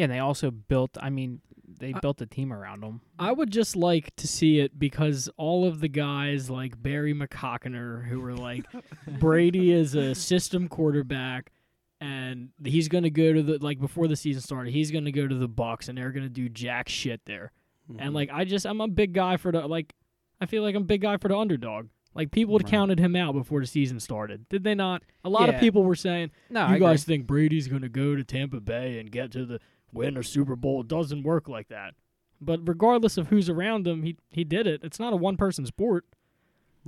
Yeah, 0.00 0.04
and 0.04 0.12
they 0.12 0.18
also 0.18 0.50
built. 0.50 0.96
I 1.00 1.10
mean, 1.10 1.40
they 1.78 1.92
I- 1.94 2.00
built 2.00 2.20
a 2.22 2.26
team 2.26 2.52
around 2.52 2.82
him. 2.82 3.00
I 3.18 3.32
would 3.32 3.50
just 3.50 3.76
like 3.76 4.14
to 4.16 4.26
see 4.26 4.60
it 4.60 4.78
because 4.78 5.28
all 5.36 5.66
of 5.66 5.80
the 5.80 5.88
guys 5.88 6.48
like 6.50 6.82
Barry 6.82 7.14
McCockiner 7.14 8.06
who 8.06 8.20
were 8.20 8.34
like 8.34 8.64
Brady 9.18 9.72
is 9.72 9.94
a 9.94 10.14
system 10.14 10.68
quarterback 10.68 11.52
and 12.00 12.48
he's 12.64 12.88
going 12.88 13.04
to 13.04 13.10
go 13.10 13.32
to 13.32 13.42
the 13.42 13.58
like 13.58 13.78
before 13.78 14.08
the 14.08 14.16
season 14.16 14.40
started 14.40 14.72
he's 14.72 14.90
going 14.90 15.04
to 15.04 15.12
go 15.12 15.26
to 15.28 15.34
the 15.34 15.48
Bucks 15.48 15.88
and 15.88 15.98
they're 15.98 16.12
going 16.12 16.24
to 16.24 16.30
do 16.30 16.48
jack 16.48 16.88
shit 16.88 17.20
there. 17.26 17.52
Mm-hmm. 17.90 18.00
And 18.00 18.14
like 18.14 18.30
I 18.32 18.44
just 18.44 18.64
I'm 18.66 18.80
a 18.80 18.88
big 18.88 19.12
guy 19.12 19.36
for 19.36 19.52
the 19.52 19.66
like 19.66 19.94
I 20.40 20.46
feel 20.46 20.62
like 20.62 20.74
I'm 20.74 20.82
a 20.82 20.86
big 20.86 21.02
guy 21.02 21.18
for 21.18 21.28
the 21.28 21.36
underdog. 21.36 21.88
Like 22.14 22.30
people 22.32 22.54
had 22.56 22.64
Right. 22.64 22.70
counted 22.70 22.98
him 22.98 23.14
out 23.14 23.34
before 23.34 23.60
the 23.60 23.66
season 23.66 24.00
started. 24.00 24.48
Did 24.48 24.64
they 24.64 24.74
not? 24.74 25.02
A 25.22 25.28
lot 25.28 25.48
of 25.48 25.60
people 25.60 25.84
were 25.84 25.94
saying 25.94 26.30
No, 26.48 26.66
you 26.68 26.74
I 26.74 26.78
guys 26.78 27.02
agree. 27.04 27.16
think 27.16 27.26
Brady's 27.26 27.68
going 27.68 27.82
to 27.82 27.88
go 27.88 28.16
to 28.16 28.24
Tampa 28.24 28.60
Bay 28.60 28.98
and 28.98 29.12
get 29.12 29.30
to 29.32 29.44
the 29.44 29.60
win 29.92 30.16
a 30.16 30.22
Super 30.22 30.56
Bowl? 30.56 30.80
It 30.80 30.88
doesn't 30.88 31.22
work 31.22 31.48
like 31.48 31.68
that. 31.68 31.94
But 32.40 32.60
regardless 32.66 33.16
of 33.18 33.28
who's 33.28 33.48
around 33.50 33.86
him, 33.86 34.02
he 34.02 34.16
he 34.30 34.44
did 34.44 34.66
it. 34.66 34.80
It's 34.82 34.98
not 34.98 35.12
a 35.12 35.16
one 35.16 35.36
person 35.36 35.66
sport. 35.66 36.06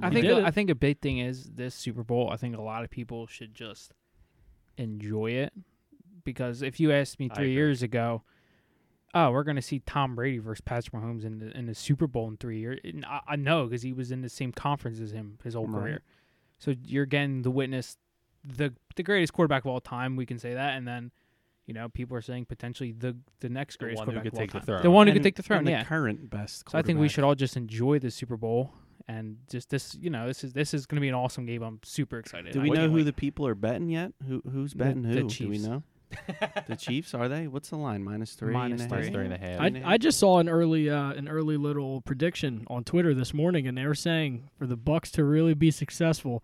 I 0.01 0.09
He 0.09 0.23
think 0.23 0.27
I 0.47 0.51
think 0.51 0.71
a 0.71 0.75
big 0.75 1.01
thing 1.01 1.19
is 1.19 1.51
this 1.55 1.75
Super 1.75 2.03
Bowl. 2.03 2.31
I 2.31 2.37
think 2.37 2.57
a 2.57 2.63
lot 2.63 2.85
of 2.85 2.91
people 2.91 3.27
should 3.27 3.55
just 3.55 3.93
enjoy 4.79 5.33
it 5.33 5.53
because 6.25 6.63
if 6.63 6.81
you 6.81 6.91
asked 6.93 7.19
me 7.21 7.29
three 7.29 7.53
years 7.53 7.83
ago, 7.83 8.23
oh, 9.15 9.31
we're 9.31 9.43
going 9.45 9.57
to 9.57 9.63
see 9.63 9.81
Tom 9.81 10.15
Brady 10.15 10.39
versus 10.39 10.63
Patrick 10.63 10.95
Mahomes 10.95 11.25
in 11.25 11.39
the 11.39 11.57
in 11.57 11.67
the 11.67 11.75
Super 11.75 12.07
Bowl 12.07 12.29
in 12.29 12.39
three 12.39 12.59
years, 12.61 12.81
and 12.85 13.05
I, 13.05 13.21
I 13.29 13.37
know 13.37 13.67
because 13.67 13.83
he 13.83 13.93
was 13.93 14.11
in 14.11 14.23
the 14.23 14.31
same 14.31 14.53
conference 14.53 15.01
as 15.01 15.11
him 15.13 15.39
his 15.45 15.53
whole 15.55 15.67
Right. 15.67 15.83
career. 15.83 16.01
So 16.59 16.75
you're 16.87 17.07
getting 17.07 17.43
the 17.43 17.51
witness 17.51 17.99
the 18.43 18.73
the 18.97 19.03
greatest 19.03 19.35
quarterback 19.35 19.65
of 19.65 19.71
all 19.71 19.81
time. 19.81 20.17
We 20.17 20.25
can 20.27 20.39
say 20.39 20.55
that, 20.55 20.77
and 20.79 20.89
then. 20.89 21.11
You 21.67 21.75
know, 21.75 21.89
people 21.89 22.17
are 22.17 22.23
saying 22.23 22.47
potentially 22.47 22.93
the 22.93 23.17
the 23.41 23.49
next 23.49 23.79
The 23.79 23.85
greatest 23.85 23.99
one 24.01 24.09
who 24.09 24.13
quarterback 24.21 24.33
could 24.33 24.39
take 24.39 24.51
the 24.53 24.59
time. 24.59 24.67
throne. 24.67 24.83
The 24.83 24.91
one 24.91 25.07
who 25.07 25.13
could 25.13 25.23
take 25.23 25.37
the 25.37 25.43
throne, 25.43 25.67
and 25.67 25.81
the 25.81 25.85
current 25.85 26.29
best. 26.31 26.69
So 26.71 26.79
I 26.79 26.83
think 26.83 26.99
we 26.99 27.09
should 27.09 27.25
all 27.25 27.35
just 27.35 27.57
enjoy 27.57 27.99
the 28.01 28.11
Super 28.11 28.37
Bowl 28.37 28.73
and 29.09 29.37
just 29.51 29.71
this. 29.71 29.97
You 30.01 30.11
know, 30.11 30.27
this 30.27 30.43
is 30.45 30.53
this 30.53 30.75
is 30.75 30.87
going 30.87 30.97
to 30.97 31.01
be 31.01 31.09
an 31.09 31.15
awesome 31.15 31.47
game. 31.47 31.63
I'm 31.63 31.79
super 31.85 32.19
excited. 32.19 32.53
Do 32.53 32.61
I 32.61 32.63
we 32.65 32.71
know 32.71 32.89
who 32.89 32.97
wait. 32.97 33.03
the 33.05 33.13
people 33.13 33.47
are 33.47 33.55
betting 33.55 33.89
yet? 33.91 34.13
Who 34.27 34.43
who's 34.51 34.73
The- 34.73 34.79
betting 34.79 35.03
the 35.03 35.09
who? 35.09 35.29
Do 35.29 35.49
we 35.49 35.59
know? 35.59 35.83
the 36.67 36.77
Chiefs 36.77 37.15
are 37.15 37.27
they? 37.27 37.47
What's 37.47 37.71
the 37.71 37.77
line? 37.79 38.03
Minus 38.05 38.35
three. 38.35 38.53
Minus 38.53 38.83
and 38.83 38.93
a 38.93 38.95
Minus 38.97 39.09
three 39.11 39.25
and 39.25 39.33
a 39.33 39.39
half. 39.39 39.61
I, 39.61 39.71
Three 39.71 39.79
and 39.79 39.87
a 39.87 39.89
I 39.89 39.97
just 39.97 40.19
saw 40.19 40.41
an 40.41 40.49
early 40.49 40.91
uh, 40.91 41.13
an 41.13 41.27
early 41.29 41.57
little 41.57 42.01
prediction 42.03 42.65
on 42.67 42.85
Twitter 42.85 43.15
this 43.15 43.33
morning, 43.33 43.67
and 43.67 43.79
they 43.79 43.87
were 43.87 43.95
saying 43.95 44.51
for 44.59 44.67
the 44.67 44.77
Bucks 44.77 45.11
to 45.13 45.25
really 45.25 45.55
be 45.55 45.71
successful, 45.71 46.43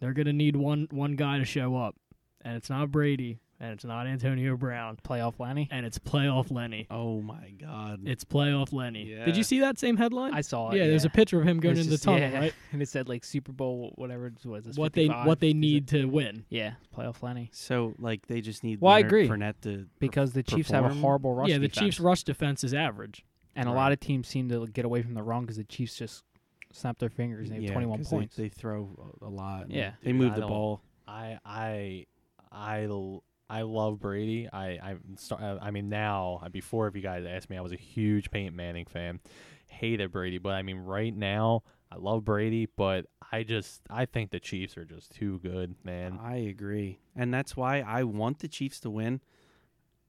they're 0.00 0.12
gonna 0.14 0.32
need 0.32 0.56
one 0.56 0.88
one 0.90 1.14
guy 1.14 1.38
to 1.38 1.44
show 1.44 1.76
up, 1.76 1.94
and 2.40 2.56
it's 2.56 2.68
not 2.68 2.90
Brady, 2.90 3.38
and 3.58 3.72
it's 3.72 3.84
not 3.84 4.06
Antonio 4.06 4.56
Brown, 4.56 4.98
playoff 5.02 5.38
Lenny? 5.38 5.68
and 5.70 5.86
it's 5.86 5.98
playoff 5.98 6.50
Lenny. 6.50 6.86
Oh 6.90 7.20
my 7.22 7.50
God! 7.58 8.00
It's 8.04 8.24
playoff 8.24 8.72
Lenny. 8.72 9.06
Did 9.24 9.36
you 9.36 9.42
see 9.42 9.60
that 9.60 9.78
same 9.78 9.96
headline? 9.96 10.34
I 10.34 10.40
saw 10.42 10.70
it. 10.70 10.76
yeah, 10.78 10.86
there's 10.86 11.04
a 11.04 11.10
picture 11.10 11.40
of 11.40 11.46
him 11.48 11.58
going 11.60 11.76
It's 11.76 11.86
in 11.86 11.90
the 11.90 11.94
just- 11.96 12.04
tunnel, 12.04 12.20
yeah. 12.20 12.38
right? 12.38 12.54
and 12.72 12.82
it 12.82 12.88
said 12.88 13.08
like 13.08 13.24
Super 13.24 13.52
Bowl, 13.52 13.92
whatever 13.96 14.26
it 14.26 14.44
was. 14.44 14.66
What 14.76 14.92
they 14.92 15.06
55. 15.06 15.26
what 15.26 15.40
they 15.40 15.48
Is 15.48 15.54
it- 15.54 15.56
need 15.56 15.88
to 15.88 16.04
win. 16.06 16.44
Yeah, 16.50 16.72
playoff 16.96 17.22
Lenny. 17.22 17.50
so 17.52 17.94
like 17.98 18.26
they 18.26 18.40
just 18.40 18.62
need. 18.64 18.80
Well, 18.80 18.92
I 18.92 18.98
agree. 19.00 19.28
Fournette 19.28 19.60
to 19.62 19.86
Because 19.98 20.32
the 20.32 20.42
Chiefs 20.42 20.70
have 20.70 20.84
a 20.84 20.94
horrible 20.94 21.34
rush. 21.34 21.48
yeah, 21.48 21.58
the 21.58 21.68
defense. 21.68 21.78
Chiefs' 21.96 22.00
rush 22.00 22.24
defense 22.24 22.64
is 22.64 22.74
average. 22.74 23.24
and 23.54 23.68
a 23.68 23.72
lot 23.72 23.90
of 23.92 24.00
teams 24.00 24.28
seem 24.28 24.48
to 24.50 24.66
get 24.66 24.84
away 24.84 25.00
from 25.02 25.14
the 25.14 25.22
run 25.22 25.42
because 25.42 25.56
the 25.56 25.64
Chiefs 25.64 25.96
just 25.96 26.24
snap 26.72 26.98
their 26.98 27.08
fingers 27.08 27.48
and 27.48 27.52
they 27.52 27.62
have 27.62 27.70
Yeah, 27.70 27.72
21 27.72 27.98
'cause 28.00 28.10
they- 28.10 28.16
points. 28.16 28.36
They, 28.36 28.48
throw 28.50 29.14
a 29.22 29.26
a 29.26 29.30
lot. 29.30 29.70
Yeah. 29.70 29.92
they 30.02 30.12
move 30.12 30.32
I 30.32 30.34
the 30.34 30.40
don't- 30.42 30.50
ball. 30.50 30.82
I 31.08 31.38
I 31.44 32.06
I 32.52 32.84
l- 32.84 33.22
I 33.48 33.62
love 33.62 34.00
Brady. 34.00 34.48
I 34.52 34.78
I 34.82 34.96
start, 35.16 35.42
I 35.62 35.70
mean 35.70 35.88
now 35.88 36.40
uh, 36.42 36.48
before 36.48 36.88
if 36.88 36.96
you 36.96 37.02
guys 37.02 37.24
asked 37.24 37.50
me, 37.50 37.56
I 37.56 37.60
was 37.60 37.72
a 37.72 37.76
huge 37.76 38.30
Peyton 38.30 38.56
Manning 38.56 38.86
fan. 38.86 39.20
Hated 39.68 40.12
Brady, 40.12 40.38
but 40.38 40.50
I 40.54 40.62
mean 40.62 40.78
right 40.78 41.14
now 41.14 41.62
I 41.90 41.96
love 41.96 42.24
Brady, 42.24 42.68
but 42.76 43.06
I 43.32 43.42
just 43.42 43.82
I 43.90 44.06
think 44.06 44.30
the 44.30 44.40
Chiefs 44.40 44.76
are 44.76 44.84
just 44.84 45.12
too 45.12 45.38
good, 45.42 45.76
man. 45.84 46.18
I 46.22 46.36
agree, 46.36 46.98
and 47.14 47.32
that's 47.32 47.56
why 47.56 47.80
I 47.80 48.02
want 48.04 48.40
the 48.40 48.48
Chiefs 48.48 48.80
to 48.80 48.90
win. 48.90 49.20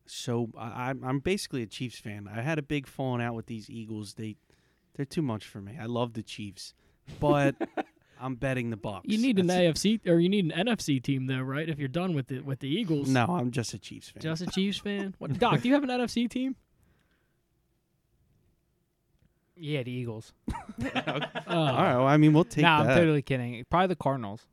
So 0.06 0.50
I, 0.58 0.90
I'm 0.90 1.04
I'm 1.04 1.20
basically 1.20 1.62
a 1.62 1.68
Chiefs 1.68 2.00
fan. 2.00 2.28
I 2.34 2.42
had 2.42 2.58
a 2.58 2.64
big 2.64 2.88
falling 2.88 3.22
out 3.22 3.36
with 3.36 3.46
these 3.46 3.70
Eagles. 3.70 4.16
They 4.16 4.38
they're 4.96 5.06
too 5.06 5.22
much 5.22 5.46
for 5.46 5.62
me. 5.62 5.78
I 5.80 5.86
love 5.86 6.14
the 6.14 6.24
Chiefs, 6.24 6.74
but 7.20 7.56
I'm 8.20 8.36
betting 8.36 8.70
the 8.70 8.78
Bucks. 8.78 9.06
You 9.08 9.18
need 9.18 9.40
an 9.40 9.48
That's- 9.48 9.78
AFC 9.84 10.08
or 10.08 10.20
you 10.20 10.30
need 10.30 10.52
an 10.52 10.68
NFC 10.68 11.02
team 11.02 11.28
though, 11.28 11.42
right? 11.42 11.68
If 11.70 11.80
you're 11.80 11.88
done 11.88 12.14
with 12.14 12.28
the 12.28 12.40
with 12.42 12.60
the 12.60 12.68
Eagles. 12.70 13.10
No, 13.10 13.26
I'm 13.26 13.52
just 13.52 13.74
a 13.74 13.80
Chiefs 13.80 14.10
fan. 14.10 14.22
Just 14.22 14.42
a 14.42 14.48
Chiefs 14.48 14.78
fan. 14.80 15.16
What, 15.20 15.38
Doc, 15.40 15.62
do 15.62 15.68
you 15.68 15.74
have 15.74 15.84
an 15.84 15.90
NFC 15.90 16.30
team? 16.30 16.56
yeah, 19.56 19.84
the 19.84 19.92
Eagles. 19.92 20.34
Oh, 21.50 21.56
All 21.56 21.66
right. 21.66 21.96
Well, 21.96 22.08
I 22.08 22.18
mean, 22.18 22.34
we'll 22.34 22.44
take 22.44 22.62
nah, 22.64 22.84
that. 22.84 22.92
I'm 22.92 22.98
totally 22.98 23.22
kidding. 23.22 23.66
Probably 23.70 23.88
the 23.88 23.96
Cardinals. 23.96 24.46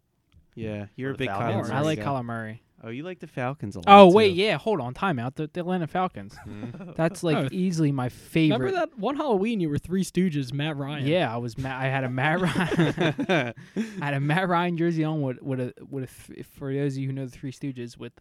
yeah, 0.55 0.87
you're 0.97 1.11
Or 1.11 1.15
a 1.15 1.17
the 1.17 1.19
big 1.19 1.29
Kyler 1.29 1.39
Falcons. 1.39 1.69
Murray 1.69 1.77
I 1.77 1.81
like 1.83 1.99
guy. 1.99 2.05
Kyler 2.05 2.25
Murray. 2.25 2.63
Oh, 2.87 2.91
you 2.91 3.03
like 3.03 3.19
the 3.19 3.27
Falcons 3.27 3.77
a 3.77 3.79
lot. 3.79 3.85
Oh 3.89 4.11
too. 4.11 4.17
wait, 4.17 4.35
yeah. 4.35 4.59
Hold 4.59 4.81
on, 4.81 4.93
timeout. 4.93 5.37
The, 5.37 5.49
the 5.53 5.61
Atlanta 5.61 5.87
Falcons. 5.87 6.37
Mhm. 6.47 6.95
That's 6.97 7.23
like 7.23 7.37
Oh, 7.37 7.49
easily 7.51 7.93
my 7.93 8.09
favorite. 8.11 8.59
Remember 8.59 8.79
that 8.81 8.99
one 8.99 9.17
Halloween 9.17 9.61
you 9.61 9.69
were 9.71 9.79
Three 9.79 10.05
Stooges, 10.05 10.53
Matt 10.53 10.77
Ryan. 10.77 11.07
Yeah, 11.07 11.33
I 11.33 11.39
was. 11.39 11.57
Ma- 11.57 11.75
I 11.77 11.85
had 11.87 12.05
a 12.05 12.11
Matt 12.11 12.41
Ryan. 12.41 13.55
I 14.01 14.05
had 14.05 14.15
a 14.15 14.21
Matt 14.21 14.49
Ryan 14.49 14.77
jersey 14.77 15.03
on 15.05 15.23
with 15.23 15.41
with 15.43 15.61
a 15.61 15.75
with 15.89 16.05
a 16.05 16.33
th- 16.35 16.47
for 16.47 16.73
those 16.75 16.95
of 16.95 16.99
you 16.99 17.07
who 17.09 17.13
know 17.15 17.25
the 17.25 17.31
Three 17.33 17.53
Stooges 17.53 17.97
with, 17.97 18.13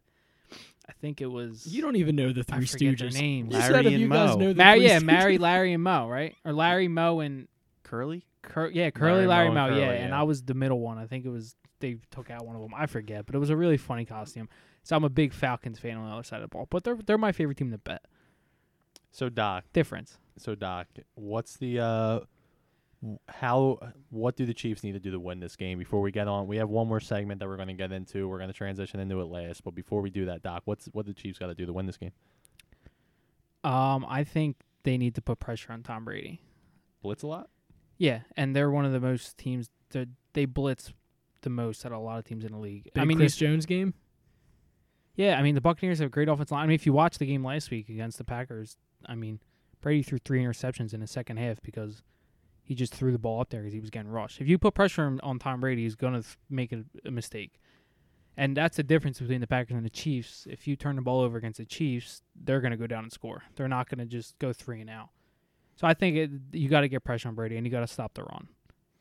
I 0.88 0.94
think 1.02 1.19
it 1.22 1.27
was. 1.27 1.68
You 1.68 1.81
don't 1.81 1.98
even 1.98 2.15
know 2.15 2.31
the 2.31 2.44
Three 2.44 2.65
forget 2.65 2.95
Stooges. 2.95 2.99
their 3.14 3.22
names. 3.22 3.53
You 3.53 3.60
Larry 3.60 3.73
said 3.73 3.85
if 3.85 3.91
and 3.94 4.02
you 4.02 4.07
guys 4.10 4.38
know 4.38 4.53
the 4.53 4.64
Mar- 4.64 4.76
Three 4.76 4.85
yeah, 4.88 4.99
Stooges- 4.99 5.03
Mary, 5.03 5.38
Larry, 5.38 5.73
and 5.73 5.84
Moe, 5.84 6.07
right? 6.07 6.35
Or 6.45 6.53
Larry, 6.53 6.88
Moe, 6.88 7.19
and 7.19 7.48
Curly. 7.84 8.23
Cur- 8.44 8.70
yeah, 8.70 8.91
Curly, 8.91 9.26
Larry, 9.26 9.28
Larry, 9.28 9.49
Moe, 9.49 9.53
Mo, 9.53 9.68
and 9.68 9.78
yeah. 9.78 9.88
Curly, 9.88 9.98
And. 9.99 10.14
I 10.14 10.24
was 10.24 10.44
the 10.44 10.53
middle 10.53 10.80
one. 10.80 10.98
I 10.98 11.07
think 11.07 11.26
it 11.26 11.30
was 11.30 11.56
they 11.80 11.98
took 12.11 12.30
out 12.30 12.45
one 12.45 12.56
of 12.56 12.61
them. 12.61 12.72
I 12.76 12.86
forget, 12.86 13.26
but 13.26 13.36
it 13.36 13.40
was 13.40 13.49
a 13.49 13.57
really 13.57 13.78
funny 13.78 14.06
costume. 14.06 14.48
So 14.84 14.95
I'm 14.95 15.03
a 15.03 15.10
big 15.10 15.34
Falcons 15.34 15.80
fan 15.80 15.98
on 15.98 16.07
the 16.07 16.14
other 16.14 16.24
side 16.24 16.38
of 16.38 16.49
the 16.49 16.56
ball. 16.56 16.68
But 16.70 16.84
they're 16.84 16.98
they're 17.06 17.18
my 17.18 17.32
favorite 17.32 17.57
team 17.57 17.72
to 17.72 17.78
bet. 17.78 18.06
So 19.11 19.30
Doc, 19.30 19.65
Difference. 19.74 20.18
so 20.38 20.56
Doc, 20.56 20.88
what's 21.15 21.57
the 21.57 21.80
uh 21.80 22.20
how 23.28 23.80
what 24.10 24.36
do 24.36 24.45
the 24.45 24.53
Chiefs 24.53 24.84
need 24.84 24.94
to 24.94 24.99
do 24.99 25.11
to 25.11 25.20
win 25.20 25.40
this 25.40 25.56
game 25.56 25.78
before 25.78 26.02
we 26.02 26.11
get 26.11 26.28
on? 26.28 26.48
We 26.48 26.57
have 26.57 26.70
one 26.70 26.88
more 26.88 26.99
segment 26.99 27.40
that 27.40 27.48
we're 27.48 27.57
going 27.57 27.68
to 27.68 27.74
get 27.74 27.91
into. 27.91 28.28
We're 28.28 28.38
going 28.38 28.49
to 28.49 28.53
transition 28.53 28.99
into 28.99 29.20
it 29.22 29.26
last, 29.26 29.64
but 29.64 29.76
before 29.76 30.02
we 30.02 30.10
do 30.10 30.26
that, 30.26 30.41
Doc, 30.41 30.64
what's 30.65 30.86
what 30.88 31.06
the 31.06 31.14
Chiefs 31.14 31.38
got 31.38 31.48
to 31.48 31.56
do 31.56 31.65
to 31.65 31.74
win 31.74 31.86
this 31.86 31.98
game? 31.98 32.11
Um, 33.64 34.06
I 34.07 34.24
think 34.24 34.57
they 34.84 34.98
need 34.98 35.15
to 35.15 35.22
put 35.22 35.40
pressure 35.40 35.72
on 35.74 35.84
Tom 35.84 36.06
Brady. 36.06 36.41
Blitz 37.02 37.24
a 37.24 37.28
lot? 37.28 37.49
Yeah, 37.98 38.22
and 38.36 38.56
they're 38.56 38.72
one 38.72 38.86
of 38.86 38.91
the 38.91 38.99
most 38.99 39.38
teams 39.38 39.70
that 39.90 40.10
they 40.34 40.45
blitz 40.45 40.94
the 41.41 41.49
most 41.49 41.86
out 41.86 41.91
of 41.91 41.99
a 41.99 42.02
lot 42.02 42.18
of 42.18 42.26
teams 42.26 42.44
in 42.44 42.52
the 42.52 42.57
league. 42.57 42.86
Big 42.94 43.02
I 43.02 43.06
mean, 43.06 43.18
Chris 43.18 43.36
Jones 43.36 43.65
game. 43.65 43.94
yeah, 45.15 45.38
I 45.38 45.44
mean 45.44 45.56
the 45.56 45.61
Buccaneers 45.61 45.99
have 45.99 46.07
a 46.07 46.10
great 46.10 46.28
offensive 46.28 46.52
line. 46.52 46.64
I 46.64 46.68
mean, 46.68 46.76
if 46.76 46.86
you 46.86 46.94
watch 46.94 47.18
the 47.18 47.26
game 47.26 47.44
last 47.44 47.70
week 47.70 47.90
against 47.90 48.18
the 48.18 48.24
Packers, 48.24 48.78
I 49.06 49.15
mean 49.15 49.40
Brady 49.82 50.03
threw 50.03 50.18
three 50.18 50.41
interceptions 50.44 50.94
in 50.94 50.99
the 51.02 51.07
second 51.07 51.38
half 51.38 51.61
because 51.61 52.02
he 52.64 52.74
just 52.76 52.95
threw 52.95 53.11
the 53.11 53.20
ball 53.20 53.41
up 53.41 53.49
there 53.49 53.61
because 53.61 53.74
he 53.74 53.80
was 53.82 53.90
getting 53.90 54.10
rushed. 54.10 54.41
If 54.41 54.48
you 54.48 54.57
put 54.57 54.74
pressure 54.74 55.20
on, 55.22 55.40
Tom 55.40 55.60
Brady, 55.60 55.84
he's 55.84 55.95
gonna 55.95 56.22
th- 56.22 56.38
make 56.49 56.72
a, 56.72 56.84
a 57.06 57.11
mistake, 57.11 57.60
and 58.38 58.56
that's 58.56 58.78
the 58.78 58.84
difference 58.84 59.20
between 59.20 59.41
the 59.41 59.48
Packers 59.48 59.76
and 59.76 59.86
the 59.86 59.90
Chiefs. 59.90 60.48
If 60.49 60.68
you 60.68 60.76
turn 60.76 60.95
the 60.95 61.02
ball 61.02 61.22
over 61.22 61.38
against 61.38 61.57
the 61.57 61.65
Chiefs, 61.65 62.22
they're 62.41 62.61
gonna 62.61 62.78
go 62.78 62.88
down 62.88 63.03
and 63.03 63.11
score. 63.11 63.44
They're 63.56 63.68
not 63.68 63.90
gonna 63.90 64.06
just 64.06 64.40
go 64.40 64.53
three 64.53 64.82
and 64.82 64.90
out. 64.90 65.10
So 65.75 65.87
I 65.87 65.93
think 65.93 66.15
it, 66.17 66.31
you 66.51 66.69
got 66.69 66.81
to 66.81 66.87
get 66.87 67.03
pressure 67.03 67.27
on 67.29 67.35
Brady 67.35 67.57
and 67.57 67.65
you 67.65 67.71
got 67.71 67.81
to 67.81 67.87
stop 67.87 68.13
the 68.13 68.23
run. 68.23 68.47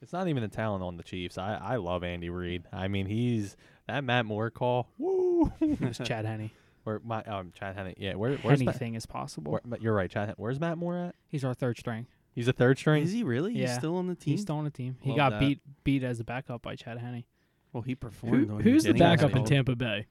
It's 0.00 0.12
not 0.12 0.26
even 0.26 0.42
the 0.42 0.48
talent 0.48 0.82
on 0.82 0.96
the 0.96 1.02
Chiefs. 1.02 1.38
I, 1.38 1.54
I 1.54 1.76
love 1.76 2.02
Andy 2.02 2.28
Reid. 2.28 2.64
I 2.72 2.88
mean, 2.88 3.06
he's 3.06 3.56
that 3.86 4.02
Matt 4.02 4.26
Moore 4.26 4.50
call. 4.50 4.88
Woo! 4.98 5.52
It's 5.60 5.98
Chad 5.98 6.24
Henne. 6.24 6.50
Or 6.84 7.00
my 7.04 7.22
um 7.24 7.52
Chad 7.56 7.76
Henne. 7.76 7.94
Yeah, 7.96 8.14
where, 8.14 8.36
where's 8.38 8.58
Matt, 8.60 8.74
Anything 8.74 8.94
is 8.96 9.06
possible. 9.06 9.52
where, 9.52 9.60
but 9.64 9.80
you're 9.82 9.94
right, 9.94 10.10
Chad. 10.10 10.34
Where's 10.36 10.58
Matt 10.58 10.78
Moore 10.78 10.96
at? 10.96 11.14
He's 11.28 11.44
our 11.44 11.54
third 11.54 11.78
string. 11.78 12.06
He's 12.34 12.48
a 12.48 12.52
third 12.52 12.78
string. 12.78 13.02
Is 13.04 13.12
he 13.12 13.22
really? 13.22 13.54
He's 13.54 13.74
still 13.74 13.96
on 13.96 14.08
the 14.08 14.14
team. 14.14 14.32
He's 14.32 14.40
still 14.42 14.56
on 14.56 14.64
the 14.64 14.70
team. 14.70 14.96
He 15.02 15.14
got 15.14 15.30
that. 15.32 15.40
beat 15.40 15.60
beat 15.84 16.02
as 16.02 16.18
a 16.18 16.24
backup 16.24 16.62
by 16.62 16.74
Chad 16.74 16.98
Henne. 16.98 17.24
well, 17.72 17.82
he 17.82 17.94
performed. 17.94 18.48
Who, 18.48 18.54
when 18.56 18.64
he 18.64 18.70
who's 18.70 18.84
the 18.84 18.94
backup 18.94 19.36
in. 19.36 19.44
Tampa 19.44 19.76
Bay? 19.76 20.06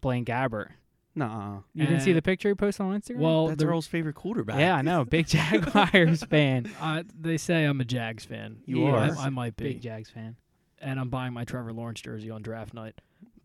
Blaine 0.00 0.24
Gabbert. 0.24 0.70
Nah, 1.14 1.60
You 1.74 1.84
didn't 1.86 2.00
see 2.00 2.12
the 2.12 2.22
picture 2.22 2.48
he 2.48 2.54
posted 2.54 2.86
on 2.86 2.98
Instagram? 2.98 3.18
Well, 3.18 3.48
that's 3.48 3.60
the- 3.60 3.66
Earl's 3.68 3.86
favorite 3.86 4.14
quarterback. 4.14 4.58
yeah, 4.58 4.74
I 4.76 4.82
know. 4.82 5.04
Big 5.04 5.26
Jaguars 5.28 6.24
fan. 6.24 6.72
Uh, 6.80 7.02
they 7.18 7.36
say 7.36 7.64
I'm 7.64 7.80
a 7.80 7.84
Jags 7.84 8.24
fan. 8.24 8.58
You 8.64 8.84
Yeah, 8.86 8.90
are. 8.92 8.98
I, 9.18 9.26
I 9.26 9.28
might 9.28 9.56
be, 9.56 9.64
Big 9.64 9.82
Jags 9.82 10.08
fan. 10.10 10.36
and 10.80 10.98
I'm 10.98 11.10
buying 11.10 11.32
my 11.34 11.44
Trevor 11.44 11.72
Lawrence 11.72 12.00
jersey 12.00 12.30
on 12.30 12.40
draft 12.42 12.72
night. 12.74 12.94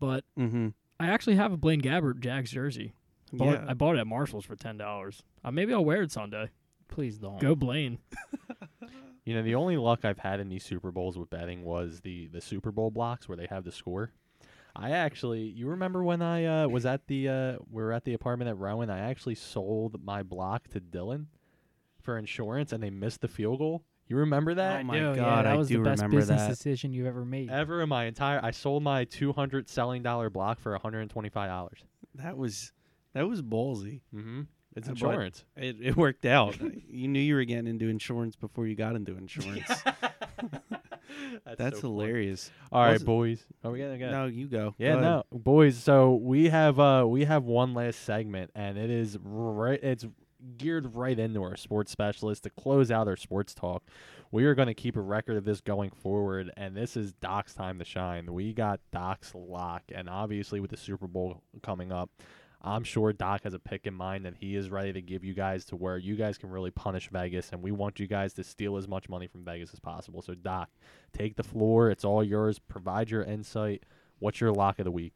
But 0.00 0.24
Mm-hmm. 0.38 0.68
I 1.00 1.06
actually 1.08 1.36
have 1.36 1.52
a 1.52 1.56
Blaine 1.56 1.80
Gabbert 1.82 2.20
Jags 2.20 2.50
jersey. 2.50 2.92
Bought, 3.32 3.52
Yeah. 3.52 3.64
I 3.68 3.74
bought 3.74 3.96
it 3.96 4.00
at 4.00 4.06
Marshalls 4.06 4.44
for 4.46 4.56
ten 4.56 4.78
dollars. 4.78 5.22
Uh, 5.44 5.50
maybe 5.50 5.72
I'll 5.74 5.84
wear 5.84 6.02
it 6.02 6.10
Sunday. 6.10 6.48
Please 6.88 7.18
don't. 7.18 7.38
Go 7.40 7.54
Blaine. 7.54 7.98
You 9.24 9.34
know, 9.34 9.42
the 9.42 9.56
only 9.56 9.76
luck 9.76 10.06
I've 10.06 10.20
had 10.20 10.40
in 10.40 10.48
these 10.48 10.64
Super 10.64 10.90
Bowls 10.90 11.18
with 11.18 11.28
betting 11.28 11.62
was 11.62 12.00
the 12.00 12.28
the 12.28 12.40
Super 12.40 12.72
Bowl 12.72 12.90
blocks 12.90 13.28
where 13.28 13.36
they 13.36 13.46
have 13.50 13.62
the 13.62 13.70
score. 13.72 14.10
I 14.80 14.90
actually, 14.92 15.40
you 15.42 15.66
remember 15.68 16.04
when 16.04 16.22
I 16.22 16.44
uh, 16.44 16.68
was 16.68 16.86
at 16.86 17.06
the 17.08 17.28
uh, 17.28 17.56
we 17.70 17.82
were 17.82 17.92
at 17.92 18.04
the 18.04 18.14
apartment 18.14 18.48
at 18.48 18.56
Rowan? 18.56 18.90
I 18.90 19.10
actually 19.10 19.34
sold 19.34 20.02
my 20.04 20.22
block 20.22 20.68
to 20.68 20.80
Dylan 20.80 21.26
for 22.02 22.16
insurance, 22.16 22.72
and 22.72 22.82
they 22.82 22.90
missed 22.90 23.20
the 23.20 23.28
field 23.28 23.58
goal. 23.58 23.82
You 24.06 24.16
remember 24.16 24.54
that? 24.54 24.80
Oh 24.80 24.84
my 24.84 24.96
Yo, 24.98 25.10
yeah, 25.12 25.16
God, 25.16 25.44
that 25.44 25.52
I 25.52 25.56
was 25.56 25.68
do 25.68 25.78
the 25.78 25.84
best 25.84 26.02
remember 26.02 26.20
business 26.20 26.42
that. 26.42 26.48
decision 26.48 26.92
you've 26.92 27.06
ever 27.06 27.24
made. 27.24 27.50
Ever 27.50 27.82
in 27.82 27.88
my 27.88 28.04
entire, 28.04 28.40
I 28.42 28.52
sold 28.52 28.82
my 28.82 29.04
two 29.04 29.32
hundred 29.32 29.68
selling 29.68 30.02
dollar 30.02 30.30
block 30.30 30.60
for 30.60 30.72
one 30.72 30.80
hundred 30.80 31.00
and 31.00 31.10
twenty 31.10 31.28
five 31.28 31.48
dollars. 31.50 31.80
That 32.14 32.36
was 32.38 32.72
that 33.14 33.28
was 33.28 33.42
ballsy. 33.42 34.00
Mm-hmm. 34.14 34.42
It's 34.76 34.86
Uh, 34.88 34.92
insurance. 34.92 35.44
It, 35.56 35.76
it 35.82 35.96
worked 35.96 36.24
out. 36.24 36.56
you 36.88 37.08
knew 37.08 37.18
you 37.20 37.34
were 37.34 37.44
getting 37.44 37.66
into 37.66 37.88
insurance 37.88 38.36
before 38.36 38.66
you 38.66 38.76
got 38.76 38.94
into 38.94 39.16
insurance. 39.16 39.68
That's 41.44 41.58
so 41.58 41.64
funny. 41.70 41.80
hilarious. 41.80 42.50
All 42.72 42.82
right, 42.82 42.92
Was 42.92 43.02
it- 43.02 43.06
boys. 43.06 43.46
Are 43.64 43.70
we 43.70 43.78
gonna 43.80 43.98
get? 43.98 44.10
No, 44.10 44.26
you 44.26 44.46
go. 44.46 44.74
Yeah, 44.78 44.92
Go 44.92 44.98
ahead. 44.98 45.02
no, 45.02 45.22
boys. 45.32 45.76
So 45.78 46.14
we 46.14 46.48
have 46.48 46.78
uh 46.78 47.04
we 47.08 47.24
have 47.24 47.44
one 47.44 47.74
last 47.74 48.00
segment, 48.04 48.50
and 48.54 48.76
it 48.78 48.90
is 48.90 49.16
right. 49.22 49.82
It's 49.82 50.06
geared 50.56 50.94
right 50.94 51.18
into 51.18 51.42
our 51.42 51.56
sports 51.56 51.90
specialist 51.90 52.44
to 52.44 52.50
close 52.50 52.90
out 52.90 53.08
our 53.08 53.16
sports 53.16 53.54
talk. 53.54 53.82
We 54.30 54.44
are 54.44 54.54
going 54.54 54.68
to 54.68 54.74
keep 54.74 54.94
a 54.96 55.00
record 55.00 55.36
of 55.36 55.44
this 55.44 55.60
going 55.60 55.90
forward, 55.90 56.52
and 56.56 56.76
this 56.76 56.96
is 56.96 57.12
Doc's 57.14 57.54
time 57.54 57.78
to 57.80 57.84
shine. 57.84 58.32
We 58.32 58.52
got 58.52 58.78
Doc's 58.92 59.34
lock, 59.34 59.82
and 59.92 60.08
obviously 60.08 60.60
with 60.60 60.70
the 60.70 60.76
Super 60.76 61.06
Bowl 61.08 61.42
coming 61.62 61.90
up, 61.90 62.10
I'm 62.60 62.82
sure 62.82 63.12
Doc 63.12 63.44
has 63.44 63.54
a 63.54 63.58
pick 63.58 63.86
in 63.86 63.94
mind 63.94 64.24
that 64.24 64.34
he 64.40 64.56
is 64.56 64.68
ready 64.68 64.92
to 64.92 65.00
give 65.00 65.22
you 65.22 65.32
guys 65.32 65.64
to 65.66 65.76
where 65.76 65.96
you 65.96 66.16
guys 66.16 66.38
can 66.38 66.50
really 66.50 66.72
punish 66.72 67.08
Vegas, 67.10 67.50
and 67.52 67.62
we 67.62 67.70
want 67.70 68.00
you 68.00 68.08
guys 68.08 68.32
to 68.34 68.44
steal 68.44 68.76
as 68.76 68.88
much 68.88 69.08
money 69.08 69.28
from 69.28 69.44
Vegas 69.44 69.72
as 69.72 69.78
possible. 69.78 70.22
So 70.22 70.34
Doc, 70.34 70.68
take 71.12 71.36
the 71.36 71.44
floor. 71.44 71.90
It's 71.90 72.04
all 72.04 72.24
yours. 72.24 72.58
Provide 72.58 73.10
your 73.10 73.22
insight. 73.22 73.84
What's 74.18 74.40
your 74.40 74.52
lock 74.52 74.80
of 74.80 74.84
the 74.84 74.90
week? 74.90 75.12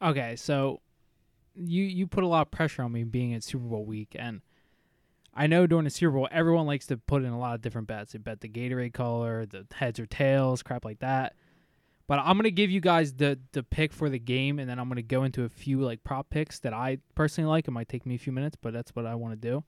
Okay, 0.00 0.36
so 0.36 0.80
you 1.54 1.84
you 1.84 2.06
put 2.06 2.24
a 2.24 2.26
lot 2.26 2.42
of 2.42 2.50
pressure 2.50 2.82
on 2.82 2.92
me 2.92 3.04
being 3.04 3.34
at 3.34 3.44
Super 3.44 3.64
Bowl 3.64 3.84
week, 3.84 4.16
and 4.18 4.40
I 5.34 5.46
know 5.46 5.66
during 5.66 5.84
the 5.84 5.90
Super 5.90 6.12
Bowl 6.12 6.28
everyone 6.30 6.66
likes 6.66 6.86
to 6.86 6.96
put 6.96 7.22
in 7.22 7.30
a 7.30 7.38
lot 7.38 7.54
of 7.54 7.60
different 7.60 7.88
bets. 7.88 8.12
They 8.12 8.18
bet 8.18 8.40
the 8.40 8.48
Gatorade 8.48 8.94
color, 8.94 9.44
the 9.44 9.66
heads 9.72 10.00
or 10.00 10.06
tails, 10.06 10.62
crap 10.62 10.86
like 10.86 11.00
that. 11.00 11.34
But 12.10 12.18
I'm 12.24 12.36
gonna 12.36 12.50
give 12.50 12.72
you 12.72 12.80
guys 12.80 13.12
the 13.12 13.38
the 13.52 13.62
pick 13.62 13.92
for 13.92 14.10
the 14.10 14.18
game, 14.18 14.58
and 14.58 14.68
then 14.68 14.80
I'm 14.80 14.88
gonna 14.88 15.00
go 15.00 15.22
into 15.22 15.44
a 15.44 15.48
few 15.48 15.80
like 15.80 16.02
prop 16.02 16.28
picks 16.28 16.58
that 16.58 16.74
I 16.74 16.98
personally 17.14 17.48
like. 17.48 17.68
It 17.68 17.70
might 17.70 17.88
take 17.88 18.04
me 18.04 18.16
a 18.16 18.18
few 18.18 18.32
minutes, 18.32 18.56
but 18.60 18.72
that's 18.72 18.90
what 18.96 19.06
I 19.06 19.14
want 19.14 19.40
to 19.40 19.48
do. 19.48 19.62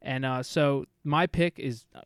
And 0.00 0.24
uh, 0.24 0.44
so 0.44 0.84
my 1.02 1.26
pick 1.26 1.58
is 1.58 1.84
uh, 1.92 2.02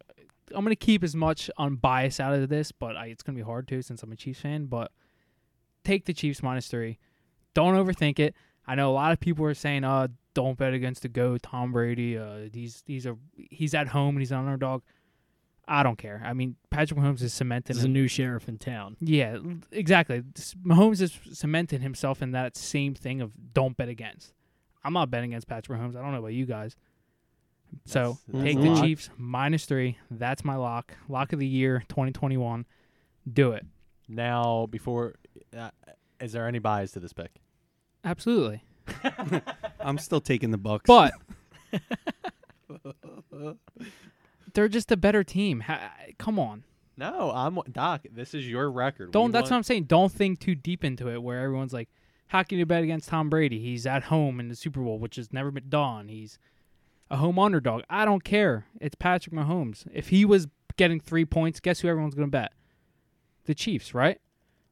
I'm 0.54 0.64
gonna 0.64 0.76
keep 0.76 1.04
as 1.04 1.14
much 1.14 1.50
unbiased 1.58 2.20
out 2.20 2.32
of 2.32 2.48
this, 2.48 2.72
but 2.72 2.96
I, 2.96 3.08
it's 3.08 3.22
gonna 3.22 3.36
be 3.36 3.42
hard 3.42 3.68
to 3.68 3.82
since 3.82 4.02
I'm 4.02 4.10
a 4.10 4.16
Chiefs 4.16 4.40
fan. 4.40 4.64
But 4.64 4.92
take 5.84 6.06
the 6.06 6.14
Chiefs 6.14 6.42
minus 6.42 6.68
three. 6.68 6.98
Don't 7.52 7.74
overthink 7.74 8.18
it. 8.18 8.34
I 8.66 8.76
know 8.76 8.90
a 8.90 8.94
lot 8.94 9.12
of 9.12 9.20
people 9.20 9.44
are 9.44 9.52
saying, 9.52 9.84
"Uh, 9.84 10.08
don't 10.32 10.56
bet 10.56 10.72
against 10.72 11.02
the 11.02 11.10
go 11.10 11.36
Tom 11.36 11.72
Brady. 11.72 12.16
Uh, 12.16 12.48
he's 12.50 12.82
he's 12.86 13.04
a 13.04 13.14
he's 13.36 13.74
at 13.74 13.88
home 13.88 14.14
and 14.14 14.20
he's 14.20 14.32
an 14.32 14.38
underdog." 14.38 14.80
I 15.72 15.84
don't 15.84 15.96
care. 15.96 16.20
I 16.24 16.32
mean, 16.32 16.56
Patrick 16.70 16.98
Mahomes 16.98 17.22
is 17.22 17.32
cemented. 17.32 17.76
There's 17.76 17.84
a 17.84 17.88
new 17.88 18.08
sheriff 18.08 18.48
in 18.48 18.58
town. 18.58 18.96
Yeah, 19.00 19.38
exactly. 19.70 20.24
S- 20.36 20.56
Mahomes 20.66 20.98
has 20.98 21.16
cemented 21.32 21.80
himself 21.80 22.20
in 22.22 22.32
that 22.32 22.56
same 22.56 22.92
thing 22.94 23.20
of 23.20 23.30
don't 23.54 23.76
bet 23.76 23.88
against. 23.88 24.34
I'm 24.82 24.92
not 24.92 25.10
betting 25.12 25.30
against 25.30 25.46
Patrick 25.46 25.78
Mahomes. 25.78 25.94
I 25.96 26.02
don't 26.02 26.10
know 26.10 26.18
about 26.18 26.32
you 26.32 26.44
guys. 26.44 26.74
So 27.84 28.18
That's- 28.26 28.44
take 28.44 28.56
that's 28.56 28.64
the 28.64 28.70
a 28.72 28.74
lot. 28.74 28.82
Chiefs 28.84 29.10
minus 29.16 29.64
three. 29.64 29.96
That's 30.10 30.44
my 30.44 30.56
lock. 30.56 30.92
Lock 31.08 31.32
of 31.32 31.38
the 31.38 31.46
year, 31.46 31.84
2021. 31.88 32.66
Do 33.32 33.52
it. 33.52 33.64
Now, 34.08 34.66
before, 34.68 35.14
uh, 35.56 35.70
is 36.20 36.32
there 36.32 36.48
any 36.48 36.58
bias 36.58 36.90
to 36.92 37.00
this 37.00 37.12
pick? 37.12 37.30
Absolutely. 38.04 38.64
I'm 39.80 39.98
still 39.98 40.20
taking 40.20 40.50
the 40.50 40.58
Bucks. 40.58 40.82
But 40.88 41.12
they're 44.54 44.68
just 44.68 44.90
a 44.92 44.96
better 44.96 45.24
team. 45.24 45.60
Ha- 45.60 45.92
come 46.18 46.38
on. 46.38 46.64
No, 46.96 47.30
I'm 47.34 47.58
Doc. 47.72 48.02
This 48.12 48.34
is 48.34 48.48
your 48.48 48.70
record. 48.70 49.12
Don't. 49.12 49.26
We 49.26 49.32
that's 49.32 49.50
what 49.50 49.56
I'm 49.56 49.62
saying. 49.62 49.84
Don't 49.84 50.12
think 50.12 50.38
too 50.38 50.54
deep 50.54 50.84
into 50.84 51.08
it. 51.08 51.22
Where 51.22 51.40
everyone's 51.40 51.72
like, 51.72 51.88
"How 52.28 52.42
can 52.42 52.58
you 52.58 52.66
bet 52.66 52.82
against 52.82 53.08
Tom 53.08 53.30
Brady? 53.30 53.58
He's 53.58 53.86
at 53.86 54.04
home 54.04 54.38
in 54.38 54.48
the 54.48 54.56
Super 54.56 54.80
Bowl, 54.80 54.98
which 54.98 55.16
has 55.16 55.32
never 55.32 55.50
been 55.50 55.68
done. 55.70 56.08
He's 56.08 56.38
a 57.10 57.16
home 57.16 57.38
underdog. 57.38 57.82
I 57.88 58.04
don't 58.04 58.22
care. 58.22 58.66
It's 58.80 58.94
Patrick 58.94 59.34
Mahomes. 59.34 59.86
If 59.92 60.08
he 60.08 60.24
was 60.24 60.46
getting 60.76 61.00
three 61.00 61.24
points, 61.24 61.58
guess 61.58 61.80
who 61.80 61.88
everyone's 61.88 62.14
going 62.14 62.28
to 62.28 62.30
bet? 62.30 62.52
The 63.46 63.54
Chiefs, 63.54 63.94
right? 63.94 64.20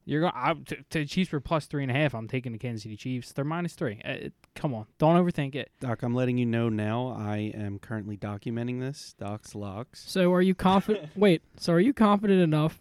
You're 0.09 0.23
going 0.23 0.33
I, 0.35 0.55
to, 0.55 0.77
to 0.77 0.99
the 1.01 1.05
Chiefs 1.05 1.29
for 1.29 1.39
plus 1.39 1.67
three 1.67 1.83
and 1.83 1.91
a 1.91 1.95
half. 1.95 2.15
I'm 2.15 2.29
taking 2.29 2.53
the 2.53 2.59
Kansas 2.59 2.83
City 2.83 2.97
Chiefs. 2.97 3.33
They're 3.33 3.45
minus 3.45 3.75
three. 3.75 4.01
Uh, 4.03 4.31
come 4.55 4.73
on, 4.73 4.87
don't 4.97 5.23
overthink 5.23 5.55
it. 5.55 5.71
Doc, 5.81 6.03
I'm 6.03 6.15
letting 6.15 6.39
you 6.39 6.47
know 6.47 6.71
now. 6.71 7.09
I 7.09 7.53
am 7.55 7.79
currently 7.79 8.17
documenting 8.17 8.81
this. 8.81 9.15
Doc's 9.19 9.55
locks. 9.55 10.03
So 10.09 10.33
are 10.33 10.41
you 10.41 10.55
confident? 10.55 11.11
wait. 11.17 11.43
So 11.59 11.75
are 11.75 11.81
you 11.81 11.93
confident 11.93 12.41
enough 12.41 12.81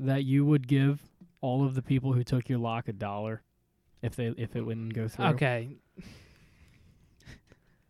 that 0.00 0.24
you 0.24 0.44
would 0.44 0.66
give 0.66 1.00
all 1.40 1.64
of 1.64 1.76
the 1.76 1.82
people 1.82 2.12
who 2.12 2.24
took 2.24 2.48
your 2.48 2.58
lock 2.58 2.88
a 2.88 2.92
dollar 2.92 3.42
if 4.02 4.16
they 4.16 4.34
if 4.36 4.56
it 4.56 4.62
wouldn't 4.62 4.94
go 4.94 5.06
through? 5.06 5.26
Okay, 5.26 5.76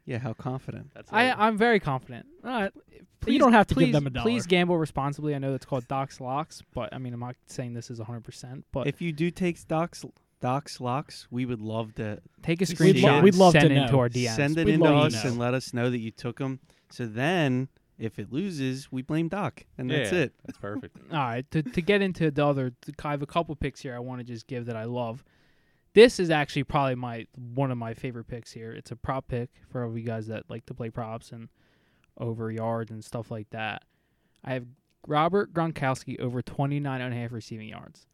Yeah, 0.04 0.18
how 0.18 0.32
confident? 0.32 0.90
That's 0.94 1.12
I 1.12 1.26
it. 1.30 1.34
I'm 1.38 1.56
very 1.56 1.78
confident. 1.80 2.26
Uh, 2.44 2.48
All 2.48 2.60
right. 2.62 2.72
Please, 3.20 3.34
you 3.34 3.38
don't 3.38 3.52
have 3.52 3.68
to 3.68 3.74
please, 3.74 3.86
give 3.86 3.92
them 3.92 4.06
a 4.08 4.10
dollar. 4.10 4.24
Please 4.24 4.46
gamble 4.46 4.76
responsibly. 4.76 5.32
I 5.34 5.38
know 5.38 5.52
that's 5.52 5.64
called 5.64 5.86
Doc's 5.86 6.20
Locks, 6.20 6.60
but 6.74 6.92
I 6.92 6.98
mean, 6.98 7.14
I'm 7.14 7.20
not 7.20 7.36
saying 7.46 7.74
this 7.74 7.88
is 7.88 8.00
100%. 8.00 8.64
But 8.72 8.88
if 8.88 9.00
you 9.00 9.12
do 9.12 9.30
take 9.30 9.64
Doc's 9.68 10.04
Doc's 10.40 10.80
locks, 10.80 11.28
we 11.30 11.46
would 11.46 11.60
love 11.60 11.94
to 11.94 12.18
take 12.42 12.60
a 12.60 12.66
We'd 12.80 12.96
screenshot. 12.96 13.02
lo- 13.04 13.20
we'd 13.20 13.36
love 13.36 13.52
to 13.52 13.60
send 13.60 13.70
to 13.70 13.76
it 13.76 13.82
into 13.82 13.98
our 13.98 14.08
DMs. 14.08 14.34
send 14.34 14.58
it 14.58 14.66
We'd 14.66 14.74
into 14.74 14.92
us 14.92 15.24
and 15.24 15.38
let 15.38 15.54
us 15.54 15.72
know 15.72 15.88
that 15.88 15.98
you 16.00 16.10
took 16.10 16.38
them. 16.40 16.58
So 16.90 17.06
then, 17.06 17.68
if 17.96 18.18
it 18.18 18.32
loses, 18.32 18.90
we 18.90 19.02
blame 19.02 19.28
Doc, 19.28 19.64
and 19.78 19.88
that's 19.88 20.10
Yeah, 20.10 20.18
it. 20.18 20.34
That's 20.44 20.58
perfect. 20.58 20.96
All 21.12 21.18
right, 21.18 21.48
to 21.52 21.62
to 21.62 21.80
get 21.80 22.02
into 22.02 22.32
the 22.32 22.44
other, 22.44 22.72
I 23.04 23.10
have 23.12 23.22
a 23.22 23.26
couple 23.26 23.54
picks 23.54 23.80
here 23.82 23.94
I 23.94 24.00
want 24.00 24.18
to 24.18 24.24
just 24.24 24.48
give 24.48 24.66
that 24.66 24.74
I 24.76 24.84
love. 24.84 25.22
This 25.94 26.18
is 26.18 26.30
actually 26.30 26.64
probably 26.64 26.94
my 26.94 27.26
one 27.54 27.70
of 27.70 27.78
my 27.78 27.92
favorite 27.94 28.26
picks 28.26 28.52
here. 28.52 28.72
It's 28.72 28.90
a 28.90 28.96
prop 28.96 29.28
pick 29.28 29.50
for 29.68 29.84
all 29.84 29.96
you 29.96 30.04
guys 30.04 30.26
that 30.28 30.48
like 30.48 30.64
to 30.66 30.74
play 30.74 30.90
props 30.90 31.32
and 31.32 31.48
over 32.18 32.50
yards 32.50 32.90
and 32.90 33.04
stuff 33.04 33.30
like 33.30 33.50
that. 33.50 33.84
I 34.44 34.54
have 34.54 34.66
Robert 35.06 35.52
Gronkowski 35.52 36.18
over 36.20 36.40
29 36.42 37.00
and 37.00 37.12
a 37.12 37.16
half 37.16 37.32
receiving 37.32 37.68
yards. 37.68 38.06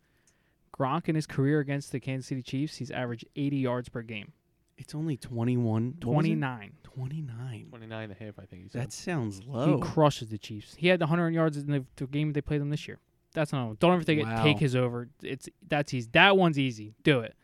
Gronk 0.76 1.08
in 1.08 1.14
his 1.14 1.26
career 1.26 1.60
against 1.60 1.92
the 1.92 2.00
Kansas 2.00 2.28
City 2.28 2.42
Chiefs, 2.42 2.76
he's 2.76 2.90
averaged 2.90 3.26
80 3.36 3.56
yards 3.56 3.88
per 3.88 4.02
game. 4.02 4.32
It's 4.76 4.94
only 4.94 5.16
21. 5.16 5.94
what 6.04 6.16
was 6.18 6.24
it? 6.26 6.28
29. 6.28 6.72
29. 6.84 7.66
29 7.70 8.02
and 8.04 8.12
a 8.12 8.24
half, 8.24 8.38
I 8.38 8.44
think 8.46 8.62
you 8.62 8.68
said. 8.68 8.82
That 8.82 8.92
sounds 8.92 9.42
low. 9.44 9.76
He 9.76 9.82
crushes 9.82 10.28
the 10.28 10.38
Chiefs. 10.38 10.74
He 10.76 10.86
had 10.86 11.00
100 11.00 11.30
yards 11.34 11.56
in 11.56 11.66
the, 11.70 11.84
the 11.96 12.06
game 12.06 12.32
they 12.32 12.40
played 12.40 12.60
them 12.60 12.70
this 12.70 12.86
year. 12.86 12.98
That's 13.34 13.52
not. 13.52 13.78
Don't 13.80 13.92
ever 13.94 14.02
think 14.04 14.22
Wow. 14.24 14.40
it. 14.40 14.44
Take 14.44 14.58
his 14.58 14.76
over. 14.76 15.08
It's 15.22 15.48
that's 15.66 15.92
easy. 15.94 16.08
That 16.12 16.36
one's 16.36 16.58
easy. 16.58 16.94
Do 17.02 17.20
it. 17.20 17.34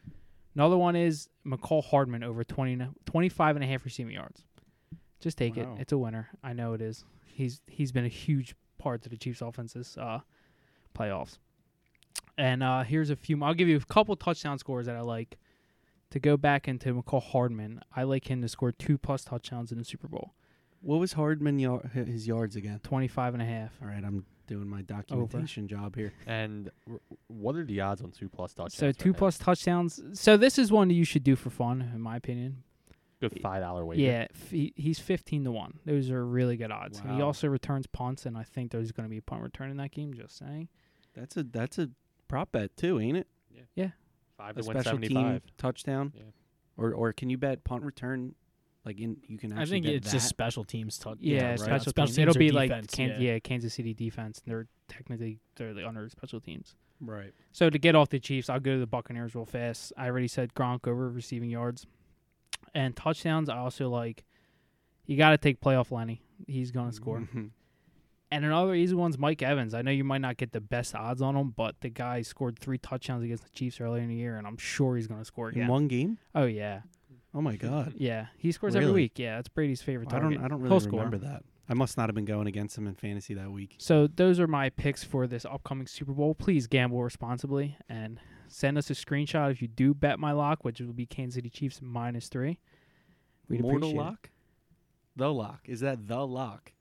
Another 0.55 0.77
one 0.77 0.95
is 0.97 1.29
Mecole 1.47 1.85
Hardman 1.85 2.23
over 2.23 2.45
20, 2.45 2.87
25 3.07 3.57
and 3.57 3.65
a 3.65 3.69
half 3.69 3.85
receiving 3.85 4.15
yards. 4.15 4.45
Just 5.21 5.37
take 5.39 5.57
Wow. 5.57 5.75
it. 5.77 5.81
It's 5.83 5.93
a 5.93 5.99
winner. 5.99 6.29
I 6.43 6.53
know 6.53 6.75
it 6.75 6.81
is. 6.81 7.05
He's 7.27 7.61
he's 7.67 7.91
been 7.93 8.05
a 8.05 8.09
huge 8.09 8.55
part 8.79 9.03
to 9.03 9.09
the 9.09 9.17
Chiefs' 9.17 9.41
offenses 9.41 9.97
uh, 9.99 10.21
playoffs. 10.97 11.39
And 12.39 12.63
uh, 12.63 12.83
here's 12.83 13.11
a 13.11 13.17
few. 13.17 13.43
I'll 13.43 13.55
give 13.55 13.69
you 13.69 13.77
a 13.77 13.81
couple 13.81 14.15
touchdown 14.17 14.59
scores 14.59 14.87
that 14.87 14.97
I 14.97 15.01
like. 15.01 15.39
To 16.11 16.21
go 16.21 16.37
back 16.37 16.69
into 16.69 16.95
Mecole 16.95 17.23
Hardman, 17.23 17.81
I 17.97 18.05
like 18.05 18.31
him 18.31 18.41
to 18.43 18.49
score 18.49 18.71
two 18.71 18.99
plus 18.99 19.25
touchdowns 19.25 19.73
in 19.73 19.79
the 19.79 19.85
Super 19.85 20.07
Bowl. 20.07 20.33
What 20.85 21.01
was 21.01 21.13
Hardman 21.15 21.59
yar- 21.59 21.89
his 21.95 22.27
yards 22.27 22.57
again? 22.57 22.81
25 22.83 23.35
and 23.35 23.43
a 23.43 23.47
half. 23.47 23.73
All 23.83 23.89
right, 23.89 24.05
I'm 24.05 24.25
doing 24.47 24.69
my 24.69 24.83
documentation 24.83 25.67
job 25.69 25.97
here. 25.97 26.13
and 26.27 26.71
r- 26.91 27.01
what 27.29 27.57
are 27.57 27.65
the 27.65 27.81
odds 27.81 28.03
on 28.03 28.11
two 28.11 28.29
plus 28.29 28.53
touchdowns? 28.53 28.75
So 28.77 28.87
right 28.87 28.99
two 28.99 29.13
now? 29.13 29.19
plus 29.19 29.39
touchdowns. 29.39 30.01
So 30.13 30.37
this 30.37 30.59
is 30.59 30.71
one 30.71 30.91
you 30.91 31.05
should 31.05 31.25
do 31.25 31.37
for 31.37 31.51
fun, 31.51 31.91
in 31.95 32.01
my 32.01 32.17
opinion. 32.17 32.63
Good 33.21 33.41
five 33.41 33.63
dollar 33.63 33.85
wager. 33.87 34.03
Yeah, 34.03 34.27
f- 34.35 34.51
he's 34.77 34.99
fifteen 34.99 35.45
to 35.45 35.53
one. 35.53 35.79
Those 35.87 36.11
are 36.11 36.27
really 36.27 36.57
good 36.57 36.71
odds. 36.71 37.01
And 37.01 37.13
he 37.17 37.23
also 37.23 37.49
returns 37.49 37.87
punts, 37.87 38.27
and 38.27 38.37
I 38.37 38.43
think 38.43 38.71
there's 38.71 38.93
going 38.93 39.07
to 39.07 39.11
be 39.11 39.17
a 39.19 39.23
punt 39.23 39.43
return 39.43 39.71
in 39.71 39.77
that 39.79 39.93
game. 39.93 40.13
Just 40.13 40.37
saying. 40.37 40.69
That's 41.15 41.37
a 41.37 41.45
that's 41.45 41.79
a 41.79 41.89
prop 42.29 42.53
bet 42.53 42.77
too, 42.77 43.01
ain't 43.01 43.17
it? 43.17 43.29
Yeah. 43.51 43.63
Yeah. 43.77 43.91
Five 44.37 44.59
A 44.59 44.63
to 44.63 44.69
win 44.69 44.81
special 44.83 44.99
team 44.99 45.41
touchdown. 45.57 46.13
Yeah. 46.15 46.23
Or 46.77 46.93
or 46.93 47.13
can 47.15 47.31
you 47.31 47.39
bet 47.39 47.65
punt 47.65 47.85
return? 47.85 48.35
Like 48.85 48.99
in 49.01 49.17
you 49.27 49.39
can 49.39 49.53
actually 49.53 49.63
I 49.63 49.67
think 49.83 49.87
it's 49.87 50.07
that? 50.11 50.13
just 50.19 50.29
special 50.29 50.65
teams. 50.65 50.99
Talk, 50.99 51.17
Yeah, 51.21 51.51
right? 51.51 51.59
special, 51.59 51.91
Special 51.91 52.07
teams. 52.07 52.17
teams 52.17 52.29
It'll 52.29 52.39
be 52.39 52.51
like 52.51 52.69
defense, 52.71 52.95
Kan- 52.95 53.09
yeah. 53.21 53.33
yeah. 53.35 53.39
Kansas 53.39 53.73
City 53.75 53.95
defense. 53.95 54.43
And 54.45 54.53
they're 54.53 54.67
technically 54.89 55.39
they're 55.57 55.73
like 55.73 55.87
under 55.87 56.09
special 56.11 56.41
teams. 56.41 56.75
right. 57.01 57.33
So 57.53 57.71
to 57.71 57.79
get 57.79 57.95
off 57.95 58.11
the 58.11 58.21
Chiefs, 58.21 58.49
I'll 58.51 58.61
go 58.61 58.75
to 58.75 58.79
the 58.81 58.87
Buccaneers 58.87 59.35
real 59.35 59.47
fast. 59.47 59.93
I 59.97 60.07
already 60.09 60.29
said 60.29 60.55
Gronk 60.55 60.87
over 60.87 61.09
receiving 61.11 61.49
yards 61.51 61.87
and 62.75 62.95
touchdowns. 62.95 63.49
I 63.49 63.57
also 63.59 63.89
like. 63.89 64.25
You 65.07 65.19
got 65.19 65.31
to 65.31 65.39
take 65.39 65.61
playoff 65.61 65.91
Lenny. 65.91 66.23
He's 66.47 66.71
gonna 66.71 66.91
score. 66.93 67.21
Mhm. 67.21 67.51
And 68.33 68.45
another 68.45 68.75
easy 68.75 68.95
one's 68.95 69.19
Mike 69.19 69.43
Evans. 69.43 69.75
I 69.75 69.83
know 69.83 69.91
you 69.91 70.03
might 70.03 70.23
not 70.23 70.39
get 70.39 70.53
the 70.53 70.61
best 70.61 70.95
odds 70.95 71.21
on 71.23 71.37
him, 71.37 71.51
but 71.51 71.77
the 71.83 71.91
guy 71.91 72.23
scored 72.23 72.59
three 72.59 72.79
touchdowns 72.79 73.23
against 73.23 73.45
the 73.45 73.51
Chiefs 73.51 73.81
earlier 73.81 74.03
in 74.03 74.09
the 74.09 74.15
year, 74.17 74.37
and 74.37 74.47
I'm 74.47 74.57
sure 74.57 74.97
he's 74.97 75.07
going 75.07 75.21
to 75.21 75.25
score 75.25 75.51
In 75.51 75.69
one 75.69 75.87
game? 75.89 76.19
Oh 76.35 76.47
yeah, 76.47 76.81
Oh 77.35 77.41
my 77.43 77.57
god. 77.57 77.95
yeah. 77.97 78.27
He 78.39 78.53
scores 78.53 78.77
every 78.77 78.87
Really? 78.87 79.03
week. 79.03 79.19
Yeah, 79.19 79.37
that's 79.37 79.49
Brady's 79.49 79.83
favorite 79.83 80.09
I 80.13 80.19
target. 80.19 80.39
don't 80.39 80.45
I 80.45 80.49
don't 80.49 80.61
He'll 80.61 80.69
really 80.69 80.81
score. 80.81 81.01
remember 81.01 81.19
that. 81.27 81.43
I 81.69 81.75
must 81.75 81.97
not 81.97 82.09
have 82.09 82.15
been 82.15 82.27
going 82.27 82.47
against 82.47 82.77
him 82.77 82.87
in 82.87 82.95
fantasy 82.95 83.33
that 83.35 83.51
week. 83.51 83.77
So 83.79 84.07
those 84.07 84.39
are 84.39 84.47
my 84.47 84.69
picks 84.71 85.03
for 85.03 85.27
this 85.27 85.45
upcoming 85.47 85.87
Super 85.87 86.13
Bowl. 86.13 86.35
Please 86.35 86.67
gamble 86.67 87.03
responsibly 87.03 87.77
and 87.89 88.21
send 88.49 88.77
us 88.79 88.91
a 88.91 88.93
screenshot 88.93 89.51
if 89.51 89.63
you 89.63 89.69
do 89.69 89.95
bet 89.95 90.19
my 90.19 90.33
lock, 90.33 90.63
which 90.65 90.81
will 90.81 90.93
be 90.93 91.07
Kansas 91.07 91.37
City 91.37 91.49
Chiefs 91.49 91.81
minus 91.83 92.29
three. 92.29 92.59
We'd 93.49 93.63
Mortal 93.63 93.79
appreciate 93.79 93.97
it. 93.97 94.05
lock? 94.05 94.31
The 95.17 95.33
lock. 95.33 95.61
Is 95.67 95.81
that 95.81 96.07
the 96.07 96.27
lock? 96.27 96.73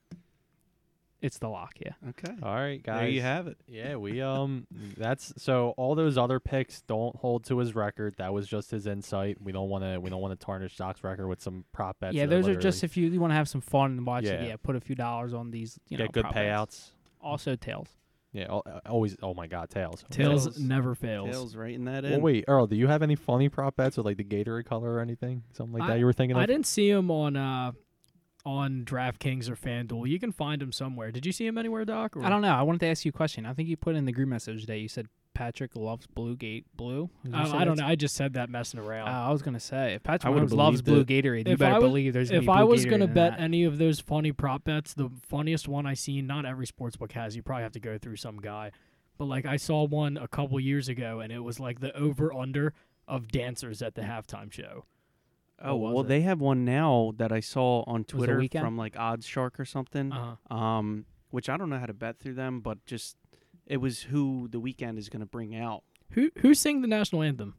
It's 1.23 1.39
the 1.39 1.47
lock. 1.47 1.75
Yeah. 1.79 1.93
Okay. 2.09 2.33
All 2.43 2.53
right, 2.53 2.83
guys. 2.83 2.99
There 2.99 3.07
you 3.09 3.21
have 3.21 3.47
it. 3.47 3.57
Yeah, 3.67 3.95
we 3.95 4.21
um 4.21 4.67
that's 4.97 5.33
so 5.41 5.73
all 5.77 5.95
those 5.95 6.17
other 6.17 6.39
picks 6.39 6.81
don't 6.81 7.15
hold 7.15 7.45
to 7.45 7.57
his 7.57 7.73
record. 7.73 8.15
That 8.17 8.33
was 8.33 8.47
just 8.47 8.69
his 8.69 8.85
insight. 8.85 9.37
We 9.41 9.51
don't 9.53 9.69
want 9.69 9.83
to 9.85 9.99
we 9.99 10.09
don't 10.09 10.21
want 10.21 10.37
to 10.37 10.45
tarnish 10.45 10.75
Doc's 10.75 11.03
record 11.03 11.27
with 11.27 11.41
some 11.41 11.63
prop 11.71 11.99
bets. 11.99 12.13
yeah, 12.13 12.25
those 12.25 12.47
are 12.47 12.55
just 12.55 12.83
literally 12.83 13.07
if 13.07 13.13
you, 13.13 13.19
want 13.21 13.31
to 13.31 13.35
have 13.35 13.47
some 13.47 13.61
fun 13.61 13.91
and 13.91 14.05
watch 14.05 14.25
it. 14.25 14.41
Yeah. 14.41 14.47
Yeah, 14.49 14.55
put 14.61 14.75
a 14.75 14.81
few 14.81 14.95
dollars 14.95 15.33
on 15.33 15.49
these. 15.49 15.79
You 15.87 15.97
know, 15.97 16.05
get 16.05 16.11
good 16.11 16.21
prop 16.23 16.33
bets. 16.35 16.45
payouts. 16.45 16.91
Also 17.21 17.55
tails. 17.55 17.87
Yeah, 18.33 18.45
uh, 18.51 18.79
always. 18.87 19.15
Oh 19.21 19.33
my 19.33 19.47
God, 19.47 19.69
tails. 19.69 20.03
Tails, 20.09 20.45
Tails- 20.45 20.59
never 20.59 20.95
fails. 20.95 21.29
Tails 21.29 21.55
right 21.55 21.73
in 21.73 21.85
that 21.85 22.03
in. 22.03 22.11
Well, 22.13 22.21
wait, 22.21 22.45
Earl, 22.47 22.65
do 22.67 22.75
you 22.75 22.87
have 22.87 23.01
any 23.03 23.15
funny 23.15 23.47
prop 23.47 23.75
bets 23.75 23.95
with 23.95 24.05
like 24.07 24.17
the 24.17 24.23
Gatorade 24.23 24.65
color 24.65 24.91
or 24.93 24.99
anything, 24.99 25.43
something 25.53 25.73
like 25.79 25.83
I- 25.83 25.93
that 25.93 25.99
you 25.99 26.05
were 26.05 26.13
thinking 26.13 26.35
I 26.35 26.41
of? 26.41 26.47
didn't 26.47 26.65
see 26.65 26.89
him 26.89 27.09
on 27.11 27.35
uh 27.37 27.71
on 28.45 28.83
DraftKings 28.83 29.49
or 29.49 29.55
FanDuel. 29.55 30.07
You 30.09 30.19
can 30.19 30.31
find 30.31 30.61
him 30.61 30.71
somewhere. 30.71 31.11
Did 31.11 31.25
you 31.25 31.31
see 31.31 31.45
him 31.47 31.57
anywhere, 31.57 31.85
Doc? 31.85 32.17
Or? 32.17 32.23
I 32.25 32.29
don't 32.29 32.41
know. 32.41 32.53
I 32.53 32.61
wanted 32.61 32.79
to 32.81 32.87
ask 32.87 33.05
you 33.05 33.09
a 33.09 33.13
question. 33.13 33.45
I 33.45 33.53
think 33.53 33.69
you 33.69 33.77
put 33.77 33.95
in 33.95 34.05
the 34.05 34.11
group 34.11 34.27
message 34.29 34.61
today. 34.61 34.79
You 34.79 34.87
said 34.89 35.07
Patrick 35.33 35.75
loves 35.75 36.05
Blue 36.07 36.35
Gate 36.35 36.65
Blue. 36.75 37.09
Did 37.23 37.33
you 37.33 37.39
I, 37.39 37.63
don't 37.65 37.79
know. 37.79 37.85
I 37.87 37.95
just 37.95 38.15
said 38.15 38.33
that 38.33 38.49
messing 38.49 38.79
Uh, 38.79 38.83
around. 38.83 39.07
I 39.07 39.31
was 39.31 39.41
gonna 39.41 39.59
say 39.59 39.93
if 39.95 40.03
Patrick 40.03 40.31
Mahomes 40.31 40.51
loves 40.51 40.81
Blue 40.83 40.99
it. 40.99 41.07
Gatorade, 41.07 41.47
you 41.47 41.53
If 41.53 41.59
better 41.59 41.75
I 41.75 41.77
was- 41.79 41.83
believe 41.89 42.13
there's 42.13 42.29
gonna 42.29 42.41
if 42.41 42.45
be 42.45 42.51
I 42.51 42.63
was 42.63 42.85
Gatorade 42.85 42.89
gonna 42.91 43.07
bet 43.07 43.31
that. 43.31 43.39
any 43.39 43.63
of 43.63 43.77
those 43.79 43.99
funny 43.99 44.31
prop 44.31 44.63
bets, 44.65 44.93
the 44.93 45.09
funniest 45.23 45.67
one 45.67 45.85
I 45.87 45.93
seen, 45.95 46.27
not 46.27 46.45
every 46.45 46.67
sportsbook 46.67 47.13
has. 47.13 47.35
You 47.35 47.41
probably 47.41 47.63
have 47.63 47.71
to 47.71 47.79
go 47.79 47.97
through 47.97 48.17
some 48.17 48.37
guy, 48.41 48.71
but 49.17 49.25
like 49.25 49.45
I 49.47 49.55
saw 49.55 49.85
one 49.87 50.17
a 50.17 50.27
couple 50.27 50.59
years 50.59 50.87
ago, 50.87 51.19
and 51.19 51.31
it 51.31 51.39
was 51.39 51.59
like 51.59 51.79
the 51.79 51.95
over 51.97 52.31
under 52.31 52.73
of 53.07 53.29
dancers 53.29 53.81
at 53.81 53.95
the 53.95 54.01
halftime 54.03 54.51
show. 54.51 54.85
Oh 55.63 55.75
well, 55.77 56.01
it? 56.01 56.07
they 56.07 56.21
have 56.21 56.39
one 56.41 56.65
now 56.65 57.13
that 57.17 57.31
I 57.31 57.39
saw 57.39 57.83
on 57.87 58.03
Twitter 58.03 58.43
from 58.51 58.77
like 58.77 58.97
Odds 58.97 59.25
Shark 59.25 59.59
or 59.59 59.65
something. 59.65 60.11
Uh-huh. 60.11 60.55
Um, 60.55 61.05
which 61.29 61.49
I 61.49 61.57
don't 61.57 61.69
know 61.69 61.79
how 61.79 61.85
to 61.87 61.93
bet 61.93 62.19
through 62.19 62.35
them, 62.35 62.59
but 62.59 62.85
just 62.85 63.15
it 63.65 63.77
was 63.77 64.01
who 64.03 64.47
the 64.51 64.59
Weeknd 64.59 64.97
is 64.99 65.09
going 65.09 65.21
to 65.21 65.25
bring 65.25 65.55
out. 65.55 65.83
Who 66.11 66.29
who 66.39 66.53
sang 66.53 66.81
the 66.81 66.87
national 66.87 67.23
anthem? 67.23 67.55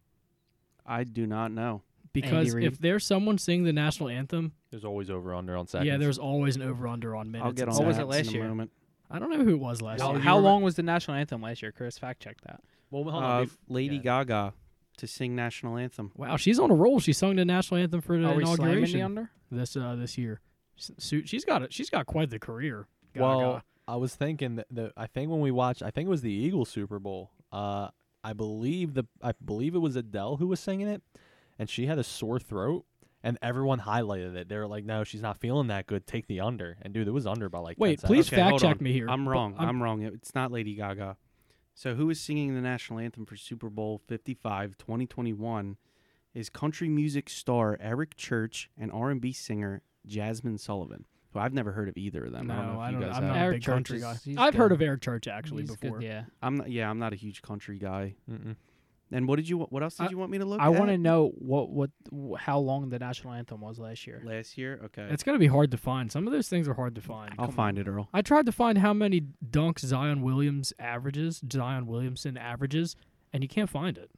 I 0.87 1.05
do 1.05 1.27
not 1.27 1.51
know. 1.51 1.83
Because 2.13 2.55
if 2.55 2.79
there's 2.79 3.05
someone 3.05 3.39
singing 3.39 3.65
the 3.65 3.73
national 3.73 4.09
anthem, 4.09 4.53
There's 4.71 4.85
always 4.85 5.11
over 5.11 5.35
under 5.35 5.57
on 5.57 5.67
seconds. 5.67 5.89
yeah, 5.89 5.97
there's 5.97 6.19
always 6.19 6.55
an 6.55 6.63
over 6.63 6.87
under 6.87 7.17
on 7.17 7.33
minutes. 7.33 7.47
I'll 7.47 7.53
get 7.53 7.69
on 7.69 7.75
What 7.75 7.87
was 7.89 7.99
it 7.99 8.05
last 8.07 8.31
year? 8.31 8.45
moment. 8.47 8.71
I 9.11 9.19
don't 9.19 9.31
know 9.37 9.43
who 9.45 9.51
it 9.55 9.59
was 9.61 9.83
last 9.83 10.01
How, 10.01 10.13
year. 10.13 10.21
how 10.21 10.39
long 10.39 10.63
was 10.63 10.77
the 10.77 10.85
national 10.85 11.17
anthem 11.17 11.43
last 11.43 11.61
year, 11.63 11.73
Chris? 11.73 11.99
Fact 11.99 12.23
check 12.23 12.37
that. 12.43 12.61
Well, 12.91 13.03
hold 13.05 13.25
Uh, 13.25 13.27
on. 13.27 13.47
bef- 13.47 13.57
Lady 13.69 13.97
yeah. 13.97 14.03
Gaga 14.03 14.55
to 14.99 15.07
sing 15.07 15.35
national 15.35 15.77
anthem. 15.77 16.13
Wow, 16.17 16.37
she's 16.37 16.59
on 16.59 16.71
a 16.71 16.75
roll. 16.75 17.01
She 17.01 17.13
sung 17.13 17.37
the 17.37 17.45
national 17.45 17.81
anthem 17.81 18.01
for 18.01 18.19
the 18.19 18.27
Are 18.27 18.35
we 18.35 18.45
slamming 18.45 18.61
inauguration 18.65 18.99
the 19.01 19.05
under? 19.05 19.31
this 19.51 19.77
uh 19.77 19.95
this 19.97 20.17
year. 20.19 20.41
S- 20.79 20.91
Su- 20.99 21.25
She's 21.27 21.45
got 21.45 21.63
it. 21.63 21.73
She's 21.73 21.91
got 21.91 22.07
quite 22.07 22.31
the 22.31 22.39
career. 22.39 22.87
Well, 23.17 23.63
I 23.87 23.97
was 23.97 24.15
thinking 24.15 24.57
that 24.57 24.67
the 24.71 24.93
I 24.97 25.07
think 25.07 25.31
when 25.31 25.41
we 25.41 25.51
watched, 25.51 25.83
I 25.83 25.91
think 25.91 26.07
it 26.07 26.11
was 26.11 26.23
the 26.23 26.33
Eagles 26.33 26.69
Super 26.69 26.99
Bowl. 26.99 27.31
Uh, 27.53 27.89
I 28.25 28.33
believe 28.33 28.95
the 28.95 29.05
I 29.23 29.33
believe 29.45 29.75
it 29.75 29.79
was 29.81 29.95
Adele 29.97 30.37
who 30.39 30.47
was 30.49 30.59
singing 30.61 30.89
it, 30.89 31.03
and 31.59 31.69
she 31.69 31.87
had 31.87 31.99
a 31.99 32.05
sore 32.05 32.41
throat, 32.41 32.85
and 33.23 33.37
everyone 33.43 33.81
highlighted 33.81 34.35
it. 34.35 34.49
They 34.49 34.57
were 34.57 34.67
like, 34.67 34.85
"No, 34.85 35.05
she's 35.05 35.21
not 35.23 35.37
feeling 35.39 35.67
that 35.69 35.87
good. 35.87 36.07
Take 36.07 36.27
the 36.27 36.41
under." 36.41 36.77
And 36.83 36.95
dude, 36.95 37.07
it 37.07 37.13
was 37.13 37.27
under 37.27 37.49
by 37.49 37.59
like. 37.59 37.79
Wait, 37.79 38.01
seconds. 38.01 38.09
please 38.09 38.33
Okay, 38.33 38.37
fact 38.43 38.61
check 38.61 38.79
on. 38.79 38.83
me 38.85 38.93
here. 38.93 39.07
I'm 39.09 39.29
wrong. 39.29 39.55
I'm- 39.59 39.69
I'm, 39.69 39.83
wrong. 39.83 40.03
It's 40.03 40.35
not 40.35 40.51
Lady 40.51 40.75
Gaga. 40.75 41.17
So 41.75 41.95
who 41.95 42.09
is 42.11 42.21
singing 42.21 42.55
the 42.55 42.61
national 42.61 43.01
anthem 43.01 43.27
for 43.27 43.37
Super 43.37 43.69
Bowl 43.69 44.01
55 44.07 44.79
2021 44.79 45.77
is 46.33 46.49
country 46.49 46.89
music 46.89 47.29
star 47.29 47.77
Eric 47.81 48.17
Church 48.17 48.71
and 48.79 48.93
R&B 48.93 49.33
singer 49.33 49.83
Jazmine 50.09 50.59
Sullivan, 50.61 51.05
who 51.33 51.39
I've 51.41 51.53
never 51.53 51.73
heard 51.73 51.89
of 51.89 51.97
either 51.97 52.25
of 52.27 52.33
them. 52.33 52.51
I 52.51 52.57
don't 52.57 52.67
No, 52.67 52.73
know 52.75 52.79
if 52.79 52.79
I 52.81 52.91
you 52.91 52.93
don't- 52.99 53.09
guys 53.09 53.17
I'm 53.17 53.23
have. 53.25 53.33
not 53.33 53.37
a 53.37 53.41
Eric 53.41 53.55
big 53.57 53.63
Church 53.63 53.75
country 53.75 53.97
is- 53.99 54.03
guy. 54.05 54.15
he's 54.25 54.37
I've 54.37 54.55
heard 54.55 54.73
of 54.73 54.81
Eric 54.83 55.01
Church 55.03 55.27
actually 55.29 55.63
He's 55.63 55.77
before. 55.77 55.99
Good, 55.99 56.07
yeah. 56.07 56.25
I'm 56.43 56.57
not, 56.57 56.71
yeah, 56.71 56.89
I'm 56.89 56.99
not 56.99 57.13
a 57.13 57.17
huge 57.17 57.43
country 57.43 57.79
guy. 57.79 58.15
Mm-mm. 58.31 58.57
And 59.15 59.27
what 59.29 59.37
did 59.37 59.49
you 59.49 59.59
what 59.59 59.83
else 59.83 59.97
did 59.97 60.09
I- 60.09 60.11
you 60.11 60.19
want 60.19 60.31
me 60.33 60.39
to 60.39 60.45
look 60.45 60.61
I 60.61 60.69
want 60.69 60.91
to 60.91 60.99
know 60.99 61.31
what 61.39 61.71
what 61.71 61.91
how 62.39 62.59
long 62.59 62.89
the 62.91 62.99
national 62.99 63.33
anthem 63.33 63.61
was 63.61 63.79
last 63.79 64.07
year. 64.07 64.21
last 64.25 64.59
year. 64.59 64.81
Okay. 64.87 65.07
It's 65.11 65.23
gonna 65.23 65.39
be 65.39 65.47
hard 65.47 65.71
to 65.71 65.77
find. 65.79 66.11
Some 66.11 66.27
of 66.27 66.33
those 66.33 66.49
things 66.49 66.67
are 66.69 66.75
hard 66.75 66.95
to 66.97 67.01
find. 67.01 67.31
I'll 67.39 67.47
Come 67.47 67.53
on. 67.53 67.53
find 67.53 67.79
it, 67.79 67.87
Earl. 67.89 68.09
I 68.13 68.21
tried 68.23 68.47
to 68.47 68.53
find 68.53 68.79
how 68.79 68.93
many 68.93 69.23
dunks 69.49 69.81
Zion 69.87 70.21
Williams 70.23 70.73
averages, 70.79 71.43
Zion 71.51 71.87
Williamson 71.87 72.37
averages, 72.37 72.97
and 73.33 73.43
you 73.43 73.49
can't 73.49 73.71
find 73.71 73.97
it. 73.97 74.11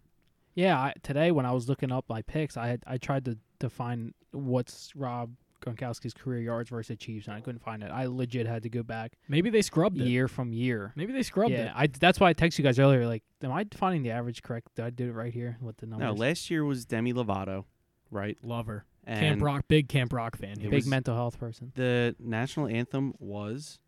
Yeah, 0.55 0.79
I, 0.81 0.95
today 1.03 1.31
when 1.33 1.45
I 1.45 1.53
was 1.53 1.69
looking 1.69 1.93
up 1.93 2.07
my 2.09 2.23
picks, 2.23 2.57
I 2.57 2.69
had 2.69 2.83
I 2.87 2.97
tried 2.99 3.25
to 3.27 3.39
to 3.61 3.69
find 3.69 4.15
what's 4.33 4.95
Rob 4.97 5.33
Gronkowski's 5.67 6.15
career 6.15 6.41
yards 6.41 6.71
versus 6.71 6.89
the 6.89 6.97
Chiefs, 6.97 7.27
and 7.27 7.35
I 7.37 7.41
couldn't 7.41 7.61
find 7.63 7.83
it. 7.83 7.91
I 7.91 8.07
legit 8.07 8.47
had 8.47 8.63
to 8.63 8.69
go 8.69 8.83
back 8.83 9.13
Maybe 9.29 9.51
they 9.51 9.63
scrubbed 9.63 10.01
it. 10.01 10.07
year 10.07 10.29
from 10.29 10.53
year. 10.53 10.93
Maybe 10.95 11.13
they 11.13 11.23
scrubbed 11.23 11.51
yeah, 11.53 11.67
it. 11.67 11.73
I 11.75 11.87
that's 11.89 12.21
why 12.21 12.29
I 12.31 12.35
texted 12.35 12.59
you 12.59 12.65
guys 12.65 12.79
earlier. 12.79 13.07
Like, 13.07 13.23
am 13.43 13.53
I 13.53 13.67
finding 13.75 14.03
the 14.03 14.11
average 14.13 14.43
correct? 14.43 14.69
Did 14.77 14.85
I 14.85 14.91
do 14.91 15.09
it 15.09 15.13
right 15.13 15.33
here 15.33 15.59
with 15.61 15.77
the 15.79 15.87
numbers? 15.87 16.07
No, 16.07 16.13
last 16.13 16.51
year 16.51 16.65
was 16.65 16.85
Demi 16.85 17.13
Lovato, 17.13 17.65
right? 18.11 18.39
Lover. 18.43 18.85
And 19.09 19.21
Camp 19.21 19.43
Rock, 19.43 19.65
big 19.69 19.89
Camp 19.89 20.13
Rock 20.13 20.37
fan. 20.37 20.53
It 20.53 20.63
Big 20.63 20.73
was- 20.73 20.87
mental 20.87 21.15
health 21.15 21.39
person. 21.39 21.73
the 21.77 22.15
national 22.19 22.67
anthem 22.69 23.15
was 23.19 23.79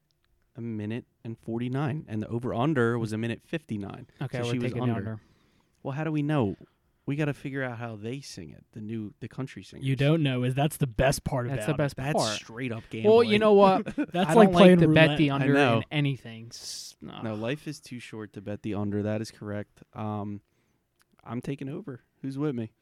a 0.56 0.60
minute 0.60 1.04
and 1.24 1.38
49 1.38 2.04
and 2.08 2.22
the 2.22 2.26
over 2.28 2.52
under 2.52 2.98
was 2.98 3.12
a 3.12 3.18
minute 3.18 3.42
59 3.44 4.06
Okay, 4.22 4.38
so 4.38 4.44
we're 4.44 4.52
she 4.52 4.58
was 4.58 4.72
taking 4.72 4.82
under. 4.82 4.92
the 4.94 4.98
under. 4.98 5.20
well 5.84 5.92
how 5.92 6.02
do 6.02 6.10
we 6.10 6.20
know 6.22 6.56
we 7.08 7.16
got 7.16 7.24
to 7.24 7.32
figure 7.32 7.64
out 7.64 7.78
how 7.78 7.96
they 7.96 8.20
sing 8.20 8.50
it 8.50 8.62
the 8.72 8.82
new 8.82 9.14
the 9.20 9.28
country 9.28 9.62
singers 9.62 9.86
You 9.88 9.96
don't 9.96 10.22
know 10.22 10.42
is 10.42 10.54
that's 10.54 10.76
the 10.76 10.86
best 10.86 11.24
part 11.24 11.46
about 11.46 11.54
it. 11.54 11.56
That's 11.56 11.66
the 11.68 11.72
it. 11.72 11.76
best 11.78 11.96
that's 11.96 12.32
straight 12.34 12.70
up 12.70 12.82
gambling 12.90 13.14
Well, 13.14 13.24
you 13.24 13.38
know 13.38 13.54
what? 13.54 13.86
That's 14.12 14.30
I 14.30 14.34
like 14.34 14.48
don't 14.48 14.52
playing 14.54 14.78
like 14.80 14.88
to 14.88 14.94
bet 14.94 15.16
the 15.16 15.30
under 15.30 15.54
know. 15.54 15.76
in 15.78 15.84
anything. 15.90 16.48
S- 16.52 16.96
no. 17.00 17.22
no 17.22 17.34
life 17.34 17.66
is 17.66 17.80
too 17.80 17.98
short 17.98 18.34
to 18.34 18.42
bet 18.42 18.60
the 18.62 18.74
under 18.74 19.04
that 19.04 19.22
is 19.22 19.30
correct 19.30 19.82
um 19.94 20.42
i'm 21.24 21.40
taking 21.40 21.68
over 21.70 22.00
who's 22.20 22.36
with 22.36 22.54
me 22.54 22.72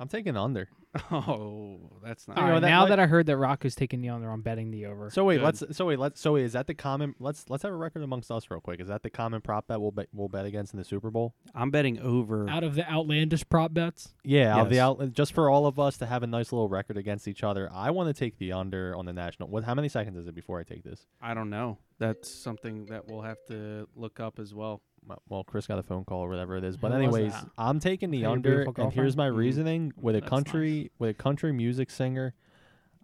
I'm 0.00 0.08
taking 0.08 0.34
the 0.34 0.40
under. 0.42 0.68
oh 1.10 1.78
that's 2.04 2.26
not 2.28 2.36
All 2.38 2.44
right, 2.44 2.60
that 2.60 2.66
now 2.68 2.82
might- 2.82 2.88
that 2.90 3.00
I 3.00 3.06
heard 3.06 3.26
that 3.26 3.36
Rocco's 3.36 3.74
taking 3.74 4.00
the 4.00 4.08
under, 4.10 4.30
I'm 4.30 4.42
betting 4.42 4.70
the 4.70 4.86
over. 4.86 5.10
So 5.10 5.24
wait, 5.24 5.36
Good. 5.38 5.44
let's. 5.44 5.76
So 5.76 5.86
wait, 5.86 5.98
let's. 5.98 6.20
So 6.20 6.34
wait, 6.34 6.44
is 6.44 6.52
that 6.52 6.66
the 6.66 6.74
common? 6.74 7.14
Let's 7.18 7.48
let's 7.48 7.62
have 7.62 7.72
a 7.72 7.76
record 7.76 8.02
amongst 8.02 8.30
us 8.30 8.50
real 8.50 8.60
quick. 8.60 8.80
Is 8.80 8.88
that 8.88 9.02
the 9.02 9.10
common 9.10 9.40
prop 9.40 9.66
bet 9.68 9.80
we'll 9.80 9.90
bet 9.90 10.08
we'll 10.12 10.28
bet 10.28 10.46
against 10.46 10.72
in 10.72 10.78
the 10.78 10.84
Super 10.84 11.10
Bowl? 11.10 11.34
i'm 11.54 11.70
betting 11.70 11.98
over 12.00 12.48
Out 12.48 12.64
of 12.64 12.74
the 12.74 12.88
outlandish 12.90 13.48
prop 13.48 13.72
bets, 13.74 14.14
Yeah, 14.24 14.60
of 14.60 14.68
the 14.68 14.76
Yes. 14.76 14.82
out, 14.82 15.12
just 15.12 15.32
for 15.32 15.48
all 15.50 15.66
of 15.66 15.78
us 15.78 15.98
to 15.98 16.06
have 16.06 16.22
a 16.22 16.26
nice 16.26 16.52
little 16.52 16.68
record 16.68 16.96
against 16.96 17.28
each 17.28 17.42
other. 17.44 17.70
I 17.72 17.90
want 17.90 18.08
to 18.08 18.18
take 18.18 18.38
the 18.38 18.52
under 18.52 18.94
on 18.96 19.06
the 19.06 19.12
national. 19.12 19.48
What? 19.48 19.64
How 19.64 19.74
many 19.74 19.88
seconds 19.88 20.16
is 20.16 20.26
it 20.26 20.34
before 20.34 20.58
I 20.60 20.64
take 20.64 20.82
this? 20.84 21.06
i 21.20 21.34
don't 21.34 21.50
know 21.50 21.78
that's 21.98 22.28
something 22.42 22.86
that 22.86 23.06
we'll 23.08 23.22
have 23.22 23.38
to 23.48 23.88
look 23.94 24.18
up 24.20 24.38
as 24.40 24.52
well 24.52 24.82
Well- 25.28 25.44
Chris 25.44 25.66
got 25.66 25.78
a 25.78 25.82
phone 25.82 26.04
call 26.04 26.20
or 26.20 26.28
whatever 26.28 26.56
it 26.56 26.64
is. 26.64 26.76
But 26.76 26.92
Who 26.92 26.98
anyways. 26.98 27.34
I'm 27.58 27.78
taking 27.80 28.10
the 28.10 28.24
under, 28.26 28.64
beautiful 28.64 28.84
and 28.84 28.92
here's 28.92 29.16
my? 29.16 29.28
Mhm. 29.28 29.36
reasoning 29.36 29.92
with 29.96 30.16
a 30.16 30.20
That's 30.20 30.30
country 30.30 30.90
with 30.98 31.10
a 31.10 31.14
country 31.14 31.52
music 31.52 31.90
singer. 31.90 32.34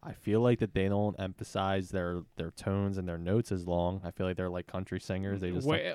I 0.03 0.13
feel 0.15 0.41
like 0.41 0.61
that 0.61 0.73
they 0.73 0.89
don't 0.89 1.15
emphasize 1.21 1.91
their 1.91 2.23
their 2.37 2.51
tones 2.53 2.97
and 2.97 3.07
their 3.07 3.19
notes 3.19 3.53
as 3.53 3.67
long. 3.67 4.01
I 4.03 4.11
feel 4.11 4.27
like 4.27 4.37
they're 4.39 4.49
like 4.49 4.67
country 4.67 4.99
singers. 4.99 5.43
They 5.43 5.51
just 5.51 5.67
don't- 5.69 5.77
where, 5.77 5.95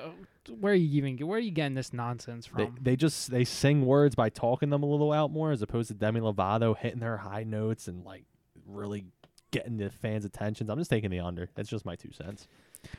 where 0.60 0.72
are 0.72 0.76
you 0.76 0.88
even? 1.04 1.26
Where 1.26 1.38
are 1.38 1.40
you 1.40 1.50
getting 1.50 1.74
this 1.74 1.92
nonsense 1.92 2.46
They, 2.56 2.66
from? 2.66 2.78
they 2.80 2.94
just 2.94 3.30
they 3.32 3.42
sing 3.44 3.84
words 3.84 4.14
by 4.14 4.28
talking 4.28 4.70
them 4.70 4.84
a 4.84 4.86
little 4.86 5.12
out 5.12 5.32
more 5.32 5.50
as 5.50 5.60
opposed 5.60 5.88
to 5.88 5.94
Demi 5.94 6.20
Lovato 6.20 6.76
hitting 6.76 7.00
her 7.00 7.16
high 7.16 7.42
notes 7.42 7.88
and 7.88 8.04
like 8.04 8.24
really 8.64 9.06
getting 9.50 9.76
the 9.78 9.90
fans' 9.90 10.24
attentions. 10.24 10.70
I'm 10.70 10.78
just 10.78 10.90
taking 10.90 11.10
the 11.10 11.20
under. 11.20 11.48
That's 11.56 11.68
just 11.68 11.84
my 11.84 11.96
two 11.96 12.12
cents. 12.12 12.46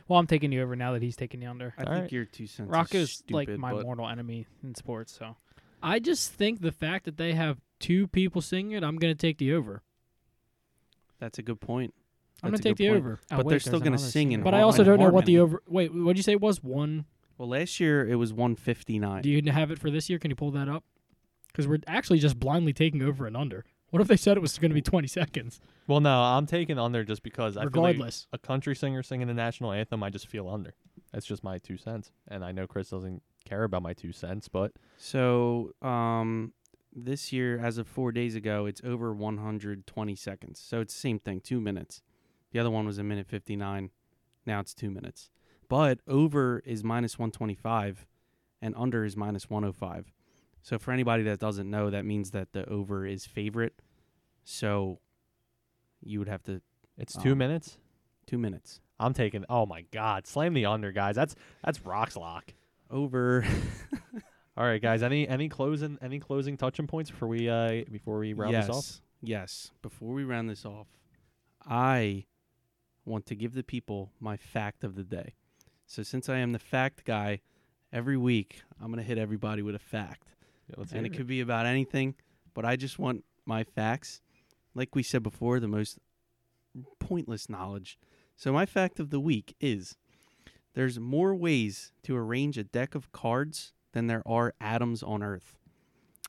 Well, 0.07 0.19
I'm 0.19 0.27
taking 0.27 0.51
you 0.51 0.61
over 0.61 0.75
now 0.75 0.93
that 0.93 1.01
he's 1.01 1.15
taking 1.15 1.39
the 1.39 1.45
under. 1.47 1.73
i 1.77 1.83
All 1.83 1.91
think 1.93 2.01
right. 2.03 2.11
your 2.11 2.25
two 2.25 2.47
cents 2.47 2.69
Rocco's 2.69 3.09
is 3.09 3.23
like 3.29 3.49
my 3.49 3.73
but 3.73 3.83
mortal 3.83 4.07
enemy 4.07 4.47
in 4.63 4.75
sports, 4.75 5.17
so 5.17 5.35
I 5.81 5.99
just 5.99 6.33
think 6.33 6.61
the 6.61 6.71
fact 6.71 7.05
that 7.05 7.17
they 7.17 7.33
have 7.33 7.57
two 7.79 8.07
people 8.07 8.41
singing 8.41 8.71
it, 8.71 8.83
I'm 8.83 8.97
gonna 8.97 9.15
take 9.15 9.37
the 9.37 9.53
over. 9.53 9.83
that's 11.19 11.39
a 11.39 11.43
good 11.43 11.59
point 11.61 11.93
I'm 12.43 12.51
gonna 12.51 12.61
take 12.61 12.77
the 12.77 12.87
point. 12.87 12.99
over. 12.99 13.19
Oh, 13.31 13.37
But 13.37 13.45
wait, 13.45 13.53
they're 13.53 13.59
still 13.59 13.79
gonna 13.79 13.97
sing 13.97 14.31
in. 14.31 14.43
But 14.43 14.53
I 14.53 14.61
also 14.61 14.83
don't 14.83 14.99
know 14.99 15.09
what 15.09 15.25
the 15.25 15.39
over. 15.39 15.61
Wait, 15.67 15.93
what 15.93 16.07
did 16.13 16.17
you 16.17 16.23
say 16.23 16.33
it 16.33 16.41
was 16.41 16.63
one? 16.63 17.05
well 17.37 17.49
last 17.49 17.79
year 17.79 18.07
it 18.07 18.15
was 18.15 18.33
159 18.33 19.21
Do 19.21 19.29
you 19.29 19.51
have 19.51 19.69
it 19.69 19.77
for 19.77 19.91
this 19.91 20.09
year? 20.09 20.17
Can 20.17 20.31
you 20.31 20.35
pull 20.35 20.49
that 20.51 20.67
up? 20.67 20.83
Because 21.47 21.67
we're 21.67 21.77
actually 21.87 22.17
just 22.19 22.39
blindly 22.39 22.73
taking 22.73 23.01
over 23.03 23.27
and 23.27 23.37
under. 23.37 23.63
What 23.89 24.01
if 24.01 24.07
they 24.07 24.17
said 24.17 24.35
it 24.37 24.41
was 24.41 24.57
going 24.57 24.69
to 24.69 24.75
be 24.75 24.81
20 24.81 25.07
seconds? 25.07 25.59
Well, 25.87 26.01
no, 26.01 26.21
I'm 26.21 26.45
taking 26.45 26.77
under 26.77 27.03
just 27.03 27.23
because 27.23 27.55
I 27.55 27.61
feel 27.61 27.81
like 27.81 27.93
Regardless, 27.95 28.27
a 28.33 28.37
country 28.37 28.75
singer 28.75 29.01
singing 29.01 29.27
the 29.27 29.33
national 29.33 29.71
anthem, 29.71 30.03
I 30.03 30.09
just 30.09 30.27
feel 30.27 30.49
under. 30.49 30.73
That's 31.13 31.25
just 31.25 31.43
my 31.43 31.57
two 31.57 31.77
cents, 31.77 32.11
and 32.27 32.43
I 32.43 32.51
know 32.51 32.67
Chris 32.67 32.89
doesn't 32.89 33.21
care 33.45 33.63
about 33.63 33.81
my 33.81 33.93
two 33.93 34.11
cents, 34.11 34.49
but 34.49 34.73
So, 34.97 35.71
um, 35.81 36.51
this 36.93 37.31
year, 37.31 37.59
as 37.59 37.77
of 37.77 37.87
four 37.87 38.11
days 38.11 38.35
ago, 38.35 38.65
it's 38.65 38.81
over 38.83 39.13
120 39.13 40.15
seconds. 40.15 40.59
So 40.59 40.81
it's 40.81 40.93
the 40.93 40.99
same 40.99 41.19
thing, 41.19 41.39
two 41.39 41.61
minutes. 41.61 42.01
The 42.51 42.59
other 42.59 42.71
one 42.71 42.85
was 42.85 42.97
a 42.97 43.03
minute 43.03 43.27
59. 43.27 43.91
Now 44.45 44.59
it's 44.59 44.73
two 44.73 44.89
minutes. 44.89 45.29
But 45.69 45.99
over 46.07 46.59
is 46.65 46.83
minus 46.83 47.19
125, 47.19 48.05
and 48.61 48.73
under 48.77 49.05
is 49.05 49.15
minus 49.15 49.49
105. 49.49 50.11
So 50.67 50.77
for 50.77 50.91
anybody 50.91 51.23
that 51.23 51.39
doesn't 51.39 51.69
know, 51.69 51.89
that 51.91 52.03
means 52.03 52.31
that 52.31 52.51
the 52.51 52.67
over 52.67 53.05
is 53.05 53.25
favorite. 53.25 53.81
So 54.43 54.99
you 56.03 56.19
would 56.19 56.27
have 56.27 56.43
to 56.43 56.61
it's 56.97 57.15
two 57.15 57.31
Um, 57.31 57.37
minutes. 57.37 57.77
two 58.25 58.37
minutes 58.37 58.81
I'm 58.99 59.13
taking. 59.13 59.45
Oh 59.47 59.65
my 59.65 59.85
God, 59.91 60.27
slam 60.27 60.53
the 60.53 60.65
under, 60.65 60.91
guys. 60.91 61.15
That's 61.15 61.35
that's 61.63 61.79
rocks 61.85 62.17
lock. 62.17 62.53
over. 62.89 63.45
All 64.57 64.65
right, 64.65 64.81
guys. 64.81 65.03
Any 65.03 65.25
any 65.25 65.47
closing 65.47 65.97
any 66.01 66.19
closing 66.19 66.57
touching 66.57 66.85
points 66.85 67.11
before 67.11 67.29
we 67.29 67.47
uh 67.47 67.85
before 67.89 68.19
we 68.19 68.33
round 68.33 68.51
yes, 68.51 68.67
this 68.67 68.75
off? 68.75 69.01
Yes. 69.21 69.71
Before 69.81 70.13
we 70.13 70.25
round 70.25 70.49
this 70.49 70.65
off, 70.65 70.87
I 71.65 72.25
want 73.05 73.25
to 73.27 73.35
give 73.35 73.53
the 73.53 73.63
people 73.63 74.11
my 74.19 74.35
fact 74.35 74.83
of 74.83 74.95
the 74.95 75.03
day. 75.05 75.35
So 75.85 76.03
since 76.03 76.27
I 76.27 76.39
am 76.39 76.51
the 76.51 76.59
fact 76.59 77.05
guy, 77.05 77.39
every 77.93 78.17
week 78.17 78.63
I'm 78.81 78.89
gonna 78.89 79.01
hit 79.03 79.17
everybody 79.17 79.61
with 79.61 79.75
a 79.75 79.79
fact, 79.79 80.35
Yeah, 80.69 80.75
let's 80.77 80.91
and 80.91 81.05
hear 81.05 81.13
it 81.13 81.17
could 81.17 81.27
be 81.27 81.41
about 81.41 81.65
anything. 81.65 82.15
But 82.53 82.65
I 82.65 82.75
just 82.75 82.99
want 82.99 83.23
my 83.45 83.63
facts, 83.63 84.21
like 84.73 84.95
we 84.95 85.03
said 85.03 85.23
before, 85.23 85.59
the 85.59 85.67
most 85.67 85.99
pointless 86.99 87.49
knowledge. 87.49 87.97
So 88.35 88.51
my 88.51 88.65
fact 88.65 88.99
of 88.99 89.09
the 89.09 89.19
week 89.19 89.55
is: 89.59 89.95
there's 90.73 90.99
more 90.99 91.35
ways 91.35 91.91
to 92.03 92.15
arrange 92.15 92.57
a 92.57 92.63
deck 92.63 92.95
of 92.95 93.11
cards 93.11 93.73
than 93.93 94.07
there 94.07 94.23
are 94.25 94.53
atoms 94.59 95.01
on 95.03 95.23
Earth. 95.23 95.57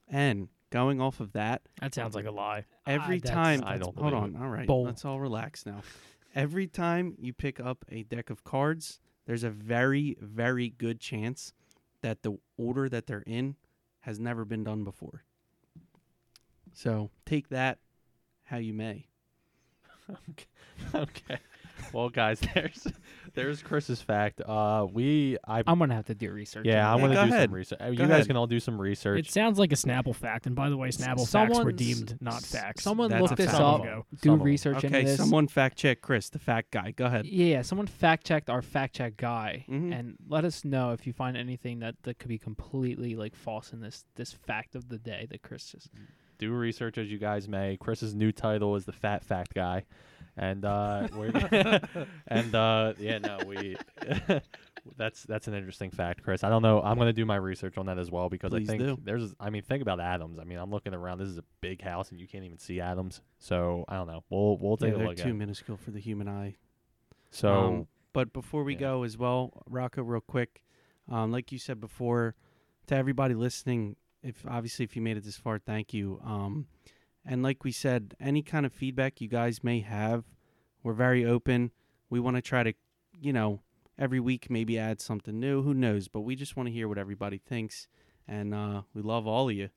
And 0.06 0.48
going 0.70 1.00
off 1.00 1.20
of 1.20 1.32
that, 1.32 1.62
that 1.80 1.94
sounds 1.94 2.14
like 2.14 2.24
a 2.26 2.30
lie. 2.30 2.64
Every 2.86 3.18
that's- 3.18 3.34
time, 3.34 3.62
I 3.66 3.76
don't 3.78 3.96
hold 3.96 4.12
believe 4.12 4.36
on. 4.36 4.42
All 4.42 4.48
right, 4.48 4.66
Bold. 4.66 4.86
let's 4.86 5.04
all 5.04 5.20
relax 5.20 5.66
now. 5.66 5.82
Every 6.34 6.66
time 6.66 7.14
you 7.18 7.32
pick 7.32 7.58
up 7.58 7.84
a 7.88 8.04
deck 8.04 8.30
of 8.30 8.44
cards, 8.44 9.00
there's 9.26 9.44
a 9.44 9.50
very, 9.50 10.16
very 10.20 10.70
good 10.70 11.00
chance 11.00 11.52
that 12.02 12.22
the 12.22 12.38
order 12.56 12.88
that 12.88 13.06
they're 13.06 13.24
in 13.26 13.56
has 14.00 14.18
never 14.18 14.44
been 14.44 14.64
done 14.64 14.84
before. 14.84 15.24
So 16.72 17.10
take 17.26 17.48
that 17.48 17.78
how 18.44 18.58
you 18.58 18.72
may. 18.72 19.06
okay. 20.94 21.38
Well, 21.92 22.08
guys, 22.10 22.40
there's 22.54 22.86
there's 23.34 23.62
Chris's 23.62 24.00
fact. 24.02 24.40
Uh, 24.40 24.86
we 24.92 25.36
I 25.46 25.62
I'm 25.66 25.78
gonna 25.78 25.94
have 25.94 26.06
to 26.06 26.14
do 26.14 26.30
research. 26.32 26.66
yeah, 26.66 26.92
I'm 26.92 27.02
on 27.02 27.10
Yeah, 27.10 27.16
gonna 27.16 27.26
go 27.26 27.26
do 27.30 27.34
ahead. 27.34 27.48
some 27.48 27.54
research. 27.54 27.78
Uh, 27.80 27.86
you 27.86 27.96
Go 27.96 28.04
guys 28.04 28.10
ahead. 28.12 28.26
can 28.28 28.36
all 28.36 28.46
do 28.46 28.60
some 28.60 28.80
research. 28.80 29.18
It 29.20 29.30
sounds 29.30 29.58
like 29.58 29.72
a 29.72 29.76
Snapple 29.76 30.14
fact, 30.14 30.46
and 30.46 30.54
by 30.56 30.68
the 30.70 30.76
way, 30.76 30.88
S- 30.88 30.96
Snapple 30.98 31.28
facts 31.30 31.48
were 31.50 31.54
someone's- 31.54 31.76
deemed 31.76 32.18
not 32.20 32.42
facts. 32.42 32.82
Someone 32.84 33.10
That's 33.10 33.22
look 33.22 33.32
a 33.32 33.36
this 33.36 33.46
fact. 33.50 33.60
up. 33.60 33.80
Ago. 33.82 34.06
Do 34.12 34.16
Some 34.22 34.34
of 34.34 34.40
'em. 34.40 34.46
research 34.46 34.84
into 34.84 34.96
Okay, 34.96 35.04
this. 35.06 35.16
someone 35.16 35.48
fact 35.48 35.78
check 35.78 36.00
Chris, 36.00 36.28
the 36.30 36.38
fact 36.38 36.70
guy. 36.70 36.92
Go 36.92 37.06
ahead. 37.06 37.26
Yeah, 37.26 37.62
someone 37.62 37.86
fact 37.86 38.26
checked 38.26 38.50
our 38.50 38.62
fact 38.62 38.94
check 38.96 39.16
guy, 39.16 39.64
Mhm. 39.68 39.92
and 39.98 40.16
let 40.28 40.44
us 40.44 40.64
know 40.64 40.92
if 40.92 41.06
you 41.06 41.12
find 41.12 41.36
anything 41.36 41.78
that, 41.80 41.94
that 42.02 42.18
could 42.18 42.28
be 42.28 42.38
completely 42.38 43.14
like 43.16 43.34
false 43.34 43.72
in 43.72 43.80
this 43.80 44.04
this 44.16 44.32
fact 44.32 44.74
of 44.74 44.88
the 44.88 44.98
day 44.98 45.26
that 45.30 45.42
Chris 45.42 45.70
just. 45.72 45.90
do 46.38 46.52
research 46.52 46.98
as 46.98 47.10
you 47.10 47.18
guys 47.18 47.48
may. 47.48 47.76
Chris's 47.76 48.14
new 48.14 48.30
title 48.30 48.76
is 48.76 48.84
the 48.84 48.92
Fat 48.92 49.24
Fact 49.24 49.54
Guy, 49.54 49.84
and 50.38 50.64
uh, 50.64 51.08
we're 51.14 51.30
and 52.28 52.54
uh, 52.54 52.94
yeah, 52.98 53.18
no, 53.18 53.38
we. 53.46 53.76
that's 54.96 55.24
that's 55.24 55.48
an 55.48 55.54
interesting 55.54 55.90
fact, 55.90 56.22
Chris. 56.22 56.44
I 56.44 56.48
don't 56.48 56.62
know. 56.62 56.80
I'm 56.80 56.96
gonna 56.98 57.12
do 57.12 57.26
my 57.26 57.36
research 57.36 57.76
on 57.76 57.86
that 57.86 57.98
as 57.98 58.10
well 58.10 58.28
because 58.28 58.50
Please 58.50 58.68
I 58.68 58.78
think 58.78 58.82
do. 58.82 58.98
there's. 59.02 59.34
I 59.38 59.50
mean, 59.50 59.62
think 59.62 59.82
about 59.82 60.00
atoms. 60.00 60.38
I 60.38 60.44
mean, 60.44 60.58
I'm 60.58 60.70
looking 60.70 60.94
around. 60.94 61.18
This 61.18 61.28
is 61.28 61.38
a 61.38 61.44
big 61.60 61.82
house, 61.82 62.10
and 62.10 62.20
you 62.20 62.26
can't 62.26 62.44
even 62.44 62.58
see 62.58 62.80
atoms. 62.80 63.20
So 63.38 63.84
I 63.88 63.96
don't 63.96 64.06
know. 64.06 64.24
We'll 64.30 64.56
we'll 64.58 64.78
Yeah, 64.80 64.86
take 64.88 64.94
a 64.94 64.98
they're 64.98 65.14
too 65.14 65.30
at. 65.30 65.36
minuscule 65.36 65.76
for 65.76 65.90
the 65.90 66.00
human 66.00 66.28
eye. 66.28 66.54
So 67.30 67.52
Um, 67.52 67.86
but 68.12 68.32
before 68.32 68.64
we 68.64 68.74
yeah. 68.74 68.80
go 68.80 69.02
as 69.02 69.18
well, 69.18 69.62
Rocco, 69.68 70.02
real 70.02 70.20
quick, 70.22 70.62
um, 71.10 71.30
like 71.30 71.52
you 71.52 71.58
said 71.58 71.80
before, 71.80 72.34
to 72.86 72.94
everybody 72.96 73.34
listening, 73.34 73.96
if 74.22 74.44
obviously 74.48 74.84
if 74.84 74.96
you 74.96 75.02
made 75.02 75.16
it 75.18 75.24
this 75.24 75.36
far, 75.36 75.58
thank 75.58 75.92
you. 75.92 76.20
Um, 76.24 76.66
and 77.24 77.42
like 77.42 77.64
we 77.64 77.72
said, 77.72 78.14
any 78.20 78.42
kind 78.42 78.64
of 78.66 78.72
feedback 78.72 79.20
you 79.20 79.28
guys 79.28 79.62
may 79.62 79.80
have, 79.80 80.24
we're 80.82 80.92
very 80.94 81.24
open. 81.24 81.70
We 82.10 82.20
want 82.20 82.36
to 82.36 82.42
try 82.42 82.62
to, 82.62 82.72
you 83.12 83.32
know, 83.32 83.60
every 83.98 84.20
week 84.20 84.48
maybe 84.50 84.78
add 84.78 85.00
something 85.00 85.38
new. 85.38 85.62
Who 85.62 85.74
knows? 85.74 86.08
But 86.08 86.20
we 86.20 86.36
just 86.36 86.56
want 86.56 86.68
to 86.68 86.72
hear 86.72 86.88
what 86.88 86.98
everybody 86.98 87.38
thinks, 87.38 87.88
and 88.26 88.54
uh, 88.54 88.82
we 88.94 89.02
love 89.02 89.26
all 89.26 89.48
of 89.48 89.54
you. 89.54 89.68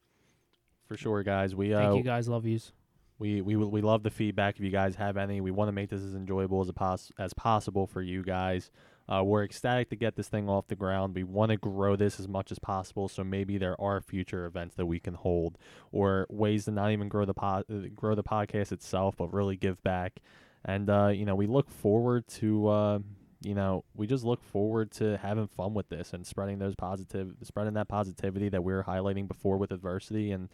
for 0.86 0.96
sure, 0.98 1.24
guys. 1.24 1.56
We 1.56 1.74
uh, 1.74 1.80
Thank 1.82 1.98
you 1.98 2.04
guys. 2.04 2.28
Love 2.30 2.46
yous. 2.46 2.72
We 3.20 3.42
we 3.42 3.56
we 3.56 3.82
love 3.82 4.04
the 4.04 4.10
feedback. 4.10 4.56
If 4.56 4.64
you 4.64 4.72
guys 4.72 4.96
have 4.96 5.16
any, 5.18 5.42
we 5.42 5.52
want 5.52 5.68
to 5.68 5.74
make 5.74 5.90
this 5.90 6.02
as 6.02 6.16
enjoyable 6.16 6.62
as 6.62 6.70
a 6.70 6.74
pos- 6.74 7.12
as 7.20 7.34
possible 7.34 7.86
for 7.86 8.02
you 8.02 8.24
guys. 8.24 8.72
Uh, 9.10 9.23
we're 9.23 9.44
ecstatic 9.44 9.90
to 9.90 9.95
get 9.95 10.15
this 10.15 10.28
thing 10.28 10.49
off 10.49 10.68
the 10.68 10.76
ground. 10.76 11.15
We 11.15 11.23
want 11.23 11.52
to 11.52 11.57
grow 11.57 11.95
this 11.95 12.19
as 12.19 12.28
much 12.28 12.52
as 12.52 12.60
possible. 12.60 13.10
So 13.10 13.23
maybe 13.23 13.57
there 13.57 13.80
are 13.82 13.99
future 14.02 14.45
events 14.45 14.76
that 14.76 14.86
we 14.86 14.99
can 14.99 15.15
hold, 15.15 15.57
or 15.91 16.28
ways 16.30 16.65
to 16.65 16.72
not 16.72 16.91
even 16.91 17.10
grow 17.10 17.26
the 17.26 17.34
pod, 17.34 17.65
grow 17.95 18.15
the 18.15 18.23
podcast 18.23 18.72
itself, 18.72 19.15
but 19.18 19.34
really 19.34 19.57
give 19.57 19.82
back. 19.84 20.19
And 20.64 20.90
uh, 20.90 21.07
you 21.07 21.26
know, 21.26 21.36
we 21.36 21.48
look 21.48 21.69
forward 21.69 22.28
to 22.28 22.68
uh, 22.68 22.99
you 23.41 23.56
know, 23.56 23.84
we 23.95 24.06
just 24.06 24.23
look 24.23 24.44
forward 24.44 24.91
to 24.91 25.18
having 25.18 25.48
fun 25.48 25.73
with 25.73 25.90
this 25.90 26.14
and 26.14 26.26
spreading 26.26 26.60
those 26.60 26.76
positive, 26.76 27.34
spreading 27.41 27.73
that 27.73 27.88
positivity 27.88 28.49
that 28.49 28.64
we 28.64 28.72
were 28.72 28.84
highlighting 28.84 29.28
before 29.28 29.57
with 29.57 29.72
adversity 29.72 30.32
and 30.32 30.49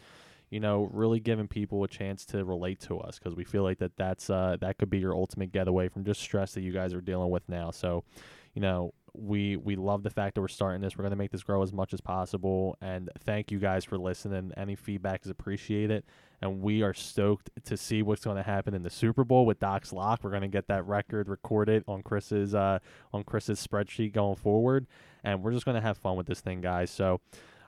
you 0.50 0.60
know, 0.60 0.90
really 0.94 1.20
giving 1.20 1.48
people 1.48 1.84
a 1.84 1.88
chance 1.88 2.26
to 2.26 2.46
relate 2.46 2.80
to 2.82 3.00
us 3.00 3.20
because 3.20 3.36
we 3.36 3.44
feel 3.44 3.64
like 3.64 3.80
that 3.80 3.98
that's 3.98 4.30
uh, 4.30 4.58
that 4.62 4.78
could 4.78 4.90
be 4.90 5.00
your 5.00 5.14
ultimate 5.14 5.52
getaway 5.52 5.90
from 5.90 6.06
just 6.06 6.22
stress 6.22 6.54
that 6.54 6.62
you 6.62 6.72
guys 6.72 6.94
are 6.94 7.02
dealing 7.02 7.30
with 7.30 7.48
now. 7.50 7.72
So, 7.72 8.04
you 8.54 8.62
know, 8.62 8.94
we 9.14 9.58
we 9.58 9.76
love 9.76 10.04
the 10.04 10.10
fact 10.10 10.36
that 10.36 10.42
we're 10.42 10.48
starting 10.48 10.82
this. 10.82 10.98
We're 10.98 11.04
gonna 11.04 11.18
make 11.18 11.32
this 11.32 11.44
grow 11.44 11.62
as 11.64 11.74
much 11.74 11.94
as 11.94 12.00
possible, 12.00 12.78
and 12.82 13.10
thank 13.26 13.52
you 13.52 13.60
guys 13.60 13.84
for 13.84 13.98
listening. 13.98 14.52
Any 14.56 14.76
feedback 14.76 15.26
is 15.26 15.32
appreciated, 15.32 16.04
and 16.42 16.62
we 16.62 16.82
are 16.82 16.94
stoked 16.94 17.50
to 17.66 17.76
see 17.76 18.02
what's 18.02 18.24
going 18.24 18.38
to 18.38 18.44
happen 18.44 18.74
in 18.74 18.84
the 18.84 18.90
Super 18.90 19.24
Bowl 19.24 19.46
with 19.46 19.60
Doc's 19.60 19.92
Lock. 19.92 20.24
We're 20.24 20.32
gonna 20.32 20.48
get 20.48 20.68
that 20.68 20.86
record 20.86 21.28
recorded 21.28 21.84
on 21.88 22.04
Chris's 22.04 22.56
uh, 22.56 22.80
on 23.14 23.24
Chris's 23.24 23.66
spreadsheet 23.66 24.14
going 24.14 24.36
forward, 24.38 24.88
and 25.24 25.44
we're 25.44 25.52
just 25.52 25.66
gonna 25.66 25.82
have 25.82 25.98
fun 25.98 26.16
with 26.16 26.28
this 26.28 26.40
thing, 26.40 26.62
guys. 26.62 26.90
So. 26.90 27.20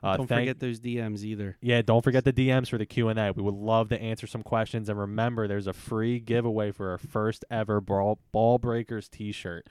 Uh, 0.02 0.18
Don't 0.18 0.28
thank- 0.28 0.42
forget 0.42 0.60
those 0.60 0.80
DMs 0.80 1.24
either. 1.24 1.58
yeah, 1.62 1.82
don't 1.82 2.04
forget 2.04 2.24
the 2.24 2.32
DMs 2.34 2.70
for 2.70 2.78
the 2.78 2.86
Q 2.86 3.10
and 3.10 3.20
A. 3.20 3.34
We 3.34 3.44
would 3.44 3.54
love 3.54 3.90
to 3.90 4.02
answer 4.02 4.28
some 4.28 4.44
questions. 4.44 4.88
And 4.90 4.98
remember, 4.98 5.48
there's 5.48 5.68
a 5.68 5.74
free 5.74 6.20
giveaway 6.20 6.72
for 6.72 6.92
our 6.92 6.98
first 6.98 7.44
ever 7.52 7.82
Ball, 7.82 8.18
Ball 8.32 8.58
Breakers 8.60 9.10
T-shirt, 9.10 9.68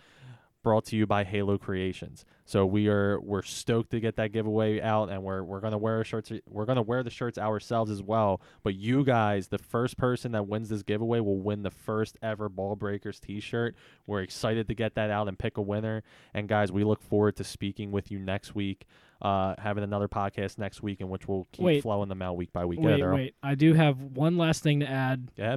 brought 0.62 0.84
to 0.86 0.96
you 0.96 1.06
by 1.06 1.24
Halo 1.24 1.56
Creations. 1.56 2.26
So 2.44 2.66
we 2.66 2.88
are 2.88 3.18
we're 3.20 3.42
stoked 3.42 3.90
to 3.92 4.00
get 4.00 4.16
that 4.16 4.32
giveaway 4.32 4.80
out, 4.82 5.08
and 5.08 5.22
we're 5.22 5.42
we're 5.42 5.60
gonna 5.60 5.78
wear 5.78 6.02
shirts. 6.04 6.30
We're 6.46 6.64
gonna 6.66 6.82
wear 6.82 7.02
the 7.02 7.10
shirts 7.10 7.38
ourselves 7.38 7.90
as 7.90 8.02
well. 8.02 8.40
But 8.62 8.74
you 8.74 9.04
guys, 9.04 9.48
the 9.48 9.58
first 9.58 9.96
person 9.96 10.32
that 10.32 10.46
wins 10.46 10.68
this 10.68 10.82
giveaway 10.82 11.20
will 11.20 11.38
win 11.40 11.62
the 11.62 11.70
first 11.70 12.16
ever 12.22 12.48
Ball 12.50 12.76
Breakers 12.76 13.18
T-shirt. 13.20 13.74
We're 14.06 14.20
excited 14.22 14.68
to 14.68 14.74
get 14.74 14.94
that 14.94 15.10
out 15.10 15.28
and 15.28 15.38
pick 15.38 15.56
a 15.56 15.62
winner. 15.62 16.02
And 16.34 16.48
guys, 16.48 16.70
we 16.72 16.84
look 16.84 17.00
forward 17.02 17.36
to 17.36 17.44
speaking 17.44 17.90
with 17.92 18.10
you 18.10 18.18
next 18.18 18.54
week. 18.54 18.86
Uh, 19.20 19.54
having 19.58 19.82
another 19.82 20.06
podcast 20.06 20.58
next 20.58 20.80
week 20.80 21.00
in 21.00 21.08
which 21.08 21.26
we'll 21.26 21.48
keep 21.50 21.64
Wait. 21.64 21.82
flowing 21.82 22.08
them 22.08 22.22
out 22.22 22.36
week 22.36 22.52
by 22.52 22.64
week. 22.64 22.78
Wait, 22.80 22.98
yeah, 22.98 23.12
wait. 23.12 23.34
I 23.42 23.56
do 23.56 23.74
have 23.74 24.00
one 24.00 24.36
last 24.38 24.62
thing 24.62 24.78
to 24.80 24.88
add. 24.88 25.30
Yeah. 25.36 25.56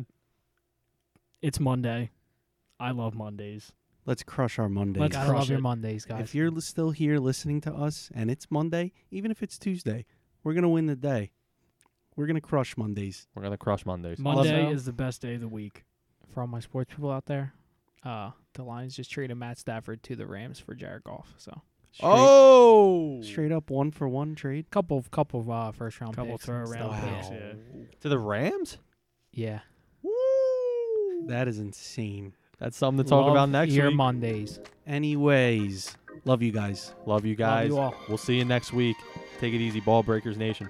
It's 1.44 1.60
Monday. 1.60 2.10
I 2.80 2.90
love 2.92 3.14
Mondays. 3.14 3.72
Let's 4.06 4.24
crush 4.24 4.58
our 4.58 4.68
Mondays. 4.68 5.02
Let's 5.02 5.16
Gotta 5.16 5.30
crush 5.30 5.40
love 5.42 5.50
your. 5.52 5.60
Mondays, 5.60 6.06
guys. 6.06 6.22
If 6.22 6.34
you're 6.34 6.60
still 6.60 6.90
here 6.90 7.20
listening 7.20 7.62
to 7.62 7.74
us 7.74 8.10
and 8.16 8.32
it's 8.32 8.50
Monday, 8.50 8.94
even 9.12 9.30
if 9.30 9.44
it's 9.44 9.60
Tuesday, 9.60 10.06
we're 10.44 10.54
gonna 10.56 10.70
win 10.70 10.88
the 10.88 10.96
day. 10.96 11.32
We're 12.16 12.26
gonna 12.26 12.42
crush 12.42 12.76
Mondays. 12.78 13.28
We're 13.36 13.44
gonna 13.44 13.58
crush 13.58 13.86
Mondays. 13.86 14.18
Monday 14.18 14.64
Also- 14.64 14.76
is 14.76 14.86
the 14.86 14.94
best 14.94 15.22
day 15.22 15.36
of 15.36 15.42
the 15.42 15.48
week. 15.48 15.86
For 16.34 16.42
all 16.42 16.48
my 16.48 16.62
sports 16.62 16.94
people 16.96 17.12
out 17.12 17.26
there, 17.26 17.54
uh, 18.04 18.32
the 18.54 18.64
Lions 18.64 18.96
just 18.96 19.12
traded 19.12 19.38
Matt 19.38 19.60
Stafford 19.60 20.02
to 20.04 20.16
the 20.16 20.26
Rams 20.26 20.60
for 20.60 20.74
Jared 20.74 21.04
Goff. 21.04 21.36
So 21.38 21.62
Straight, 21.94 22.10
oh, 22.10 23.22
straight 23.22 23.52
up 23.52 23.70
one 23.70 23.92
for 23.92 24.08
one 24.08 24.34
trade. 24.36 24.70
couple 24.72 24.98
of 24.98 25.12
couple 25.12 25.42
of 25.42 25.50
uh, 25.50 25.72
first 25.74 26.00
round 26.00 26.16
Couple 26.16 26.34
picks. 26.34 26.46
throw 26.46 26.62
and 26.62 26.70
around 26.72 27.02
picks, 27.02 27.30
Yeah. 27.30 27.36
yeah. 27.76 27.84
to 28.00 28.10
the 28.10 28.18
Rams. 28.18 28.78
Yeah. 29.34 29.60
Woo! 30.02 31.28
That 31.28 31.48
is 31.48 31.60
insane. 31.60 32.34
That's 32.60 32.78
something 32.78 33.04
to 33.04 33.10
talk 33.10 33.24
Love 33.26 33.32
about 33.34 33.50
next 33.50 33.74
year 33.74 33.88
week. 33.88 33.96
Mondays. 33.98 34.60
Anyways, 34.88 35.98
love 36.26 36.42
you 36.42 36.52
guys. 36.52 36.94
Love 37.06 37.26
you 37.26 37.36
guys. 37.36 37.70
you 37.70 37.78
all. 37.78 37.94
We'll 38.08 38.18
see 38.18 38.38
you 38.38 38.46
next 38.46 38.72
week. 38.72 38.96
Take 39.40 39.54
it 39.54 39.58
easy, 39.62 39.80
Ball 39.82 40.04
Breakers 40.04 40.38
Nation. 40.38 40.70